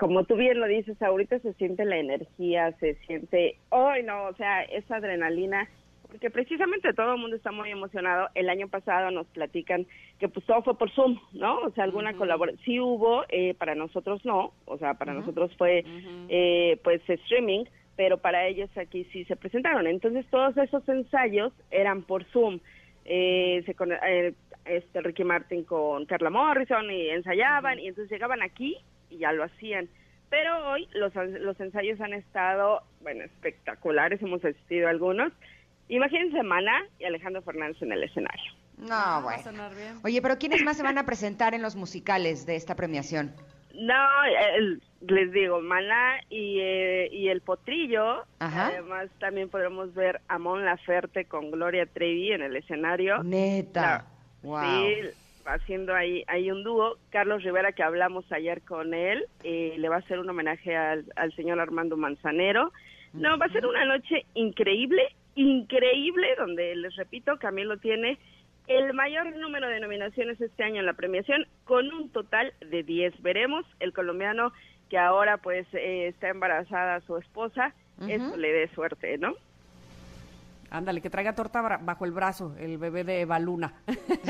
como 0.00 0.24
tú 0.24 0.34
bien 0.34 0.58
lo 0.58 0.66
dices, 0.66 1.00
ahorita 1.02 1.38
se 1.40 1.52
siente 1.54 1.84
la 1.84 1.98
energía, 1.98 2.72
se 2.80 2.94
siente, 3.06 3.58
hoy 3.68 4.02
no, 4.02 4.24
o 4.24 4.34
sea, 4.34 4.62
esa 4.62 4.96
adrenalina 4.96 5.68
porque 6.08 6.30
precisamente 6.30 6.92
todo 6.92 7.14
el 7.14 7.20
mundo 7.20 7.36
está 7.36 7.52
muy 7.52 7.70
emocionado. 7.70 8.28
El 8.34 8.48
año 8.48 8.68
pasado 8.68 9.10
nos 9.10 9.26
platican 9.28 9.86
que 10.18 10.28
pues 10.28 10.46
todo 10.46 10.62
fue 10.62 10.78
por 10.78 10.90
Zoom, 10.92 11.18
¿no? 11.32 11.58
O 11.60 11.70
sea, 11.70 11.84
alguna 11.84 12.14
colaboración, 12.14 12.64
sí 12.64 12.80
hubo, 12.80 13.24
eh, 13.28 13.54
para 13.54 13.74
nosotros 13.74 14.24
no, 14.24 14.52
o 14.64 14.78
sea, 14.78 14.94
para 14.94 15.14
nosotros 15.14 15.54
fue 15.56 15.84
eh, 16.28 16.80
pues 16.82 17.02
streaming, 17.08 17.64
pero 17.96 18.18
para 18.18 18.46
ellos 18.46 18.70
aquí 18.76 19.04
sí 19.12 19.24
se 19.24 19.36
presentaron. 19.36 19.86
Entonces 19.86 20.26
todos 20.30 20.56
esos 20.56 20.88
ensayos 20.88 21.52
eran 21.70 22.02
por 22.02 22.24
Zoom. 22.24 22.60
Eh, 23.04 23.62
se 23.66 23.74
con, 23.74 23.92
eh, 23.92 24.34
este 24.64 25.00
Ricky 25.00 25.22
Martin 25.22 25.62
con 25.62 26.06
Carla 26.06 26.30
Morrison 26.30 26.90
y 26.90 27.08
ensayaban 27.10 27.78
y 27.78 27.88
entonces 27.88 28.10
llegaban 28.10 28.42
aquí 28.42 28.76
y 29.10 29.18
ya 29.18 29.32
lo 29.32 29.44
hacían. 29.44 29.88
Pero 30.28 30.70
hoy 30.70 30.88
los, 30.92 31.14
los 31.14 31.58
ensayos 31.60 32.00
han 32.00 32.12
estado, 32.12 32.82
bueno, 33.00 33.22
espectaculares, 33.22 34.20
hemos 34.22 34.44
asistido 34.44 34.88
a 34.88 34.90
algunos 34.90 35.32
Imagínense 35.88 36.42
Mana 36.42 36.84
y 36.98 37.04
Alejandro 37.04 37.42
Fernández 37.42 37.80
en 37.82 37.92
el 37.92 38.02
escenario. 38.02 38.52
No, 38.78 38.94
ah, 38.94 39.20
bueno. 39.22 39.70
Oye, 40.04 40.20
pero 40.20 40.38
¿quiénes 40.38 40.62
más 40.62 40.76
se 40.76 40.82
van 40.82 40.98
a 40.98 41.06
presentar 41.06 41.54
en 41.54 41.62
los 41.62 41.76
musicales 41.76 42.44
de 42.44 42.56
esta 42.56 42.74
premiación? 42.74 43.32
No, 43.74 43.94
les 45.00 45.32
digo, 45.32 45.60
Maná 45.60 46.20
y, 46.30 46.60
eh, 46.60 47.08
y 47.12 47.28
El 47.28 47.40
Potrillo. 47.40 48.24
Además, 48.38 49.08
también 49.18 49.48
podremos 49.48 49.94
ver 49.94 50.20
a 50.28 50.38
Mon 50.38 50.64
Laferte 50.64 51.26
con 51.26 51.50
Gloria 51.50 51.86
Trevi 51.86 52.32
en 52.32 52.42
el 52.42 52.56
escenario. 52.56 53.22
Neta. 53.22 54.06
wow. 54.42 54.62
Sí, 54.62 55.08
haciendo 55.46 55.94
ahí, 55.94 56.24
ahí 56.26 56.50
un 56.50 56.64
dúo. 56.64 56.98
Carlos 57.10 57.42
Rivera, 57.42 57.72
que 57.72 57.82
hablamos 57.82 58.30
ayer 58.32 58.62
con 58.62 58.94
él, 58.94 59.26
eh, 59.44 59.74
le 59.78 59.88
va 59.88 59.96
a 59.96 60.00
hacer 60.00 60.18
un 60.18 60.28
homenaje 60.28 60.76
al, 60.76 61.04
al 61.16 61.34
señor 61.34 61.60
Armando 61.60 61.96
Manzanero. 61.96 62.72
No, 63.12 63.38
va 63.38 63.46
a 63.46 63.50
ser 63.50 63.64
una 63.66 63.84
noche 63.86 64.26
increíble 64.34 65.15
increíble, 65.36 66.34
donde 66.36 66.74
les 66.74 66.96
repito, 66.96 67.38
Camilo 67.38 67.78
tiene 67.78 68.18
el 68.66 68.92
mayor 68.94 69.36
número 69.36 69.68
de 69.68 69.78
nominaciones 69.78 70.40
este 70.40 70.64
año 70.64 70.80
en 70.80 70.86
la 70.86 70.94
premiación, 70.94 71.46
con 71.64 71.92
un 71.92 72.10
total 72.10 72.52
de 72.60 72.82
10. 72.82 73.22
Veremos, 73.22 73.64
el 73.78 73.92
colombiano 73.92 74.52
que 74.90 74.98
ahora 74.98 75.36
pues 75.38 75.66
eh, 75.72 76.08
está 76.08 76.28
embarazada 76.28 76.96
a 76.96 77.00
su 77.02 77.16
esposa, 77.16 77.74
eso 78.08 78.36
le 78.36 78.52
dé 78.52 78.68
suerte, 78.68 79.16
¿no? 79.18 79.34
Ándale, 80.70 81.00
que 81.00 81.10
traiga 81.10 81.34
torta 81.34 81.78
bajo 81.80 82.04
el 82.04 82.10
brazo, 82.10 82.54
el 82.58 82.76
bebé 82.76 83.04
de 83.04 83.24
Baluna. 83.24 83.72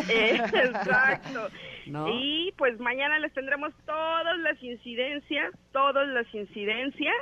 Exacto. 0.08 1.48
Y 1.86 2.52
pues 2.56 2.78
mañana 2.78 3.18
les 3.18 3.32
tendremos 3.32 3.72
todas 3.84 4.38
las 4.38 4.62
incidencias, 4.62 5.52
todas 5.72 6.06
las 6.08 6.32
incidencias 6.34 7.14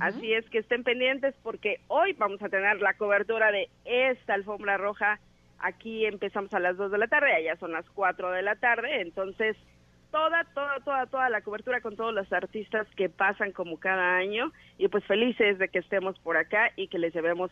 Así 0.00 0.34
es 0.34 0.48
que 0.50 0.58
estén 0.58 0.84
pendientes 0.84 1.34
porque 1.42 1.80
hoy 1.88 2.12
vamos 2.12 2.42
a 2.42 2.48
tener 2.48 2.80
la 2.80 2.94
cobertura 2.94 3.50
de 3.50 3.68
esta 3.84 4.34
alfombra 4.34 4.76
roja. 4.76 5.18
Aquí 5.58 6.04
empezamos 6.04 6.52
a 6.52 6.60
las 6.60 6.76
2 6.76 6.92
de 6.92 6.98
la 6.98 7.08
tarde, 7.08 7.32
allá 7.32 7.56
son 7.56 7.72
las 7.72 7.88
4 7.90 8.30
de 8.30 8.42
la 8.42 8.56
tarde, 8.56 9.00
entonces 9.00 9.56
toda, 10.10 10.44
toda, 10.54 10.80
toda, 10.80 11.06
toda 11.06 11.28
la 11.30 11.40
cobertura 11.40 11.80
con 11.80 11.96
todos 11.96 12.14
los 12.14 12.32
artistas 12.32 12.86
que 12.96 13.08
pasan 13.08 13.52
como 13.52 13.78
cada 13.78 14.16
año 14.16 14.52
y 14.76 14.88
pues 14.88 15.04
felices 15.04 15.58
de 15.58 15.68
que 15.68 15.78
estemos 15.78 16.18
por 16.20 16.36
acá 16.36 16.70
y 16.76 16.88
que 16.88 16.98
les 16.98 17.14
llevemos 17.14 17.50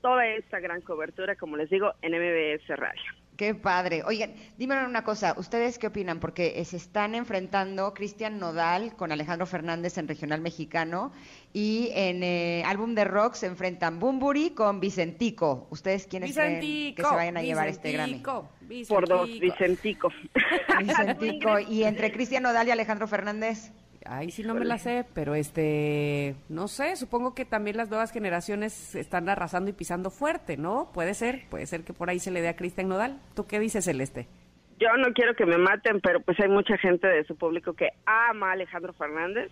toda 0.00 0.26
esta 0.26 0.60
gran 0.60 0.80
cobertura, 0.82 1.36
como 1.36 1.56
les 1.56 1.70
digo, 1.70 1.92
en 2.02 2.12
MBS 2.12 2.68
Radio. 2.76 3.12
Qué 3.38 3.54
padre. 3.54 4.02
Oigan, 4.04 4.34
dime 4.56 4.84
una 4.84 5.04
cosa, 5.04 5.32
¿ustedes 5.38 5.78
qué 5.78 5.86
opinan? 5.86 6.18
Porque 6.18 6.60
se 6.64 6.76
están 6.76 7.14
enfrentando 7.14 7.94
Cristian 7.94 8.40
Nodal 8.40 8.96
con 8.96 9.12
Alejandro 9.12 9.46
Fernández 9.46 9.96
en 9.96 10.08
Regional 10.08 10.40
Mexicano 10.40 11.12
y 11.52 11.90
en 11.94 12.24
eh, 12.24 12.64
álbum 12.66 12.96
de 12.96 13.04
rock 13.04 13.34
se 13.34 13.46
enfrentan 13.46 14.00
Bumburi 14.00 14.50
con 14.50 14.80
Vicentico. 14.80 15.68
¿Ustedes 15.70 16.08
quiénes 16.08 16.34
creen 16.34 16.96
que 16.96 17.00
se 17.00 17.14
vayan 17.14 17.36
a 17.36 17.42
llevar 17.42 17.68
este 17.68 17.92
Grammy? 17.92 18.24
Por 18.88 19.08
dos, 19.08 19.28
Vicentico. 19.28 20.08
Vicentico. 20.80 21.60
¿Y 21.68 21.84
entre 21.84 22.10
Cristian 22.10 22.42
Nodal 22.42 22.66
y 22.66 22.72
Alejandro 22.72 23.06
Fernández? 23.06 23.70
Ay, 24.06 24.30
sí 24.30 24.42
no 24.42 24.54
me 24.54 24.64
la 24.64 24.78
sé, 24.78 25.04
pero 25.14 25.34
este, 25.34 26.34
no 26.48 26.68
sé, 26.68 26.96
supongo 26.96 27.34
que 27.34 27.44
también 27.44 27.76
las 27.76 27.88
nuevas 27.88 28.12
generaciones 28.12 28.94
están 28.94 29.28
arrasando 29.28 29.70
y 29.70 29.72
pisando 29.72 30.10
fuerte, 30.10 30.56
¿no? 30.56 30.90
Puede 30.92 31.14
ser, 31.14 31.48
puede 31.50 31.66
ser 31.66 31.84
que 31.84 31.92
por 31.92 32.08
ahí 32.08 32.18
se 32.18 32.30
le 32.30 32.40
dé 32.40 32.48
a 32.48 32.56
Cristian 32.56 32.88
Nodal. 32.88 33.20
¿Tú 33.34 33.46
qué 33.46 33.58
dices, 33.58 33.84
Celeste? 33.84 34.26
Yo 34.78 34.88
no 34.96 35.12
quiero 35.12 35.34
que 35.34 35.44
me 35.44 35.58
maten, 35.58 36.00
pero 36.00 36.20
pues 36.20 36.38
hay 36.40 36.48
mucha 36.48 36.76
gente 36.78 37.08
de 37.08 37.24
su 37.24 37.36
público 37.36 37.72
que 37.72 37.88
ama 38.06 38.50
a 38.50 38.52
Alejandro 38.52 38.92
Fernández. 38.92 39.50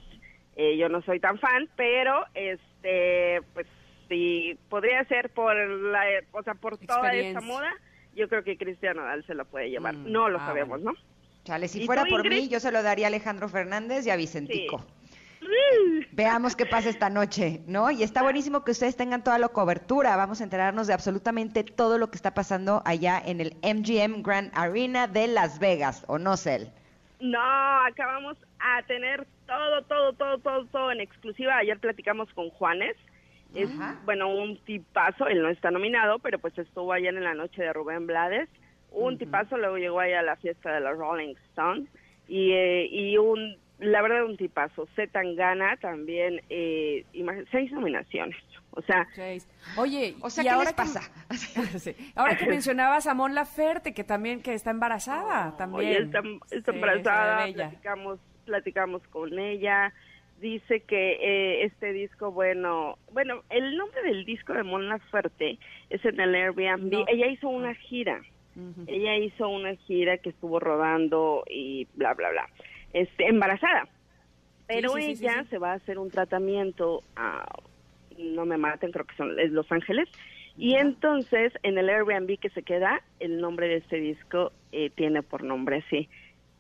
Eh, 0.55 0.79
yo 0.79 0.89
no 0.89 1.03
soy 1.03 1.19
tan 1.19 1.39
fan, 1.39 1.69
pero 1.77 2.25
este, 2.35 3.41
pues 3.53 3.67
sí, 4.09 4.59
podría 4.69 5.05
ser 5.05 5.31
por 5.31 5.57
la, 5.57 6.05
o 6.33 6.43
sea, 6.43 6.55
por 6.55 6.79
toda 6.79 7.13
esta 7.13 7.41
moda. 7.41 7.73
Yo 8.15 8.29
creo 8.29 8.45
que 8.45 8.57
Cristian 8.57 8.97
Nodal 8.97 9.25
se 9.27 9.35
lo 9.35 9.45
puede 9.45 9.69
llevar. 9.69 9.95
Mm, 9.95 10.11
no 10.11 10.29
lo 10.29 10.39
ah, 10.39 10.47
sabemos, 10.47 10.81
¿no? 10.81 10.93
Chale, 11.47 11.69
si 11.69 11.87
fuera 11.87 12.05
por 12.07 12.29
mí, 12.29 12.49
yo 12.49 12.59
se 12.59 12.73
lo 12.73 12.83
daría 12.83 13.07
a 13.07 13.09
Alejandro 13.09 13.49
Fernández 13.49 14.05
y 14.05 14.11
a 14.11 14.17
Vicentico. 14.17 14.85
Veamos 16.11 16.57
qué 16.57 16.67
pasa 16.67 16.89
esta 16.89 17.09
noche, 17.09 17.61
¿no? 17.69 17.89
Y 17.93 18.03
está 18.03 18.25
buenísimo 18.25 18.65
que 18.65 18.73
ustedes 18.73 18.97
tengan 18.97 19.23
toda 19.23 19.39
la 19.39 19.47
cobertura. 19.47 20.17
Vamos 20.17 20.41
a 20.41 20.45
enterarnos 20.45 20.89
de 20.89 20.95
absolutamente 20.95 21.63
todo 21.63 21.99
lo 21.99 22.11
que 22.11 22.17
está 22.17 22.35
pasando 22.35 22.83
allá 22.85 23.23
en 23.25 23.41
el 23.41 23.55
MGM 23.63 24.23
Grand 24.25 24.51
Arena 24.55 25.07
de 25.07 25.29
Las 25.29 25.61
Vegas, 25.61 26.05
¿o 26.09 26.19
no, 26.19 26.37
Cel? 26.37 26.69
No, 27.21 27.39
acabamos 27.87 28.37
a 28.59 28.83
tener 28.83 29.25
todo, 29.47 29.83
todo, 29.83 30.15
todo, 30.15 30.39
todo, 30.39 30.67
todo 30.67 30.91
en 30.91 31.01
exclusiva. 31.01 31.59
Ayer 31.59 31.79
platicamos 31.79 32.29
con 32.35 32.51
Juanes. 32.51 32.97
Es, 33.55 33.71
bueno, 34.05 34.35
un 34.35 34.59
tipazo, 34.65 35.29
él 35.29 35.41
no 35.41 35.49
está 35.49 35.71
nominado, 35.71 36.19
pero 36.19 36.41
pues 36.41 36.59
estuvo 36.59 36.93
ayer 36.93 37.15
en 37.15 37.23
la 37.23 37.35
noche 37.35 37.63
de 37.63 37.73
Rubén 37.73 38.09
Blades 38.09 38.49
un 38.93 39.19
tipazo, 39.19 39.57
luego 39.57 39.77
llegó 39.77 40.01
ahí 40.01 40.13
a 40.13 40.23
la 40.23 40.37
fiesta 40.37 40.73
de 40.73 40.81
los 40.81 40.97
Rolling 40.97 41.35
Stones 41.51 41.89
y, 42.29 42.53
eh, 42.53 42.87
y 42.91 43.19
un, 43.19 43.57
la 43.79 44.03
verdad 44.03 44.25
un 44.25 44.37
tipazo, 44.37 44.87
Z 44.97 45.13
Tangana 45.13 45.77
también, 45.77 46.41
eh, 46.49 47.05
seis 47.51 47.71
nominaciones. 47.73 48.37
O 48.71 48.83
sea, 48.83 49.09
oye, 49.79 50.15
o 50.21 50.29
sea, 50.29 50.45
¿qué 50.45 50.51
ahora 50.51 50.65
les 50.67 50.75
pasa? 50.75 51.01
Ahora 52.15 52.37
que 52.37 52.45
mencionabas 52.45 53.07
a 53.07 53.15
Mon 53.15 53.35
Laferte, 53.35 53.95
que 53.95 54.05
también 54.05 54.43
que 54.43 54.53
está 54.53 54.71
embarazada, 54.71 55.57
también. 55.57 56.13
está, 56.51 56.73
embarazada, 56.73 57.47
platicamos, 57.51 58.21
platicamos 58.45 59.03
con 59.09 59.39
ella, 59.39 59.95
dice 60.41 60.81
que 60.81 61.13
eh, 61.13 61.65
este 61.65 61.95
disco, 61.95 62.33
bueno, 62.33 62.99
bueno, 63.13 63.43
el 63.49 63.79
nombre 63.79 64.03
del 64.03 64.27
disco 64.27 64.53
de 64.53 64.63
Mon 64.63 64.91
Laferte 64.91 65.59
es 65.89 66.05
en 66.05 66.21
el 66.21 66.35
Airbnb, 66.35 67.07
ella 67.09 67.29
hizo 67.29 67.49
una 67.49 67.75
gira, 67.75 68.21
ella 68.87 69.17
hizo 69.17 69.49
una 69.49 69.75
gira 69.75 70.19
que 70.19 70.31
estuvo 70.31 70.59
rodando 70.61 71.45
y 71.49 71.87
bla, 71.95 72.15
bla, 72.15 72.31
bla. 72.31 72.49
Este, 72.93 73.27
embarazada. 73.29 73.89
Pero 74.67 74.97
ella 74.97 75.45
se 75.49 75.59
va 75.59 75.73
a 75.73 75.75
hacer 75.75 75.99
un 75.99 76.11
tratamiento, 76.11 77.03
a, 77.15 77.47
no 78.19 78.47
me 78.47 78.57
maten, 78.57 78.91
creo 78.91 79.05
que 79.05 79.15
son 79.17 79.39
es 79.39 79.53
Los 79.53 79.71
Ángeles. 79.71 80.09
Y 80.57 80.75
entonces, 80.75 81.53
en 81.63 81.77
el 81.77 81.89
Airbnb 81.89 82.39
que 82.39 82.49
se 82.51 82.63
queda, 82.63 83.03
el 83.21 83.41
nombre 83.41 83.69
de 83.69 83.77
este 83.77 83.97
disco 83.97 84.53
eh, 84.73 84.91
tiene 84.91 85.23
por 85.23 85.45
nombre 85.45 85.85
así. 85.87 86.09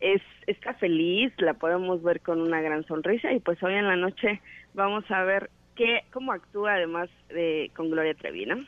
Es, 0.00 0.20
está 0.46 0.74
feliz, 0.74 1.32
la 1.38 1.54
podemos 1.54 2.02
ver 2.02 2.20
con 2.20 2.42
una 2.42 2.60
gran 2.60 2.86
sonrisa 2.86 3.32
y 3.32 3.40
pues 3.40 3.62
hoy 3.62 3.74
en 3.74 3.86
la 3.86 3.96
noche 3.96 4.42
vamos 4.74 5.10
a 5.10 5.24
ver 5.24 5.48
qué, 5.74 6.04
cómo 6.12 6.32
actúa 6.32 6.74
además 6.74 7.08
de, 7.30 7.70
con 7.74 7.90
Gloria 7.90 8.14
Trevi, 8.14 8.44
¿no? 8.44 8.66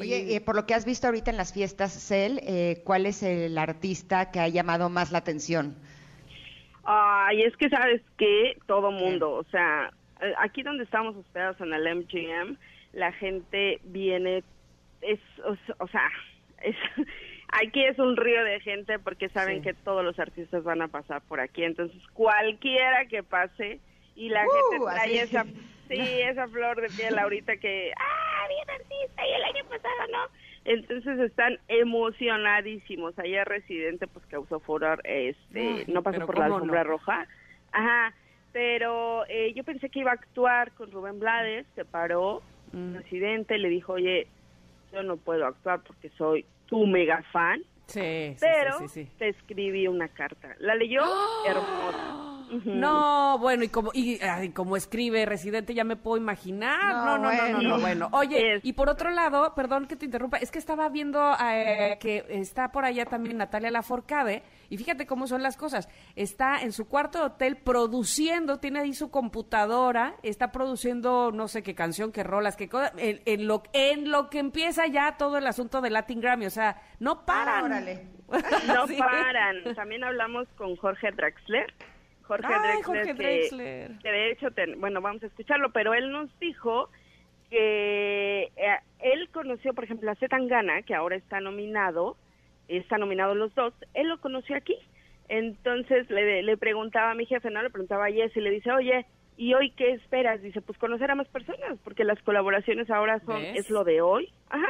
Oye, 0.00 0.36
eh, 0.36 0.40
por 0.40 0.56
lo 0.56 0.66
que 0.66 0.74
has 0.74 0.84
visto 0.84 1.06
ahorita 1.06 1.30
en 1.30 1.36
las 1.36 1.52
fiestas, 1.52 1.92
Cel, 1.92 2.40
eh, 2.42 2.82
¿cuál 2.84 3.06
es 3.06 3.22
el 3.22 3.56
artista 3.56 4.30
que 4.30 4.40
ha 4.40 4.48
llamado 4.48 4.90
más 4.90 5.10
la 5.10 5.18
atención? 5.18 5.76
Ay, 6.84 7.42
es 7.42 7.56
que 7.56 7.68
sabes 7.68 8.02
que 8.16 8.58
todo 8.66 8.90
mundo, 8.90 9.32
o 9.32 9.44
sea, 9.44 9.90
eh, 10.20 10.32
aquí 10.38 10.62
donde 10.62 10.84
estamos 10.84 11.16
hospedados 11.16 11.60
en 11.60 11.72
el 11.72 11.96
MGM, 11.96 12.56
la 12.92 13.12
gente 13.12 13.80
viene, 13.84 14.44
es, 15.00 15.20
o, 15.78 15.88
sea, 15.88 16.08
es, 16.62 16.76
aquí 17.48 17.82
es 17.82 17.98
un 17.98 18.16
río 18.16 18.44
de 18.44 18.60
gente 18.60 18.98
porque 18.98 19.28
saben 19.30 19.62
que 19.62 19.74
todos 19.74 20.04
los 20.04 20.18
artistas 20.18 20.62
van 20.62 20.82
a 20.82 20.88
pasar 20.88 21.22
por 21.22 21.40
aquí, 21.40 21.64
entonces 21.64 22.00
cualquiera 22.12 23.06
que 23.06 23.22
pase 23.22 23.80
y 24.16 24.30
la 24.30 24.40
gente 24.40 24.82
uh, 24.82 24.86
trae 24.86 25.20
esa, 25.20 25.44
sí, 25.88 25.98
esa 25.98 26.48
flor 26.48 26.80
de 26.80 26.88
piel 26.88 27.18
ahorita 27.18 27.56
que, 27.58 27.92
ah, 27.96 28.48
bien 28.48 28.70
artista, 28.70 29.26
y 29.26 29.32
el 29.32 29.44
año 29.44 29.64
pasado 29.68 29.94
no. 30.10 30.46
Entonces 30.64 31.20
están 31.20 31.60
emocionadísimos. 31.68 33.16
Allá 33.20 33.44
Residente 33.44 34.08
pues 34.08 34.26
causó 34.26 34.58
furor, 34.58 35.00
este, 35.04 35.84
no 35.86 36.02
pasó 36.02 36.26
por 36.26 36.38
la 36.38 36.46
alfombra 36.46 36.82
roja. 36.82 37.28
Ajá, 37.70 38.12
pero 38.52 39.24
eh, 39.28 39.52
yo 39.54 39.62
pensé 39.62 39.90
que 39.90 40.00
iba 40.00 40.10
a 40.10 40.14
actuar 40.14 40.72
con 40.72 40.90
Rubén 40.90 41.20
Blades, 41.20 41.66
se 41.76 41.84
paró, 41.84 42.42
mm. 42.72 42.96
Residente, 42.96 43.58
le 43.58 43.68
dijo, 43.68 43.92
oye, 43.92 44.26
yo 44.92 45.04
no 45.04 45.18
puedo 45.18 45.46
actuar 45.46 45.82
porque 45.86 46.10
soy 46.18 46.44
tu 46.66 46.84
mega 46.86 47.22
fan. 47.30 47.60
Sí, 47.86 48.34
pero 48.40 48.88
sí, 48.88 49.08
te 49.18 49.28
escribí 49.28 49.86
una 49.86 50.08
carta. 50.08 50.56
La 50.58 50.74
leyó 50.74 51.02
¡Oh! 51.04 51.44
hermosa 51.46 52.35
no, 52.50 53.38
bueno, 53.38 53.64
y 53.64 53.68
como, 53.68 53.90
y, 53.92 54.18
como 54.52 54.76
escribe 54.76 55.26
Residente, 55.26 55.74
ya 55.74 55.84
me 55.84 55.96
puedo 55.96 56.16
imaginar. 56.16 56.94
No, 56.94 57.18
no, 57.18 57.32
no, 57.32 57.62
no, 57.62 57.80
bueno. 57.80 58.08
Oye, 58.12 58.60
y 58.62 58.72
por 58.72 58.88
otro 58.88 59.10
lado, 59.10 59.54
perdón 59.54 59.86
que 59.86 59.96
te 59.96 60.06
interrumpa, 60.06 60.38
es 60.38 60.50
que 60.50 60.58
estaba 60.58 60.88
viendo 60.88 61.34
eh, 61.42 61.98
que 62.00 62.24
está 62.28 62.70
por 62.72 62.84
allá 62.84 63.06
también 63.06 63.36
Natalia 63.38 63.70
Laforcade, 63.70 64.42
y 64.68 64.76
fíjate 64.76 65.06
cómo 65.06 65.26
son 65.26 65.42
las 65.42 65.56
cosas. 65.56 65.88
Está 66.14 66.62
en 66.62 66.72
su 66.72 66.88
cuarto 66.88 67.18
de 67.18 67.24
hotel 67.26 67.56
produciendo, 67.56 68.58
tiene 68.58 68.80
ahí 68.80 68.94
su 68.94 69.10
computadora, 69.10 70.16
está 70.22 70.52
produciendo 70.52 71.32
no 71.32 71.48
sé 71.48 71.62
qué 71.62 71.74
canción, 71.74 72.12
qué 72.12 72.22
rolas, 72.22 72.56
qué 72.56 72.68
cosas, 72.68 72.92
en, 72.96 73.46
lo, 73.46 73.62
en 73.72 74.10
lo 74.10 74.30
que 74.30 74.38
empieza 74.38 74.86
ya 74.86 75.16
todo 75.16 75.38
el 75.38 75.46
asunto 75.46 75.80
de 75.80 75.90
Latin 75.90 76.20
Grammy, 76.20 76.46
o 76.46 76.50
sea, 76.50 76.80
no 77.00 77.24
paran. 77.24 77.64
órale. 77.64 78.16
No 78.66 78.86
paran. 78.98 79.62
También 79.76 80.02
hablamos 80.02 80.48
con 80.56 80.74
Jorge 80.76 81.12
Draxler 81.12 81.72
Jorge, 82.26 83.14
Drexler, 83.14 83.98
que, 84.02 84.10
de 84.10 84.30
hecho, 84.30 84.48
bueno, 84.78 85.00
vamos 85.00 85.22
a 85.22 85.26
escucharlo, 85.26 85.70
pero 85.70 85.94
él 85.94 86.10
nos 86.10 86.28
dijo 86.38 86.90
que 87.50 88.50
eh, 88.56 88.78
él 89.00 89.28
conoció, 89.30 89.74
por 89.74 89.84
ejemplo, 89.84 90.10
a 90.10 90.16
Zetangana, 90.16 90.82
que 90.82 90.94
ahora 90.94 91.16
está 91.16 91.40
nominado, 91.40 92.16
está 92.68 92.98
nominado 92.98 93.34
los 93.34 93.54
dos, 93.54 93.72
él 93.94 94.08
lo 94.08 94.20
conoció 94.20 94.56
aquí. 94.56 94.76
Entonces 95.28 96.08
le, 96.10 96.42
le 96.42 96.56
preguntaba 96.56 97.10
a 97.10 97.14
mi 97.14 97.26
jefe, 97.26 97.50
no 97.50 97.62
le 97.62 97.70
preguntaba 97.70 98.06
a 98.06 98.12
Jess 98.12 98.36
y 98.36 98.40
le 98.40 98.50
dice, 98.50 98.70
oye, 98.70 99.06
¿y 99.36 99.54
hoy 99.54 99.70
qué 99.70 99.92
esperas? 99.92 100.42
Dice, 100.42 100.60
pues 100.60 100.78
conocer 100.78 101.10
a 101.10 101.14
más 101.14 101.28
personas, 101.28 101.78
porque 101.84 102.04
las 102.04 102.20
colaboraciones 102.22 102.90
ahora 102.90 103.20
son, 103.20 103.42
es 103.42 103.70
lo 103.70 103.84
de 103.84 104.00
hoy, 104.00 104.32
ajá, 104.48 104.68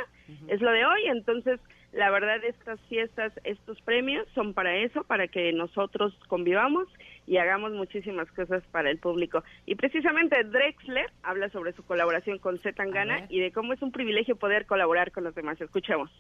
es 0.48 0.60
lo 0.60 0.70
de 0.72 0.84
hoy, 0.84 1.06
entonces 1.06 1.60
la 1.92 2.10
verdad 2.10 2.42
estas 2.44 2.80
fiestas, 2.88 3.32
estos 3.44 3.80
premios 3.82 4.26
son 4.34 4.54
para 4.54 4.76
eso, 4.76 5.04
para 5.04 5.28
que 5.28 5.52
nosotros 5.52 6.14
convivamos 6.28 6.88
y 7.26 7.38
hagamos 7.38 7.72
muchísimas 7.72 8.30
cosas 8.32 8.62
para 8.70 8.90
el 8.90 8.98
público. 8.98 9.42
Y 9.66 9.74
precisamente 9.74 10.44
Drexler 10.44 11.10
habla 11.22 11.48
sobre 11.50 11.72
su 11.72 11.82
colaboración 11.84 12.38
con 12.38 12.58
Zetangana 12.58 13.26
y 13.28 13.40
de 13.40 13.52
cómo 13.52 13.72
es 13.72 13.82
un 13.82 13.92
privilegio 13.92 14.36
poder 14.36 14.66
colaborar 14.66 15.12
con 15.12 15.24
los 15.24 15.34
demás. 15.34 15.60
Escuchemos. 15.60 16.10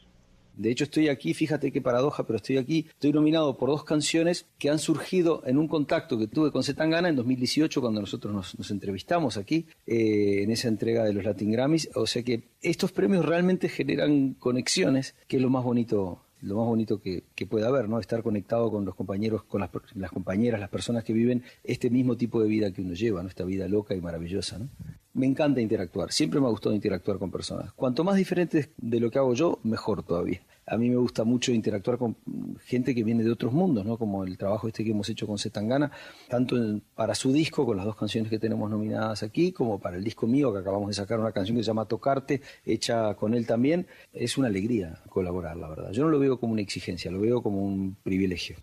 De 0.56 0.70
hecho, 0.70 0.84
estoy 0.84 1.08
aquí, 1.08 1.34
fíjate 1.34 1.70
qué 1.70 1.82
paradoja, 1.82 2.26
pero 2.26 2.38
estoy 2.38 2.56
aquí. 2.56 2.86
Estoy 2.88 3.12
nominado 3.12 3.58
por 3.58 3.68
dos 3.68 3.84
canciones 3.84 4.48
que 4.58 4.70
han 4.70 4.78
surgido 4.78 5.42
en 5.44 5.58
un 5.58 5.68
contacto 5.68 6.18
que 6.18 6.28
tuve 6.28 6.50
con 6.50 6.62
Zetangana 6.62 7.10
en 7.10 7.16
2018, 7.16 7.78
cuando 7.82 8.00
nosotros 8.00 8.32
nos, 8.32 8.70
entrevistamos 8.70 9.36
aquí, 9.36 9.66
eh, 9.86 10.42
en 10.42 10.50
esa 10.50 10.68
entrega 10.68 11.04
de 11.04 11.12
los 11.12 11.24
Latin 11.24 11.52
Grammys. 11.52 11.90
O 11.94 12.06
sea 12.06 12.22
que 12.22 12.44
estos 12.62 12.90
premios 12.90 13.26
realmente 13.26 13.68
generan 13.68 14.32
conexiones, 14.32 15.14
que 15.28 15.36
es 15.36 15.42
lo 15.42 15.50
más 15.50 15.62
bonito 15.62 16.25
lo 16.40 16.56
más 16.56 16.66
bonito 16.66 17.00
que, 17.00 17.24
que 17.34 17.46
pueda 17.46 17.68
haber, 17.68 17.88
¿no? 17.88 17.98
Estar 17.98 18.22
conectado 18.22 18.70
con 18.70 18.84
los 18.84 18.94
compañeros, 18.94 19.44
con 19.44 19.60
las, 19.60 20.10
compañeras, 20.10 20.60
las 20.60 20.68
personas 20.68 21.04
que 21.04 21.12
viven 21.12 21.42
este 21.64 21.90
mismo 21.90 22.16
tipo 22.16 22.42
de 22.42 22.48
vida 22.48 22.70
que 22.72 22.82
uno 22.82 22.94
lleva, 22.94 23.22
¿no? 23.22 23.28
Esta 23.28 23.44
vida 23.44 23.68
loca 23.68 23.94
y 23.94 24.00
maravillosa, 24.00 24.60
me 25.14 25.26
encanta 25.26 25.60
interactuar, 25.60 26.12
siempre 26.12 26.40
me 26.40 26.46
ha 26.46 26.50
gustado 26.50 26.74
interactuar 26.74 27.18
con 27.18 27.30
personas. 27.30 27.72
Cuanto 27.72 28.04
más 28.04 28.16
diferentes 28.16 28.68
de 28.76 29.00
lo 29.00 29.10
que 29.10 29.18
hago 29.18 29.34
yo, 29.34 29.58
mejor 29.62 30.02
todavía. 30.02 30.42
A 30.68 30.76
mí 30.76 30.90
me 30.90 30.96
gusta 30.96 31.22
mucho 31.22 31.52
interactuar 31.52 31.96
con 31.96 32.16
gente 32.64 32.92
que 32.92 33.04
viene 33.04 33.22
de 33.22 33.30
otros 33.30 33.52
mundos, 33.52 33.86
¿no? 33.86 33.96
Como 33.96 34.24
el 34.24 34.36
trabajo 34.36 34.66
este 34.66 34.82
que 34.82 34.90
hemos 34.90 35.08
hecho 35.08 35.26
con 35.26 35.38
Zetangana, 35.38 35.92
tanto 36.28 36.56
para 36.94 37.14
su 37.14 37.32
disco, 37.32 37.64
con 37.64 37.76
las 37.76 37.86
dos 37.86 37.94
canciones 37.94 38.28
que 38.28 38.40
tenemos 38.40 38.68
nominadas 38.68 39.22
aquí, 39.22 39.52
como 39.52 39.78
para 39.78 39.96
el 39.96 40.02
disco 40.02 40.26
mío, 40.26 40.52
que 40.52 40.58
acabamos 40.58 40.88
de 40.88 40.94
sacar 40.94 41.20
una 41.20 41.30
canción 41.30 41.56
que 41.56 41.62
se 41.62 41.68
llama 41.68 41.86
Tocarte, 41.86 42.42
hecha 42.64 43.14
con 43.14 43.34
él 43.34 43.46
también. 43.46 43.86
Es 44.12 44.36
una 44.38 44.48
alegría 44.48 45.00
colaborar, 45.08 45.56
la 45.56 45.68
verdad. 45.68 45.92
Yo 45.92 46.02
no 46.02 46.10
lo 46.10 46.18
veo 46.18 46.40
como 46.40 46.52
una 46.52 46.62
exigencia, 46.62 47.12
lo 47.12 47.20
veo 47.20 47.42
como 47.42 47.62
un 47.62 47.96
privilegio. 48.02 48.56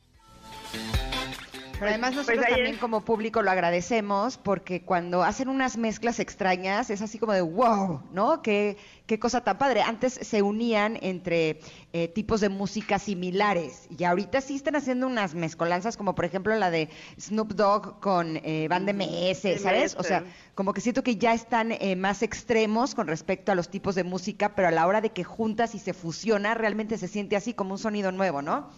Pero 1.84 1.96
además 1.96 2.14
pues 2.14 2.28
nosotros 2.28 2.46
también 2.48 2.78
como 2.78 3.02
público 3.02 3.42
lo 3.42 3.52
agradecemos 3.52 4.38
porque 4.38 4.84
cuando 4.84 5.24
hacen 5.24 5.50
unas 5.50 5.76
mezclas 5.76 6.20
extrañas 6.20 6.90
es 6.90 7.02
así 7.02 7.20
como 7.20 7.34
de 7.34 7.42
wow, 7.42 8.02
¿no? 8.14 8.42
Qué, 8.42 8.78
qué 9.06 9.20
cosa 9.20 9.42
tan 9.42 9.58
padre. 9.58 9.82
Antes 9.82 10.14
se 10.14 10.42
unían 10.42 10.98
entre 11.02 11.60
eh, 11.92 12.08
tipos 12.08 12.40
de 12.40 12.48
música 12.48 13.00
similares 13.00 13.88
y 13.98 14.06
ahorita 14.06 14.40
sí 14.40 14.56
están 14.56 14.78
haciendo 14.78 15.08
unas 15.08 15.36
mezcolanzas 15.36 15.98
como 15.98 16.16
por 16.16 16.24
ejemplo 16.24 16.56
la 16.56 16.72
de 16.72 16.88
Snoop 17.20 17.54
Dogg 17.54 18.00
con 18.00 18.38
eh, 18.38 18.68
Band 18.70 18.94
MS, 18.94 19.62
¿sabes? 19.62 19.96
O 20.00 20.04
sea, 20.04 20.24
como 20.56 20.74
que 20.74 20.80
siento 20.80 21.04
que 21.04 21.18
ya 21.18 21.34
están 21.34 21.74
eh, 21.74 21.98
más 21.98 22.24
extremos 22.24 22.96
con 22.96 23.08
respecto 23.08 23.52
a 23.52 23.56
los 23.56 23.68
tipos 23.68 23.96
de 23.96 24.06
música, 24.06 24.56
pero 24.56 24.70
a 24.70 24.72
la 24.72 24.88
hora 24.88 25.02
de 25.02 25.10
que 25.10 25.26
juntas 25.26 25.76
y 25.76 25.80
se 25.80 25.94
fusiona 25.94 26.54
realmente 26.54 26.98
se 26.98 27.10
siente 27.10 27.36
así 27.36 27.54
como 27.54 27.74
un 27.74 27.80
sonido 27.80 28.14
nuevo, 28.14 28.42
¿no? 28.42 28.70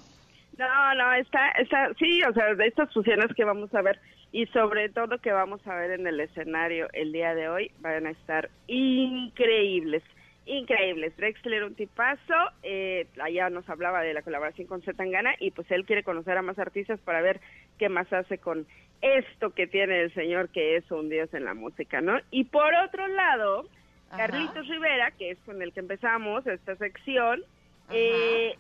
No, 0.57 0.95
no, 0.95 1.14
está, 1.14 1.49
está, 1.52 1.94
sí, 1.99 2.22
o 2.23 2.34
sea, 2.34 2.53
de 2.56 2.68
estas 2.68 2.91
fusiones 2.94 3.34
que 3.36 3.44
vamos 3.44 3.73
a 3.73 3.82
ver 3.82 3.99
y 4.32 4.45
sobre 4.48 4.90
todo 4.90 5.18
que 5.19 5.32
vamos 5.32 5.65
a 5.68 5.76
ver 5.76 5.91
en 5.91 6.07
el 6.07 6.19
escenario 6.19 6.88
el 6.94 7.11
día 7.11 7.36
de 7.36 7.49
hoy 7.49 7.72
van 7.80 8.06
a 8.06 8.11
estar 8.11 8.49
increíbles, 8.68 10.03
increíbles. 10.45 11.15
Drexler 11.18 11.64
un 11.64 11.76
tipazo, 11.76 12.34
eh, 12.64 13.07
allá 13.22 13.49
nos 13.49 13.68
hablaba 13.69 14.02
de 14.02 14.14
la 14.14 14.22
colaboración 14.22 14.68
con 14.68 14.82
Zetangana 14.82 15.36
y 15.40 15.52
pues 15.52 15.69
él 15.72 15.86
quiere 15.86 16.03
conocer 16.03 16.38
a 16.38 16.41
más 16.41 16.60
artistas 16.60 16.99
para 16.99 17.22
ver 17.22 17.40
qué 17.77 17.90
más 17.90 18.11
hace 18.14 18.38
con 18.38 18.65
esto 19.02 19.52
que 19.52 19.68
tiene 19.68 20.02
el 20.02 20.14
señor 20.14 20.49
que 20.49 20.77
es 20.77 20.90
un 20.91 21.10
dios 21.10 21.34
en 21.34 21.45
la 21.45 21.53
música, 21.53 22.02
¿no? 22.02 22.19
Y 22.32 22.45
por 22.45 22.73
otro 22.76 23.07
lado, 23.07 23.68
Carlitos 24.15 24.68
Rivera, 24.68 25.11
que 25.11 25.32
es 25.32 25.38
con 25.45 25.61
el 25.61 25.73
que 25.73 25.82
empezamos 25.82 26.48
esta 26.48 26.76
sección, 26.77 27.44
eh, 27.91 28.57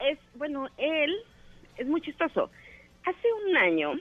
es, 0.00 0.18
bueno, 0.34 0.68
él 0.76 1.14
es 1.76 1.86
muy 1.86 2.00
chistoso. 2.00 2.50
Hace 3.04 3.28
un 3.46 3.56
año, 3.56 3.92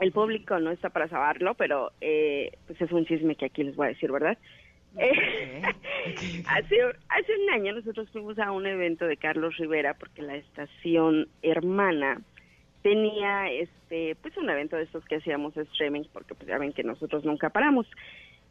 el 0.00 0.12
público 0.12 0.58
no 0.58 0.70
está 0.70 0.90
para 0.90 1.08
saberlo, 1.08 1.54
pero 1.54 1.92
eh, 2.00 2.52
pues 2.66 2.80
es 2.80 2.92
un 2.92 3.06
chisme 3.06 3.34
que 3.34 3.46
aquí 3.46 3.64
les 3.64 3.76
voy 3.76 3.86
a 3.86 3.90
decir, 3.90 4.12
¿verdad? 4.12 4.38
Eh, 4.96 5.62
hace, 6.46 6.76
hace 7.08 7.32
un 7.42 7.50
año 7.50 7.74
nosotros 7.74 8.08
fuimos 8.10 8.38
a 8.38 8.52
un 8.52 8.66
evento 8.66 9.06
de 9.06 9.16
Carlos 9.16 9.56
Rivera 9.56 9.94
porque 9.94 10.22
la 10.22 10.36
estación 10.36 11.28
hermana 11.42 12.20
tenía 12.82 13.50
este 13.50 14.16
pues 14.22 14.36
un 14.36 14.48
evento 14.48 14.76
de 14.76 14.84
estos 14.84 15.04
que 15.04 15.16
hacíamos 15.16 15.56
streaming 15.56 16.04
porque 16.12 16.34
pues 16.34 16.48
ya 16.48 16.58
ven 16.58 16.72
que 16.72 16.84
nosotros 16.84 17.24
nunca 17.24 17.50
paramos 17.50 17.86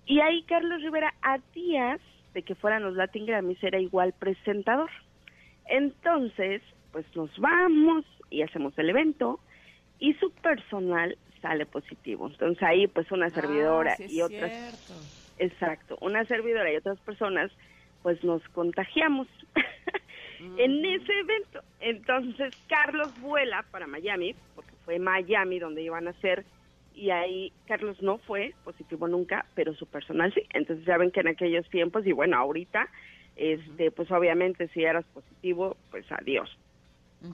y 0.06 0.20
ahí 0.20 0.44
Carlos 0.44 0.82
Rivera 0.84 1.14
a 1.22 1.40
días 1.56 2.00
de 2.34 2.44
que 2.44 2.54
fueran 2.54 2.84
los 2.84 2.96
Latin 2.96 3.26
Grammys 3.26 3.64
era 3.64 3.80
igual 3.80 4.14
presentador 4.14 4.92
entonces, 5.70 6.62
pues 6.92 7.06
nos 7.16 7.36
vamos 7.40 8.06
y 8.30 8.42
hacemos 8.42 8.78
el 8.78 8.90
evento 8.90 9.40
y 10.00 10.14
su 10.16 10.32
personal 10.32 11.18
sale 11.42 11.66
positivo. 11.66 12.28
Entonces 12.28 12.62
ahí 12.64 12.88
pues 12.88 13.12
una 13.12 13.30
servidora 13.30 13.96
ah, 14.00 14.04
y 14.08 14.22
otras... 14.22 14.84
Exacto, 15.40 15.98
una 16.02 16.26
servidora 16.26 16.72
y 16.74 16.78
otras 16.78 17.00
personas 17.02 17.52
pues 18.02 18.24
nos 18.24 18.42
contagiamos 18.50 19.28
en 20.58 20.86
ese 20.86 21.20
evento. 21.20 21.62
Entonces 21.80 22.54
Carlos 22.68 23.10
vuela 23.20 23.64
para 23.70 23.86
Miami, 23.86 24.36
porque 24.56 24.72
fue 24.86 24.98
Miami 24.98 25.60
donde 25.60 25.84
iban 25.84 26.08
a 26.08 26.14
ser, 26.14 26.46
y 26.96 27.12
ahí 27.12 27.54
Carlos 27.68 28.02
no 28.02 28.18
fue 28.18 28.56
positivo 28.64 29.08
nunca, 29.08 29.46
pero 29.54 29.76
su 29.76 29.86
personal 29.86 30.34
sí. 30.34 30.42
Entonces 30.54 30.86
ya 30.86 30.98
ven 30.98 31.12
que 31.12 31.20
en 31.20 31.28
aquellos 31.28 31.70
tiempos, 31.70 32.06
y 32.08 32.12
bueno, 32.12 32.38
ahorita 32.38 32.90
este, 33.38 33.92
pues 33.92 34.12
obviamente 34.12 34.68
si 34.70 34.84
eras 34.84 35.06
positivo, 35.14 35.78
pues 35.92 36.06
adiós. 36.12 36.50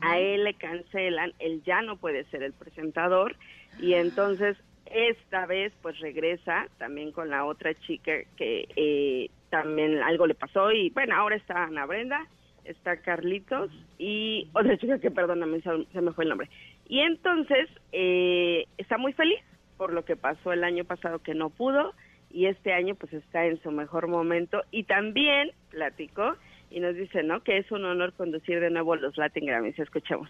A 0.01 0.17
él 0.17 0.45
le 0.45 0.53
cancelan, 0.53 1.33
él 1.39 1.61
ya 1.65 1.81
no 1.81 1.97
puede 1.97 2.23
ser 2.25 2.41
el 2.43 2.53
presentador 2.53 3.35
y 3.79 3.95
entonces 3.95 4.57
esta 4.85 5.45
vez 5.45 5.73
pues 5.81 5.99
regresa 5.99 6.67
también 6.77 7.11
con 7.11 7.29
la 7.29 7.45
otra 7.45 7.73
chica 7.73 8.11
que 8.37 8.67
eh, 8.75 9.29
también 9.49 10.01
algo 10.01 10.25
le 10.25 10.35
pasó 10.35 10.71
y 10.71 10.89
bueno, 10.91 11.15
ahora 11.15 11.35
está 11.35 11.65
Ana 11.65 11.85
Brenda, 11.85 12.27
está 12.63 12.97
Carlitos 12.97 13.71
y 13.97 14.49
otra 14.53 14.77
chica 14.77 14.99
que 14.99 15.11
perdóname, 15.11 15.61
se, 15.61 16.01
me 16.01 16.11
fue 16.11 16.23
el 16.23 16.29
nombre. 16.29 16.49
Y 16.87 16.99
entonces 16.99 17.69
eh, 17.91 18.65
está 18.77 18.97
muy 18.97 19.13
feliz 19.13 19.39
por 19.77 19.91
lo 19.91 20.05
que 20.05 20.15
pasó 20.15 20.53
el 20.53 20.63
año 20.63 20.85
pasado 20.85 21.19
que 21.19 21.33
no 21.33 21.49
pudo 21.49 21.93
y 22.33 22.47
este 22.47 22.73
año 22.73 22.95
pues 22.95 23.13
está 23.13 23.45
en 23.45 23.61
su 23.61 23.71
mejor 23.71 24.07
momento 24.07 24.63
y 24.71 24.83
también 24.83 25.51
platicó 25.69 26.33
y 26.71 26.79
nos 26.79 26.95
dice, 26.95 27.23
¿no? 27.23 27.43
Que 27.43 27.59
es 27.59 27.71
un 27.71 27.85
honor 27.85 28.13
conducir 28.13 28.59
de 28.59 28.71
nuevo 28.71 28.95
los 28.95 29.15
Latin 29.15 29.45
Grammys. 29.45 29.77
Escuchemos. 29.77 30.29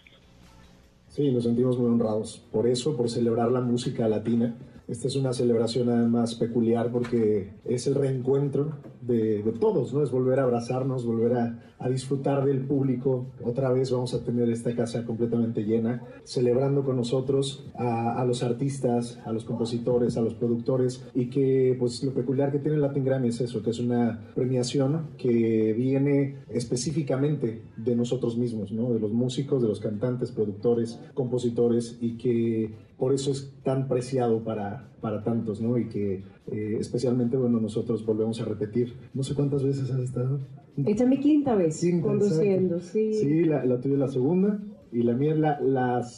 Sí, 1.08 1.30
nos 1.32 1.44
sentimos 1.44 1.78
muy 1.78 1.90
honrados 1.90 2.44
por 2.52 2.66
eso, 2.68 2.96
por 2.96 3.08
celebrar 3.08 3.50
la 3.50 3.60
música 3.60 4.06
latina 4.06 4.54
esta 4.86 5.08
es 5.08 5.16
una 5.16 5.32
celebración 5.32 5.88
además 5.88 6.34
peculiar 6.34 6.90
porque 6.92 7.54
es 7.64 7.86
el 7.86 7.94
reencuentro 7.94 8.76
de, 9.00 9.42
todos, 9.60 9.92
¿no? 9.92 10.02
Es 10.02 10.10
volver 10.10 10.40
a 10.40 10.44
abrazarnos, 10.44 11.04
volver 11.06 11.36
a, 11.36 11.60
disfrutar 11.90 12.46
del 12.46 12.60
público. 12.60 13.26
Otra 13.44 13.70
vez 13.70 13.90
vamos 13.90 14.14
a 14.14 14.24
tener 14.24 14.48
esta 14.48 14.74
casa 14.74 15.04
completamente 15.04 15.64
llena, 15.64 16.02
celebrando 16.24 16.82
con 16.82 16.96
nosotros 16.96 17.66
a, 17.74 18.24
los 18.26 18.42
artistas, 18.42 19.20
a 19.26 19.32
los 19.32 19.44
compositores, 19.44 20.16
a 20.16 20.22
los 20.22 20.32
productores 20.32 21.04
y 21.14 21.28
que 21.28 21.76
pues 21.78 22.02
lo 22.02 22.14
peculiar 22.14 22.50
que 22.50 22.58
tiene 22.58 22.78
Latin 22.78 23.04
Grammy 23.04 23.28
es 23.28 23.42
eso, 23.42 23.62
que 23.62 23.68
es 23.68 23.80
una 23.80 24.30
premiación 24.34 25.08
que 25.18 25.74
viene 25.74 26.36
específicamente 26.48 27.64
de 27.76 27.96
nosotros 27.96 28.38
mismos, 28.38 28.72
¿no? 28.72 28.90
De 28.90 28.98
los 28.98 29.12
músicos, 29.12 29.60
de 29.60 29.68
los 29.68 29.80
cantantes, 29.80 30.32
productores, 30.32 30.98
compositores 31.12 31.98
y 32.00 32.16
que 32.16 32.72
por 32.98 33.12
eso 33.12 33.32
es 33.32 33.52
tan 33.62 33.88
preciado 33.88 34.42
para, 34.44 34.88
para 35.00 35.22
tantos, 35.22 35.60
¿no? 35.60 35.78
Y 35.78 35.88
que 35.88 36.22
eh, 36.50 36.76
especialmente, 36.78 37.36
bueno, 37.36 37.60
nosotros 37.60 38.04
volvemos 38.04 38.40
a 38.40 38.44
repetir. 38.44 38.94
No 39.14 39.22
sé 39.22 39.34
cuántas 39.34 39.62
veces 39.62 39.90
has 39.90 40.00
estado. 40.00 40.40
Esta 40.76 41.04
es 41.04 41.08
mi 41.08 41.20
quinta 41.20 41.54
vez 41.54 41.84
conduciendo, 42.02 42.80
sí. 42.80 43.14
Sí, 43.14 43.44
la, 43.44 43.62
tuya 43.80 43.94
es 43.94 44.00
la 44.00 44.08
segunda 44.08 44.60
y 44.90 45.02
la 45.02 45.12
mía 45.14 45.32
es 45.32 45.38
la, 45.38 45.58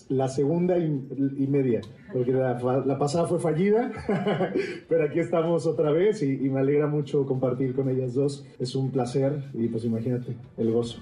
la, 0.08 0.28
segunda 0.28 0.78
y, 0.78 1.46
media, 1.46 1.80
porque 2.12 2.32
la, 2.32 2.58
la, 2.84 2.98
pasada 2.98 3.26
fue 3.26 3.38
fallida, 3.38 3.90
pero 4.88 5.04
aquí 5.04 5.18
estamos 5.18 5.66
otra 5.66 5.92
vez 5.92 6.22
y, 6.22 6.32
y 6.32 6.50
me 6.50 6.60
alegra 6.60 6.86
mucho 6.86 7.26
compartir 7.26 7.74
con 7.74 7.88
ellas 7.88 8.14
dos. 8.14 8.46
Es 8.58 8.74
un 8.74 8.90
placer 8.90 9.44
y 9.54 9.68
pues 9.68 9.84
imagínate 9.84 10.36
el 10.56 10.72
gozo. 10.72 11.00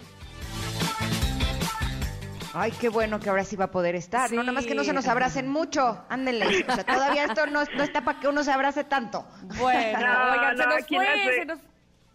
Ay, 2.55 2.71
qué 2.73 2.89
bueno 2.89 3.19
que 3.19 3.29
ahora 3.29 3.45
sí 3.45 3.57
va 3.57 3.67
a 3.67 3.71
poder 3.71 3.97
estar. 3.97 4.31
No, 4.31 4.43
nada 4.43 4.53
más 4.53 4.65
que 4.65 4.77
no 4.77 4.85
se 4.85 4.93
nos 4.93 5.09
abracen 5.09 5.49
mucho. 5.49 6.05
Ándenle. 6.09 6.65
O 6.69 6.75
sea, 6.75 6.85
todavía 6.85 7.25
esto 7.25 7.47
no, 7.47 7.65
no 7.65 7.83
está 7.83 8.03
para 8.03 8.21
que 8.21 8.29
uno 8.29 8.45
se 8.45 8.53
abrace 8.53 8.85
tanto. 8.85 9.27
Bueno, 9.59 9.99
oigan, 10.33 10.57
se 10.57 10.67
nos 10.67 10.87
fue, 10.87 11.35
se 11.35 11.45
nos 11.47 11.59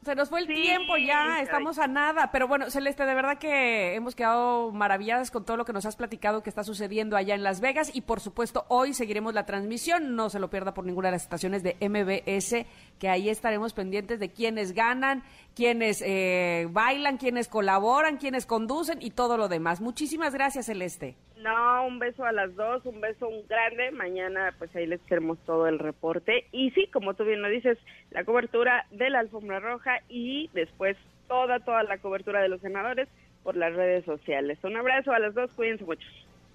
se 0.04 0.16
nos 0.16 0.30
fue 0.30 0.40
el 0.40 0.48
tiempo 0.48 0.96
ya, 0.98 1.42
estamos 1.42 1.78
a 1.78 1.88
nada. 1.88 2.32
Pero 2.32 2.48
bueno, 2.48 2.70
Celeste, 2.70 3.06
de 3.06 3.14
verdad 3.14 3.38
que 3.38 3.96
hemos 3.96 4.16
quedado 4.16 4.72
maravilladas 4.72 5.30
con 5.30 5.44
todo 5.44 5.58
lo 5.58 5.66
que 5.66 5.74
nos 5.74 5.86
has 5.86 5.96
platicado 5.98 6.42
que 6.42 6.50
está 6.50 6.64
sucediendo 6.64 7.18
allá 7.18 7.36
en 7.36 7.44
Las 7.44 7.60
Vegas. 7.60 7.92
Y 7.94 8.02
por 8.02 8.22
supuesto, 8.22 8.66
hoy 8.70 8.94
seguiremos 8.94 9.34
la 9.34 9.46
transmisión. 9.46 10.16
No 10.16 10.30
se 10.30 10.40
lo 10.40 10.50
pierda 10.50 10.74
por 10.74 10.86
ninguna 10.86 11.10
de 11.10 11.14
las 11.14 11.24
estaciones 11.24 11.64
de 11.64 11.76
MBS, 11.82 12.66
que 12.98 13.10
ahí 13.10 13.30
estaremos 13.30 13.74
pendientes 13.74 14.20
de 14.20 14.32
quiénes 14.32 14.72
ganan, 14.72 15.24
quiénes 15.54 16.02
eh, 16.06 16.68
bailan, 16.72 17.18
quiénes 17.18 17.50
colaboran, 17.50 18.18
quiénes 18.18 18.46
conducen 18.46 19.00
y 19.02 19.12
todo 19.12 19.38
lo 19.38 19.50
demás. 19.50 19.82
Muchísimas 19.82 20.34
gracias, 20.34 20.68
Celeste. 20.68 21.18
No, 21.42 21.88
un 21.88 22.00
beso 22.00 22.26
a 22.26 22.34
las 22.34 22.54
dos, 22.56 22.86
un 22.86 23.00
beso 23.00 23.28
un 23.28 23.48
grande. 23.48 23.92
Mañana 23.92 24.54
pues 24.58 24.76
ahí 24.76 24.86
les 24.86 25.00
queremos 25.02 25.38
todo 25.46 25.68
el 25.68 25.80
reporte. 25.80 26.46
Y 26.52 26.72
sí, 26.72 26.88
como 26.92 27.14
tú 27.14 27.24
bien 27.24 27.42
lo 27.42 27.48
dices, 27.48 27.78
la 28.12 28.26
cobertura 28.26 28.86
de 28.92 29.10
la 29.10 29.20
alfombra 29.20 29.60
roja 29.60 30.00
y 30.10 30.50
después 30.54 30.98
toda, 31.28 31.60
toda 31.60 31.84
la 31.84 31.98
cobertura 32.00 32.42
de 32.42 32.50
los 32.50 32.60
senadores 32.60 33.08
por 33.44 33.56
las 33.56 33.74
redes 33.74 34.04
sociales. 34.04 34.60
Un 34.64 34.76
abrazo 34.76 35.12
a 35.12 35.20
las 35.20 35.34
dos, 35.34 35.50
cuídense 35.54 35.86
mucho. 35.86 36.06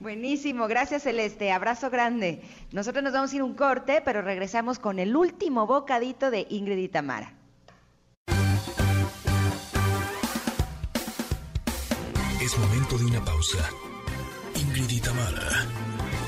Buenísimo, 0.00 0.66
gracias 0.68 1.04
Celeste, 1.04 1.50
abrazo 1.50 1.88
grande. 1.88 2.42
Nosotros 2.72 3.02
nos 3.02 3.12
vamos 3.14 3.32
a 3.32 3.36
ir 3.36 3.42
un 3.42 3.54
corte, 3.54 4.02
pero 4.04 4.20
regresamos 4.20 4.78
con 4.78 4.98
el 4.98 5.16
último 5.16 5.66
bocadito 5.66 6.30
de 6.30 6.46
Ingrid 6.50 6.76
y 6.76 6.88
Tamara. 6.88 7.32
Es 12.42 12.58
momento 12.58 12.98
de 12.98 13.04
una 13.06 13.24
pausa. 13.24 13.70
Ingrid 14.76 14.96
y 14.96 15.00
Tamara, 15.00 15.66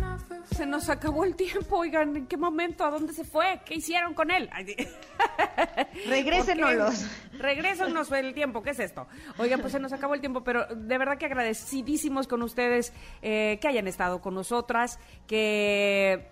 se 0.55 0.65
nos 0.65 0.87
acabó 0.87 1.25
el 1.25 1.35
tiempo. 1.35 1.79
Oigan, 1.79 2.15
¿en 2.15 2.27
qué 2.27 2.37
momento? 2.37 2.85
¿A 2.85 2.89
dónde 2.89 3.11
se 3.11 3.25
fue? 3.25 3.59
¿Qué 3.65 3.75
hicieron 3.75 4.13
con 4.13 4.31
él? 4.31 4.49
Regrésenos. 6.07 7.05
Regrésenos 7.33 8.09
el 8.13 8.33
tiempo. 8.33 8.63
¿Qué 8.63 8.69
es 8.69 8.79
esto? 8.79 9.07
Oigan, 9.37 9.59
pues 9.59 9.73
se 9.73 9.79
nos 9.79 9.91
acabó 9.91 10.13
el 10.13 10.21
tiempo, 10.21 10.45
pero 10.45 10.65
de 10.73 10.97
verdad 10.97 11.17
que 11.17 11.25
agradecidísimos 11.25 12.29
con 12.29 12.41
ustedes 12.43 12.93
eh, 13.21 13.59
que 13.61 13.67
hayan 13.67 13.89
estado 13.89 14.21
con 14.21 14.35
nosotras, 14.35 14.99
que 15.27 16.29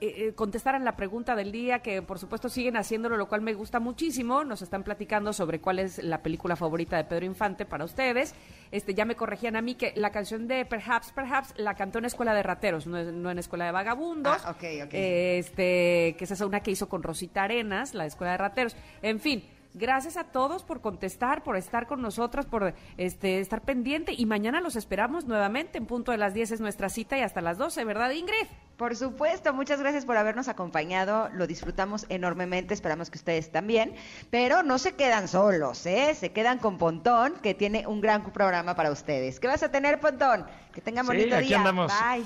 eh, 0.00 0.28
eh, 0.28 0.32
contestaran 0.34 0.84
la 0.84 0.96
pregunta 0.96 1.36
del 1.36 1.52
día, 1.52 1.80
que 1.80 2.00
por 2.00 2.18
supuesto 2.18 2.48
siguen 2.48 2.76
haciéndolo, 2.76 3.16
lo 3.16 3.28
cual 3.28 3.42
me 3.42 3.52
gusta 3.52 3.80
muchísimo. 3.80 4.44
Nos 4.44 4.62
están 4.62 4.82
platicando 4.82 5.32
sobre 5.32 5.60
cuál 5.60 5.78
es 5.78 6.02
la 6.02 6.22
película 6.22 6.56
favorita 6.56 6.96
de 6.96 7.04
Pedro 7.04 7.26
Infante 7.26 7.66
para 7.66 7.84
ustedes. 7.84 8.34
Este, 8.70 8.94
ya 8.94 9.04
me 9.04 9.14
corregían 9.14 9.56
a 9.56 9.62
mí 9.62 9.74
que 9.74 9.92
la 9.96 10.10
canción 10.10 10.48
de 10.48 10.64
Perhaps, 10.64 11.12
Perhaps 11.12 11.54
la 11.56 11.74
cantó 11.74 11.98
en 11.98 12.06
Escuela 12.06 12.34
de 12.34 12.42
Rateros, 12.42 12.86
no, 12.86 13.30
en 13.30 13.38
Escuela 13.38 13.66
de 13.66 13.72
Vagabundos. 13.72 14.38
Ah, 14.44 14.50
ok, 14.52 14.64
ok. 14.84 14.90
Este, 14.92 16.14
que 16.16 16.24
esa 16.24 16.34
es 16.34 16.40
una 16.40 16.60
que 16.60 16.70
hizo 16.70 16.88
con 16.88 17.02
Rosita 17.02 17.42
Arenas, 17.42 17.94
la 17.94 18.06
Escuela 18.06 18.32
de 18.32 18.38
Rateros. 18.38 18.76
En 19.02 19.20
fin 19.20 19.44
Gracias 19.72 20.16
a 20.16 20.24
todos 20.24 20.64
por 20.64 20.80
contestar, 20.80 21.44
por 21.44 21.56
estar 21.56 21.86
con 21.86 22.02
nosotras, 22.02 22.44
por 22.44 22.74
este, 22.96 23.38
estar 23.38 23.62
pendiente. 23.62 24.12
Y 24.16 24.26
mañana 24.26 24.60
los 24.60 24.74
esperamos 24.74 25.26
nuevamente. 25.26 25.78
En 25.78 25.86
punto 25.86 26.10
de 26.10 26.18
las 26.18 26.34
10 26.34 26.52
es 26.52 26.60
nuestra 26.60 26.88
cita 26.88 27.16
y 27.16 27.22
hasta 27.22 27.40
las 27.40 27.56
12, 27.56 27.84
¿verdad, 27.84 28.10
Ingrid? 28.10 28.46
Por 28.76 28.96
supuesto, 28.96 29.52
muchas 29.52 29.78
gracias 29.78 30.04
por 30.04 30.16
habernos 30.16 30.48
acompañado. 30.48 31.28
Lo 31.34 31.46
disfrutamos 31.46 32.06
enormemente. 32.08 32.74
Esperamos 32.74 33.10
que 33.10 33.18
ustedes 33.18 33.52
también. 33.52 33.94
Pero 34.30 34.62
no 34.64 34.78
se 34.78 34.96
quedan 34.96 35.28
solos, 35.28 35.86
¿eh? 35.86 36.14
Se 36.14 36.32
quedan 36.32 36.58
con 36.58 36.76
Pontón, 36.76 37.34
que 37.42 37.54
tiene 37.54 37.86
un 37.86 38.00
gran 38.00 38.32
programa 38.32 38.74
para 38.74 38.90
ustedes. 38.90 39.38
¿Qué 39.38 39.46
vas 39.46 39.62
a 39.62 39.70
tener, 39.70 40.00
Pontón? 40.00 40.46
Que 40.72 40.80
tengan 40.80 41.06
bonito 41.06 41.36
aquí 41.36 41.48
día. 41.48 41.58
Andamos. 41.58 41.92
Bye. 41.92 42.24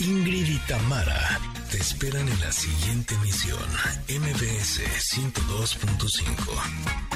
Ingrid 0.00 0.48
y 0.48 0.58
Tamara 0.66 1.53
te 1.74 1.80
esperan 1.80 2.28
en 2.28 2.40
la 2.40 2.52
siguiente 2.52 3.16
emisión, 3.16 3.58
MBS 4.08 4.80
102.5. 5.12 7.13